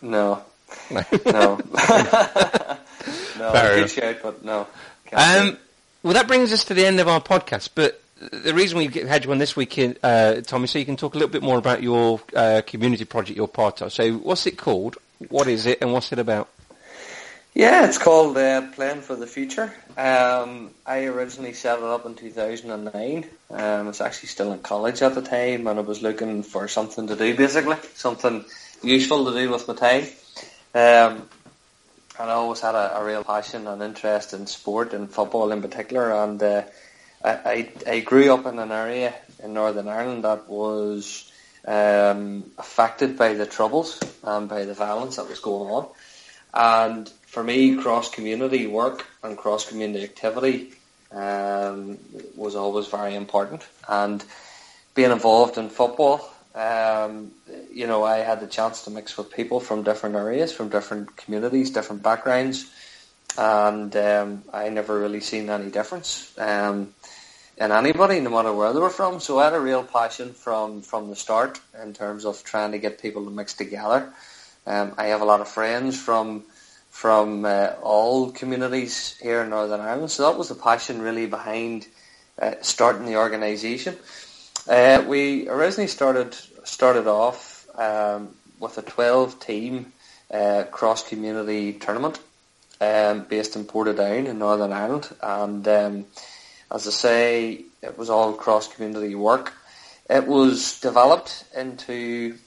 no, 0.01 0.41
No. 0.89 1.03
no. 1.25 1.59
no, 3.37 3.51
Fair 3.51 3.75
good 3.75 3.89
shout, 3.89 4.17
but 4.23 4.43
no. 4.45 4.67
Um, 5.13 5.57
well, 6.03 6.13
that 6.13 6.27
brings 6.27 6.51
us 6.53 6.63
to 6.65 6.73
the 6.73 6.85
end 6.85 6.99
of 6.99 7.07
our 7.07 7.21
podcast. 7.21 7.69
But 7.75 8.01
the 8.17 8.53
reason 8.53 8.77
we 8.77 8.87
had 8.87 9.25
you 9.25 9.31
on 9.31 9.39
this 9.39 9.55
week, 9.55 9.77
uh, 10.03 10.41
Tommy, 10.41 10.67
so 10.67 10.79
you 10.79 10.85
can 10.85 10.95
talk 10.95 11.15
a 11.15 11.17
little 11.17 11.31
bit 11.31 11.43
more 11.43 11.57
about 11.57 11.83
your 11.83 12.21
uh, 12.35 12.61
community 12.65 13.05
project 13.05 13.37
you're 13.37 13.47
part 13.47 13.81
of. 13.81 13.91
So, 13.91 14.13
what's 14.13 14.47
it 14.47 14.57
called? 14.57 14.97
What 15.29 15.47
is 15.47 15.65
it, 15.65 15.79
and 15.81 15.91
what's 15.91 16.11
it 16.11 16.19
about? 16.19 16.49
Yeah, 17.53 17.87
it's 17.87 17.97
called 17.97 18.37
uh, 18.37 18.67
Playing 18.73 18.99
for 18.99 19.15
the 19.15 19.27
Future. 19.27 19.73
Um, 19.97 20.71
I 20.85 21.05
originally 21.05 21.53
set 21.53 21.77
it 21.77 21.85
up 21.85 22.05
in 22.05 22.13
2009. 22.13 23.25
Um, 23.49 23.59
I 23.59 23.81
was 23.83 24.01
actually 24.01 24.27
still 24.27 24.51
in 24.51 24.59
college 24.59 25.01
at 25.01 25.15
the 25.15 25.21
time 25.21 25.65
and 25.65 25.79
I 25.79 25.81
was 25.81 26.01
looking 26.01 26.43
for 26.43 26.67
something 26.67 27.07
to 27.07 27.15
do 27.15 27.33
basically, 27.33 27.77
something 27.93 28.43
useful 28.83 29.31
to 29.31 29.39
do 29.39 29.49
with 29.49 29.69
my 29.69 29.73
time. 29.73 30.03
Um, 30.73 31.29
and 32.19 32.29
I 32.29 32.33
always 32.33 32.59
had 32.59 32.75
a, 32.75 32.97
a 32.97 33.05
real 33.05 33.23
passion 33.23 33.67
and 33.67 33.81
interest 33.81 34.33
in 34.33 34.47
sport 34.47 34.93
and 34.93 35.09
football 35.09 35.53
in 35.53 35.61
particular 35.61 36.11
and 36.11 36.43
uh, 36.43 36.63
I, 37.25 37.69
I, 37.87 37.99
grew 38.01 38.33
up 38.33 38.45
in 38.45 38.59
an 38.59 38.71
area 38.71 39.13
in 39.43 39.53
Northern 39.53 39.87
Ireland 39.87 40.23
that 40.23 40.47
was 40.47 41.31
um, 41.67 42.51
affected 42.57 43.17
by 43.17 43.33
the 43.33 43.45
troubles 43.45 43.99
and 44.23 44.47
by 44.47 44.65
the 44.65 44.73
violence 44.75 45.15
that 45.15 45.27
was 45.27 45.39
going 45.39 45.71
on. 45.71 45.87
And 46.53 47.09
for 47.09 47.43
me, 47.43 47.75
cross 47.77 48.09
community 48.09 48.67
work 48.67 49.05
and 49.23 49.37
cross 49.37 49.67
community 49.67 50.03
activity 50.03 50.73
um, 51.11 51.97
was 52.35 52.55
always 52.55 52.87
very 52.87 53.15
important. 53.15 53.65
And 53.89 54.23
being 54.93 55.11
involved 55.11 55.57
in 55.57 55.69
football, 55.69 56.31
um, 56.53 57.31
you 57.71 57.87
know, 57.87 58.03
I 58.03 58.19
had 58.19 58.39
the 58.39 58.47
chance 58.47 58.85
to 58.85 58.91
mix 58.91 59.17
with 59.17 59.33
people 59.33 59.59
from 59.59 59.83
different 59.83 60.15
areas, 60.15 60.53
from 60.53 60.69
different 60.69 61.17
communities, 61.17 61.71
different 61.71 62.03
backgrounds, 62.03 62.71
and 63.37 63.93
um, 63.97 64.43
I 64.53 64.69
never 64.69 64.97
really 64.97 65.19
seen 65.19 65.49
any 65.49 65.69
difference 65.69 66.33
um, 66.37 66.93
in 67.57 67.71
anybody, 67.71 68.19
no 68.19 68.29
matter 68.29 68.53
where 68.53 68.73
they 68.73 68.79
were 68.79 68.89
from. 68.89 69.19
So 69.19 69.39
I 69.39 69.45
had 69.45 69.53
a 69.53 69.59
real 69.59 69.83
passion 69.83 70.33
from 70.33 70.81
from 70.81 71.09
the 71.09 71.15
start 71.15 71.59
in 71.81 71.93
terms 71.93 72.25
of 72.25 72.43
trying 72.43 72.71
to 72.71 72.79
get 72.79 73.01
people 73.01 73.23
to 73.25 73.31
mix 73.31 73.53
together. 73.53 74.11
Um, 74.67 74.93
I 74.97 75.07
have 75.07 75.21
a 75.21 75.25
lot 75.25 75.41
of 75.41 75.47
friends 75.47 75.99
from 75.99 76.43
from 76.89 77.45
uh, 77.45 77.73
all 77.81 78.31
communities 78.31 79.17
here 79.21 79.41
in 79.41 79.49
Northern 79.49 79.81
Ireland, 79.81 80.11
so 80.11 80.29
that 80.29 80.37
was 80.37 80.49
the 80.49 80.55
passion 80.55 81.01
really 81.01 81.25
behind 81.27 81.87
uh, 82.41 82.55
starting 82.61 83.05
the 83.05 83.17
organisation. 83.17 83.95
Uh, 84.67 85.03
we 85.07 85.47
originally 85.47 85.87
started 85.87 86.35
started 86.63 87.07
off 87.07 87.67
um, 87.77 88.29
with 88.59 88.77
a 88.77 88.81
12 88.81 89.39
team 89.39 89.91
uh, 90.31 90.63
cross 90.71 91.07
community 91.07 91.73
tournament 91.73 92.19
um, 92.81 93.23
based 93.23 93.55
in 93.55 93.65
Portadown 93.65 94.25
in 94.25 94.39
Northern 94.39 94.73
Ireland, 94.73 95.13
and 95.21 95.67
um, 95.67 96.05
as 96.71 96.87
I 96.87 96.91
say, 96.91 97.65
it 97.81 97.97
was 97.97 98.09
all 98.09 98.33
cross 98.33 98.67
community 98.67 99.15
work. 99.15 99.53
It 100.09 100.27
was 100.27 100.79
developed 100.79 101.45
into 101.55 102.37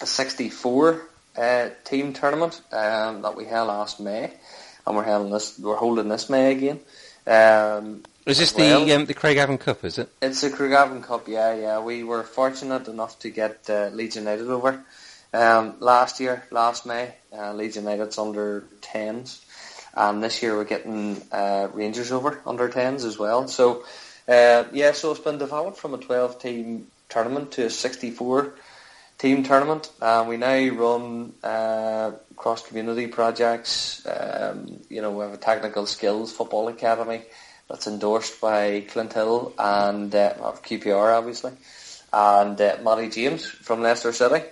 a 0.00 0.06
64 0.06 1.02
uh, 1.36 1.70
team 1.84 2.12
tournament 2.12 2.60
um, 2.72 3.22
that 3.22 3.36
we 3.36 3.44
held 3.44 3.68
last 3.68 4.00
May, 4.00 4.32
and 4.86 4.96
we're 4.96 5.04
holding 5.04 5.32
this 5.32 5.58
we're 5.58 5.76
holding 5.76 6.08
this 6.08 6.28
May 6.28 6.52
again. 6.52 6.80
Um, 7.26 8.02
Is 8.26 8.38
this 8.38 8.54
well. 8.54 8.84
the 8.84 8.92
um, 8.92 9.06
the 9.06 9.14
Craigavon 9.14 9.58
Cup? 9.58 9.84
Is 9.84 9.98
it? 9.98 10.10
It's 10.20 10.40
the 10.40 10.50
Craigavon 10.50 11.02
Cup, 11.02 11.28
yeah, 11.28 11.54
yeah. 11.54 11.80
We 11.80 12.04
were 12.04 12.22
fortunate 12.22 12.88
enough 12.88 13.18
to 13.20 13.30
get 13.30 13.70
uh, 13.70 13.90
Leeds 13.92 14.16
United 14.16 14.48
over 14.48 14.84
um, 15.32 15.74
last 15.80 16.20
year, 16.20 16.44
last 16.50 16.84
May. 16.86 17.14
Uh, 17.32 17.54
Leeds 17.54 17.76
United's 17.76 18.18
under 18.18 18.64
10s. 18.82 19.40
And 19.94 20.22
this 20.22 20.42
year 20.42 20.56
we're 20.56 20.64
getting 20.64 21.20
uh, 21.30 21.68
Rangers 21.72 22.12
over 22.12 22.40
under 22.46 22.68
10s 22.68 23.04
as 23.04 23.18
well. 23.18 23.48
So, 23.48 23.84
uh, 24.26 24.64
yeah, 24.72 24.92
so 24.92 25.10
it's 25.10 25.20
been 25.20 25.38
developed 25.38 25.78
from 25.78 25.94
a 25.94 25.98
12-team 25.98 26.86
tournament 27.08 27.52
to 27.52 27.66
a 27.66 27.70
64 27.70 28.54
team 29.18 29.42
tournament. 29.42 29.90
Uh, 30.00 30.24
we 30.26 30.36
now 30.36 30.68
run 30.70 31.32
uh, 31.44 32.12
cross-community 32.36 33.06
projects. 33.06 34.06
Um, 34.06 34.80
you 34.88 35.02
know, 35.02 35.10
we 35.12 35.24
have 35.24 35.34
a 35.34 35.38
technical 35.38 35.86
skills 35.86 36.32
football 36.32 36.68
academy 36.68 37.22
that's 37.68 37.86
endorsed 37.86 38.40
by 38.40 38.84
Clint 38.88 39.12
Hill 39.12 39.54
and 39.58 40.14
uh, 40.14 40.34
QPR, 40.62 41.16
obviously, 41.16 41.52
and 42.12 42.60
uh, 42.60 42.78
Matty 42.82 43.08
James 43.10 43.46
from 43.46 43.82
Leicester 43.82 44.12
City. 44.12 44.44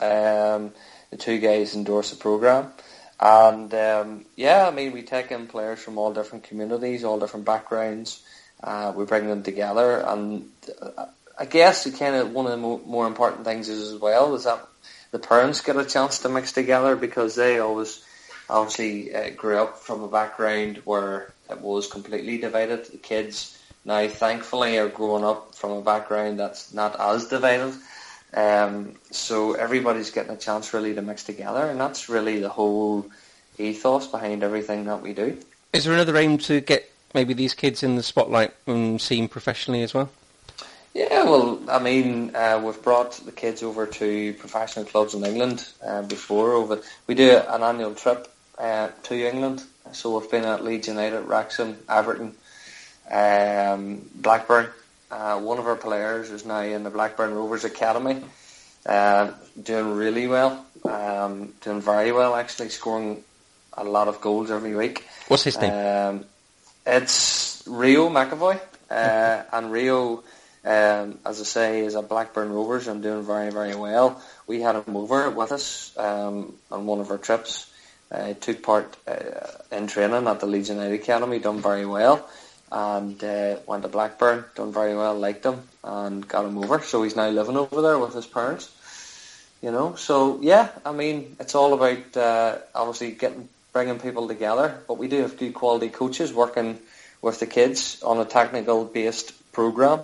Um, 0.00 0.72
the 1.10 1.16
two 1.18 1.38
guys 1.38 1.74
endorse 1.74 2.10
the 2.10 2.16
program. 2.16 2.72
And 3.20 3.72
um, 3.74 4.24
yeah, 4.36 4.66
I 4.66 4.70
mean, 4.70 4.92
we 4.92 5.02
take 5.02 5.30
in 5.30 5.46
players 5.46 5.80
from 5.80 5.98
all 5.98 6.12
different 6.12 6.44
communities, 6.44 7.04
all 7.04 7.20
different 7.20 7.44
backgrounds. 7.44 8.22
Uh, 8.62 8.92
we 8.96 9.04
bring 9.04 9.26
them 9.26 9.42
together, 9.42 10.04
and 10.06 10.48
uh, 10.80 11.06
I 11.38 11.46
guess 11.46 11.90
kind 11.98 12.14
of 12.14 12.32
one 12.32 12.46
of 12.46 12.52
the 12.52 12.58
mo- 12.58 12.82
more 12.86 13.06
important 13.06 13.44
things 13.44 13.68
is 13.68 13.92
as 13.92 14.00
well 14.00 14.34
is 14.34 14.44
that 14.44 14.66
the 15.10 15.18
parents 15.18 15.60
get 15.60 15.76
a 15.76 15.84
chance 15.84 16.18
to 16.20 16.28
mix 16.28 16.52
together 16.52 16.96
because 16.96 17.34
they 17.34 17.58
always 17.58 18.04
obviously 18.48 19.14
uh, 19.14 19.30
grew 19.30 19.58
up 19.58 19.78
from 19.78 20.02
a 20.02 20.08
background 20.08 20.82
where 20.84 21.32
it 21.50 21.60
was 21.60 21.86
completely 21.86 22.38
divided. 22.38 22.84
The 22.86 22.98
kids 22.98 23.58
now, 23.84 24.06
thankfully, 24.08 24.78
are 24.78 24.88
growing 24.88 25.24
up 25.24 25.54
from 25.54 25.72
a 25.72 25.82
background 25.82 26.38
that's 26.38 26.74
not 26.74 26.98
as 27.00 27.28
divided. 27.28 27.74
Um, 28.34 28.94
so 29.10 29.52
everybody's 29.52 30.10
getting 30.10 30.32
a 30.32 30.36
chance 30.36 30.72
really 30.72 30.94
to 30.94 31.02
mix 31.02 31.24
together, 31.24 31.66
and 31.66 31.80
that's 31.80 32.08
really 32.08 32.40
the 32.40 32.48
whole 32.48 33.06
ethos 33.58 34.06
behind 34.06 34.42
everything 34.42 34.84
that 34.84 35.02
we 35.02 35.12
do. 35.12 35.36
Is 35.72 35.84
there 35.84 35.94
another 35.94 36.16
aim 36.16 36.38
to 36.38 36.60
get 36.60 36.90
maybe 37.14 37.34
these 37.34 37.54
kids 37.54 37.82
in 37.82 37.96
the 37.96 38.02
spotlight 38.02 38.54
and 38.66 39.00
seen 39.00 39.28
professionally 39.28 39.82
as 39.82 39.94
well? 39.94 40.10
Yeah, 40.94 41.22
well, 41.22 41.60
I 41.68 41.78
mean, 41.78 42.34
uh, 42.34 42.60
we've 42.64 42.82
brought 42.82 43.12
the 43.12 43.30
kids 43.30 43.62
over 43.62 43.86
to 43.86 44.34
professional 44.34 44.84
clubs 44.84 45.14
in 45.14 45.24
England 45.24 45.68
uh, 45.84 46.02
before. 46.02 46.52
Over, 46.52 46.80
we 47.06 47.14
do 47.14 47.36
an 47.36 47.62
annual 47.62 47.94
trip 47.94 48.26
uh, 48.58 48.88
to 49.04 49.14
England, 49.14 49.62
so 49.92 50.18
we've 50.18 50.30
been 50.30 50.44
at 50.44 50.64
Leeds 50.64 50.88
United, 50.88 51.22
Wrexham, 51.22 51.76
Everton, 51.88 52.34
um, 53.10 54.08
Blackburn. 54.16 54.70
Uh, 55.10 55.40
one 55.40 55.58
of 55.58 55.66
our 55.66 55.76
players 55.76 56.30
is 56.30 56.46
now 56.46 56.60
in 56.60 56.84
the 56.84 56.90
Blackburn 56.90 57.34
Rovers 57.34 57.64
Academy, 57.64 58.22
uh, 58.86 59.32
doing 59.60 59.96
really 59.96 60.28
well, 60.28 60.64
um, 60.84 61.52
doing 61.62 61.80
very 61.80 62.12
well 62.12 62.36
actually, 62.36 62.68
scoring 62.68 63.24
a 63.74 63.82
lot 63.82 64.06
of 64.06 64.20
goals 64.20 64.50
every 64.50 64.76
week. 64.76 65.04
What's 65.26 65.44
his 65.44 65.60
name? 65.60 65.72
Um, 65.72 66.24
it's 66.86 67.64
Rio 67.66 68.08
McAvoy, 68.08 68.60
uh, 68.90 69.42
and 69.52 69.72
Rio, 69.72 70.22
um, 70.64 71.18
as 71.26 71.40
I 71.40 71.44
say, 71.44 71.80
is 71.80 71.96
at 71.96 72.08
Blackburn 72.08 72.52
Rovers 72.52 72.86
and 72.86 73.02
doing 73.02 73.24
very, 73.24 73.50
very 73.50 73.74
well. 73.74 74.22
We 74.46 74.60
had 74.60 74.76
him 74.76 74.96
over 74.96 75.28
with 75.30 75.50
us 75.50 75.96
um, 75.96 76.54
on 76.70 76.86
one 76.86 77.00
of 77.00 77.10
our 77.10 77.18
trips. 77.18 77.66
Uh, 78.12 78.34
took 78.34 78.60
part 78.60 78.96
uh, 79.06 79.46
in 79.70 79.86
training 79.86 80.26
at 80.26 80.40
the 80.40 80.46
Leeds 80.46 80.68
United 80.68 80.94
Academy, 80.94 81.38
done 81.38 81.60
very 81.60 81.86
well, 81.86 82.28
and 82.72 83.22
uh, 83.22 83.56
went 83.66 83.82
to 83.82 83.88
Blackburn, 83.88 84.44
done 84.54 84.72
very 84.72 84.96
well, 84.96 85.18
liked 85.18 85.44
him, 85.44 85.62
and 85.82 86.26
got 86.26 86.44
him 86.44 86.58
over. 86.58 86.80
So 86.80 87.02
he's 87.02 87.16
now 87.16 87.28
living 87.28 87.56
over 87.56 87.82
there 87.82 87.98
with 87.98 88.14
his 88.14 88.26
parents. 88.26 88.70
You 89.62 89.70
know, 89.70 89.94
so 89.94 90.38
yeah, 90.40 90.70
I 90.86 90.92
mean, 90.92 91.36
it's 91.38 91.54
all 91.54 91.74
about 91.74 92.16
uh, 92.16 92.58
obviously 92.74 93.12
getting 93.12 93.48
bringing 93.72 94.00
people 94.00 94.26
together, 94.26 94.80
but 94.88 94.98
we 94.98 95.06
do 95.06 95.20
have 95.22 95.36
good 95.36 95.54
quality 95.54 95.88
coaches 95.88 96.32
working 96.32 96.78
with 97.22 97.40
the 97.40 97.46
kids 97.46 98.02
on 98.02 98.18
a 98.18 98.24
technical 98.24 98.84
based 98.84 99.32
program, 99.52 100.00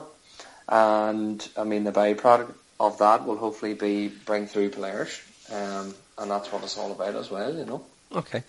and 0.68 1.48
I 1.56 1.64
mean 1.64 1.84
the 1.84 1.93
byproduct 1.93 2.52
of 2.78 2.98
that 2.98 3.24
will 3.24 3.36
hopefully 3.36 3.74
be 3.74 4.09
bring 4.09 4.47
through 4.47 4.70
players, 4.70 5.20
um, 5.51 5.94
and 6.18 6.30
that's 6.30 6.52
what 6.52 6.62
it's 6.62 6.76
all 6.76 6.93
about 6.93 7.14
as 7.14 7.30
well, 7.30 7.55
you 7.55 7.64
know. 7.64 7.82
Okay. 8.12 8.43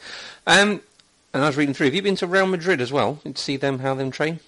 Um, 0.46 0.82
and 1.38 1.44
I 1.44 1.50
was 1.50 1.56
reading 1.56 1.76
through. 1.76 1.86
Have 1.86 1.94
you 1.94 2.02
been 2.02 2.16
to 2.16 2.26
Real 2.26 2.48
Madrid 2.48 2.82
as 2.82 2.92
well? 2.92 3.20
to 3.24 3.38
see 3.38 3.58
them 3.58 3.78
how 3.78 3.94
them 3.94 4.10
train? 4.10 4.40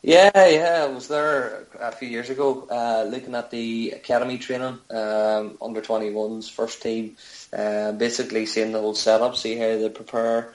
Yeah, 0.00 0.30
yeah, 0.32 0.86
I 0.88 0.94
was 0.94 1.08
there 1.08 1.66
a 1.80 1.90
few 1.90 2.06
years 2.06 2.30
ago, 2.30 2.68
uh, 2.70 3.04
looking 3.10 3.34
at 3.34 3.50
the 3.50 3.90
academy 3.90 4.38
training, 4.38 4.78
um, 4.90 5.58
under 5.60 5.80
21s, 5.82 6.48
first 6.48 6.82
team, 6.82 7.16
uh, 7.52 7.90
basically 7.90 8.46
seeing 8.46 8.70
the 8.70 8.80
whole 8.80 8.94
setup, 8.94 9.34
see 9.34 9.56
how 9.56 9.76
they 9.76 9.88
prepare 9.88 10.54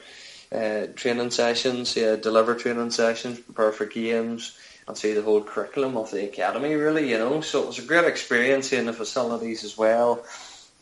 uh, 0.54 0.88
training 0.96 1.32
sessions, 1.32 1.98
yeah, 1.98 2.16
deliver 2.16 2.56
training 2.56 2.92
sessions, 2.92 3.38
prepare 3.42 3.74
for 3.74 3.88
games, 3.88 4.58
and 4.88 4.98
see 4.98 5.12
the 5.12 5.22
whole 5.22 5.42
curriculum 5.42 5.98
of 5.98 6.10
the 6.12 6.24
academy, 6.24 6.74
really, 6.76 7.10
you 7.10 7.18
know. 7.18 7.42
So 7.42 7.64
it 7.64 7.68
was 7.68 7.80
a 7.80 7.84
great 7.84 8.06
experience 8.06 8.70
seeing 8.70 8.86
the 8.86 8.94
facilities 8.94 9.66
as 9.66 9.78
well, 9.78 10.24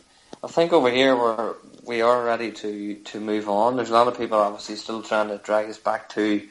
I 0.43 0.49
think 0.49 0.73
over 0.73 0.91
here 0.91 1.17
we're 1.17 1.55
we 1.85 2.03
are 2.03 2.25
ready 2.25 2.51
to, 2.51 2.97
to 2.97 3.21
move 3.21 3.49
on. 3.49 3.77
There's 3.77 3.91
a 3.91 3.95
lot 3.95 4.09
of 4.09 4.19
people 4.19 4.39
obviously 4.39 4.75
still 4.75 5.03
trying 5.03 5.29
to 5.29 5.39
drag 5.39 5.71
us 5.71 5.79
back 5.79 6.09
to 6.11 6.43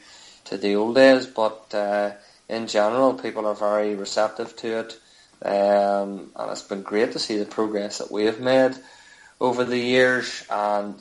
to 0.46 0.56
the 0.56 0.76
old 0.76 0.94
days, 0.94 1.26
but 1.26 1.74
uh, 1.74 2.12
in 2.48 2.66
general, 2.68 3.14
people 3.14 3.46
are 3.46 3.54
very 3.54 3.94
receptive 3.94 4.56
to 4.56 4.78
it, 4.80 4.98
um, 5.42 6.30
and 6.34 6.50
it's 6.50 6.62
been 6.62 6.82
great 6.82 7.12
to 7.12 7.18
see 7.18 7.36
the 7.36 7.44
progress 7.44 7.98
that 7.98 8.10
we 8.10 8.24
have 8.24 8.40
made 8.40 8.76
over 9.40 9.64
the 9.64 9.78
years. 9.78 10.44
And 10.50 10.98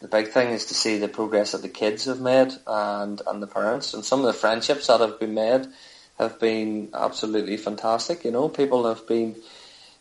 the 0.00 0.08
big 0.08 0.28
thing 0.28 0.50
is 0.50 0.66
to 0.66 0.74
see 0.74 0.98
the 0.98 1.08
progress 1.08 1.52
that 1.52 1.62
the 1.62 1.68
kids 1.68 2.06
have 2.06 2.20
made 2.20 2.52
and 2.66 3.22
and 3.26 3.42
the 3.42 3.46
parents 3.46 3.94
and 3.94 4.04
some 4.04 4.20
of 4.20 4.26
the 4.26 4.32
friendships 4.32 4.88
that 4.88 5.00
have 5.00 5.20
been 5.20 5.34
made 5.34 5.66
have 6.18 6.38
been 6.38 6.90
absolutely 6.94 7.56
fantastic. 7.56 8.24
You 8.24 8.30
know, 8.30 8.48
people 8.48 8.86
have 8.86 9.06
been 9.06 9.36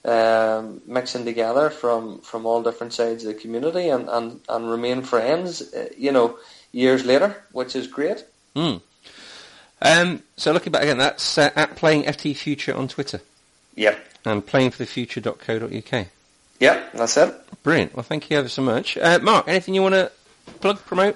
um, 0.03 0.81
mixing 0.85 1.25
together 1.25 1.69
from, 1.69 2.19
from 2.19 2.45
all 2.45 2.63
different 2.63 2.93
sides 2.93 3.23
of 3.23 3.33
the 3.33 3.39
community 3.39 3.89
and, 3.89 4.09
and, 4.09 4.41
and 4.49 4.69
remain 4.69 5.01
friends, 5.01 5.73
uh, 5.73 5.89
you 5.97 6.11
know, 6.11 6.37
years 6.71 7.05
later, 7.05 7.41
which 7.51 7.75
is 7.75 7.87
great. 7.87 8.25
Mm. 8.55 8.81
Um, 9.81 10.23
so 10.35 10.51
looking 10.51 10.71
back 10.71 10.83
again, 10.83 10.97
that's 10.97 11.37
uh, 11.37 11.51
at 11.55 11.75
playing 11.75 12.03
FT 12.03 12.35
Future 12.35 12.75
on 12.75 12.89
Twitter 12.89 13.21
Yep. 13.79 13.97
and 14.25 14.45
playingforthefuture.co.uk. 14.45 16.07
Yep, 16.59 16.93
that's 16.93 17.15
it. 17.17 17.63
Brilliant. 17.63 17.95
Well, 17.95 18.03
thank 18.03 18.29
you 18.29 18.37
ever 18.37 18.49
so 18.49 18.61
much. 18.61 18.97
Uh, 18.97 19.19
Mark, 19.21 19.47
anything 19.47 19.73
you 19.73 19.81
want 19.81 19.95
to 19.95 20.11
plug, 20.59 20.79
promote? 20.85 21.15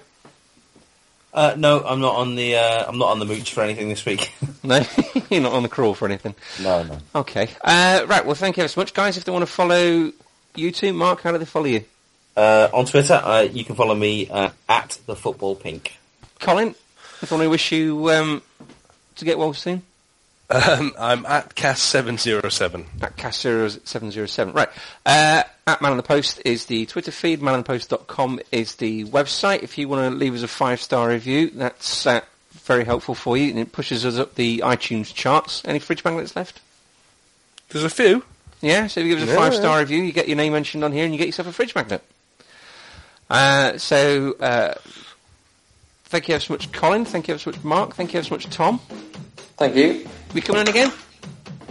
Uh, 1.33 1.55
no, 1.57 1.83
I'm 1.83 1.99
not 1.99 2.15
on 2.15 2.35
the 2.35 2.55
uh, 2.55 2.85
I'm 2.87 2.97
not 2.97 3.09
on 3.09 3.19
the 3.19 3.25
mooch 3.25 3.51
for 3.53 3.61
anything 3.63 3.89
this 3.89 4.05
week. 4.05 4.31
No, 4.65 4.81
you're 5.29 5.41
not 5.41 5.51
on 5.51 5.63
the 5.63 5.67
crawl 5.67 5.93
for 5.93 6.05
anything. 6.07 6.35
no, 6.61 6.83
no. 6.83 6.97
Okay. 7.15 7.49
Uh, 7.61 8.05
right. 8.07 8.25
Well, 8.25 8.33
thank 8.35 8.55
you 8.55 8.63
ever 8.63 8.69
so 8.69 8.79
much, 8.79 8.93
guys. 8.93 9.17
If 9.17 9.25
they 9.25 9.31
want 9.33 9.41
to 9.45 9.51
follow 9.51 10.13
you 10.55 10.71
two, 10.71 10.93
Mark, 10.93 11.21
how 11.21 11.33
do 11.33 11.37
they 11.37 11.43
follow 11.43 11.65
you? 11.65 11.83
Uh, 12.37 12.69
on 12.73 12.85
Twitter, 12.85 13.15
uh, 13.21 13.41
you 13.41 13.65
can 13.65 13.75
follow 13.75 13.93
me 13.93 14.29
uh, 14.29 14.51
at 14.69 14.97
the 15.05 15.17
football 15.17 15.53
pink. 15.57 15.97
Colin, 16.39 16.75
if 17.21 17.29
I 17.29 17.35
want 17.35 17.43
to 17.43 17.49
wish 17.49 17.73
you 17.73 18.09
um, 18.09 18.41
to 19.17 19.25
get 19.25 19.37
well 19.37 19.53
soon. 19.53 19.81
Um, 20.53 20.93
I'm 20.99 21.25
at 21.25 21.55
Cas707. 21.55 22.85
At 23.01 23.17
Cas707. 23.17 24.53
Right. 24.53 24.69
Uh, 25.05 25.43
at 25.65 25.81
Man 25.81 25.91
on 25.91 25.97
the 25.97 26.03
Post 26.03 26.41
is 26.45 26.65
the 26.65 26.85
Twitter 26.85 27.11
feed. 27.11 27.41
manonthepost.com 27.41 28.39
is 28.51 28.75
the 28.75 29.05
website. 29.05 29.63
If 29.63 29.77
you 29.77 29.87
want 29.87 30.11
to 30.11 30.15
leave 30.15 30.35
us 30.35 30.43
a 30.43 30.47
five-star 30.47 31.09
review, 31.09 31.49
that's 31.49 32.05
uh, 32.05 32.21
very 32.51 32.85
helpful 32.85 33.15
for 33.15 33.35
you, 33.35 33.49
and 33.49 33.57
it 33.57 33.71
pushes 33.71 34.05
us 34.05 34.19
up 34.19 34.35
the 34.35 34.59
iTunes 34.59 35.13
charts. 35.13 35.63
Any 35.65 35.79
fridge 35.79 36.03
magnets 36.05 36.35
left? 36.35 36.61
There's 37.69 37.83
a 37.83 37.89
few. 37.89 38.23
Yeah, 38.61 38.87
so 38.87 38.99
if 38.99 39.07
you 39.07 39.15
give 39.15 39.23
us 39.23 39.29
a 39.29 39.31
Yeah, 39.31 39.37
five-star 39.39 39.79
review, 39.79 40.03
you 40.03 40.11
get 40.11 40.27
your 40.27 40.37
name 40.37 40.53
mentioned 40.53 40.83
on 40.83 40.91
here, 40.91 41.05
and 41.05 41.13
you 41.13 41.17
get 41.17 41.27
yourself 41.27 41.47
a 41.47 41.53
fridge 41.53 41.73
magnet. 41.73 42.03
Uh, 43.29 43.77
so, 43.77 44.33
uh, 44.39 44.75
thank 46.05 46.27
you 46.27 46.35
ever 46.35 46.43
so 46.43 46.53
much, 46.53 46.71
Colin. 46.71 47.05
Thank 47.05 47.27
you 47.27 47.33
ever 47.33 47.39
so 47.39 47.51
much, 47.51 47.63
Mark. 47.63 47.95
Thank 47.95 48.13
you 48.13 48.19
ever 48.19 48.27
so 48.27 48.35
much, 48.35 48.45
Tom. 48.49 48.79
Thank 49.57 49.75
you 49.75 50.05
we 50.33 50.41
coming 50.41 50.61
in 50.61 50.67
again? 50.67 50.91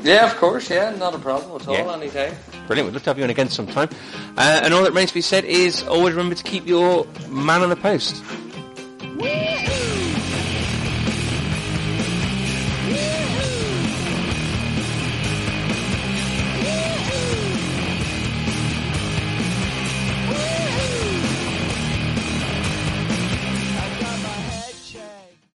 Yeah, 0.02 0.26
of 0.26 0.36
course. 0.36 0.68
Yeah, 0.70 0.94
not 0.97 1.14
a 1.14 1.18
problem 1.18 1.60
at 1.60 1.68
all. 1.68 1.74
Yeah. 1.74 1.93
Anytime. 1.94 2.34
Brilliant. 2.66 2.89
We'd 2.89 2.94
love 2.94 3.02
to 3.05 3.10
have 3.10 3.18
you 3.18 3.24
on 3.24 3.30
again 3.30 3.48
sometime. 3.48 3.89
Uh, 4.36 4.60
and 4.64 4.74
all 4.74 4.82
that 4.82 4.90
remains 4.90 5.10
to 5.10 5.14
be 5.14 5.20
said 5.20 5.44
is 5.44 5.82
always 5.84 6.14
remember 6.14 6.34
to 6.34 6.43
keep 6.43 6.66
your 6.66 7.06
man 7.28 7.62
on 7.62 7.70
the 7.70 7.76
post. 7.76 8.22